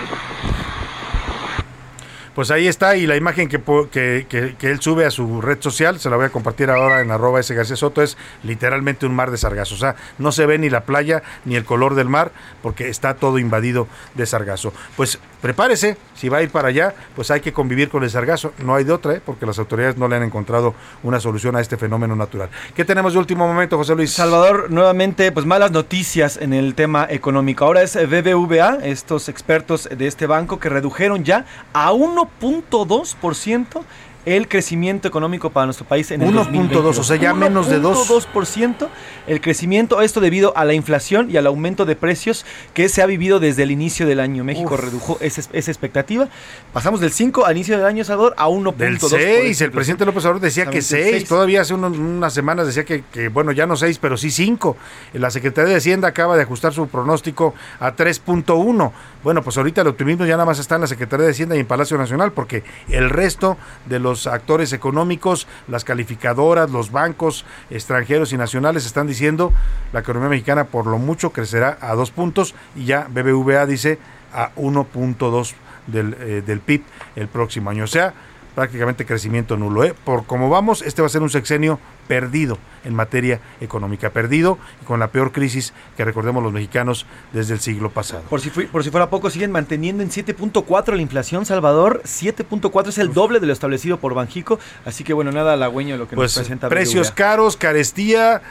Pues 2.36 2.52
ahí 2.52 2.68
está, 2.68 2.98
y 2.98 3.08
la 3.08 3.16
imagen 3.16 3.48
que, 3.48 3.62
que, 3.90 4.56
que- 4.60 4.70
él 4.70 4.82
sube 4.82 5.06
a 5.06 5.10
su 5.12 5.40
red 5.42 5.58
social, 5.62 6.00
se 6.02 6.10
la 6.10 6.18
voy 6.18 6.26
a 6.26 6.30
compartir 6.30 6.70
ahora 6.70 7.00
en 7.00 7.10
arroba 7.10 7.40
ese 7.40 7.56
García 7.56 7.78
Soto, 7.78 8.02
es 8.02 8.18
literalmente 8.44 9.06
un 9.06 9.16
mar 9.16 9.32
de 9.32 9.38
sargazo. 9.38 9.76
O 9.76 9.78
sea, 9.78 9.96
no 10.18 10.34
se 10.34 10.46
ve 10.46 10.58
ni 10.58 10.70
la 10.70 10.82
playa 10.82 11.24
ni 11.46 11.56
el 11.56 11.64
color 11.64 11.96
del 11.96 12.10
mar, 12.10 12.32
porque 12.62 12.90
está 12.90 13.14
todo 13.14 13.40
invadido 13.40 13.88
de 14.16 14.26
sargazo. 14.26 14.74
Pues 14.98 15.18
prepárese, 15.42 15.96
si 16.14 16.28
va 16.28 16.40
a 16.40 16.42
ir 16.44 16.50
para 16.50 16.68
allá, 16.68 16.94
pues 17.16 17.32
hay 17.32 17.40
que 17.40 17.54
convivir 17.54 17.88
con 17.88 18.04
el 18.04 18.10
sargazo. 18.10 18.52
No 18.58 18.76
hay 18.76 18.84
de 18.84 18.92
otra, 18.92 19.14
¿eh? 19.14 19.22
porque 19.26 19.46
las 19.46 19.58
autoridades 19.58 19.96
no 19.96 20.10
le 20.10 20.18
han 20.18 20.24
encontrado 20.24 20.76
una 21.04 21.22
solución 21.22 21.56
a 21.56 21.62
este 21.62 21.78
fenómeno 21.78 22.18
natural. 22.18 22.50
¿Qué 22.76 22.84
tenemos 22.84 23.14
de 23.14 23.20
último 23.20 23.48
momento, 23.48 23.78
José 23.78 23.96
Luis? 23.96 24.12
Salvador, 24.12 24.70
nuevamente, 24.72 25.32
pues 25.32 25.46
malas 25.46 25.72
noticias 25.72 26.36
en 26.36 26.52
el 26.52 26.76
tema 26.76 27.08
económico. 27.10 27.64
Ahora 27.64 27.82
es 27.82 27.96
BBVA, 27.96 28.80
estos 28.84 29.30
expertos 29.30 29.88
de 29.90 30.08
este 30.08 30.28
banco 30.28 30.60
que 30.60 30.68
redujeron 30.68 31.24
ya 31.24 31.46
a 31.72 31.94
1.2% 32.42 33.84
el 34.26 34.48
crecimiento 34.48 35.08
económico 35.08 35.50
para 35.52 35.66
nuestro 35.68 35.86
país 35.88 36.10
en 36.12 36.22
el 36.22 36.30
1.2, 36.30 36.34
2022. 36.36 36.98
o 37.00 37.04
sea, 37.04 37.16
ya 37.18 37.34
menos 37.34 37.70
de 37.70 37.80
dos. 37.80 38.10
1.2% 38.10 38.88
el 39.28 39.42
crecimiento, 39.42 40.02
esto 40.02 40.20
debido 40.22 40.56
a 40.56 40.66
la 40.66 40.74
inflación 40.74 41.32
y 41.32 41.38
al 41.38 41.48
aumento 41.48 41.86
de 41.86 41.96
precios 41.96 42.46
que 42.74 42.90
se 42.90 43.02
ha 43.02 43.06
vivido 43.06 43.40
desde 43.40 43.64
el 43.64 43.72
inicio 43.72 44.06
del 44.06 44.20
año. 44.20 44.44
México 44.44 44.74
Uf. 44.76 44.80
redujo 44.82 45.18
esa, 45.22 45.42
esa 45.54 45.72
expectativa. 45.72 46.28
Pasamos 46.74 47.00
del 47.00 47.12
5 47.12 47.46
al 47.46 47.56
inicio 47.58 47.78
del 47.78 47.86
año, 47.86 48.04
Salvador, 48.04 48.34
a 48.38 48.48
1.2%. 48.48 48.76
Del 48.78 49.00
6, 49.00 49.62
el 49.62 49.72
presidente 49.72 50.06
López 50.06 50.24
Obrador 50.26 50.42
decía 50.42 50.66
que 50.68 50.78
Exactamente, 50.78 51.12
6, 51.12 51.20
seis. 51.22 51.30
todavía 51.30 51.62
hace 51.62 51.74
unos- 51.74 51.98
unas 51.98 52.34
semanas 52.34 52.68
decía 52.68 52.84
que, 52.86 53.04
que, 53.12 53.30
bueno, 53.30 53.52
ya 53.52 53.66
no 53.66 53.76
6, 53.76 53.98
pero 54.00 54.18
sí 54.18 54.30
5. 54.32 54.78
La 55.14 55.32
Secretaría 55.32 55.72
de 55.72 55.78
Hacienda 55.78 56.08
acaba 56.08 56.36
de 56.38 56.44
ajustar 56.44 56.74
su 56.74 56.88
pronóstico 56.88 57.54
a 57.80 57.96
3.1. 57.96 58.92
Bueno, 59.24 59.42
pues 59.44 59.58
ahorita 59.58 59.82
el 59.82 59.88
optimismo 59.88 60.26
ya 60.26 60.34
nada 60.34 60.46
más 60.46 60.60
está 60.60 60.76
en 60.76 60.82
la 60.82 60.88
Secretaría 60.88 61.26
de 61.26 61.32
Hacienda 61.32 61.56
y 61.56 61.60
en 61.60 61.66
Palacio 61.66 61.98
Nacional, 61.98 62.32
porque 62.32 62.64
el 62.90 63.10
resto 63.10 63.58
de 63.88 64.00
los 64.00 64.15
actores 64.28 64.74
económicos, 64.74 65.48
las 65.68 65.84
calificadoras, 65.84 66.72
los 66.72 66.92
bancos 66.92 67.46
extranjeros 67.70 68.34
y 68.34 68.38
nacionales 68.38 68.86
están 68.86 69.08
diciendo 69.08 69.54
la 69.94 70.00
economía 70.00 70.30
mexicana 70.30 70.66
por 70.66 70.88
lo 70.88 70.98
mucho 70.98 71.32
crecerá 71.32 71.78
a 71.82 71.94
2 71.94 72.12
puntos 72.12 72.56
y 72.76 72.86
ya 72.86 73.08
BBVA 73.10 73.66
dice 73.66 74.00
a 74.34 74.54
1.2 74.56 75.54
del, 75.88 76.16
eh, 76.20 76.44
del 76.46 76.60
PIB 76.60 76.84
el 77.16 77.28
próximo 77.28 77.70
año. 77.70 77.84
O 77.84 77.88
sea, 77.88 78.14
prácticamente 78.56 79.06
crecimiento 79.06 79.58
nulo. 79.58 79.84
¿eh? 79.84 79.94
Por 80.06 80.26
como 80.26 80.50
vamos, 80.50 80.82
este 80.82 81.02
va 81.02 81.08
a 81.08 81.10
ser 81.10 81.22
un 81.22 81.30
sexenio 81.30 81.80
perdido 82.08 82.58
en 82.84 82.94
materia 82.94 83.40
económica, 83.62 84.12
perdido 84.12 84.58
y 84.82 84.86
con 84.86 85.00
la 85.00 85.08
peor 85.08 85.32
crisis 85.32 85.74
que 85.98 86.06
recordemos 86.06 86.42
los 86.44 86.54
mexicanos 86.54 87.06
desde 87.34 87.54
el 87.56 87.60
siglo 87.60 87.90
pasado. 87.90 88.24
Por 88.30 88.42
si, 88.42 88.50
fui- 88.52 88.68
por 88.68 88.84
si 88.84 88.92
fuera 88.92 89.10
poco, 89.10 89.30
siguen 89.30 89.52
manteniendo 89.52 90.04
en 90.04 90.10
7.4 90.12 90.96
la 90.96 91.02
inflación, 91.02 91.46
Salvador. 91.46 92.02
7.4 92.06 92.88
es 92.90 92.98
el 93.00 93.14
doble 93.14 93.40
de 93.40 93.48
lo 93.48 93.54
establecido 93.54 94.00
por 94.00 94.14
Banjico. 94.14 94.60
Así 94.86 95.04
que, 95.04 95.14
bueno, 95.14 95.32
nada 95.32 95.54
halagüeño 95.54 95.98
lo 95.98 96.08
que 96.08 96.16
Pues 96.16 96.32
nos 96.36 96.44
presenta 96.46 96.70
precios 96.70 97.08
BBVA. 97.10 97.16
caros, 97.16 97.58
carestía 97.58 98.42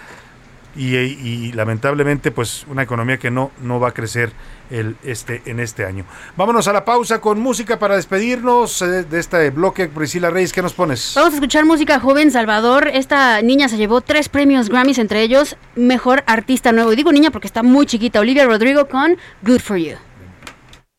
y, 0.77 0.97
y 0.97 1.53
lamentablemente 1.53 2.31
pues 2.31 2.67
una 2.69 2.83
economía 2.83 3.19
que 3.19 3.31
no, 3.31 3.51
no 3.63 3.81
va 3.81 3.89
a 3.89 3.93
crecer 3.93 4.33
el, 4.71 4.97
este, 5.05 5.43
en 5.47 5.61
este 5.61 5.85
año. 5.85 6.05
Vámonos 6.37 6.69
a 6.69 6.73
la 6.73 6.85
pausa 6.85 7.21
con 7.21 7.41
música 7.41 7.79
para 7.79 7.97
despedirnos 7.97 8.83
eh, 8.83 9.05
de 9.05 9.21
este 9.21 9.51
bloque. 9.51 9.89
Priscila 9.89 10.31
Reyes, 10.31 10.53
¿qué 10.53 10.63
nos 10.63 10.73
pones? 10.73 11.13
Vamos 11.15 11.33
a 11.33 11.37
escuchar 11.37 11.65
música 11.65 12.01
joven 12.01 12.31
Salvador. 12.31 12.89
Esta 12.93 13.43
niña 13.43 13.69
se 13.69 13.77
llevó 13.77 14.01
tres 14.01 14.29
premios 14.29 14.69
Grammys, 14.69 14.99
entre 14.99 15.23
ellos 15.23 15.57
Mejor 15.77 16.25
Artista 16.27 16.73
Nuevo. 16.73 16.93
Y 16.93 16.97
digo 16.97 17.13
niña 17.13 17.31
porque 17.31 17.47
está 17.47 17.63
muy 17.63 17.87
chiquita. 17.87 18.21
Olivia 18.21 18.47
Rodrigo 18.47 18.89
con 18.89 19.17
Good 19.43 19.61
For 19.61 19.77
You. 19.77 19.97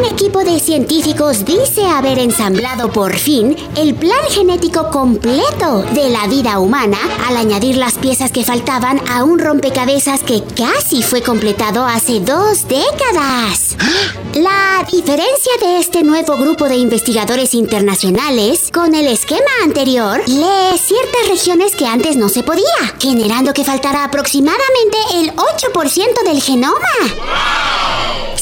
Un 0.00 0.06
equipo 0.06 0.42
de 0.42 0.58
científicos 0.60 1.44
dice 1.44 1.84
haber 1.84 2.18
ensamblado 2.18 2.90
por 2.90 3.18
fin 3.18 3.54
el 3.76 3.94
plan 3.94 4.22
genético 4.30 4.88
completo 4.90 5.82
de 5.92 6.08
la 6.08 6.26
vida 6.26 6.58
humana 6.58 6.96
al 7.26 7.36
añadir 7.36 7.76
las 7.76 7.98
piezas 7.98 8.32
que 8.32 8.42
faltaban 8.42 8.98
a 9.10 9.24
un 9.24 9.38
rompecabezas 9.38 10.22
que 10.22 10.42
casi 10.56 11.02
fue 11.02 11.20
completado 11.20 11.84
hace 11.84 12.20
dos 12.20 12.66
décadas. 12.66 13.76
La 14.32 14.86
diferencia 14.90 15.52
de 15.60 15.80
este 15.80 16.02
nuevo 16.02 16.34
grupo 16.38 16.66
de 16.66 16.76
investigadores 16.76 17.52
internacionales 17.52 18.70
con 18.72 18.94
el 18.94 19.06
esquema 19.06 19.50
anterior 19.62 20.22
lee 20.26 20.78
ciertas 20.78 21.28
regiones 21.28 21.76
que 21.76 21.84
antes 21.84 22.16
no 22.16 22.30
se 22.30 22.42
podía, 22.42 22.64
generando 22.98 23.52
que 23.52 23.64
faltara 23.64 24.04
aproximadamente 24.04 24.96
el 25.16 25.36
8% 25.36 26.24
del 26.24 26.40
genoma. 26.40 26.88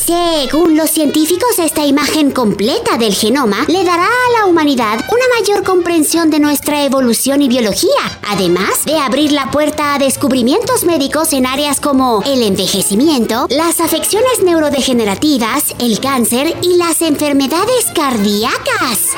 Según 0.09 0.75
los 0.75 0.89
científicos, 0.89 1.59
esta 1.59 1.85
imagen 1.85 2.31
completa 2.31 2.97
del 2.97 3.13
genoma 3.13 3.67
le 3.69 3.85
dará 3.85 4.07
a 4.07 4.39
la 4.39 4.47
humanidad 4.47 5.01
una 5.13 5.25
mayor 5.39 5.63
comprensión 5.65 6.31
de 6.31 6.41
nuestra 6.41 6.83
evolución 6.83 7.43
y 7.43 7.49
biología, 7.49 8.19
además 8.27 8.87
de 8.87 8.97
abrir 8.97 9.33
la 9.33 9.51
puerta 9.51 9.95
a 9.95 9.99
descubrimientos 9.99 10.85
médicos 10.85 11.35
en 11.35 11.45
áreas 11.45 11.79
como 11.79 12.23
el 12.25 12.43
envejecimiento, 12.43 13.49
las 13.51 13.81
afecciones 13.81 14.43
neurodegenerativas, 14.43 15.75
el 15.79 16.01
cáncer 16.01 16.57
y 16.63 16.79
las 16.79 17.03
enfermedades 17.03 17.85
cardíacas. 17.95 19.11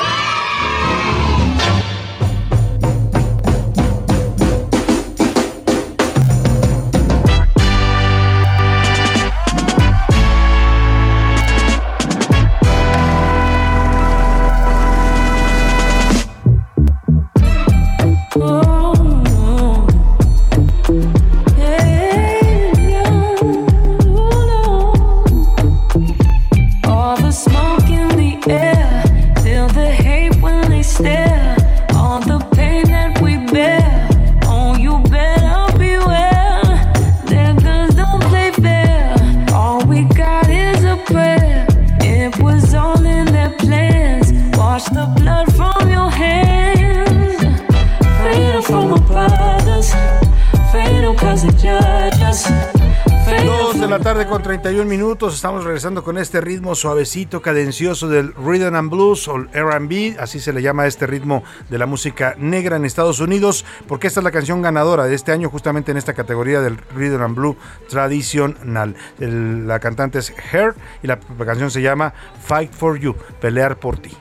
minutos, 54.71 55.35
estamos 55.35 55.65
regresando 55.65 56.01
con 56.01 56.17
este 56.17 56.39
ritmo 56.39 56.75
suavecito, 56.75 57.41
cadencioso 57.41 58.07
del 58.07 58.33
Rhythm 58.33 58.73
and 58.73 58.89
Blues 58.89 59.27
o 59.27 59.37
RB, 59.37 60.17
así 60.17 60.39
se 60.39 60.53
le 60.53 60.61
llama 60.61 60.87
este 60.87 61.05
ritmo 61.05 61.43
de 61.69 61.77
la 61.77 61.85
música 61.85 62.35
negra 62.37 62.77
en 62.77 62.85
Estados 62.85 63.19
Unidos, 63.19 63.65
porque 63.87 64.07
esta 64.07 64.21
es 64.21 64.23
la 64.23 64.31
canción 64.31 64.61
ganadora 64.61 65.05
de 65.05 65.13
este 65.13 65.33
año 65.33 65.49
justamente 65.49 65.91
en 65.91 65.97
esta 65.97 66.13
categoría 66.13 66.61
del 66.61 66.77
Rhythm 66.95 67.21
and 67.21 67.35
Blues 67.35 67.57
tradicional. 67.89 68.95
La 69.19 69.79
cantante 69.79 70.19
es 70.19 70.33
Her 70.51 70.73
y 71.03 71.07
la, 71.07 71.19
canción 71.19 71.69
se 71.69 71.81
llama 71.81 72.13
Fight 72.41 72.71
for 72.71 72.97
You, 72.97 73.15
pelear 73.41 73.77
por 73.77 73.97
ti. 73.97 74.17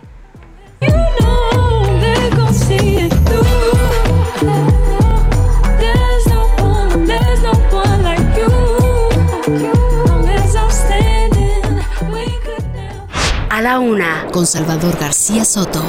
A 13.60 13.62
la 13.62 13.78
una, 13.78 14.26
con 14.32 14.46
Salvador 14.46 14.96
García 14.98 15.44
Soto. 15.44 15.82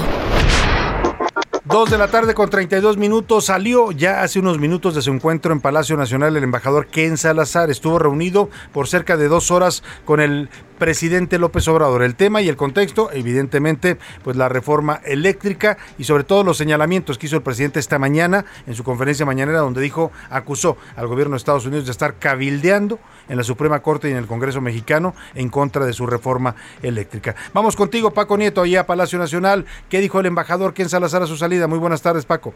Dos 1.64 1.90
de 1.90 1.98
la 1.98 2.10
tarde 2.10 2.34
con 2.34 2.50
32 2.50 2.98
minutos. 2.98 3.46
Salió 3.46 3.94
ya 3.94 4.24
hace 4.24 4.40
unos 4.40 4.60
minutos 4.60 4.94
de 4.94 5.02
su 5.02 5.10
encuentro 5.10 5.54
en 5.54 5.62
Palacio 5.62 5.96
Nacional 5.96 6.36
el 6.36 6.44
embajador 6.44 6.88
Ken 6.88 7.16
Salazar. 7.16 7.72
Estuvo 7.72 7.98
reunido 7.98 8.50
por 8.74 8.90
cerca 8.90 9.16
de 9.16 9.30
dos 9.30 9.52
horas 9.52 9.84
con 10.04 10.20
el 10.20 10.50
presidente 10.82 11.38
López 11.38 11.68
Obrador. 11.68 12.02
El 12.02 12.16
tema 12.16 12.42
y 12.42 12.50
el 12.50 12.58
contexto, 12.58 13.12
evidentemente, 13.14 13.98
pues 14.24 14.36
la 14.36 14.50
reforma 14.50 15.00
eléctrica 15.06 15.78
y 16.00 16.06
sobre 16.06 16.24
todo 16.24 16.44
los 16.44 16.58
señalamientos 16.58 17.20
que 17.20 17.28
hizo 17.28 17.36
el 17.36 17.44
presidente 17.44 17.78
esta 17.78 18.00
mañana 18.00 18.46
en 18.66 18.74
su 18.74 18.84
conferencia 18.84 19.24
mañanera 19.24 19.60
donde 19.60 19.80
dijo, 19.80 20.12
acusó 20.32 20.78
al 20.96 21.06
gobierno 21.06 21.34
de 21.34 21.38
Estados 21.38 21.68
Unidos 21.68 21.86
de 21.86 21.92
estar 21.92 22.16
cabildeando 22.18 22.98
en 23.30 23.38
la 23.38 23.44
Suprema 23.44 23.84
Corte 23.84 24.10
y 24.10 24.12
en 24.14 24.18
el 24.18 24.26
Congreso 24.26 24.60
mexicano 24.60 25.14
en 25.36 25.50
contra 25.50 25.86
de 25.86 25.94
su 25.94 26.08
reforma 26.08 26.56
eléctrica. 26.82 27.36
Vamos 27.54 27.76
contigo, 27.76 28.10
Paco 28.10 28.36
Nieto, 28.36 28.64
allá 28.64 28.80
a 28.80 28.88
Palacio 28.88 29.20
Nacional. 29.20 29.66
¿Qué 29.88 30.00
dijo 30.00 30.20
el 30.20 30.26
embajador 30.26 30.74
Ken 30.74 30.90
Salazar 30.90 31.22
a 31.22 31.28
su 31.28 31.38
salida? 31.38 31.68
Muy 31.68 31.78
buenas 31.78 32.02
tardes, 32.02 32.26
Paco. 32.26 32.56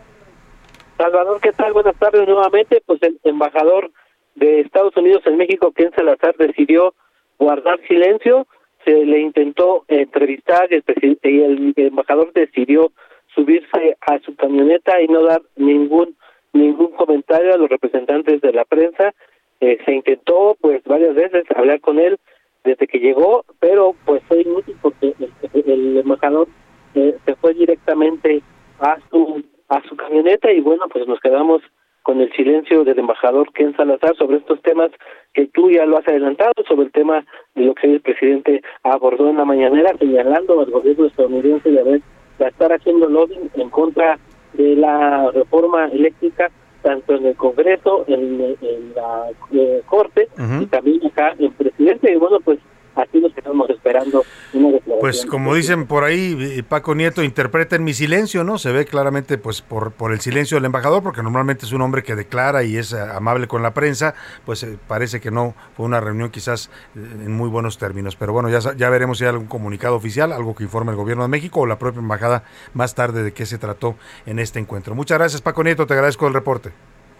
Salvador, 0.97 1.39
¿qué 1.41 1.51
tal? 1.51 1.73
Buenas 1.73 1.95
tardes 1.97 2.27
nuevamente. 2.27 2.81
Pues 2.87 3.03
el 3.03 3.19
embajador 3.23 3.91
de 4.33 4.61
Estados 4.61 4.97
Unidos 4.97 5.21
en 5.27 5.37
México, 5.37 5.71
Ken 5.73 5.91
Salazar, 5.95 6.35
decidió 6.39 6.95
guardar 7.37 7.79
silencio. 7.87 8.47
Se 8.83 9.05
le 9.05 9.19
intentó 9.19 9.83
entrevistar 9.87 10.67
el, 10.71 10.85
el 11.23 11.73
embajador 11.75 12.31
decidió 12.33 12.91
subirse 13.33 13.97
a 14.01 14.19
su 14.19 14.35
camioneta 14.35 15.01
y 15.01 15.07
no 15.07 15.23
dar 15.23 15.41
ningún 15.55 16.15
ningún 16.53 16.91
comentario 16.91 17.53
a 17.53 17.57
los 17.57 17.69
representantes 17.69 18.41
de 18.41 18.53
la 18.53 18.63
prensa. 18.63 19.13
Eh, 19.59 19.77
se 19.85 19.93
intentó 19.93 20.55
pues 20.59 20.83
varias 20.85 21.13
veces 21.13 21.45
hablar 21.55 21.81
con 21.81 21.99
él 21.99 22.17
desde 22.63 22.87
que 22.87 22.99
llegó, 22.99 23.45
pero 23.59 23.95
pues 24.05 24.23
fue 24.27 24.41
inútil 24.41 24.75
porque 24.81 25.13
el, 25.19 25.69
el 25.69 25.97
embajador 25.97 26.47
eh, 26.95 27.17
se 27.25 27.35
fue 27.35 27.53
directamente 27.53 28.41
a 28.79 28.97
su 29.09 29.43
a 29.67 29.81
su 29.83 29.95
camioneta 29.95 30.51
y 30.51 30.61
bueno 30.61 30.85
pues 30.91 31.07
nos 31.07 31.19
quedamos 31.19 31.61
con 32.05 32.21
el 32.21 32.31
silencio 32.33 32.83
del 32.83 32.99
embajador 32.99 33.51
Ken 33.51 33.75
Salazar 33.75 34.15
sobre 34.15 34.37
estos 34.37 34.61
temas 34.61 34.91
que 35.33 35.47
tú 35.47 35.71
ya 35.71 35.87
lo 35.87 35.97
has 35.97 36.07
adelantado 36.07 36.53
sobre 36.67 36.85
el 36.85 36.91
tema 36.91 37.25
de 37.55 37.63
lo 37.63 37.73
que 37.73 37.91
el 37.91 37.99
presidente 37.99 38.61
abordó 38.83 39.27
en 39.31 39.37
la 39.37 39.43
mañanera 39.43 39.91
señalando 39.97 40.59
al 40.61 40.69
gobierno 40.69 41.07
estadounidense 41.07 41.71
de 41.71 41.79
haber 41.79 42.01
de 42.37 42.47
estar 42.47 42.71
haciendo 42.71 43.09
lobbying 43.09 43.49
en 43.55 43.71
contra 43.71 44.19
de 44.53 44.75
la 44.75 45.31
reforma 45.31 45.87
eléctrica 45.87 46.51
tanto 46.83 47.15
en 47.15 47.25
el 47.25 47.35
Congreso, 47.35 48.05
en, 48.07 48.55
en 48.61 48.93
la 48.95 49.31
eh, 49.51 49.81
Corte 49.87 50.29
y 50.61 50.65
también 50.67 51.07
acá 51.07 51.33
en 51.39 51.51
presidente. 51.53 52.13
Y 52.13 52.17
bueno 52.17 52.39
pues 52.39 52.59
aquí 52.95 53.19
nos 53.19 53.33
quedamos 53.33 53.69
esperando 53.69 54.23
una. 54.53 54.79
Pues 54.99 55.25
como 55.25 55.53
dicen 55.53 55.87
por 55.87 56.03
ahí, 56.03 56.37
eh, 56.39 56.63
Paco 56.63 56.95
Nieto 56.95 57.23
interpreta 57.23 57.75
en 57.75 57.83
mi 57.83 57.93
silencio, 57.93 58.43
¿no? 58.43 58.57
Se 58.57 58.71
ve 58.71 58.85
claramente 58.85 59.37
pues 59.37 59.61
por, 59.61 59.91
por 59.91 60.11
el 60.11 60.21
silencio 60.21 60.55
del 60.55 60.65
embajador, 60.65 61.03
porque 61.03 61.21
normalmente 61.21 61.65
es 61.65 61.73
un 61.73 61.81
hombre 61.81 62.03
que 62.03 62.15
declara 62.15 62.63
y 62.63 62.77
es 62.77 62.93
eh, 62.93 62.99
amable 62.99 63.47
con 63.47 63.61
la 63.61 63.73
prensa, 63.73 64.15
pues 64.45 64.63
eh, 64.63 64.77
parece 64.87 65.19
que 65.19 65.31
no 65.31 65.53
fue 65.75 65.85
una 65.85 65.99
reunión 65.99 66.29
quizás 66.29 66.69
en 66.95 67.31
muy 67.31 67.49
buenos 67.49 67.77
términos. 67.77 68.15
Pero 68.15 68.33
bueno, 68.33 68.49
ya, 68.49 68.59
ya 68.75 68.89
veremos 68.89 69.17
si 69.17 69.25
hay 69.25 69.31
algún 69.31 69.47
comunicado 69.47 69.95
oficial, 69.95 70.31
algo 70.31 70.55
que 70.55 70.63
informe 70.63 70.91
el 70.91 70.97
gobierno 70.97 71.23
de 71.23 71.29
México 71.29 71.61
o 71.61 71.65
la 71.65 71.77
propia 71.77 71.99
embajada 71.99 72.43
más 72.73 72.95
tarde 72.95 73.23
de 73.23 73.33
qué 73.33 73.45
se 73.45 73.57
trató 73.57 73.95
en 74.25 74.39
este 74.39 74.59
encuentro. 74.59 74.95
Muchas 74.95 75.17
gracias 75.17 75.41
Paco 75.41 75.63
Nieto, 75.63 75.85
te 75.85 75.93
agradezco 75.93 76.27
el 76.27 76.33
reporte. 76.33 76.71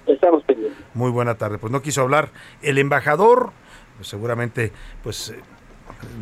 Estamos 0.08 0.44
pendientes. 0.44 0.84
Muy 0.94 1.12
buena 1.12 1.36
tarde. 1.36 1.58
Pues 1.58 1.72
no 1.72 1.82
quiso 1.82 2.02
hablar 2.02 2.30
el 2.62 2.78
embajador, 2.78 3.52
pues 3.98 4.08
seguramente 4.08 4.72
pues 5.04 5.30
eh, 5.30 5.40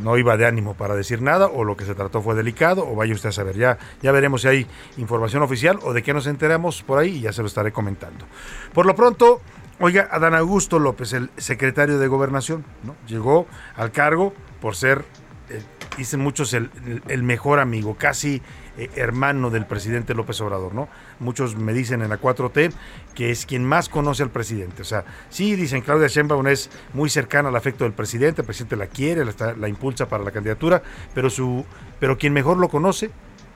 no 0.02 0.18
iba 0.18 0.38
de 0.38 0.46
ánimo 0.46 0.74
para 0.74 0.96
decir 0.96 1.22
nada 1.22 1.48
o 1.48 1.64
lo 1.64 1.76
que 1.78 1.86
se 1.86 1.96
trató 1.96 2.22
fue 2.22 2.36
delicado 2.36 2.88
o 2.88 2.96
vaya 2.96 3.14
usted 3.14 3.30
a 3.30 3.32
saber. 3.32 3.58
Ya, 3.58 3.78
ya 4.02 4.12
veremos 4.12 4.42
si 4.42 4.48
hay 4.48 4.68
información 4.98 5.44
oficial 5.44 5.80
o 5.84 5.94
de 5.94 6.04
qué 6.04 6.14
nos 6.14 6.28
enteramos 6.28 6.84
por 6.84 7.00
ahí 7.00 7.18
y 7.18 7.22
ya 7.22 7.34
se 7.34 7.42
lo 7.42 7.48
estaré 7.48 7.72
comentando. 7.72 8.26
Por 8.74 8.86
lo 8.86 8.96
pronto, 8.96 9.42
oiga, 9.80 10.08
Adán 10.12 10.36
Augusto 10.36 10.80
López, 10.80 11.14
el 11.14 11.30
secretario 11.38 12.00
de 12.00 12.08
Gobernación, 12.08 12.66
¿no? 12.84 12.96
llegó 13.08 13.48
al 13.76 13.92
cargo 13.92 14.34
por 14.62 14.76
ser, 14.76 15.06
eh, 15.50 15.62
dicen 15.98 16.20
muchos, 16.20 16.54
el, 16.54 16.70
el 17.08 17.24
mejor 17.24 17.60
amigo, 17.60 17.96
casi 17.98 18.42
eh, 18.78 18.90
hermano 18.96 19.50
del 19.50 19.66
presidente 19.66 20.14
López 20.14 20.42
Obrador, 20.42 20.74
¿no? 20.74 20.90
Muchos 21.20 21.56
me 21.56 21.74
dicen 21.74 22.02
en 22.02 22.10
la 22.10 22.20
4T 22.20 22.72
que 23.14 23.30
es 23.30 23.46
quien 23.46 23.64
más 23.64 23.90
conoce 23.90 24.24
al 24.24 24.30
presidente. 24.30 24.82
O 24.82 24.86
sea, 24.86 25.06
sí 25.30 25.56
dicen 25.56 25.82
Claudia 25.82 26.08
Sheinbaum 26.08 26.48
es 26.48 26.70
muy 26.94 27.10
cercana 27.10 27.50
al 27.50 27.56
afecto 27.56 27.84
del 27.84 27.94
presidente, 27.94 28.42
el 28.42 28.46
presidente 28.46 28.76
la 28.76 28.88
quiere, 28.88 29.26
la, 29.26 29.34
la 29.58 29.68
impulsa 29.68 30.08
para 30.08 30.24
la 30.24 30.32
candidatura, 30.32 30.82
pero 31.14 31.30
su 31.30 31.66
pero 32.00 32.18
quien 32.18 32.34
mejor 32.34 32.58
lo 32.58 32.70
conoce, 32.70 33.12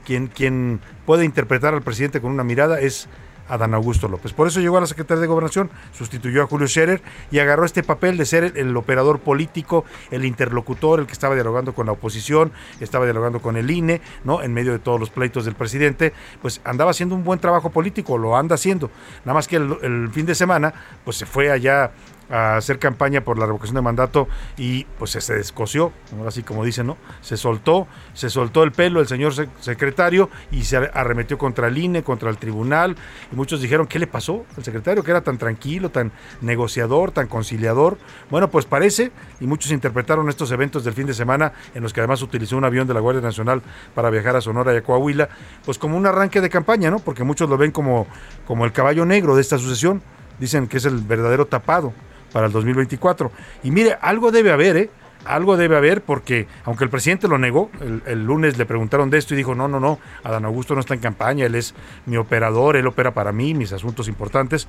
quien 0.06 0.27
quien 0.27 0.80
puede 1.06 1.26
interpretar 1.26 1.73
al 1.73 1.81
presidente 1.81 2.22
con 2.22 2.31
una 2.31 2.44
mirada 2.44 2.80
es 2.80 3.10
Adán 3.48 3.74
Augusto 3.74 4.07
López. 4.07 4.34
Por 4.34 4.48
eso 4.48 4.60
llegó 4.60 4.78
a 4.78 4.82
la 4.82 4.88
Secretaría 4.88 5.22
de 5.22 5.28
Gobernación, 5.28 5.69
sustituyó 5.94 6.44
a 6.44 6.48
Julio 6.48 6.68
Scherer 6.68 7.02
y 7.32 7.40
agarró 7.40 7.65
este 7.65 7.84
papel 7.84 8.18
de 8.18 8.26
ser 8.26 8.53
el, 8.56 8.76
operador 8.78 9.19
político, 9.19 9.86
el 10.11 10.26
interlocutor, 10.26 10.99
el 10.99 11.07
que 11.07 11.14
estaba 11.14 11.36
dialogando 11.36 11.74
con 11.74 11.86
la 11.86 11.94
oposición, 11.94 12.52
estaba 12.80 13.06
dialogando 13.06 13.41
con 13.41 13.57
el 13.57 13.69
INE, 13.69 14.02
¿no? 14.24 14.41
En 14.41 14.53
medio 14.53 14.72
de 14.72 14.80
todos 14.80 14.99
los 14.99 15.10
pleitos 15.10 15.45
del 15.45 15.56
presidente, 15.56 16.14
pues 16.41 16.61
andaba 16.64 16.91
haciendo 16.91 17.15
un 17.15 17.24
buen 17.24 17.40
trabajo 17.40 17.69
político, 17.69 18.18
lo 18.18 18.38
anda 18.38 18.56
haciendo. 18.56 18.90
Nada 19.26 19.34
más 19.34 19.48
que 19.48 19.56
el 19.56 20.10
fin 20.11 20.26
de 20.26 20.36
semana, 20.36 20.74
pues 21.03 21.18
se 21.18 21.26
fue 21.26 21.52
allá 21.52 21.91
a 22.30 22.58
hacer 22.58 22.80
campaña 22.80 23.22
por 23.22 23.38
la 23.40 23.45
revocación 23.45 23.76
de 23.76 23.82
mandato 23.82 24.28
y 24.58 24.84
pues 24.99 25.12
se 25.12 25.34
descoció, 25.34 25.91
ahora 26.18 26.32
sí 26.32 26.44
como 26.44 26.66
dicen, 26.66 26.88
¿no? 26.88 26.98
Se 27.22 27.38
soltó, 27.38 27.88
se 28.14 28.30
soltó 28.30 28.64
el 28.64 28.72
pelo 28.72 28.99
el 28.99 29.08
señor 29.08 29.34
sec- 29.34 29.49
secretario 29.60 30.30
y 30.52 30.64
se 30.64 30.78
arremetió 30.78 31.38
contra 31.38 31.68
el 31.68 31.78
INE, 31.78 32.04
contra 32.04 32.30
el 32.30 32.38
tribunal 32.38 32.95
y 33.32 33.36
muchos 33.36 33.62
dijeron, 33.62 33.88
¿qué 33.88 33.99
le 33.99 34.08
pasó 34.08 34.45
al 34.58 34.64
secretario 34.64 35.04
que 35.04 35.12
era 35.12 35.22
tan 35.22 35.38
tranquilo, 35.38 35.90
tan 35.90 36.12
negociador, 36.41 37.12
tan 37.12 37.28
conciliador? 37.28 37.98
Bueno, 38.30 38.49
pues 38.49 38.66
parece 38.66 39.12
y 39.40 39.48
muchos 39.48 39.72
interpretaron 39.72 40.30
estos 40.30 40.52
eventos 40.52 40.84
del 40.84 40.94
fin 40.94 41.08
de 41.08 41.14
semana 41.14 41.54
en 41.74 41.84
los 41.84 41.94
que 41.94 42.02
además 42.02 42.22
utilizó 42.22 42.58
un 42.58 42.66
avión 42.66 42.88
de 42.88 42.94
la 42.94 42.99
Guardia 42.99 43.22
Nacional 43.22 43.62
para 43.95 44.10
viajar 44.10 44.36
a 44.36 44.41
Sonora 44.41 44.74
y 44.74 44.78
a 44.78 44.84
Coahuila, 44.84 45.30
pues 45.66 45.78
como 45.78 45.98
un 45.98 46.06
arranque 46.06 46.41
de 46.41 46.49
campaña, 46.49 46.91
¿no? 46.91 46.99
Porque 46.99 47.24
muchos 47.24 47.49
lo 47.49 47.58
ven 47.58 47.72
como, 47.72 48.08
como 48.45 48.66
el 48.66 48.72
caballo 48.74 49.06
negro 49.06 49.36
de 49.36 49.41
esta 49.41 49.58
sucesión, 49.58 50.02
dicen 50.40 50.68
que 50.68 50.78
es 50.78 50.86
el 50.86 50.98
verdadero 50.99 51.48
tapado 51.48 51.94
para 52.38 52.46
el 52.46 52.54
2024. 52.54 53.32
Y 53.64 53.72
mire, 53.72 53.98
algo 54.00 54.30
debe 54.30 54.52
haber, 54.52 54.78
¿eh? 54.78 54.90
Algo 55.26 55.58
debe 55.58 55.76
haber 55.76 56.04
porque, 56.04 56.46
aunque 56.66 56.84
el 56.84 56.92
presidente 56.92 57.28
lo 57.28 57.40
negó, 57.40 57.72
el, 58.06 58.24
lunes 58.24 58.60
le 58.60 58.68
preguntaron 58.68 59.10
de 59.10 59.18
esto 59.18 59.34
y 59.34 59.38
dijo, 59.38 59.56
no, 59.56 59.68
no, 59.68 59.80
no, 59.80 59.98
Adán 60.24 60.46
Augusto 60.46 60.76
no 60.76 60.82
está 60.82 60.94
en 60.94 61.00
campaña, 61.00 61.48
él 61.48 61.56
es 61.56 61.74
mi 62.06 62.16
operador, 62.16 62.76
él 62.76 62.86
opera 62.86 63.16
para 63.16 63.32
mí, 63.32 63.56
mis 63.56 63.74
asuntos 63.74 64.08
importantes, 64.08 64.68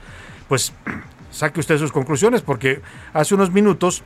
pues 0.49 0.73
saque 1.31 1.61
usted 1.61 1.77
sus 1.77 1.93
conclusiones 1.93 2.41
porque 2.41 2.81
hace 3.13 3.35
unos 3.35 3.53
minutos 3.53 4.03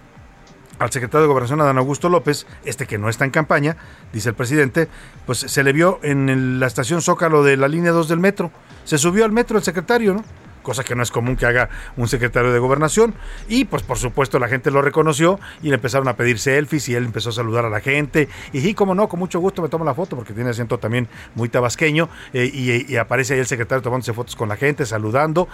al 0.81 0.91
secretario 0.91 1.23
de 1.23 1.29
Gobernación, 1.29 1.61
Adán 1.61 1.79
Augusto 1.79 2.09
López, 2.09 2.49
este 2.65 2.89
que 2.89 2.99
no 2.99 3.11
está 3.11 3.25
en 3.25 3.31
campaña, 3.31 3.77
dice 4.13 4.31
el 4.31 4.35
presidente, 4.35 4.89
pues 5.25 5.39
se 5.39 5.63
le 5.63 5.73
vio 5.73 6.01
en 6.03 6.59
la 6.59 6.67
estación 6.67 7.01
Zócalo 7.01 7.45
de 7.45 7.57
la 7.57 7.69
línea 7.69 7.93
2 7.93 8.09
del 8.09 8.19
metro. 8.19 8.51
Se 8.83 8.99
subió 8.99 9.25
al 9.25 9.31
metro 9.31 9.57
el 9.57 9.63
secretario, 9.63 10.15
¿no? 10.15 10.25
Cosa 10.63 10.85
que 10.85 10.95
no 10.95 11.03
es 11.03 11.11
común 11.11 11.37
que 11.37 11.47
haga 11.47 11.69
un 11.97 12.09
secretario 12.09 12.53
de 12.53 12.59
gobernación. 12.59 13.15
Y 13.49 13.65
pues 13.65 13.83
por 13.83 13.99
supuesto 13.99 14.39
la 14.39 14.49
gente 14.49 14.71
lo 14.71 14.83
reconoció 14.83 15.39
y 15.63 15.69
le 15.69 15.75
empezaron 15.75 16.09
a 16.09 16.17
pedir 16.17 16.39
selfies 16.39 16.89
y 16.89 16.95
él 16.95 17.05
empezó 17.05 17.31
a 17.31 17.33
saludar 17.33 17.65
a 17.65 17.71
la 17.71 17.81
gente. 17.81 18.29
Y 18.53 18.61
sí, 18.61 18.75
como 18.75 18.95
no, 18.95 19.09
con 19.09 19.19
mucho 19.19 19.41
gusto 19.41 19.63
me 19.63 19.69
tomo 19.69 19.85
la 19.85 19.95
foto 19.95 20.17
porque 20.17 20.33
tiene 20.33 20.51
acento 20.51 20.79
también 20.79 21.09
muy 21.35 21.49
tabasqueño. 21.49 22.09
eh, 22.33 22.51
y, 22.53 22.93
y 22.93 22.97
aparece 22.97 23.35
ahí 23.35 23.41
el 23.41 23.47
secretario 23.47 23.83
tomándose 23.83 24.13
fotos 24.13 24.37
con 24.37 24.49
la 24.49 24.57
gente, 24.57 24.87
saludando. 24.87 25.49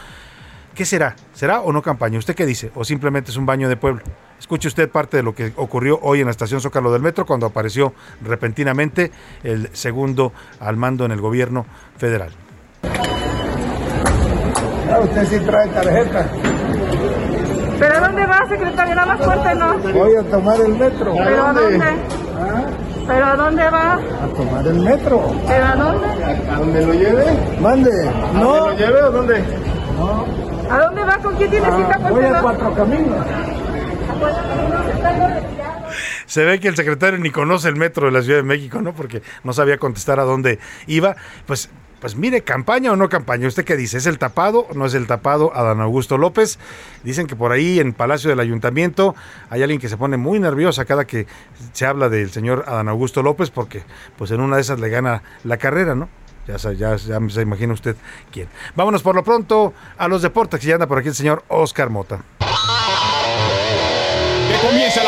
¿Qué 0.74 0.84
será? 0.84 1.16
¿Será 1.32 1.60
o 1.60 1.72
no 1.72 1.82
campaña? 1.82 2.18
¿Usted 2.18 2.36
qué 2.36 2.46
dice? 2.46 2.70
¿O 2.76 2.84
simplemente 2.84 3.32
es 3.32 3.36
un 3.36 3.46
baño 3.46 3.68
de 3.68 3.76
pueblo? 3.76 4.02
Escuche 4.38 4.68
usted 4.68 4.88
parte 4.88 5.16
de 5.16 5.24
lo 5.24 5.34
que 5.34 5.52
ocurrió 5.56 5.98
hoy 6.02 6.20
en 6.20 6.26
la 6.26 6.30
estación 6.30 6.60
Zócalo 6.60 6.92
del 6.92 7.02
Metro 7.02 7.26
cuando 7.26 7.46
apareció 7.46 7.94
repentinamente 8.22 9.10
el 9.42 9.70
segundo 9.72 10.32
al 10.60 10.76
mando 10.76 11.04
en 11.04 11.10
el 11.10 11.20
gobierno 11.20 11.66
federal. 11.96 12.30
Ah, 14.90 15.00
usted 15.00 15.26
sí 15.26 15.38
trae 15.40 15.68
tarjeta. 15.68 16.26
¿Pero 17.78 17.96
a 17.96 18.00
dónde 18.00 18.26
va, 18.26 18.46
secretario? 18.48 18.94
Nada 18.94 19.14
más 19.14 19.26
cuéntenos. 19.26 19.92
Voy 19.92 20.16
a 20.16 20.22
tomar 20.22 20.60
el 20.60 20.74
metro. 20.74 21.14
¿Pero 21.16 21.46
a 21.46 21.52
dónde? 21.52 21.92
¿Pero 23.06 23.26
a 23.26 23.36
dónde 23.36 23.70
va? 23.70 23.92
A 23.94 24.36
tomar 24.36 24.66
el 24.66 24.80
metro. 24.80 25.32
¿Pero 25.46 25.64
a 25.64 25.76
dónde? 25.76 26.06
¿A 26.50 26.58
dónde 26.58 26.86
lo 26.86 26.92
lleve? 26.94 27.24
Mande. 27.60 28.10
No. 28.34 28.54
¿A 28.54 28.58
dónde 28.58 28.70
lo 28.70 28.76
lleve 28.76 29.02
o 29.02 29.10
dónde? 29.12 29.44
¿A 30.70 30.78
dónde 30.78 31.04
va? 31.04 31.18
¿Con 31.18 31.36
quién 31.36 31.50
tiene 31.50 31.66
cita? 31.66 32.00
Ah, 32.02 32.10
voy 32.10 32.24
a. 32.24 32.40
Cuatro 32.40 32.74
Caminos. 32.74 33.26
Se 36.26 36.44
ve 36.44 36.60
que 36.60 36.68
el 36.68 36.76
secretario 36.76 37.18
ni 37.18 37.30
conoce 37.30 37.68
el 37.68 37.76
metro 37.76 38.06
de 38.06 38.12
la 38.12 38.22
Ciudad 38.22 38.38
de 38.38 38.42
México, 38.42 38.82
¿no? 38.82 38.92
Porque 38.92 39.22
no 39.44 39.52
sabía 39.54 39.78
contestar 39.78 40.20
a 40.20 40.24
dónde 40.24 40.58
iba. 40.86 41.16
Pues, 41.46 41.70
pues 42.00 42.16
mire, 42.16 42.42
campaña 42.42 42.92
o 42.92 42.96
no 42.96 43.08
campaña. 43.08 43.48
¿Usted 43.48 43.64
qué 43.64 43.76
dice? 43.76 43.98
¿Es 43.98 44.06
el 44.06 44.18
tapado 44.18 44.66
o 44.70 44.74
no 44.74 44.86
es 44.86 44.94
el 44.94 45.06
tapado 45.06 45.54
Adán 45.54 45.80
Augusto 45.80 46.18
López? 46.18 46.58
Dicen 47.02 47.26
que 47.26 47.36
por 47.36 47.52
ahí 47.52 47.80
en 47.80 47.92
Palacio 47.92 48.30
del 48.30 48.40
Ayuntamiento 48.40 49.14
hay 49.50 49.62
alguien 49.62 49.80
que 49.80 49.88
se 49.88 49.96
pone 49.96 50.16
muy 50.16 50.38
nerviosa 50.38 50.84
cada 50.84 51.06
que 51.06 51.26
se 51.72 51.86
habla 51.86 52.08
del 52.08 52.30
señor 52.30 52.64
Adán 52.66 52.88
Augusto 52.88 53.22
López 53.22 53.50
porque 53.50 53.82
pues 54.16 54.30
en 54.30 54.40
una 54.40 54.56
de 54.56 54.62
esas 54.62 54.80
le 54.80 54.88
gana 54.88 55.22
la 55.44 55.56
carrera, 55.56 55.94
¿no? 55.94 56.08
Ya, 56.46 56.56
ya, 56.72 56.96
ya 56.96 57.20
se 57.28 57.42
imagina 57.42 57.74
usted 57.74 57.94
quién. 58.32 58.48
Vámonos 58.74 59.02
por 59.02 59.14
lo 59.14 59.22
pronto 59.22 59.74
a 59.98 60.08
los 60.08 60.22
deportes, 60.22 60.58
que 60.60 60.66
ya 60.66 60.74
anda 60.74 60.86
por 60.86 60.98
aquí 60.98 61.08
el 61.08 61.14
señor 61.14 61.44
Oscar 61.48 61.90
Mota. 61.90 62.22
Que 64.48 64.66
comience 64.66 65.04
la 65.04 65.07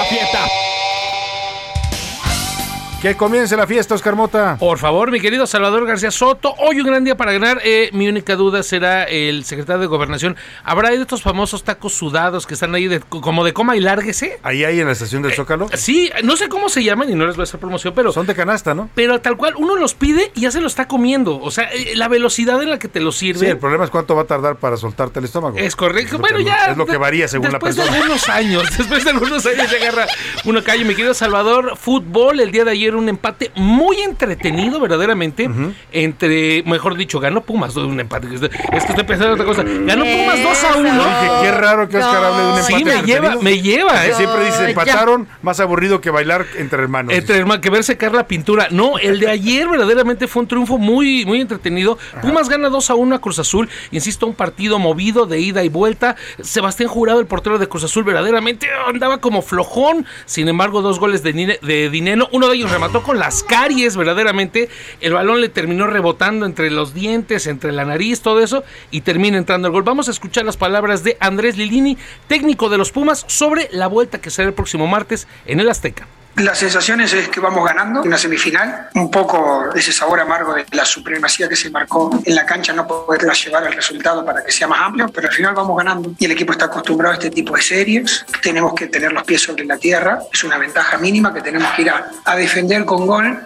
Que 3.03 3.17
comience 3.17 3.57
la 3.57 3.67
fiesta, 3.67 3.95
Oscar 3.95 4.15
Mota. 4.15 4.59
Por 4.61 4.77
favor, 4.77 5.11
mi 5.11 5.21
querido 5.21 5.47
Salvador 5.47 5.87
García 5.87 6.11
Soto, 6.11 6.55
hoy 6.59 6.81
un 6.83 6.87
gran 6.87 7.03
día 7.03 7.17
para 7.17 7.33
ganar. 7.33 7.59
Eh, 7.65 7.89
mi 7.95 8.07
única 8.07 8.37
duda 8.37 8.63
será 8.63 9.05
el 9.05 9.43
secretario 9.47 9.81
de 9.81 9.87
Gobernación. 9.87 10.37
¿Habrá 10.65 10.91
de 10.91 10.97
estos 10.97 11.23
famosos 11.23 11.65
tacos 11.65 11.95
sudados 11.95 12.47
que 12.47 12.53
están 12.53 12.75
ahí 12.75 12.89
de- 12.89 13.01
como 13.01 13.43
de 13.43 13.55
coma 13.55 13.75
y 13.75 13.81
lárguese? 13.81 14.39
Ahí 14.43 14.65
hay 14.65 14.81
en 14.81 14.87
la 14.87 14.93
estación 14.93 15.23
del 15.23 15.33
Zócalo. 15.33 15.69
Sí, 15.73 16.11
no 16.25 16.37
sé 16.37 16.51
cómo 16.51 16.69
se 16.69 16.85
llaman 16.85 17.09
y 17.11 17.15
no 17.15 17.25
les 17.25 17.37
voy 17.37 17.45
a 17.45 17.45
hacer 17.45 17.59
promoción, 17.59 17.95
pero... 17.97 18.13
Son 18.13 18.27
de 18.27 18.35
canasta, 18.35 18.75
¿no? 18.75 18.91
Pero 18.95 19.19
tal 19.23 19.39
cual, 19.39 19.55
uno 19.57 19.77
los 19.77 19.95
pide 19.95 20.31
y 20.35 20.43
ya 20.43 20.51
se 20.51 20.61
lo 20.61 20.67
está 20.67 20.87
comiendo. 20.87 21.41
O 21.41 21.51
sea, 21.51 21.71
eh, 21.73 21.93
la 21.95 22.09
velocidad 22.09 22.63
en 22.63 22.69
la 22.69 22.79
que 22.79 22.89
te 22.89 23.01
lo 23.01 23.13
sirve... 23.13 23.41
Sí, 23.41 23.47
el 23.47 23.57
problema 23.57 23.85
es 23.85 23.91
cuánto 23.91 24.15
va 24.15 24.23
a 24.23 24.27
tardar 24.27 24.57
para 24.57 24.77
soltarte 24.77 25.21
el 25.21 25.25
estómago. 25.25 25.57
Es 25.57 25.75
correcto. 25.75 26.19
bueno, 26.19 26.37
que- 26.37 26.45
ya. 26.45 26.67
Es 26.73 26.77
lo 26.77 26.85
que 26.85 26.99
varía 26.99 27.29
según 27.29 27.47
la 27.47 27.53
después 27.53 27.77
persona. 27.77 27.97
de 27.97 28.03
algunos 28.03 28.29
años, 28.29 28.65
después 28.77 29.05
de 29.05 29.11
algunos 29.11 29.47
años 29.47 29.71
se 29.71 29.77
agarra 29.79 30.07
uno 30.45 30.63
calle. 30.63 30.85
Mi 30.85 30.95
querido 30.95 31.15
Salvador, 31.15 31.79
fútbol, 31.79 32.41
el 32.41 32.51
día 32.51 32.67
de 32.67 32.73
ayer 32.73 32.90
un 32.97 33.09
empate 33.09 33.51
muy 33.55 34.01
entretenido, 34.01 34.81
verdaderamente, 34.81 35.49
entre, 35.93 36.63
mejor 36.65 36.97
dicho, 36.97 37.21
ganó 37.21 37.43
Pumas, 37.43 37.75
no 37.77 37.87
un 37.87 38.01
empate. 38.01 38.29
Es 38.35 38.41
que 38.41 38.91
estoy 38.93 39.05
pensando 39.05 39.35
en 39.35 39.41
otra 39.41 39.45
cosa. 39.47 39.63
Ganó 39.65 40.05
Pumas 40.05 40.43
2 40.43 40.65
a 40.65 40.77
1. 40.77 40.93
Dije, 40.93 41.31
qué 41.43 41.53
raro 41.53 41.89
que 41.89 41.97
Oscar 41.99 42.25
hable 42.25 42.43
de 42.43 42.49
un 42.53 42.59
empate 42.59 42.75
Sí, 42.79 42.85
me 42.85 43.03
lleva, 43.03 43.37
me 43.37 43.61
lleva. 43.61 44.07
¿eh? 44.07 44.15
siempre 44.15 44.45
dice, 44.45 44.59
Ya. 44.63 44.69
empataron, 44.71 45.29
más 45.43 45.61
aburrido 45.61 46.01
que 46.01 46.11
bailar 46.11 46.47
entre 46.57 46.83
hermanos. 46.83 47.15
Entre 47.15 47.37
hermano, 47.37 47.61
que 47.61 47.71
ver 47.71 47.85
secar 47.85 48.13
la 48.15 48.27
pintura. 48.27 48.69
No, 48.71 48.99
el 48.99 49.21
de 49.21 49.29
ayer 49.29 49.69
verdaderamente 49.69 50.29
fue 50.29 50.43
un 50.43 50.49
triunfo 50.49 50.79
muy, 50.79 51.25
muy 51.25 51.41
entretenido. 51.41 51.99
Pumas 52.23 52.49
gana 52.49 52.69
2 52.69 52.91
a 52.91 52.95
1 52.95 53.15
a 53.17 53.21
Cruz 53.21 53.39
Azul. 53.39 53.69
Insisto, 53.91 54.27
un 54.27 54.35
partido 54.35 54.79
movido 54.79 55.27
de 55.27 55.41
ida 55.41 55.65
y 55.65 55.69
vuelta. 55.69 56.17
Sebastián 56.41 56.89
Jurado, 56.89 57.21
el 57.21 57.27
portero 57.27 57.59
de 57.59 57.69
Cruz 57.69 57.85
Azul, 57.85 58.05
verdaderamente 58.05 58.69
andaba 58.87 59.19
como 59.19 59.43
flojón. 59.43 60.07
Sin 60.27 60.49
embargo, 60.49 60.83
dos 60.83 60.99
goles 60.99 61.23
de, 61.23 61.59
de 61.63 61.91
Dineno. 61.91 62.29
Uno 62.33 62.49
de 62.49 62.57
ellos 62.57 62.71
remató 62.81 63.03
con 63.03 63.19
las 63.19 63.43
caries, 63.43 63.95
verdaderamente. 63.95 64.71
El 65.03 65.13
balón 65.13 65.43
le 65.43 65.51
terminó 65.51 65.87
rebotando 65.87 66.47
entre 66.47 66.71
los 66.71 66.95
dientes, 66.95 67.47
entre 67.47 67.73
la 67.73 67.85
nariz, 67.85 68.23
todo 68.23 68.41
eso. 68.41 68.65
Y 68.91 69.03
termina 69.03 69.37
entrando 69.37 69.69
el 69.69 69.73
gol. 69.73 69.83
Vamos 69.83 70.09
a 70.09 70.13
escuchar 70.13 70.47
las 70.47 70.57
palabras 70.57 71.05
de 71.05 71.19
Andrés 71.21 71.59
Lilini, 71.59 71.99
técnico 72.27 72.71
de 72.71 72.79
los 72.79 72.91
Pumas, 72.91 73.27
sobre 73.29 73.69
la 73.71 73.87
vuelta 73.87 74.23
que 74.23 74.31
será 74.31 74.49
el 74.49 74.55
próximo 74.55 74.87
martes 74.87 75.29
en 75.45 75.61
el 75.61 75.69
Azteca. 75.69 76.07
La 76.37 76.55
sensación 76.55 77.01
es 77.01 77.29
que 77.29 77.41
vamos 77.41 77.65
ganando 77.65 78.03
una 78.03 78.17
semifinal, 78.17 78.89
un 78.95 79.11
poco 79.11 79.71
ese 79.75 79.93
sabor 79.93 80.21
amargo 80.21 80.55
de 80.55 80.65
la 80.73 80.85
supremacía 80.85 81.49
que 81.49 81.57
se 81.57 81.71
marcó 81.71 82.11
en 82.25 82.35
la 82.35 82.47
cancha, 82.47 82.73
no 82.73 82.87
poderla 82.87 83.35
llevar 83.35 83.65
al 83.67 83.73
resultado 83.73 84.25
para 84.25 84.43
que 84.43 84.51
sea 84.51 84.67
más 84.67 84.81
amplio, 84.81 85.09
pero 85.09 85.29
al 85.29 85.35
final 85.35 85.55
vamos 85.55 85.77
ganando. 85.77 86.13
Y 86.19 86.25
el 86.25 86.31
equipo 86.31 86.53
está 86.53 86.67
acostumbrado 86.67 87.13
a 87.13 87.17
este 87.17 87.31
tipo 87.31 87.55
de 87.55 87.63
series, 87.63 88.25
tenemos 88.43 88.75
que 88.75 88.87
tener 88.87 89.13
los 89.13 89.25
pies 89.25 89.43
sobre 89.43 89.65
la 89.65 89.77
tierra, 89.77 90.21
es 90.33 90.43
una 90.43 90.57
ventaja 90.57 90.97
mínima 90.99 91.35
que 91.35 91.43
tenemos 91.43 91.71
que 91.73 91.83
ir 91.83 91.91
a, 91.91 92.11
a 92.25 92.37
defender 92.37 92.85
con 92.85 93.07
gol 93.07 93.39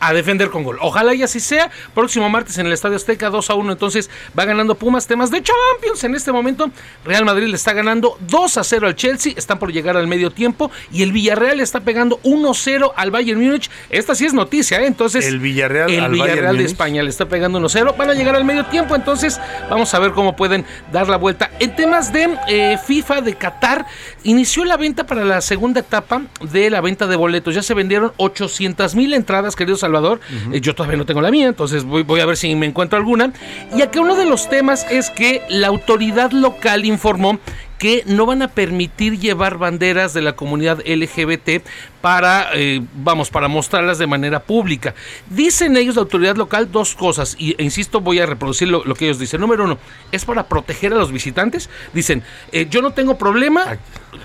a 0.00 0.12
defender 0.12 0.50
con 0.50 0.64
gol. 0.64 0.78
Ojalá 0.80 1.14
y 1.14 1.22
así 1.22 1.40
sea. 1.40 1.70
Próximo 1.94 2.28
martes 2.28 2.58
en 2.58 2.66
el 2.66 2.72
Estadio 2.72 2.96
Azteca 2.96 3.30
2 3.30 3.50
a 3.50 3.54
1. 3.54 3.72
Entonces 3.72 4.10
va 4.38 4.44
ganando 4.44 4.74
Pumas 4.74 5.06
temas 5.06 5.30
de 5.30 5.42
Champions. 5.42 6.02
En 6.04 6.14
este 6.14 6.32
momento 6.32 6.70
Real 7.04 7.24
Madrid 7.24 7.48
le 7.48 7.56
está 7.56 7.72
ganando 7.72 8.16
2 8.20 8.56
a 8.56 8.64
0 8.64 8.86
al 8.86 8.96
Chelsea. 8.96 9.34
Están 9.36 9.58
por 9.58 9.72
llegar 9.72 9.96
al 9.96 10.06
medio 10.06 10.30
tiempo. 10.30 10.70
Y 10.90 11.02
el 11.02 11.12
Villarreal 11.12 11.58
le 11.58 11.62
está 11.62 11.80
pegando 11.80 12.18
1-0 12.22 12.92
al 12.96 13.10
Bayern 13.10 13.40
Múnich. 13.40 13.70
Esta 13.90 14.14
sí 14.14 14.24
es 14.24 14.32
noticia, 14.32 14.80
¿eh? 14.80 14.86
Entonces 14.86 15.26
El 15.26 15.38
Villarreal 15.38 15.90
el 15.90 16.04
al 16.04 16.12
Villarreal 16.12 16.36
Bayern 16.36 16.58
de. 16.58 16.64
España 16.64 17.02
le 17.02 17.10
está 17.10 17.26
pegando 17.26 17.60
1-0. 17.60 17.96
Van 17.96 18.10
a 18.10 18.14
llegar 18.14 18.34
al 18.36 18.44
medio 18.44 18.64
tiempo. 18.66 18.96
Entonces 18.96 19.38
vamos 19.68 19.92
a 19.92 19.98
ver 19.98 20.12
cómo 20.12 20.34
pueden 20.34 20.64
dar 20.92 21.08
la 21.08 21.16
vuelta. 21.16 21.50
En 21.58 21.76
temas 21.76 22.12
de 22.12 22.38
eh, 22.48 22.78
FIFA 22.86 23.20
de 23.20 23.34
Qatar, 23.34 23.86
inició 24.22 24.64
la 24.64 24.76
venta 24.76 25.04
para 25.06 25.24
la 25.24 25.40
segunda 25.40 25.80
etapa 25.80 26.22
de 26.40 26.70
la 26.70 26.80
venta 26.80 27.06
de 27.06 27.16
boletos. 27.16 27.54
Ya 27.54 27.62
se 27.62 27.74
vendieron 27.74 28.12
800 28.16 28.94
mil 28.94 29.12
entradas, 29.12 29.56
querido 29.56 29.76
Salvador. 29.90 30.20
Eh, 30.52 30.60
yo 30.60 30.74
todavía 30.74 30.96
no 30.96 31.04
tengo 31.04 31.20
la 31.20 31.30
mía, 31.30 31.48
entonces 31.48 31.84
voy, 31.84 32.02
voy 32.02 32.20
a 32.20 32.26
ver 32.26 32.36
si 32.36 32.54
me 32.54 32.66
encuentro 32.66 32.96
alguna. 32.98 33.32
Y 33.76 33.82
acá 33.82 34.00
uno 34.00 34.14
de 34.14 34.24
los 34.24 34.48
temas 34.48 34.86
es 34.90 35.10
que 35.10 35.42
la 35.48 35.66
autoridad 35.66 36.30
local 36.30 36.84
informó 36.84 37.38
que 37.80 38.02
no 38.04 38.26
van 38.26 38.42
a 38.42 38.48
permitir 38.48 39.18
llevar 39.18 39.56
banderas 39.56 40.12
de 40.12 40.20
la 40.20 40.36
comunidad 40.36 40.80
LGBT 40.86 41.64
para, 42.02 42.50
eh, 42.52 42.82
vamos, 42.92 43.30
para 43.30 43.48
mostrarlas 43.48 43.96
de 43.96 44.06
manera 44.06 44.40
pública. 44.40 44.94
Dicen 45.30 45.78
ellos, 45.78 45.94
la 45.96 46.02
autoridad 46.02 46.36
local, 46.36 46.70
dos 46.70 46.94
cosas, 46.94 47.36
y 47.38 47.54
e 47.56 47.64
insisto, 47.64 48.02
voy 48.02 48.20
a 48.20 48.26
reproducir 48.26 48.68
lo, 48.68 48.84
lo 48.84 48.94
que 48.94 49.06
ellos 49.06 49.18
dicen. 49.18 49.40
Número 49.40 49.64
uno, 49.64 49.78
es 50.12 50.26
para 50.26 50.46
proteger 50.46 50.92
a 50.92 50.96
los 50.96 51.10
visitantes. 51.10 51.70
Dicen, 51.94 52.22
eh, 52.52 52.66
yo 52.70 52.82
no 52.82 52.92
tengo 52.92 53.16
problema. 53.16 53.78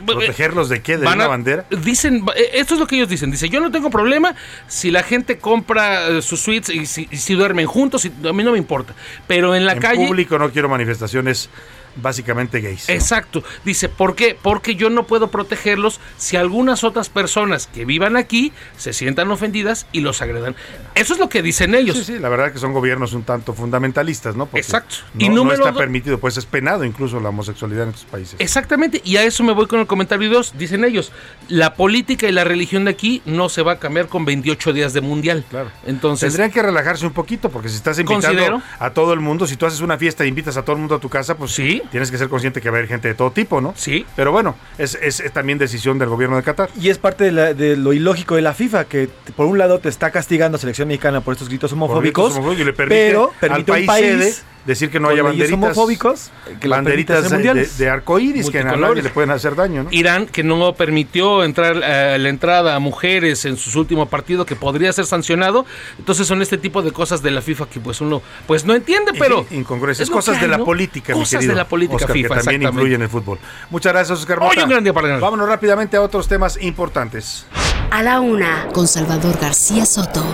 ¿Protegerlos 0.06 0.68
de 0.68 0.82
qué? 0.82 0.98
¿De 0.98 1.07
una 1.07 1.27
bandera? 1.27 1.65
Dicen, 1.69 2.26
eh, 2.36 2.49
esto 2.56 2.73
es 2.73 2.80
lo 2.82 2.88
que 2.88 2.98
ellos 2.98 3.07
dicen. 3.07 3.32
Dice, 3.32 3.48
yo 3.48 3.61
no 3.61 3.72
tengo 3.72 3.90
problema 3.90 4.36
si 4.68 4.91
la 4.91 5.02
gente 5.02 5.38
compra 5.38 6.10
eh, 6.10 6.22
sus 6.22 6.41
suites 6.41 6.76
y 6.76 6.86
si, 6.86 7.07
y 7.10 7.15
si 7.15 7.36
duermen 7.36 7.68
juntos, 7.68 8.03
y- 8.03 8.11
a 8.27 8.34
mí 8.34 8.44
no 8.44 8.52
me 8.52 8.57
importa. 8.57 8.94
Pero 9.27 9.56
en 9.56 9.65
la 9.65 9.73
en 9.73 9.80
calle... 9.80 10.06
público 10.07 10.38
no 10.38 10.52
quiero 10.52 10.68
manifestaciones 10.68 11.49
básicamente 11.95 12.61
gays. 12.61 12.89
Exacto. 12.89 13.43
Dice, 13.63 13.89
¿por 13.89 14.15
qué? 14.15 14.38
Porque 14.41 14.76
yo 14.76 14.89
no 14.89 15.05
puedo 15.07 15.30
protegerlos 15.30 15.99
si 16.17 16.38
algunas 16.38 16.84
otras 16.84 17.09
personas 17.09 17.67
que 17.67 17.85
vivan 17.85 18.15
aquí 18.17 18.51
se 18.77 18.93
sientan 18.93 19.31
ofendidas 19.31 19.88
y 19.91 20.01
los 20.01 20.22
agredan. 20.22 20.55
Eso 20.95 21.13
es 21.13 21.19
lo 21.19 21.30
que 21.30 21.41
dicen 21.41 21.76
ellos. 21.76 21.97
Sí, 21.97 22.03
sí, 22.03 22.19
la 22.19 22.30
verdad 22.30 22.51
que 22.51 22.59
son 22.59 22.73
gobiernos 22.73 23.13
un 23.13 23.23
tanto 23.23 23.53
fundamentalistas, 23.53 24.35
¿no? 24.35 24.45
Porque 24.45 24.61
Exacto. 24.61 24.95
No, 25.13 25.26
Y 25.26 25.30
no 25.30 25.51
está 25.51 25.72
do- 25.72 25.77
permitido, 25.77 26.19
pues 26.19 26.38
es 26.38 26.45
penado 26.45 26.84
incluso 26.84 27.19
la 27.19 27.30
homosexualidad 27.30 27.84
en 27.84 27.89
estos 27.89 28.05
países. 28.05 28.35
Exactamente, 28.39 29.01
y 29.03 29.17
a 29.17 29.23
eso 29.23 29.43
me 29.43 29.53
voy 29.53 29.67
con 29.67 29.80
el 29.80 29.88
comentario 29.88 30.30
2. 30.30 30.53
Dicen 30.57 30.84
ellos, 30.85 31.11
la 31.49 31.76
política 31.76 32.27
y 32.27 32.31
la 32.31 32.43
religión 32.43 32.85
de 32.85 32.91
aquí 32.91 33.22
no 33.26 33.49
se 33.49 33.61
va 33.61 33.73
a 33.73 33.80
cambiar 33.80 34.07
con 34.07 34.26
28 34.26 34.73
días 34.73 34.93
de 34.93 35.01
mundial. 35.01 35.43
Claro. 35.49 35.72
Entonces, 35.85 36.30
Tendrían 36.30 36.51
que 36.51 36.61
relajarse 36.61 37.05
un 37.05 37.13
poquito, 37.13 37.49
porque 37.49 37.69
si 37.69 37.76
estás 37.76 37.99
invitando 37.99 38.27
Considero. 38.27 38.61
a 38.80 38.89
todo 38.91 39.13
el 39.13 39.19
mundo, 39.19 39.45
si 39.47 39.55
tú 39.57 39.65
haces 39.65 39.81
una 39.81 39.97
fiesta 39.97 40.23
e 40.23 40.27
invitas 40.27 40.57
a 40.57 40.63
todo 40.63 40.73
el 40.76 40.80
mundo 40.80 40.95
a 40.95 40.99
tu 40.99 41.09
casa, 41.09 41.35
pues 41.35 41.51
sí. 41.51 41.81
Tienes 41.91 42.11
que 42.11 42.17
ser 42.17 42.29
consciente 42.29 42.61
que 42.61 42.69
va 42.69 42.77
a 42.77 42.79
haber 42.79 42.89
gente 42.89 43.07
de 43.07 43.13
todo 43.15 43.31
tipo, 43.31 43.61
¿no? 43.61 43.73
Sí. 43.75 44.05
Pero 44.15 44.31
bueno, 44.31 44.55
es, 44.77 44.95
es- 45.01 45.19
es 45.19 45.31
también 45.31 45.57
decisión 45.57 45.97
del 45.99 46.09
gobierno 46.09 46.35
de 46.37 46.43
Qatar. 46.43 46.69
Y 46.79 46.89
es 46.89 46.97
parte 46.97 47.23
de, 47.25 47.31
la- 47.31 47.53
de 47.53 47.75
lo 47.77 47.93
ilógico 47.93 48.35
de 48.35 48.41
la 48.41 48.53
FIFA, 48.53 48.85
que 48.85 49.09
por 49.35 49.45
un 49.47 49.57
lado 49.57 49.79
te 49.79 49.89
está 49.89 50.11
castigando 50.11 50.57
a 50.57 50.59
selección 50.59 50.87
mexicana 50.87 51.21
por 51.21 51.33
estos 51.33 51.49
gritos 51.49 51.71
homofóbicos, 51.73 52.25
gritos 52.25 52.37
homofóbicos, 52.37 52.61
y 52.61 52.65
le 52.65 52.73
permite 52.73 53.07
pero 53.07 53.31
al 53.31 53.39
permite 53.39 53.71
a 53.71 53.75
un 53.75 53.85
país 53.85 53.87
país 53.87 54.35
sede 54.35 54.55
decir 54.65 54.89
que 54.89 54.99
no 54.99 55.09
haya 55.09 55.23
banderitas, 55.23 55.53
homofóbicos 55.53 56.31
que 56.59 56.67
las 56.67 56.77
banderitas 56.77 57.29
de, 57.29 57.37
de, 57.37 57.67
de 57.77 57.89
arcoíris 57.89 58.49
que 58.49 58.59
a 58.59 58.63
nadie 58.63 59.01
le 59.01 59.09
pueden 59.09 59.31
hacer 59.31 59.55
daño, 59.55 59.83
¿no? 59.83 59.89
Irán, 59.91 60.25
que 60.25 60.43
no 60.43 60.73
permitió 60.73 61.43
entrar 61.43 61.81
eh, 61.83 62.17
la 62.19 62.29
entrada 62.29 62.75
a 62.75 62.79
mujeres 62.79 63.45
en 63.45 63.57
su 63.57 63.79
último 63.79 64.07
partido, 64.07 64.45
que 64.45 64.55
podría 64.55 64.91
ser 64.93 65.05
sancionado. 65.05 65.65
Entonces 65.99 66.27
son 66.27 66.41
este 66.41 66.57
tipo 66.57 66.81
de 66.81 66.91
cosas 66.91 67.21
de 67.21 67.31
la 67.31 67.41
FIFA 67.41 67.67
que 67.67 67.79
pues 67.79 68.01
uno 68.01 68.21
pues 68.47 68.65
no 68.65 68.73
entiende, 68.75 69.11
pero... 69.17 69.45
Sí, 69.49 69.55
incongruencias, 69.57 70.09
cosas 70.09 70.41
de 70.41 70.47
la 70.47 70.57
¿no? 70.57 70.65
política, 70.65 71.13
mi 71.13 71.19
Cosas 71.19 71.39
querido 71.39 71.53
de 71.53 71.57
la 71.57 71.67
política 71.67 71.95
Oscar, 71.95 72.13
FIFA, 72.13 72.27
que 72.27 72.35
también 72.35 72.61
exactamente. 72.61 72.67
influye 72.67 72.95
en 72.95 73.01
el 73.01 73.09
fútbol. 73.09 73.39
Muchas 73.69 73.93
gracias, 73.93 74.19
Oscar 74.19 74.39
Mota. 74.39 74.51
Hoy 74.57 74.63
un 74.63 74.69
gran 74.69 74.83
día 74.83 74.93
para 74.93 75.07
ganar. 75.07 75.21
Vámonos 75.21 75.47
rápidamente 75.47 75.97
a 75.97 76.01
otros 76.01 76.27
temas 76.27 76.57
importantes. 76.61 77.45
A 77.91 78.01
la 78.01 78.19
una, 78.19 78.67
con 78.73 78.87
Salvador 78.87 79.37
García 79.39 79.85
Soto. 79.85 80.25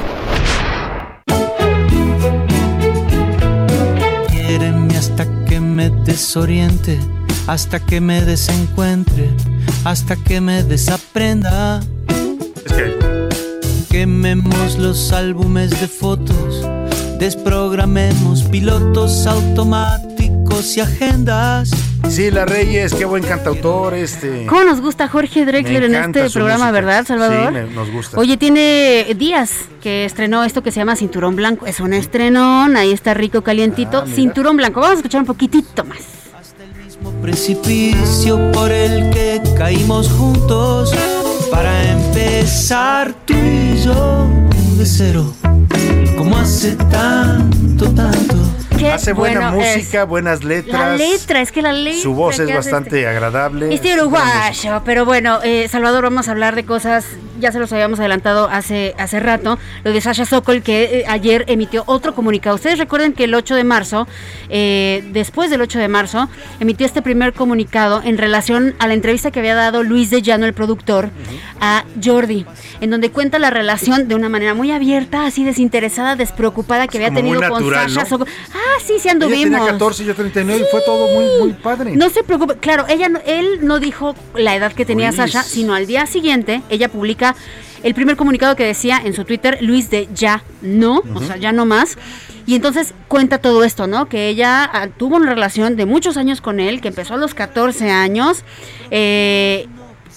Hasta 5.01 5.25
que 5.45 5.59
me 5.59 5.89
desoriente, 5.89 6.99
hasta 7.47 7.79
que 7.79 7.99
me 7.99 8.21
desencuentre, 8.21 9.31
hasta 9.83 10.15
que 10.15 10.39
me 10.39 10.61
desaprenda. 10.61 11.79
Es 12.63 12.73
que 12.73 13.87
Quememos 13.89 14.77
los 14.77 15.11
álbumes 15.11 15.71
de 15.71 15.87
fotos, 15.87 16.69
desprogramemos 17.17 18.43
pilotos 18.43 19.25
automáticos 19.25 20.10
y 20.59 20.79
agendas. 20.81 21.71
Sí, 22.09 22.29
La 22.29 22.45
Reyes, 22.45 22.93
qué 22.93 23.05
buen 23.05 23.23
cantautor 23.23 23.93
este. 23.93 24.45
¿Cómo 24.47 24.63
nos 24.65 24.81
gusta 24.81 25.07
Jorge 25.07 25.45
Drexler 25.45 25.83
en 25.85 25.95
este 25.95 26.29
programa, 26.29 26.65
música. 26.65 26.71
verdad, 26.71 27.05
Salvador? 27.05 27.47
Sí, 27.47 27.53
me- 27.53 27.73
nos 27.73 27.89
gusta. 27.89 28.17
Oye, 28.19 28.35
tiene 28.37 29.05
días 29.17 29.51
que 29.81 30.03
estrenó 30.05 30.43
esto 30.43 30.61
que 30.61 30.71
se 30.71 30.79
llama 30.81 30.95
Cinturón 30.95 31.35
Blanco. 31.35 31.65
Es 31.67 31.79
un 31.79 31.93
estrenón, 31.93 32.75
ahí 32.75 32.91
está 32.91 33.13
rico, 33.13 33.41
calientito. 33.43 33.99
Ah. 33.99 34.11
Cinturón 34.13 34.57
Blanco. 34.57 34.81
Vamos 34.81 34.95
a 34.95 34.97
escuchar 34.99 35.21
un 35.21 35.27
poquitito 35.27 35.85
más. 35.85 35.99
precipicio 37.21 38.51
por 38.51 38.71
el 38.71 39.09
que 39.11 39.41
caímos 39.57 40.09
juntos 40.09 40.91
para 41.49 41.91
empezar 41.91 43.13
tú 43.25 43.33
y 43.35 43.81
yo 43.83 44.27
de 44.77 44.85
cero 44.85 45.33
como 46.21 46.37
hace 46.37 46.75
tanto 46.75 47.91
tanto 47.95 48.35
Qué 48.81 48.91
Hace 48.91 49.13
buena 49.13 49.51
bueno 49.51 49.63
es. 49.63 49.77
música, 49.77 50.05
buenas 50.05 50.43
letras. 50.43 50.81
La 50.81 50.95
letra, 50.95 51.41
es 51.41 51.51
que 51.51 51.61
la 51.61 51.71
letra. 51.71 52.01
Su 52.01 52.15
voz 52.15 52.39
es 52.39 52.51
bastante 52.51 53.05
agradable. 53.05 53.71
Este 53.71 53.93
uruguayo, 53.93 54.81
pero 54.83 55.05
bueno, 55.05 55.39
eh, 55.43 55.67
Salvador, 55.67 56.05
vamos 56.05 56.27
a 56.27 56.31
hablar 56.31 56.55
de 56.55 56.65
cosas, 56.65 57.05
ya 57.39 57.51
se 57.51 57.59
los 57.59 57.71
habíamos 57.73 57.99
adelantado 57.99 58.49
hace, 58.49 58.95
hace 58.97 59.19
rato, 59.19 59.59
lo 59.83 59.91
de 59.91 60.01
Sasha 60.01 60.25
Sokol, 60.25 60.63
que 60.63 61.01
eh, 61.01 61.05
ayer 61.07 61.45
emitió 61.47 61.83
otro 61.85 62.15
comunicado. 62.15 62.55
Ustedes 62.55 62.79
recuerden 62.79 63.13
que 63.13 63.25
el 63.25 63.35
8 63.35 63.53
de 63.53 63.63
marzo, 63.63 64.07
eh, 64.49 65.03
después 65.11 65.51
del 65.51 65.61
8 65.61 65.77
de 65.77 65.87
marzo, 65.87 66.27
emitió 66.59 66.87
este 66.87 67.03
primer 67.03 67.33
comunicado 67.33 68.01
en 68.03 68.17
relación 68.17 68.73
a 68.79 68.87
la 68.87 68.95
entrevista 68.95 69.29
que 69.29 69.41
había 69.41 69.53
dado 69.53 69.83
Luis 69.83 70.09
de 70.09 70.23
Llano, 70.23 70.47
el 70.47 70.53
productor, 70.53 71.11
a 71.59 71.85
Jordi, 72.03 72.47
en 72.79 72.89
donde 72.89 73.11
cuenta 73.11 73.37
la 73.37 73.51
relación 73.51 74.07
de 74.07 74.15
una 74.15 74.27
manera 74.27 74.55
muy 74.55 74.71
abierta, 74.71 75.27
así 75.27 75.43
desinteresada, 75.43 76.10
despreocupada 76.15 76.87
que 76.87 76.97
había 76.97 77.11
tenido 77.13 77.41
con 77.49 77.69
Sasha. 77.69 78.05
Ah, 78.53 78.57
sí, 78.79 78.93
sí 78.99 79.01
Ella 79.03 79.11
anduvimos. 79.11 79.43
tenía 79.59 79.71
14, 79.71 80.05
yo 80.05 80.15
39 80.15 80.61
y 80.67 80.71
fue 80.71 80.81
todo 80.81 81.07
muy, 81.13 81.25
muy 81.39 81.53
padre. 81.53 81.95
No 81.95 82.09
se 82.09 82.23
preocupe, 82.23 82.55
claro, 82.57 82.85
ella 82.89 83.09
no- 83.09 83.19
él 83.25 83.59
no 83.61 83.79
dijo 83.79 84.15
la 84.35 84.55
edad 84.55 84.71
que 84.73 84.85
tenía 84.85 85.07
Luis. 85.07 85.17
Sasha, 85.17 85.43
sino 85.43 85.73
al 85.73 85.87
día 85.87 86.05
siguiente 86.05 86.61
ella 86.69 86.89
publica 86.89 87.35
el 87.83 87.93
primer 87.95 88.15
comunicado 88.15 88.55
que 88.55 88.63
decía 88.63 89.01
en 89.03 89.13
su 89.13 89.25
Twitter, 89.25 89.57
Luis 89.61 89.89
de 89.89 90.07
ya 90.13 90.43
no, 90.61 91.01
o 91.15 91.21
sea, 91.21 91.37
ya 91.37 91.51
no 91.51 91.65
más. 91.65 91.97
Y 92.45 92.55
entonces 92.55 92.93
cuenta 93.07 93.37
todo 93.37 93.63
esto, 93.63 93.87
¿no? 93.87 94.07
Que 94.09 94.27
ella 94.27 94.69
ah, 94.71 94.87
tuvo 94.87 95.15
una 95.17 95.29
relación 95.33 95.75
de 95.75 95.85
muchos 95.85 96.17
años 96.17 96.41
con 96.41 96.59
él, 96.59 96.81
que 96.81 96.87
empezó 96.89 97.13
a 97.13 97.17
los 97.17 97.33
14 97.33 97.89
años. 97.91 98.43
eh, 98.91 99.67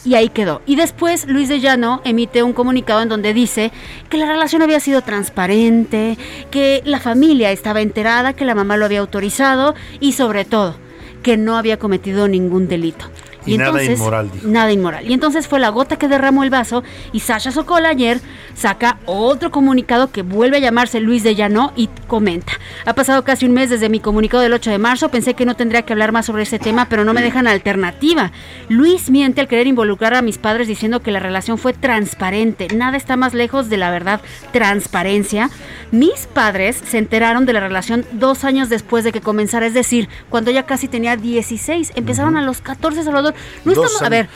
y 0.04 0.14
ahí 0.14 0.28
quedó. 0.28 0.62
Y 0.66 0.76
después 0.76 1.26
Luis 1.26 1.48
de 1.48 1.60
Llano 1.60 2.00
emite 2.04 2.42
un 2.42 2.52
comunicado 2.52 3.02
en 3.02 3.08
donde 3.08 3.34
dice 3.34 3.72
que 4.08 4.18
la 4.18 4.26
relación 4.26 4.62
había 4.62 4.80
sido 4.80 5.02
transparente, 5.02 6.18
que 6.50 6.82
la 6.84 7.00
familia 7.00 7.50
estaba 7.50 7.80
enterada, 7.80 8.34
que 8.34 8.44
la 8.44 8.54
mamá 8.54 8.76
lo 8.76 8.84
había 8.84 9.00
autorizado 9.00 9.74
y 10.00 10.12
sobre 10.12 10.44
todo 10.44 10.76
que 11.22 11.36
no 11.38 11.56
había 11.56 11.78
cometido 11.78 12.28
ningún 12.28 12.68
delito. 12.68 13.06
Y 13.46 13.58
nada 13.58 13.82
inmoral, 13.82 14.30
dijo. 14.32 14.48
Nada 14.48 14.72
inmoral. 14.72 15.08
Y 15.08 15.12
entonces 15.12 15.48
fue 15.48 15.60
la 15.60 15.68
gota 15.68 15.96
que 15.96 16.08
derramó 16.08 16.44
el 16.44 16.50
vaso 16.50 16.82
y 17.12 17.20
Sasha 17.20 17.50
Sokol 17.50 17.86
ayer 17.86 18.20
saca 18.54 18.98
otro 19.06 19.50
comunicado 19.50 20.10
que 20.10 20.22
vuelve 20.22 20.58
a 20.58 20.60
llamarse 20.60 21.00
Luis 21.00 21.22
de 21.22 21.34
Llano 21.34 21.72
y 21.76 21.88
comenta. 22.06 22.52
Ha 22.86 22.94
pasado 22.94 23.24
casi 23.24 23.46
un 23.46 23.52
mes 23.52 23.70
desde 23.70 23.88
mi 23.88 24.00
comunicado 24.00 24.42
del 24.42 24.52
8 24.52 24.70
de 24.70 24.78
marzo, 24.78 25.08
pensé 25.08 25.34
que 25.34 25.44
no 25.44 25.56
tendría 25.56 25.82
que 25.82 25.92
hablar 25.92 26.12
más 26.12 26.26
sobre 26.26 26.44
ese 26.44 26.58
tema, 26.58 26.86
pero 26.88 27.04
no 27.04 27.14
me 27.14 27.22
dejan 27.22 27.46
alternativa. 27.46 28.32
Luis 28.68 29.10
miente 29.10 29.40
al 29.40 29.48
querer 29.48 29.66
involucrar 29.66 30.14
a 30.14 30.22
mis 30.22 30.38
padres 30.38 30.68
diciendo 30.68 31.00
que 31.00 31.10
la 31.10 31.20
relación 31.20 31.58
fue 31.58 31.72
transparente. 31.72 32.68
Nada 32.74 32.96
está 32.96 33.16
más 33.16 33.34
lejos 33.34 33.68
de 33.68 33.76
la 33.76 33.90
verdad. 33.90 34.20
Transparencia. 34.52 35.50
Mis 35.90 36.26
padres 36.26 36.80
se 36.86 36.98
enteraron 36.98 37.46
de 37.46 37.52
la 37.52 37.60
relación 37.60 38.04
dos 38.12 38.44
años 38.44 38.68
después 38.68 39.04
de 39.04 39.12
que 39.12 39.20
comenzara, 39.20 39.66
es 39.66 39.74
decir, 39.74 40.08
cuando 40.28 40.50
ya 40.50 40.64
casi 40.64 40.88
tenía 40.88 41.16
16. 41.16 41.92
Empezaron 41.96 42.36
a 42.36 42.42
los 42.42 42.60
14, 42.60 43.02
No 43.64 43.74
Dos 43.74 43.86
estamos, 43.86 44.02
a 44.02 44.08
ver, 44.08 44.28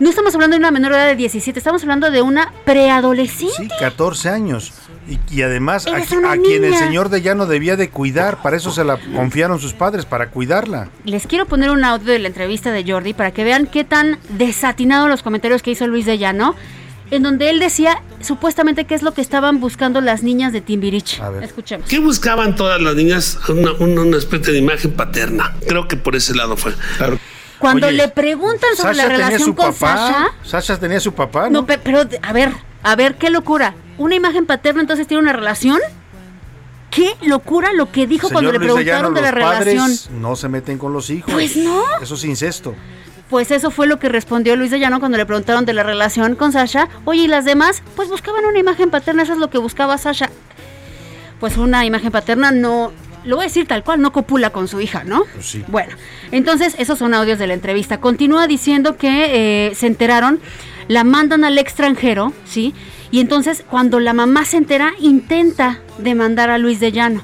no 0.00 0.10
estamos 0.10 0.34
hablando 0.34 0.54
de 0.54 0.58
una 0.58 0.70
menor 0.70 0.92
edad 0.92 1.06
de 1.06 1.16
17, 1.16 1.58
estamos 1.58 1.82
hablando 1.82 2.10
de 2.10 2.22
una 2.22 2.52
preadolescente. 2.64 3.54
Sí, 3.56 3.68
14 3.78 4.28
años. 4.28 4.72
Y, 5.08 5.18
y 5.34 5.42
además, 5.42 5.86
a, 5.86 5.96
a 5.96 6.36
quien 6.38 6.64
el 6.64 6.74
señor 6.76 7.10
de 7.10 7.20
Llano 7.20 7.46
debía 7.46 7.76
de 7.76 7.90
cuidar, 7.90 8.40
para 8.42 8.56
eso 8.56 8.70
se 8.70 8.84
la 8.84 8.98
confiaron 9.14 9.60
sus 9.60 9.74
padres, 9.74 10.06
para 10.06 10.30
cuidarla. 10.30 10.88
Les 11.04 11.26
quiero 11.26 11.46
poner 11.46 11.70
un 11.70 11.84
audio 11.84 12.12
de 12.12 12.18
la 12.18 12.28
entrevista 12.28 12.72
de 12.72 12.90
Jordi 12.90 13.12
para 13.12 13.30
que 13.32 13.44
vean 13.44 13.66
qué 13.66 13.84
tan 13.84 14.18
desatinados 14.30 15.08
los 15.08 15.22
comentarios 15.22 15.62
que 15.62 15.70
hizo 15.72 15.86
Luis 15.86 16.06
de 16.06 16.16
Llano, 16.16 16.54
en 17.10 17.22
donde 17.22 17.50
él 17.50 17.60
decía 17.60 18.02
supuestamente 18.20 18.86
qué 18.86 18.94
es 18.94 19.02
lo 19.02 19.12
que 19.12 19.20
estaban 19.20 19.60
buscando 19.60 20.00
las 20.00 20.22
niñas 20.22 20.54
de 20.54 20.62
Timbirich. 20.62 21.20
Escuchemos. 21.42 21.86
¿Qué 21.86 21.98
buscaban 21.98 22.56
todas 22.56 22.80
las 22.80 22.94
niñas? 22.94 23.38
Una, 23.48 23.72
una, 23.72 24.00
una 24.00 24.16
especie 24.16 24.54
de 24.54 24.58
imagen 24.58 24.92
paterna. 24.92 25.54
Creo 25.68 25.86
que 25.86 25.96
por 25.96 26.16
ese 26.16 26.34
lado 26.34 26.56
fue. 26.56 26.72
Claro. 26.96 27.18
Cuando 27.64 27.86
Oye, 27.86 27.96
le 27.96 28.08
preguntan 28.08 28.76
sobre 28.76 28.94
Sasha 28.94 29.08
la 29.08 29.12
relación 29.14 29.52
con 29.54 29.72
papá. 29.72 29.96
Sasha, 29.96 30.28
Sasha 30.44 30.80
tenía 30.80 31.00
su 31.00 31.12
papá, 31.14 31.44
no, 31.44 31.60
¿no? 31.60 31.66
pe- 31.66 31.78
pero 31.78 32.02
a 32.22 32.32
ver, 32.32 32.52
a 32.82 32.96
ver 32.96 33.14
qué 33.16 33.30
locura. 33.30 33.74
Una 33.98 34.14
imagen 34.14 34.44
paterna 34.46 34.80
entonces 34.82 35.06
tiene 35.06 35.22
una 35.22 35.32
relación? 35.32 35.78
¿Qué 36.90 37.16
locura 37.22 37.72
lo 37.72 37.90
que 37.90 38.06
dijo 38.06 38.28
cuando 38.30 38.52
le 38.52 38.58
de 38.58 38.64
Llano, 38.66 38.74
preguntaron 38.74 39.14
de 39.14 39.20
la 39.22 39.30
los 39.32 39.34
relación? 39.64 40.20
no 40.20 40.36
se 40.36 40.48
meten 40.48 40.78
con 40.78 40.92
los 40.92 41.10
hijos. 41.10 41.32
Pues 41.32 41.56
no. 41.56 41.82
Eso 42.00 42.14
es 42.14 42.24
incesto. 42.24 42.74
Pues 43.30 43.50
eso 43.50 43.70
fue 43.70 43.86
lo 43.86 43.98
que 43.98 44.08
respondió 44.08 44.54
Luis 44.54 44.70
de 44.70 44.78
Llano 44.78 45.00
cuando 45.00 45.16
le 45.18 45.26
preguntaron 45.26 45.64
de 45.64 45.72
la 45.72 45.82
relación 45.82 46.36
con 46.36 46.52
Sasha. 46.52 46.88
Oye, 47.04 47.22
¿y 47.22 47.26
las 47.26 47.44
demás? 47.44 47.82
Pues 47.96 48.08
buscaban 48.10 48.44
una 48.44 48.58
imagen 48.58 48.90
paterna, 48.90 49.22
eso 49.24 49.32
es 49.32 49.38
lo 49.38 49.50
que 49.50 49.58
buscaba 49.58 49.98
Sasha. 49.98 50.30
Pues 51.40 51.56
una 51.56 51.84
imagen 51.84 52.12
paterna 52.12 52.52
no, 52.52 52.92
lo 53.24 53.36
voy 53.36 53.44
a 53.44 53.48
decir 53.48 53.66
tal 53.66 53.82
cual, 53.84 54.00
no 54.00 54.12
copula 54.12 54.50
con 54.50 54.68
su 54.68 54.80
hija, 54.80 55.04
¿no? 55.04 55.22
sí. 55.40 55.64
Bueno, 55.68 55.94
entonces 56.30 56.74
esos 56.78 56.98
son 56.98 57.14
audios 57.14 57.38
de 57.38 57.46
la 57.46 57.54
entrevista. 57.54 57.98
Continúa 58.00 58.46
diciendo 58.46 58.96
que 58.96 59.68
eh, 59.68 59.74
se 59.74 59.86
enteraron, 59.86 60.40
la 60.88 61.04
mandan 61.04 61.44
al 61.44 61.58
extranjero, 61.58 62.32
¿sí? 62.44 62.74
Y 63.10 63.20
entonces 63.20 63.64
cuando 63.68 64.00
la 64.00 64.12
mamá 64.12 64.44
se 64.44 64.56
entera, 64.56 64.92
intenta 64.98 65.80
demandar 65.98 66.50
a 66.50 66.58
Luis 66.58 66.80
de 66.80 66.92
Llano. 66.92 67.22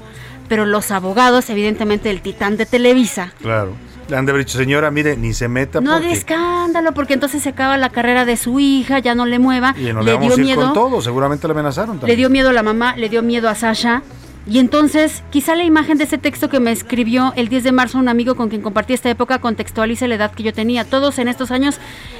Pero 0.49 0.67
los 0.67 0.91
abogados, 0.91 1.49
evidentemente 1.51 2.11
el 2.11 2.23
titán 2.23 2.57
de 2.57 2.67
Televisa, 2.67 3.33
Claro. 3.41 3.77
Le 4.09 4.17
han 4.17 4.27
de 4.27 4.33
haber 4.33 4.45
dicho, 4.45 4.59
señora, 4.59 4.91
mire, 4.91 5.17
ni 5.17 5.33
se 5.33 5.47
meta 5.47 5.81
no 5.81 6.01
de 6.01 6.11
escándalo, 6.11 6.93
porque 6.95 7.15
entonces 7.15 7.45
se 7.45 7.51
acaba 7.51 7.77
la 7.77 7.91
carrera 7.91 8.25
de 8.25 8.37
su 8.37 8.59
hija, 8.59 8.99
ya 8.99 9.15
no 9.15 9.25
le 9.25 9.39
mueva. 9.39 9.73
Y 9.79 9.93
no 9.93 10.01
le, 10.01 10.07
le 10.07 10.13
vamos 10.15 10.21
dio 10.21 10.21
a 10.21 10.49
ir 10.49 10.55
con 10.57 10.63
miedo, 10.65 10.73
todo, 10.73 11.01
seguramente 11.01 11.47
le 11.47 11.53
amenazaron 11.53 11.95
le 11.95 12.01
también. 12.01 12.19
dio 12.19 12.29
miedo 12.29 12.49
a 12.51 12.53
la 12.53 12.65
mamá, 12.65 12.97
le 12.97 13.09
dio 13.09 13.23
miedo 13.23 13.49
a 13.49 13.55
Sasha. 13.55 14.03
Y 14.47 14.59
entonces, 14.59 15.23
quizá 15.31 15.55
la 15.55 15.65
imagen 15.65 15.99
de 15.99 16.05
ese 16.05 16.19
texto 16.19 16.49
que 16.49 16.61
me 16.61 16.73
escribió 16.73 17.33
el 17.37 17.49
10 17.49 17.62
de 17.62 17.73
marzo 17.73 17.99
un 17.99 18.09
amigo 18.09 18.35
con 18.35 18.49
quien 18.49 18.62
compartí 18.62 18.95
esta 18.95 19.11
época 19.11 19.39
contextualice 19.39 20.09
la 20.09 20.15
edad 20.15 20.33
que 20.33 20.43
yo 20.43 20.53
tenía. 20.53 20.85
Todos 20.85 21.19
en 21.19 21.29
estos 21.29 21.51
años 21.51 21.79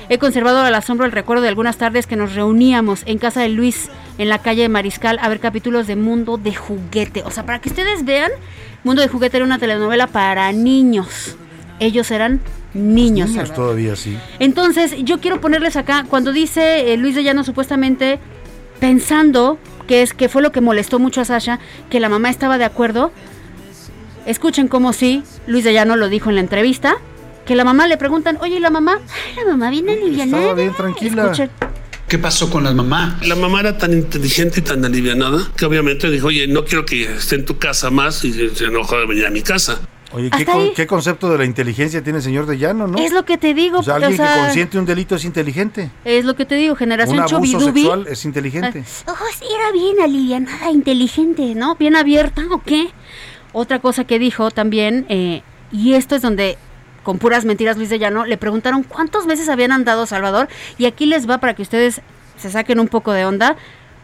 he 0.09 0.19
conservado 0.19 0.61
al 0.61 0.75
asombro 0.75 1.07
el 1.07 1.13
recuerdo 1.13 1.43
de 1.43 1.49
algunas 1.49 1.79
tardes 1.79 2.07
que 2.07 2.17
nos 2.17 2.35
reuníamos 2.35 3.03
en 3.07 3.19
casa 3.19 3.41
de 3.41 3.49
Luis, 3.49 3.89
en 4.19 4.29
la 4.29 4.39
calle 4.39 4.63
de 4.63 4.69
Mariscal, 4.69 5.19
a 5.21 5.29
ver 5.29 5.41
capítulos 5.41 5.87
de 5.87 5.97
Mundo 5.97 6.37
de 6.37 6.55
Juguete. 6.55 7.23
O 7.25 7.31
sea, 7.31 7.47
para 7.47 7.61
que 7.61 7.71
ustedes 7.71 8.05
vean, 8.05 8.31
Mundo 8.85 9.01
de 9.01 9.09
Juguete 9.09 9.39
era 9.39 9.47
una 9.47 9.59
telenovela 9.59 10.07
para 10.07 10.53
niños. 10.53 11.37
Ellos 11.81 12.11
eran 12.11 12.41
niños. 12.75 13.31
Niños 13.31 13.55
todavía 13.55 13.97
sí. 13.97 14.17
Entonces, 14.39 14.95
yo 15.05 15.21
quiero 15.21 15.41
ponerles 15.41 15.77
acá, 15.77 16.05
cuando 16.09 16.33
dice 16.33 16.93
eh, 16.93 16.97
Luis 16.99 17.15
de 17.15 17.25
Llano 17.25 17.45
supuestamente 17.45 18.19
pensando 18.79 19.59
que 19.91 20.03
es 20.03 20.15
que 20.15 20.29
fue 20.29 20.41
lo 20.41 20.53
que 20.53 20.61
molestó 20.61 21.01
mucho 21.01 21.21
a 21.21 21.25
Sasha, 21.25 21.59
que 21.91 21.99
la 21.99 22.09
mamá 22.09 22.31
estaba 22.31 22.59
de 22.59 22.65
acuerdo. 22.65 23.11
Escuchen 24.25 24.69
cómo 24.69 24.93
sí, 24.93 25.25
Luis 25.49 25.65
de 25.65 25.73
Llano 25.73 25.97
lo 25.97 26.09
dijo 26.09 26.29
en 26.29 26.37
la 26.37 26.43
entrevista, 26.43 26.99
que 27.45 27.57
la 27.57 27.65
mamá 27.65 27.89
le 27.89 27.97
preguntan, 27.97 28.39
oye, 28.41 28.59
¿y 28.59 28.61
la 28.61 28.71
mamá? 28.71 29.01
Ay, 29.01 29.45
la 29.45 29.51
mamá 29.51 29.69
viene 29.69 29.95
alivianada. 29.95 30.43
Estaba 30.45 30.61
bien 30.61 30.75
tranquila. 30.75 31.25
Escuchen. 31.25 31.51
¿Qué 32.07 32.19
pasó 32.19 32.49
con 32.49 32.63
la 32.63 32.73
mamá? 32.73 33.19
La 33.23 33.35
mamá 33.35 33.59
era 33.59 33.79
tan 33.79 33.93
inteligente 33.93 34.61
y 34.61 34.63
tan 34.63 34.85
alivianada 34.85 35.51
que 35.57 35.65
obviamente 35.65 36.09
dijo, 36.09 36.29
oye, 36.29 36.47
no 36.47 36.65
quiero 36.65 36.87
que 36.87 37.13
esté 37.17 37.35
en 37.35 37.45
tu 37.45 37.59
casa 37.59 37.91
más 37.91 38.25
y 38.25 38.33
se 38.33 38.55
se 38.55 38.67
enojó 38.67 38.97
de 38.97 39.07
venir 39.07 39.27
a 39.27 39.31
mi 39.31 39.43
casa. 39.43 39.81
Oye, 40.13 40.29
¿qué, 40.31 40.45
con- 40.45 40.87
concepto 40.87 41.31
de 41.31 41.39
la 41.39 41.45
inteligencia 41.45 42.03
tiene 42.03 42.19
el 42.19 42.25
señor 42.25 42.47
de 42.47 42.59
Llano, 42.59 42.87
no? 42.89 42.99
Es 42.99 43.13
lo 43.13 43.25
que 43.25 43.39
te 43.39 43.55
digo, 43.55 43.79
O 43.79 43.83
sea, 43.83 43.95
o 43.95 43.97
alguien 43.97 44.17
sea, 44.17 44.35
que 44.35 44.41
consiente 44.41 44.79
un 44.79 44.85
delito 44.87 45.15
es 45.15 45.25
inteligente. 45.25 45.91
es 46.05 46.25
lo 46.25 46.35
que 46.35 46.45
te 46.47 46.57
digo, 46.57 46.75
generación 46.75 47.19
Un 47.19 47.23
abuso 47.33 47.53
Chobidubi. 47.59 47.81
sexual 47.83 48.07
es 48.09 48.25
inteligente. 48.25 48.85
Oh, 49.07 49.15
sí, 49.39 49.45
era 49.57 49.71
bien 49.73 50.01
alivianada, 50.03 50.71
inteligente, 50.73 51.55
¿no? 51.55 51.77
Bien 51.77 51.95
abierta, 51.97 52.43
¿o 52.51 52.61
qué? 52.63 52.89
Otra 53.53 53.79
cosa 53.79 54.05
que 54.05 54.19
dijo 54.19 54.51
también, 54.51 55.07
eh, 55.09 55.43
y 55.71 55.95
esto 55.95 56.17
es 56.17 56.23
donde, 56.23 56.59
con 57.05 57.19
puras 57.19 57.45
mentiras, 57.45 57.77
Luis 57.77 57.89
de 57.91 57.99
Llano, 58.01 58.27
le 58.27 58.37
preguntaron 58.37 58.83
cuántos 58.83 59.27
meses 59.27 59.49
habían 59.49 59.71
andado 59.73 60.07
Salvador, 60.07 60.49
y 60.77 60.87
aquí 60.87 61.07
les 61.07 61.29
va 61.31 61.39
para 61.39 61.55
que 61.55 61.63
ustedes 61.63 62.01
se 62.37 62.51
saquen 62.51 62.81
un 62.81 62.89
poco 62.89 63.13
de 63.13 63.25
onda. 63.27 63.57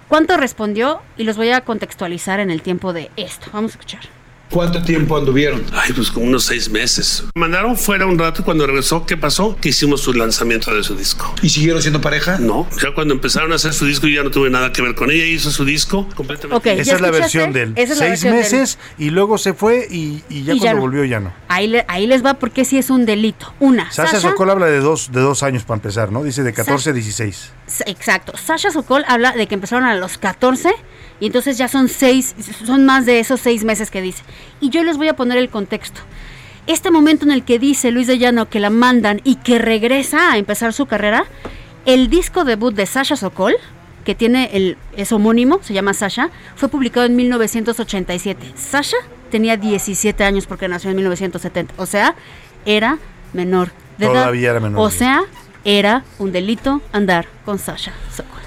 ¿Cuánto 0.09 0.37
respondió? 0.37 1.01
Y 1.17 1.25
los 1.25 1.37
voy 1.37 1.51
a 1.51 1.63
contextualizar 1.63 2.39
en 2.39 2.51
el 2.53 2.63
tiempo 2.63 2.93
de 2.93 3.11
esto. 3.17 3.49
Vamos 3.53 3.73
a 3.73 3.75
escuchar. 3.75 4.03
¿Cuánto 4.51 4.81
tiempo 4.83 5.17
anduvieron? 5.17 5.65
Ay, 5.73 5.93
pues 5.93 6.11
como 6.11 6.27
unos 6.27 6.45
seis 6.45 6.71
meses. 6.71 7.25
Mandaron 7.35 7.77
fuera 7.77 8.07
un 8.07 8.19
rato 8.19 8.43
y 8.43 8.45
cuando 8.45 8.67
regresó, 8.67 9.05
¿qué 9.05 9.17
pasó? 9.17 9.57
Que 9.57 9.71
hicimos 9.71 10.01
su 10.03 10.13
lanzamiento 10.13 10.73
de 10.75 10.83
su 10.85 10.95
disco. 10.97 11.35
¿Y 11.43 11.49
siguieron 11.49 11.83
siendo 11.83 12.01
pareja? 12.01 12.39
No, 12.39 12.67
ya 12.83 12.95
cuando 12.95 13.13
empezaron 13.15 13.53
a 13.53 13.57
hacer 13.57 13.73
su 13.75 13.87
disco 13.87 14.07
yo 14.07 14.17
ya 14.17 14.23
no 14.23 14.31
tuve 14.31 14.49
nada 14.51 14.73
que 14.73 14.83
ver 14.83 14.95
con 14.95 15.11
ella, 15.11 15.25
hizo 15.25 15.51
su 15.51 15.65
disco 15.65 16.09
completamente. 16.15 16.73
Esa 16.75 16.83
¿ya 16.83 16.95
es 16.95 17.01
la 17.01 17.11
versión 17.11 17.53
de 17.53 17.63
él. 17.63 17.73
Esa 17.77 17.93
es 17.95 17.99
la 17.99 18.07
Seis 18.07 18.11
versión 18.23 18.33
de 18.35 18.39
él. 18.39 18.45
meses 18.45 18.79
y 18.99 19.11
luego 19.11 19.37
se 19.37 19.53
fue 19.53 19.87
y, 19.91 20.23
y 20.29 20.45
ya 20.45 20.55
Y 20.55 20.59
ya 20.61 20.63
cuando 20.63 20.77
no. 20.77 20.81
volvió 20.83 21.05
ya 21.05 21.21
no. 21.21 21.33
Ahí, 21.49 21.67
le- 21.67 21.85
ahí 21.89 22.07
les 22.07 22.25
va 22.25 22.35
porque 22.35 22.65
sí 22.65 22.79
es 22.79 22.89
un 22.91 23.05
delito. 23.05 23.53
Una, 23.61 23.91
Sasha, 23.91 24.13
Sasha, 24.13 24.31
Sokol 24.31 24.51
habla 24.51 24.67
de 24.67 24.79
dos, 24.81 25.11
de 25.13 25.21
dos 25.21 25.43
años 25.43 25.65
para 25.65 25.77
empezar, 25.79 26.13
¿no? 26.13 26.23
Dice 26.23 26.43
de 26.45 26.53
14 26.53 26.91
a 26.91 26.93
16. 26.93 27.51
S- 27.67 27.85
Exacto. 27.87 28.33
Sasha 28.37 28.71
Sokol 28.71 29.05
habla 29.09 29.33
de 29.33 29.47
que 29.49 29.55
empezaron 29.55 29.85
a 29.87 29.97
los 29.97 30.19
14 30.19 30.73
y 31.21 31.27
entonces 31.27 31.59
ya 31.59 31.69
son 31.69 31.89
seis, 31.89 32.35
son 32.65 32.85
más 32.85 33.07
de 33.07 33.21
esos 33.21 33.41
seis 33.41 33.65
meses 33.65 33.91
que 33.91 34.03
dice. 34.03 34.23
Y 34.61 34.71
yo 34.71 34.83
les 34.85 34.97
voy 34.97 35.09
a 35.09 35.17
poner 35.17 35.39
el 35.39 35.49
contexto. 35.49 36.01
Este 36.67 36.91
momento 36.91 37.25
en 37.25 37.31
el 37.31 37.45
que 37.45 37.59
dice 37.59 37.91
Luis 37.91 38.07
de 38.07 38.19
Llano 38.19 38.49
que 38.49 38.61
la 38.61 38.71
mandan 38.71 39.21
y 39.25 39.37
que 39.37 39.59
regresa 39.59 40.33
a 40.33 40.37
empezar 40.37 40.73
su 40.73 40.87
carrera, 40.87 41.25
el 41.85 42.11
disco 42.11 42.45
debut 42.45 42.75
de 42.75 42.87
Sasha 42.87 43.17
Sokol, 43.17 43.55
que 44.05 44.15
tiene 44.15 44.51
el 44.53 44.77
es 44.97 45.13
homónimo, 45.13 45.61
se 45.63 45.75
llama 45.75 45.95
Sasha, 45.95 46.31
fue 46.57 46.69
publicado 46.69 47.07
en 47.07 47.15
1987. 47.17 48.53
Sasha 48.57 48.97
tenía 49.31 49.57
17 49.57 50.25
años 50.25 50.47
porque 50.47 50.69
nació 50.69 50.91
en 50.91 50.97
1970, 50.97 51.75
o 51.77 51.87
sea, 51.87 52.15
era 52.65 52.99
menor 53.33 53.71
de 53.99 54.07
edad. 54.07 54.15
Todavía 54.15 54.51
era 54.51 54.61
menor 54.61 54.81
O 54.81 54.89
edad. 54.89 54.97
sea, 54.99 55.23
era 55.65 56.05
un 56.19 56.33
delito 56.33 56.83
andar 56.93 57.27
con 57.45 57.59
Sasha 57.59 57.93
Sokol. 58.15 58.46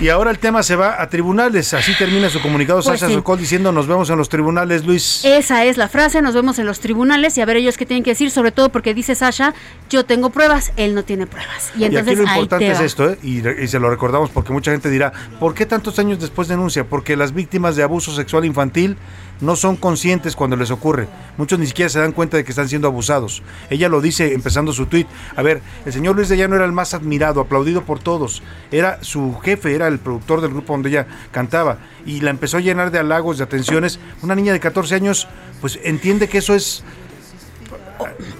Y 0.00 0.08
ahora 0.08 0.30
el 0.30 0.38
tema 0.38 0.62
se 0.62 0.74
va 0.74 1.00
a 1.00 1.08
tribunales. 1.08 1.74
Así 1.74 1.96
termina 1.96 2.28
su 2.28 2.40
comunicado 2.40 2.80
Pues 2.82 2.98
Sasha 2.98 3.08
sí. 3.08 3.14
Sokol 3.14 3.38
diciendo 3.38 3.72
nos 3.72 3.86
vemos 3.86 4.10
en 4.10 4.18
los 4.18 4.28
tribunales, 4.28 4.84
Luis. 4.84 5.24
Esa 5.24 5.64
es 5.64 5.76
la 5.76 5.88
frase, 5.88 6.22
nos 6.22 6.34
vemos 6.34 6.58
en 6.58 6.66
los 6.66 6.80
tribunales 6.80 7.38
y 7.38 7.40
a 7.40 7.44
ver 7.44 7.56
ellos 7.56 7.76
qué 7.76 7.86
tienen 7.86 8.02
que 8.02 8.10
decir, 8.10 8.30
sobre 8.30 8.50
todo 8.52 8.70
porque 8.70 8.94
dice 8.94 9.14
Sasha, 9.14 9.54
yo 9.90 10.04
tengo 10.04 10.30
pruebas, 10.30 10.72
él 10.76 10.94
no 10.94 11.04
tiene 11.04 11.26
pruebas. 11.26 11.72
Y 11.76 11.82
Y, 11.82 11.84
entonces 11.84 12.08
aquí 12.08 12.16
lo 12.16 12.22
importante 12.22 12.66
te 12.66 12.72
es 12.72 12.80
esto, 12.80 13.10
¿eh? 13.10 13.18
y, 13.22 13.46
y 13.48 13.68
se 13.68 13.78
lo 13.78 13.90
recordamos 13.90 14.30
porque 14.30 14.52
mucha 14.52 14.72
gente 14.72 14.90
dirá, 14.90 15.12
¿por 15.38 15.54
qué 15.54 15.66
tantos 15.66 15.98
años 15.98 16.18
después 16.18 16.48
denuncia? 16.48 16.84
Porque 16.84 17.16
las 17.16 17.32
víctimas 17.32 17.76
de 17.76 17.82
abuso 17.82 18.14
sexual 18.14 18.44
infantil 18.44 18.96
no 19.42 19.56
son 19.56 19.76
conscientes 19.76 20.34
cuando 20.34 20.56
les 20.56 20.70
ocurre. 20.70 21.08
Muchos 21.36 21.58
ni 21.58 21.66
siquiera 21.66 21.90
se 21.90 21.98
dan 21.98 22.12
cuenta 22.12 22.38
de 22.38 22.44
que 22.44 22.52
están 22.52 22.68
siendo 22.68 22.88
abusados. 22.88 23.42
Ella 23.68 23.88
lo 23.88 24.00
dice 24.00 24.32
empezando 24.32 24.72
su 24.72 24.86
tuit. 24.86 25.06
A 25.36 25.42
ver, 25.42 25.60
el 25.84 25.92
señor 25.92 26.16
Luis 26.16 26.30
de 26.30 26.36
Llano 26.36 26.56
era 26.56 26.64
el 26.64 26.72
más 26.72 26.94
admirado, 26.94 27.40
aplaudido 27.40 27.82
por 27.82 27.98
todos. 27.98 28.42
Era 28.70 29.02
su 29.02 29.38
jefe, 29.40 29.74
era 29.74 29.88
el 29.88 29.98
productor 29.98 30.40
del 30.40 30.52
grupo 30.52 30.72
donde 30.72 30.88
ella 30.88 31.06
cantaba. 31.32 31.78
Y 32.06 32.20
la 32.20 32.30
empezó 32.30 32.56
a 32.56 32.60
llenar 32.60 32.90
de 32.90 33.00
halagos, 33.00 33.38
de 33.38 33.44
atenciones. 33.44 33.98
Una 34.22 34.34
niña 34.34 34.52
de 34.52 34.60
14 34.60 34.94
años, 34.94 35.28
pues 35.60 35.78
entiende 35.82 36.28
que 36.28 36.38
eso 36.38 36.54
es 36.54 36.84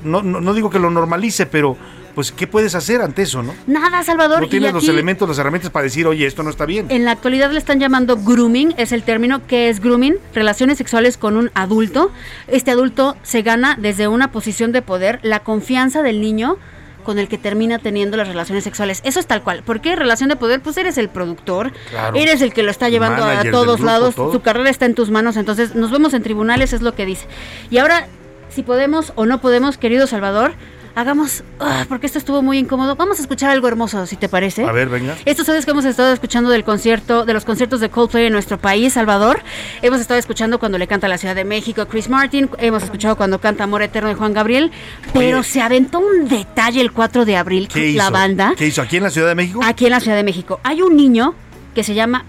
no, 0.05 0.23
no, 0.23 0.41
no 0.41 0.55
digo 0.55 0.71
que 0.71 0.79
lo 0.79 0.91
normalice, 0.91 1.47
pero 1.47 1.77
pues 2.15 2.33
¿qué 2.33 2.47
puedes 2.47 2.75
hacer 2.75 3.01
ante 3.01 3.23
eso, 3.23 3.43
no? 3.43 3.55
Nada, 3.67 4.03
Salvador. 4.03 4.41
No 4.41 4.47
y 4.47 4.49
tienes 4.51 4.73
los 4.73 4.89
elementos, 4.89 5.29
las 5.29 5.39
herramientas 5.39 5.71
para 5.71 5.85
decir, 5.85 6.07
oye, 6.07 6.27
esto 6.27 6.43
no 6.43 6.51
está 6.51 6.67
bien. 6.67 6.87
En 6.91 7.05
la 7.05 7.13
actualidad 7.13 7.51
le 7.51 7.59
están 7.59 7.81
llamando 7.81 8.17
grooming, 8.17 8.75
es 8.77 8.93
el 8.93 9.03
término 9.03 9.47
que 9.47 9.69
es 9.69 9.81
grooming, 9.81 10.17
relaciones 10.35 10.79
sexuales 10.79 11.17
con 11.17 11.37
un 11.37 11.51
adulto. 11.55 12.11
Este 12.49 12.71
adulto 12.71 13.17
se 13.23 13.43
gana 13.43 13.77
desde 13.81 14.09
una 14.09 14.31
posición 14.31 14.73
de 14.73 14.83
poder 14.83 15.21
la 15.23 15.41
confianza 15.41 16.03
del 16.03 16.21
niño 16.21 16.59
con 17.05 17.19
el 17.19 17.27
que 17.27 17.37
termina 17.37 17.81
teniendo 17.81 18.17
las 18.17 18.29
relaciones 18.29 18.63
sexuales. 18.63 19.01
Eso 19.05 19.19
es 19.19 19.27
tal 19.27 19.43
cual. 19.43 19.63
¿Por 19.65 19.81
qué 19.81 19.97
relación 19.97 20.29
de 20.29 20.37
poder? 20.37 20.61
Pues 20.61 20.77
eres 20.77 20.99
el 20.99 21.09
productor, 21.09 21.73
Claro. 21.91 22.17
eres 22.17 22.43
el 22.43 22.53
que 22.53 22.63
lo 22.63 22.71
está 22.71 22.89
llevando 22.91 23.23
manager 23.25 23.49
a 23.49 23.51
todos 23.51 23.77
grupo, 23.79 23.85
lados, 23.87 24.15
todo. 24.15 24.33
su 24.33 24.41
carrera 24.41 24.71
está 24.71 24.87
en 24.87 24.95
tus 24.95 25.11
manos, 25.11 25.37
entonces 25.37 25.75
nos 25.75 25.91
vemos 25.91 26.15
en 26.15 26.23
tribunales, 26.23 26.73
es 26.73 26.81
lo 26.81 26.95
que 26.95 27.05
dice. 27.05 27.27
Y 27.71 27.79
ahora, 27.79 28.07
si 28.51 28.63
podemos 28.63 29.13
o 29.17 29.27
no 29.27 29.41
podemos, 29.41 29.79
querido 29.79 30.07
Salvador, 30.07 30.53
hagamos, 30.95 31.43
ah, 31.61 31.85
porque 31.89 32.07
esto 32.07 32.19
estuvo 32.19 32.43
muy 32.43 32.59
incómodo, 32.59 32.97
vamos 32.97 33.19
a 33.19 33.23
escuchar 33.23 33.51
algo 33.51 33.69
hermoso, 33.69 34.07
si 34.07 34.17
te 34.17 34.29
parece. 34.29 34.65
A 34.65 34.73
ver, 34.73 34.89
venga. 34.89 35.17
Estos 35.25 35.47
sabes 35.47 35.65
que 35.65 35.71
hemos 35.71 35.85
estado 35.85 36.13
escuchando 36.13 36.51
del 36.51 36.65
concierto, 36.65 37.25
de 37.25 37.33
los 37.33 37.45
conciertos 37.45 37.81
de 37.81 37.89
Coldplay 37.89 38.27
en 38.27 38.33
nuestro 38.33 38.59
país, 38.59 38.93
Salvador. 38.93 39.43
Hemos 39.83 40.01
estado 40.01 40.19
escuchando 40.21 40.59
cuando 40.59 40.79
le 40.79 40.87
canta 40.87 41.09
la 41.09 41.19
Ciudad 41.19 41.35
de 41.35 41.45
México 41.45 41.87
Chris 41.89 42.09
Martin, 42.09 42.51
hemos 42.59 42.83
escuchado 42.83 43.17
cuando 43.17 43.41
canta 43.41 43.65
Amor 43.65 43.83
Eterno 43.83 44.09
de 44.09 44.15
Juan 44.15 44.33
Gabriel, 44.33 44.71
pero 45.13 45.39
Oye. 45.41 45.49
se 45.49 45.61
aventó 45.61 46.01
un 46.01 46.29
detalle 46.29 46.81
el 46.81 46.93
4 46.93 47.25
de 47.25 47.37
abril, 47.37 47.69
¿Qué 47.69 47.89
hizo? 47.91 47.99
la 47.99 48.11
banda, 48.11 48.55
¿Qué 48.57 48.67
hizo? 48.67 48.83
¿Aquí 48.83 48.97
en 48.99 49.03
la 49.05 49.11
Ciudad 49.11 49.29
de 49.29 49.35
México? 49.35 49.61
aquí 49.65 49.85
en 49.87 49.91
la 49.93 50.01
Ciudad 50.01 50.17
de 50.17 50.25
México. 50.25 50.61
Hay 50.63 50.83
un 50.83 50.97
niño 50.97 51.35
que 51.75 51.85
se 51.85 51.95
llama 51.95 52.27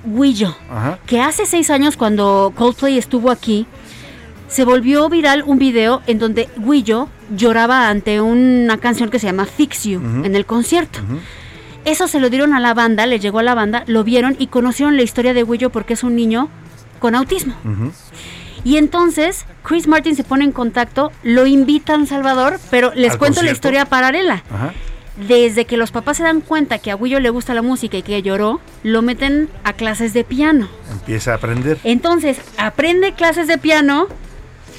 Ajá. 0.71 0.99
que 1.05 1.19
hace 1.19 1.45
seis 1.45 1.69
años 1.69 1.97
cuando 1.97 2.53
Coldplay 2.55 2.97
estuvo 2.97 3.29
aquí, 3.29 3.65
se 4.53 4.65
volvió 4.65 5.09
viral 5.09 5.43
un 5.47 5.57
video 5.57 6.03
en 6.05 6.19
donde 6.19 6.47
Guillo 6.57 7.09
lloraba 7.35 7.89
ante 7.89 8.21
una 8.21 8.77
canción 8.77 9.09
que 9.09 9.17
se 9.17 9.25
llama 9.25 9.47
Fix 9.47 9.85
You 9.85 9.99
en 10.23 10.35
el 10.35 10.45
concierto. 10.45 10.99
Eso 11.85 12.07
se 12.07 12.19
lo 12.19 12.29
dieron 12.29 12.53
a 12.53 12.59
la 12.59 12.75
banda, 12.75 13.07
le 13.07 13.19
llegó 13.19 13.39
a 13.39 13.43
la 13.43 13.55
banda, 13.55 13.83
lo 13.87 14.03
vieron 14.03 14.35
y 14.37 14.47
conocieron 14.47 14.95
la 14.95 15.01
historia 15.01 15.33
de 15.33 15.43
Guillo 15.43 15.71
porque 15.71 15.93
es 15.93 16.03
un 16.03 16.15
niño 16.15 16.49
con 16.99 17.15
autismo. 17.15 17.55
Y 18.63 18.77
entonces 18.77 19.47
Chris 19.63 19.87
Martin 19.87 20.15
se 20.15 20.23
pone 20.23 20.45
en 20.45 20.51
contacto, 20.51 21.11
lo 21.23 21.47
invitan 21.47 22.05
Salvador, 22.05 22.59
pero 22.69 22.93
les 22.93 23.13
¿Al 23.13 23.17
cuento 23.17 23.41
la 23.41 23.51
historia 23.51 23.85
paralela. 23.85 24.43
Ajá. 24.53 24.71
Desde 25.27 25.65
que 25.65 25.77
los 25.77 25.91
papás 25.91 26.17
se 26.17 26.23
dan 26.23 26.41
cuenta 26.41 26.77
que 26.77 26.91
a 26.91 26.95
Guillo 26.95 27.19
le 27.19 27.31
gusta 27.31 27.55
la 27.55 27.63
música 27.63 27.97
y 27.97 28.03
que 28.03 28.21
lloró, 28.21 28.61
lo 28.83 29.01
meten 29.01 29.49
a 29.63 29.73
clases 29.73 30.13
de 30.13 30.23
piano. 30.23 30.67
Empieza 30.91 31.31
a 31.31 31.35
aprender. 31.35 31.79
Entonces, 31.83 32.39
aprende 32.57 33.13
clases 33.13 33.47
de 33.47 33.57
piano, 33.57 34.07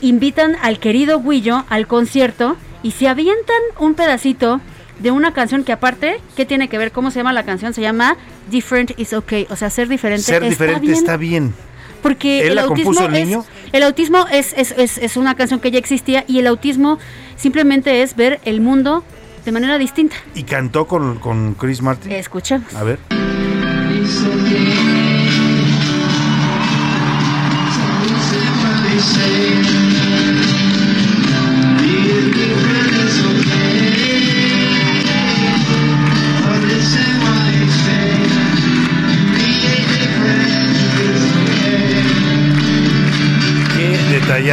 invitan 0.08 0.56
al 0.62 0.78
querido 0.78 1.20
Guillo 1.20 1.64
al 1.68 1.86
concierto 1.86 2.56
y 2.82 2.92
se 2.92 3.08
avientan 3.08 3.56
un 3.78 3.94
pedacito 3.94 4.60
de 4.98 5.10
una 5.10 5.32
canción 5.32 5.64
que 5.64 5.72
aparte, 5.72 6.20
¿qué 6.36 6.44
tiene 6.46 6.68
que 6.68 6.78
ver? 6.78 6.92
¿Cómo 6.92 7.10
se 7.10 7.18
llama 7.18 7.32
la 7.32 7.44
canción? 7.44 7.74
Se 7.74 7.80
llama 7.80 8.16
Different 8.50 8.98
is 8.98 9.12
Okay, 9.12 9.46
o 9.50 9.56
sea, 9.56 9.70
ser 9.70 9.88
diferente 9.88 10.22
Ser 10.24 10.42
está 10.44 10.48
diferente 10.50 10.80
bien. 10.86 10.94
está 10.94 11.16
bien. 11.16 11.54
Porque 12.02 12.42
¿Él 12.42 12.48
el 12.48 12.54
la 12.56 12.62
autismo 12.62 13.00
el 13.06 13.14
es, 13.16 13.26
niño? 13.26 13.44
el 13.72 13.82
autismo 13.82 14.26
es, 14.30 14.52
es, 14.56 14.72
es, 14.76 14.98
es 14.98 15.16
una 15.16 15.34
canción 15.34 15.58
que 15.58 15.70
ya 15.70 15.78
existía 15.78 16.24
y 16.28 16.38
el 16.38 16.46
autismo 16.46 16.98
simplemente 17.36 18.02
es 18.02 18.14
ver 18.14 18.40
el 18.44 18.60
mundo 18.60 19.02
de 19.44 19.52
manera 19.52 19.78
distinta. 19.78 20.16
¿Y 20.34 20.42
cantó 20.44 20.86
con, 20.86 21.18
con 21.18 21.54
Chris 21.54 21.80
Martin? 21.82 22.12
Escuchemos. 22.12 22.74
A 22.74 22.84
ver. 22.84 22.98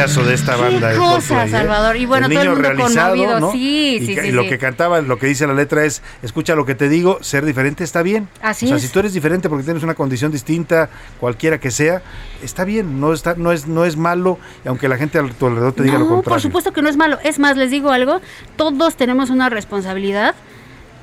De 0.02 0.34
esta 0.34 0.56
banda. 0.56 0.88
de 0.88 0.96
cosa, 0.96 1.44
¿eh? 1.44 1.48
Salvador. 1.48 1.96
Y 1.96 2.06
bueno, 2.06 2.26
El 2.26 2.32
todo 2.32 2.42
el 2.42 2.48
mundo 2.50 2.68
realizado, 2.68 3.10
conmovido. 3.10 3.40
¿no? 3.40 3.52
Sí, 3.52 3.98
y, 4.00 4.06
sí, 4.06 4.16
sí, 4.20 4.32
lo 4.32 4.42
sí. 4.42 4.48
que 4.48 4.58
cantaba, 4.58 5.00
lo 5.00 5.16
que 5.16 5.28
dice 5.28 5.46
la 5.46 5.54
letra 5.54 5.84
es, 5.84 6.02
escucha 6.24 6.56
lo 6.56 6.66
que 6.66 6.74
te 6.74 6.88
digo, 6.88 7.18
ser 7.22 7.44
diferente 7.44 7.84
está 7.84 8.02
bien. 8.02 8.28
Así 8.42 8.66
o 8.66 8.68
sea, 8.68 8.78
es. 8.78 8.82
si 8.82 8.88
tú 8.88 8.98
eres 8.98 9.14
diferente 9.14 9.48
porque 9.48 9.64
tienes 9.64 9.84
una 9.84 9.94
condición 9.94 10.32
distinta, 10.32 10.90
cualquiera 11.20 11.60
que 11.60 11.70
sea, 11.70 12.02
está 12.42 12.64
bien, 12.64 13.00
no 13.00 13.12
está, 13.12 13.34
no 13.36 13.52
es, 13.52 13.68
no 13.68 13.84
es 13.84 13.96
malo, 13.96 14.40
y 14.64 14.68
aunque 14.68 14.88
la 14.88 14.96
gente 14.96 15.20
a 15.20 15.22
tu 15.22 15.46
alrededor 15.46 15.72
te 15.72 15.84
diga 15.84 15.98
lo 15.98 16.08
contrario. 16.08 16.30
por 16.30 16.40
supuesto 16.40 16.72
que 16.72 16.82
no 16.82 16.88
es 16.88 16.96
malo. 16.96 17.18
Es 17.22 17.38
más, 17.38 17.56
les 17.56 17.70
digo 17.70 17.92
algo, 17.92 18.20
todos 18.56 18.96
tenemos 18.96 19.30
una 19.30 19.50
responsabilidad 19.50 20.34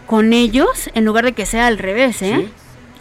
con 0.07 0.33
ellos 0.33 0.89
en 0.93 1.05
lugar 1.05 1.23
de 1.23 1.31
que 1.31 1.45
sea 1.45 1.67
al 1.67 1.77
revés, 1.77 2.21
¿eh? 2.21 2.49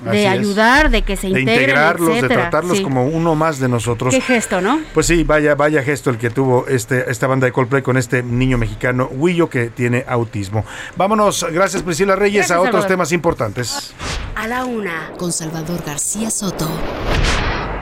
Así 0.07 0.11
de 0.19 0.25
es. 0.27 0.31
ayudar, 0.31 0.91
de 0.91 1.03
que 1.03 1.17
se 1.17 1.29
de 1.29 1.41
integren, 1.41 1.71
integrarlos, 1.71 2.23
de 2.23 2.29
tratarlos 2.29 2.79
Sí. 2.79 2.83
como 2.85 3.07
uno 3.07 3.35
más 3.35 3.59
de 3.59 3.69
nosotros. 3.69 4.15
Qué 4.15 4.21
gesto, 4.21 4.61
¿no? 4.61 4.81
Pues 4.95 5.07
sí, 5.07 5.25
vaya, 5.25 5.55
vaya 5.57 5.83
gesto 5.83 6.11
el 6.11 6.19
que 6.19 6.31
tuvo 6.31 6.67
este, 6.69 7.11
esta 7.11 7.27
banda 7.27 7.47
de 7.47 7.53
Coldplay 7.53 7.83
con 7.83 7.97
este 7.97 8.23
niño 8.23 8.59
mexicano, 8.59 9.09
Huillo, 9.11 9.51
que 9.51 9.71
tiene 9.71 10.05
autismo. 10.07 10.65
Vámonos, 10.97 11.45
gracias 11.53 11.83
Priscila 11.83 12.15
Reyes, 12.17 12.49
Gracias, 12.49 12.57
a 12.57 12.61
otros 12.61 12.73
Salvador. 12.75 12.89
temas 12.89 13.13
importantes. 13.13 13.95
A 14.37 14.47
la 14.47 14.65
una, 14.65 15.11
con 15.19 15.33
Salvador 15.33 15.83
García 15.85 16.31
Soto. 16.31 16.69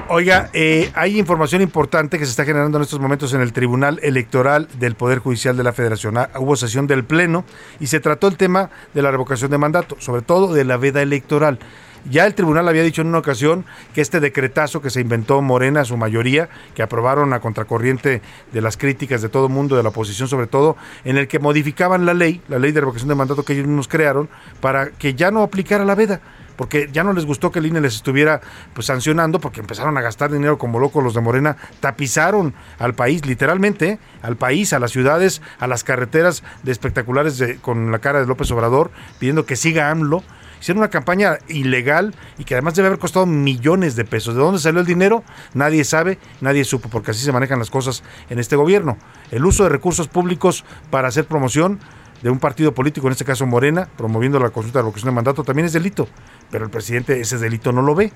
Oiga, 0.09 0.51
eh, 0.52 0.90
hay 0.94 1.18
información 1.18 1.62
importante 1.62 2.16
que 2.18 2.24
se 2.26 2.30
está 2.30 2.44
generando 2.44 2.78
en 2.78 2.82
estos 2.84 3.01
momentos 3.01 3.32
en 3.34 3.40
el 3.40 3.52
Tribunal 3.52 3.98
Electoral 4.05 4.68
del 4.78 4.94
Poder 4.94 5.18
Judicial 5.18 5.56
de 5.56 5.64
la 5.64 5.72
Federación. 5.72 6.16
Ah, 6.16 6.30
Hubo 6.38 6.55
sesión 6.55 6.86
del 6.86 7.05
Pleno 7.05 7.44
y 7.80 7.88
se 7.88 7.98
trató 7.98 8.28
el 8.28 8.36
tema 8.36 8.70
de 8.94 9.02
la 9.02 9.10
revocación 9.10 9.51
de 9.51 9.59
mandato, 9.59 9.97
sobre 9.98 10.22
todo 10.22 10.55
de 10.55 10.64
la 10.64 10.76
veda 10.76 11.02
electoral. 11.02 11.59
Ya 12.09 12.24
el 12.27 12.35
tribunal 12.35 12.69
había 12.69 12.83
dicho 12.83 13.03
en 13.03 13.09
una 13.09 13.19
ocasión 13.19 13.65
que 13.95 14.01
este 14.01 14.20
decretazo 14.20 14.81
que 14.81 14.91
se 14.91 15.01
inventó 15.01 15.43
Morena, 15.43 15.85
su 15.85 15.97
mayoría, 15.97 16.49
que 16.74 16.83
aprobaron 16.83 17.33
a 17.33 17.41
contracorriente 17.41 18.23
de 18.53 18.61
las 18.61 18.77
críticas 18.77 19.23
de 19.23 19.28
todo 19.28 19.47
el 19.47 19.53
mundo, 19.53 19.77
de 19.77 19.83
la 19.83 19.89
oposición 19.89 20.28
sobre 20.28 20.47
todo, 20.47 20.77
en 21.05 21.16
el 21.16 21.27
que 21.27 21.39
modificaban 21.39 22.07
la 22.07 22.15
ley, 22.15 22.41
la 22.49 22.59
ley 22.59 22.70
de 22.73 22.81
revocación 22.81 23.09
de 23.09 23.15
mandato 23.16 23.43
que 23.45 23.55
ellos 23.55 23.66
mismos 23.66 23.89
crearon, 23.89 24.28
para 24.61 24.91
que 24.91 25.15
ya 25.15 25.31
no 25.31 25.43
aplicara 25.43 25.85
la 25.85 25.95
veda 25.95 26.20
porque 26.57 26.89
ya 26.91 27.05
no 27.05 27.12
les 27.12 27.27
gustó 27.27 27.53
que 27.53 27.59
el 27.59 27.66
INE 27.66 27.83
les 27.83 27.97
estuviera 27.97 28.41
pues 28.73 28.87
sancionando 28.87 29.41
porque 29.41 29.61
empezaron 29.61 29.99
a 29.99 30.01
gastar 30.01 30.33
dinero 30.33 30.57
como 30.57 30.78
locos 30.78 31.05
los 31.05 31.12
de 31.12 31.20
Morena, 31.20 31.59
tapizaron 31.81 32.55
al 32.78 32.95
país 32.95 33.27
literalmente, 33.27 33.99
al 34.23 34.37
país, 34.37 34.73
a 34.73 34.78
las 34.78 34.91
ciudades, 34.91 35.43
a 35.61 35.66
las 35.66 35.85
carreteras 35.85 36.43
de 36.62 36.73
espectaculares 36.73 37.37
de- 37.37 37.57
con 37.59 37.93
la 37.93 37.99
cara 37.99 38.20
de 38.20 38.27
López 38.27 38.51
Obrador 38.53 38.91
pidiendo 39.19 39.45
que 39.45 39.55
siga 39.55 39.91
AMLO. 39.91 40.24
Hicieron 40.61 40.78
una 40.78 40.91
campaña 40.91 41.39
ilegal 41.49 42.15
y 42.39 42.45
que 42.45 42.55
además 42.55 42.74
debe 42.74 42.89
haber 42.89 42.99
costado 42.99 43.27
millones 43.27 43.97
de 43.97 44.05
pesos. 44.05 44.35
¿De 44.35 44.41
dónde 44.41 44.59
salió 44.61 44.81
el 44.81 44.87
dinero? 44.87 45.23
Nadie 45.55 45.85
sabe, 45.85 46.19
nadie 46.41 46.65
supo, 46.65 46.89
porque 46.89 47.11
así 47.11 47.24
se 47.24 47.33
manejan 47.33 47.59
las 47.59 47.70
cosas 47.70 48.03
en 48.31 48.39
este 48.39 48.57
gobierno. 48.57 48.97
El 49.31 49.45
uso 49.45 49.65
de 49.65 49.69
recursos 49.69 50.09
públicos 50.09 50.65
para 50.91 51.09
hacer 51.09 51.27
promoción 51.27 51.81
de 52.23 52.31
un 52.31 52.39
partido 52.39 52.73
político, 52.73 53.07
en 53.07 53.12
este 53.12 53.24
caso 53.24 53.47
Morena, 53.47 53.89
promoviendo 53.97 54.39
la 54.39 54.51
consulta 54.51 54.78
de 54.78 54.85
revocación 54.85 55.11
de 55.11 55.15
mandato, 55.15 55.45
también 55.45 55.66
es 55.66 55.73
delito. 55.73 56.09
Pero 56.51 56.65
el 56.65 56.70
presidente 56.70 57.20
ese 57.20 57.39
delito 57.39 57.73
no 57.73 57.83
lo 57.83 57.95
ve. 57.95 58.12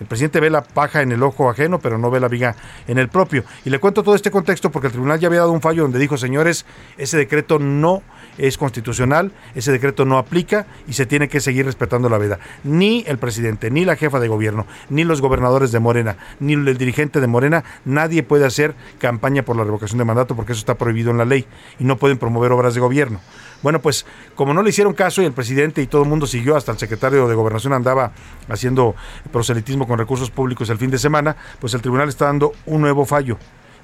El 0.00 0.06
presidente 0.06 0.40
ve 0.40 0.50
la 0.50 0.62
paja 0.62 1.02
en 1.02 1.12
el 1.12 1.22
ojo 1.22 1.48
ajeno, 1.48 1.78
pero 1.78 1.98
no 1.98 2.10
ve 2.10 2.18
la 2.18 2.28
viga 2.28 2.56
en 2.88 2.98
el 2.98 3.08
propio. 3.08 3.44
Y 3.64 3.70
le 3.70 3.78
cuento 3.78 4.02
todo 4.02 4.14
este 4.14 4.30
contexto 4.30 4.70
porque 4.70 4.88
el 4.88 4.92
tribunal 4.92 5.20
ya 5.20 5.28
había 5.28 5.40
dado 5.40 5.52
un 5.52 5.60
fallo 5.60 5.82
donde 5.82 5.98
dijo, 5.98 6.16
señores, 6.16 6.66
ese 6.96 7.16
decreto 7.16 7.58
no 7.58 8.02
es 8.38 8.58
constitucional, 8.58 9.32
ese 9.54 9.72
decreto 9.72 10.04
no 10.04 10.18
aplica 10.18 10.66
y 10.86 10.92
se 10.94 11.06
tiene 11.06 11.28
que 11.28 11.40
seguir 11.40 11.66
respetando 11.66 12.08
la 12.08 12.18
veda. 12.18 12.38
Ni 12.64 13.04
el 13.06 13.18
presidente, 13.18 13.70
ni 13.70 13.84
la 13.84 13.96
jefa 13.96 14.20
de 14.20 14.28
gobierno, 14.28 14.66
ni 14.90 15.04
los 15.04 15.20
gobernadores 15.20 15.72
de 15.72 15.80
Morena, 15.80 16.16
ni 16.40 16.54
el 16.54 16.78
dirigente 16.78 17.20
de 17.20 17.26
Morena, 17.26 17.64
nadie 17.84 18.22
puede 18.22 18.46
hacer 18.46 18.74
campaña 18.98 19.44
por 19.44 19.56
la 19.56 19.64
revocación 19.64 19.98
de 19.98 20.04
mandato 20.04 20.36
porque 20.36 20.52
eso 20.52 20.60
está 20.60 20.76
prohibido 20.76 21.10
en 21.10 21.18
la 21.18 21.24
ley 21.24 21.46
y 21.78 21.84
no 21.84 21.96
pueden 21.96 22.18
promover 22.18 22.52
obras 22.52 22.74
de 22.74 22.80
gobierno. 22.80 23.20
Bueno, 23.62 23.80
pues 23.80 24.04
como 24.34 24.52
no 24.52 24.62
le 24.62 24.70
hicieron 24.70 24.92
caso 24.92 25.22
y 25.22 25.24
el 25.24 25.32
presidente 25.32 25.80
y 25.80 25.86
todo 25.86 26.02
el 26.02 26.08
mundo 26.08 26.26
siguió, 26.26 26.56
hasta 26.56 26.72
el 26.72 26.78
secretario 26.78 27.26
de 27.28 27.34
Gobernación 27.34 27.72
andaba 27.72 28.12
haciendo 28.48 28.94
proselitismo 29.32 29.86
con 29.88 29.98
recursos 29.98 30.30
públicos 30.30 30.68
el 30.68 30.78
fin 30.78 30.90
de 30.90 30.98
semana, 30.98 31.36
pues 31.60 31.72
el 31.74 31.80
tribunal 31.80 32.08
está 32.08 32.26
dando 32.26 32.52
un 32.66 32.82
nuevo 32.82 33.06
fallo 33.06 33.38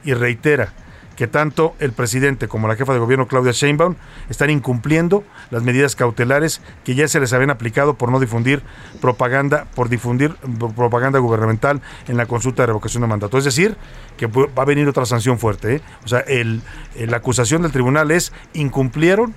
y 0.05 0.13
reitera 0.13 0.73
que 1.21 1.27
tanto 1.27 1.75
el 1.81 1.93
presidente 1.93 2.49
como 2.49 2.67
la 2.67 2.77
jefa 2.77 2.95
de 2.95 2.99
gobierno 2.99 3.29
Claudia 3.29 3.53
Sheinbaum 3.53 3.95
están 4.31 4.49
incumpliendo 4.49 5.23
las 5.51 5.63
medidas 5.63 5.95
cautelares 5.95 6.63
que 6.83 6.95
ya 6.95 7.07
se 7.09 7.21
les 7.21 7.35
habían 7.35 7.51
aplicado 7.51 7.93
por 7.93 8.11
no 8.11 8.21
difundir 8.21 8.63
propaganda, 9.03 9.67
por 9.75 9.91
difundir 9.91 10.35
propaganda 10.75 11.19
gubernamental 11.19 11.83
en 12.09 12.17
la 12.17 12.25
consulta 12.25 12.63
de 12.63 12.69
revocación 12.69 13.03
de 13.03 13.09
mandato. 13.09 13.37
Es 13.37 13.45
decir, 13.45 13.77
que 14.17 14.29
va 14.29 14.63
a 14.63 14.65
venir 14.65 14.89
otra 14.89 15.05
sanción 15.05 15.39
fuerte. 15.39 15.75
¿eh? 15.77 15.81
O 16.07 16.09
sea, 16.09 16.21
el- 16.21 16.63
la 16.97 17.19
acusación 17.19 17.61
del 17.61 17.71
tribunal 17.73 18.11
es 18.13 18.33
incumplieron 18.55 19.35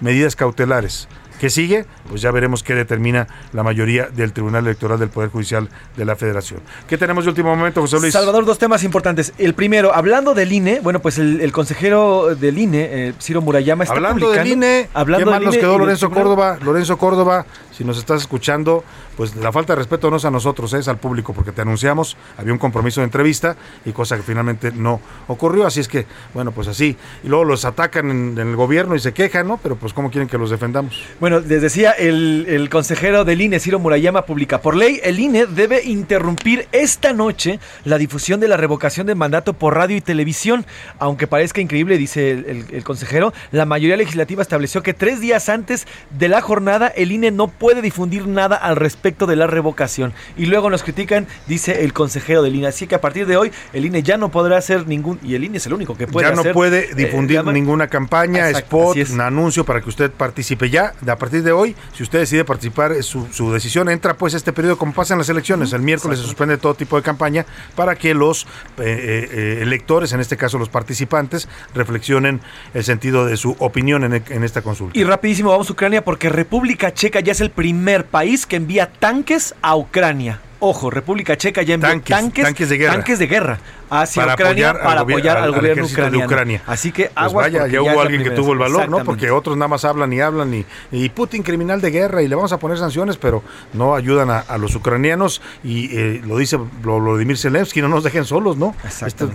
medidas 0.00 0.36
cautelares. 0.36 1.08
¿Qué 1.44 1.50
sigue? 1.50 1.84
Pues 2.08 2.22
ya 2.22 2.30
veremos 2.30 2.62
qué 2.62 2.74
determina 2.74 3.28
la 3.52 3.62
mayoría 3.62 4.08
del 4.08 4.32
Tribunal 4.32 4.64
Electoral 4.64 4.98
del 4.98 5.10
Poder 5.10 5.28
Judicial 5.28 5.68
de 5.94 6.06
la 6.06 6.16
Federación. 6.16 6.60
¿Qué 6.88 6.96
tenemos 6.96 7.26
de 7.26 7.28
último 7.32 7.54
momento, 7.54 7.82
José 7.82 8.00
Luis? 8.00 8.14
Salvador, 8.14 8.46
dos 8.46 8.56
temas 8.56 8.82
importantes. 8.82 9.34
El 9.36 9.52
primero, 9.52 9.94
hablando 9.94 10.32
del 10.32 10.50
INE, 10.50 10.80
bueno, 10.80 11.00
pues 11.00 11.18
el, 11.18 11.42
el 11.42 11.52
consejero 11.52 12.34
del 12.34 12.56
INE, 12.56 13.08
eh, 13.08 13.14
Ciro 13.20 13.42
Murayama, 13.42 13.84
está 13.84 13.94
Hablando 13.94 14.30
del 14.30 14.46
INE, 14.46 14.88
hablando 14.94 15.26
qué 15.26 15.30
mal 15.32 15.40
del 15.40 15.44
nos 15.44 15.54
INE 15.56 15.60
y 15.60 15.66
quedó 15.66 15.78
Lorenzo. 15.78 16.10
Córdoba. 16.10 16.56
Lorenzo 16.64 16.96
Córdoba, 16.96 17.44
si 17.76 17.84
nos 17.84 17.98
estás 17.98 18.20
escuchando, 18.22 18.84
pues 19.16 19.34
la 19.36 19.50
falta 19.52 19.72
de 19.72 19.78
respeto 19.78 20.10
no 20.10 20.16
es 20.18 20.24
a 20.24 20.30
nosotros, 20.30 20.72
es 20.74 20.86
al 20.88 20.98
público, 20.98 21.32
porque 21.32 21.52
te 21.52 21.62
anunciamos, 21.62 22.16
había 22.38 22.52
un 22.52 22.58
compromiso 22.58 23.00
de 23.00 23.06
entrevista 23.06 23.56
y 23.84 23.92
cosa 23.92 24.16
que 24.16 24.22
finalmente 24.22 24.70
no 24.72 25.00
ocurrió. 25.26 25.66
Así 25.66 25.80
es 25.80 25.88
que, 25.88 26.06
bueno, 26.34 26.52
pues 26.52 26.68
así. 26.68 26.96
Y 27.24 27.28
luego 27.28 27.44
los 27.44 27.64
atacan 27.64 28.10
en, 28.10 28.38
el 28.38 28.54
gobierno 28.54 28.94
y 28.94 29.00
se 29.00 29.12
quejan, 29.12 29.48
¿no? 29.48 29.58
Pero 29.58 29.74
pues, 29.76 29.92
¿cómo 29.92 30.10
quieren 30.10 30.28
que 30.28 30.38
los 30.38 30.50
defendamos? 30.50 31.02
Bueno, 31.18 31.40
les 31.40 31.60
decía, 31.62 31.90
el, 31.90 32.46
el 32.48 32.68
consejero 32.70 33.24
del 33.24 33.40
INE, 33.40 33.58
Ciro 33.58 33.78
Murayama, 33.80 34.22
publica, 34.22 34.60
por 34.60 34.76
ley, 34.76 35.00
el 35.02 35.18
INE 35.18 35.46
debe 35.46 35.82
interrumpir 35.84 36.68
esta 36.70 37.12
noche 37.12 37.58
la 37.84 37.98
difusión 37.98 38.38
de 38.38 38.46
la 38.48 38.56
revocación 38.56 39.06
de 39.06 39.14
mandato 39.16 39.52
por 39.54 39.74
radio 39.74 39.96
y 39.96 40.00
televisión. 40.00 40.64
Aunque 41.00 41.26
parezca 41.26 41.60
increíble, 41.60 41.98
dice 41.98 42.30
el, 42.30 42.44
el- 42.46 42.64
el 42.70 42.84
consejero, 42.84 43.32
la 43.50 43.64
mayoría 43.64 43.96
legislativa 43.96 44.42
estableció 44.42 44.82
que 44.82 44.94
tres 44.94 45.18
días 45.20 45.48
antes 45.48 45.86
de 46.10 46.28
la 46.28 46.40
jornada 46.40 46.86
el 46.88 47.10
INE 47.10 47.30
no 47.32 47.48
puede 47.48 47.63
difundir 47.82 48.26
nada 48.26 48.56
al 48.56 48.76
respecto 48.76 49.26
de 49.26 49.36
la 49.36 49.46
revocación. 49.46 50.12
Y 50.36 50.46
luego 50.46 50.70
nos 50.70 50.82
critican, 50.82 51.26
dice 51.46 51.84
el 51.84 51.92
consejero 51.92 52.42
del 52.42 52.54
INE. 52.54 52.68
Así 52.68 52.86
que 52.86 52.94
a 52.94 53.00
partir 53.00 53.26
de 53.26 53.36
hoy 53.36 53.50
el 53.72 53.84
INE 53.86 54.02
ya 54.02 54.16
no 54.16 54.30
podrá 54.30 54.58
hacer 54.58 54.86
ningún, 54.86 55.18
y 55.22 55.34
el 55.34 55.44
INE 55.44 55.58
es 55.58 55.66
el 55.66 55.72
único 55.72 55.96
que 55.96 56.06
puede 56.06 56.28
ya 56.28 56.34
no 56.34 56.40
hacer, 56.40 56.52
puede 56.52 56.90
eh, 56.90 56.94
difundir 56.94 57.44
ninguna 57.44 57.88
campaña, 57.88 58.48
Exacto, 58.48 58.92
spot, 58.92 59.10
un 59.10 59.20
anuncio 59.20 59.64
para 59.64 59.80
que 59.80 59.88
usted 59.88 60.10
participe. 60.10 60.70
Ya, 60.70 60.92
a 61.06 61.16
partir 61.16 61.42
de 61.42 61.52
hoy, 61.52 61.74
si 61.94 62.02
usted 62.02 62.20
decide 62.20 62.44
participar, 62.44 62.92
es 62.92 63.06
su, 63.06 63.26
su 63.32 63.52
decisión. 63.52 63.88
Entra 63.88 64.14
pues 64.14 64.34
este 64.34 64.52
periodo 64.52 64.76
como 64.76 64.92
pasa 64.92 65.14
en 65.14 65.18
las 65.18 65.28
elecciones. 65.28 65.72
El 65.72 65.82
miércoles 65.82 66.18
se 66.18 66.24
suspende 66.24 66.58
todo 66.58 66.74
tipo 66.74 66.96
de 66.96 67.02
campaña 67.02 67.46
para 67.74 67.94
que 67.96 68.14
los 68.14 68.44
eh, 68.44 68.46
eh, 68.78 69.28
eh, 69.32 69.58
electores, 69.62 70.12
en 70.12 70.20
este 70.20 70.36
caso 70.36 70.58
los 70.58 70.68
participantes, 70.68 71.48
reflexionen 71.74 72.40
el 72.72 72.84
sentido 72.84 73.26
de 73.26 73.36
su 73.36 73.56
opinión 73.58 74.04
en, 74.04 74.22
en 74.28 74.44
esta 74.44 74.62
consulta. 74.62 74.98
Y 74.98 75.04
rapidísimo 75.04 75.50
vamos 75.50 75.68
a 75.70 75.72
Ucrania 75.72 76.04
porque 76.04 76.28
República 76.28 76.92
Checa 76.92 77.20
ya 77.20 77.32
es 77.32 77.40
el 77.40 77.50
primer 77.54 78.06
país 78.06 78.46
que 78.46 78.56
envía 78.56 78.90
tanques 78.90 79.54
a 79.62 79.76
Ucrania. 79.76 80.40
Ojo, 80.66 80.90
República 80.90 81.36
Checa 81.36 81.62
ya 81.62 81.74
envió 81.74 81.90
Tanques, 81.90 82.16
tanques, 82.16 82.44
tanques 82.44 82.68
de 82.70 82.78
guerra. 82.78 82.92
tanques 82.94 83.18
de 83.18 83.26
guerra 83.26 83.58
hacia 83.90 84.22
Para 84.22 84.34
Ucrania 84.34 84.70
apoyar 84.70 84.84
para 84.86 85.00
apoyar 85.02 85.36
al, 85.36 85.42
al- 85.42 85.44
al 85.54 85.60
gobierno 85.60 85.84
ejército 85.84 86.00
de 86.00 86.06
ucraniano. 86.08 86.26
Ucrania. 86.26 86.62
Así 86.66 86.90
que 86.90 87.02
Pues 87.04 87.12
aguas 87.16 87.44
vaya, 87.46 87.58
porque 87.60 87.72
ya 87.74 87.82
hubo 87.82 88.00
alguien 88.00 88.22
que 88.24 88.30
tuvo 88.30 88.52
el 88.54 88.58
valor, 88.58 88.88
¿no? 88.88 89.04
Porque 89.04 89.30
otros 89.30 89.56
nada 89.58 89.68
más 89.68 89.84
hablan 89.84 90.12
y 90.12 90.20
hablan 90.22 90.54
y, 90.54 90.64
y 90.90 91.08
Putin 91.10 91.42
criminal 91.42 91.80
de 91.82 91.90
guerra 91.90 92.22
y 92.22 92.28
le 92.28 92.34
vamos 92.34 92.52
a 92.52 92.58
poner 92.58 92.78
sanciones, 92.78 93.18
pero 93.18 93.42
no 93.74 93.94
ayudan 93.94 94.30
a, 94.30 94.38
a 94.40 94.56
los 94.58 94.74
ucranianos 94.74 95.42
y 95.62 95.94
eh, 95.96 96.22
lo 96.24 96.38
dice 96.38 96.58
Vladimir 96.82 97.36
Zelensky, 97.36 97.82
no 97.82 97.88
nos 97.88 98.02
dejen 98.04 98.24
solos, 98.24 98.56
¿no? 98.56 98.74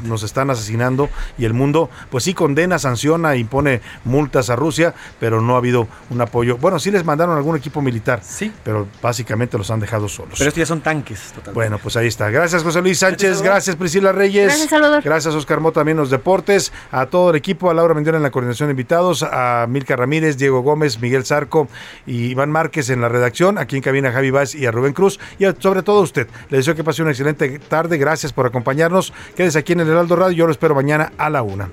Nos 0.04 0.24
están 0.24 0.50
asesinando 0.50 1.10
y 1.38 1.46
el 1.46 1.54
mundo, 1.54 1.90
pues 2.10 2.24
sí 2.24 2.34
condena, 2.34 2.80
sanciona, 2.80 3.36
impone 3.36 3.82
multas 4.04 4.50
a 4.50 4.56
Rusia, 4.56 4.94
pero 5.20 5.42
no 5.42 5.54
ha 5.56 5.58
habido 5.60 5.88
un 6.10 6.20
apoyo. 6.22 6.58
Bueno, 6.58 6.80
sí 6.80 6.90
les 6.92 7.06
mandaron 7.06 7.38
algún 7.38 7.56
equipo 7.56 7.82
militar, 7.82 8.20
sí, 8.24 8.52
pero 8.64 8.88
básicamente 9.02 9.58
los 9.58 9.70
han 9.72 9.80
dejado 9.80 10.10
solos. 10.10 10.36
Pero 10.40 10.50
estos 10.50 10.60
ya 10.60 10.66
son 10.66 10.82
tanques, 10.82 11.19
totalmente. 11.28 11.52
Bueno, 11.54 11.80
pues 11.82 11.96
ahí 11.98 12.08
está. 12.08 12.30
Gracias, 12.30 12.64
José 12.64 12.82
Luis 12.82 13.00
Sánchez. 13.00 13.42
Gracias. 13.42 13.76
Priscila 13.76 14.12
Reyes. 14.12 14.46
Gracias, 14.48 14.70
Salvador. 14.70 15.02
Gracias, 15.04 15.34
Oscar 15.36 15.60
Mota, 15.60 15.82
también 15.82 15.98
en 15.98 16.02
los 16.02 16.10
deportes. 16.10 16.72
A 16.92 17.06
todo 17.06 17.30
el 17.32 17.36
equipo, 17.36 17.70
a 17.70 17.74
Laura 17.74 17.94
Mendiona 17.94 18.18
en 18.18 18.24
la 18.24 18.32
coordinación 18.32 18.68
de 18.68 18.72
invitados, 18.72 19.24
a 19.24 19.66
Milka 19.70 19.96
Ramírez, 19.96 20.38
Diego 20.38 20.62
Gómez, 20.62 21.00
Miguel 21.00 21.26
Zarco 21.26 21.68
y 22.06 22.26
Iván 22.32 22.52
Márquez 22.52 22.90
en 22.90 23.02
la 23.02 23.10
redacción. 23.10 23.58
Aquí 23.58 23.76
en 23.76 23.82
cabina, 23.82 24.12
Javi 24.12 24.32
Vaz 24.32 24.56
y 24.56 24.66
a 24.66 24.72
Rubén 24.72 24.94
Cruz. 24.94 25.20
Y 25.38 25.46
a- 25.46 25.56
sobre 25.58 25.84
todo 25.84 26.00
a 26.00 26.04
usted. 26.04 26.28
Le 26.50 26.58
deseo 26.58 26.76
que 26.76 26.84
pase 26.84 27.02
una 27.02 27.12
excelente 27.12 27.60
tarde. 27.60 27.98
Gracias 27.98 28.34
por 28.34 28.46
acompañarnos. 28.46 29.14
Quédese 29.36 29.60
aquí 29.60 29.74
en 29.74 29.82
el 29.82 29.90
Heraldo 29.90 30.16
Radio. 30.16 30.36
Yo 30.38 30.46
lo 30.46 30.52
espero 30.52 30.76
mañana 30.76 31.12
a 31.18 31.30
la 31.30 31.42
una. 31.44 31.70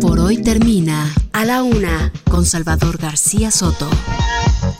Por 0.00 0.18
hoy 0.20 0.42
termina 0.42 1.12
A 1.32 1.44
la 1.44 1.62
Una 1.62 2.12
con 2.30 2.44
Salvador 2.44 2.98
García 2.98 3.50
Soto. 3.50 3.88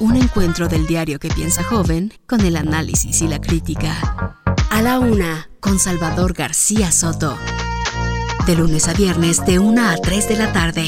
Un 0.01 0.15
encuentro 0.15 0.69
del 0.69 0.87
diario 0.87 1.19
que 1.19 1.29
piensa 1.29 1.65
joven 1.65 2.13
con 2.29 2.41
el 2.43 2.57
análisis 2.57 3.21
y 3.21 3.27
la 3.27 3.41
crítica. 3.41 4.37
A 4.71 4.81
la 4.81 5.01
Una 5.01 5.51
con 5.59 5.81
Salvador 5.81 6.35
García 6.35 6.93
Soto. 6.93 7.37
De 8.47 8.55
lunes 8.55 8.87
a 8.87 8.93
viernes 8.93 9.45
de 9.45 9.59
1 9.59 9.83
a 9.83 9.97
3 9.97 10.29
de 10.29 10.37
la 10.37 10.53
tarde. 10.53 10.85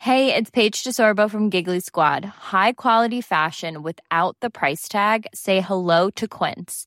Hey, 0.00 0.34
it's 0.34 0.50
Paige 0.50 0.84
DeSorbo 0.84 1.30
from 1.30 1.48
Giggly 1.48 1.80
Squad. 1.80 2.26
High 2.52 2.74
quality 2.74 3.22
fashion 3.22 3.82
without 3.82 4.36
the 4.42 4.50
price 4.50 4.86
tag. 4.86 5.26
Say 5.32 5.62
hello 5.62 6.10
to 6.10 6.28
Quince. 6.28 6.86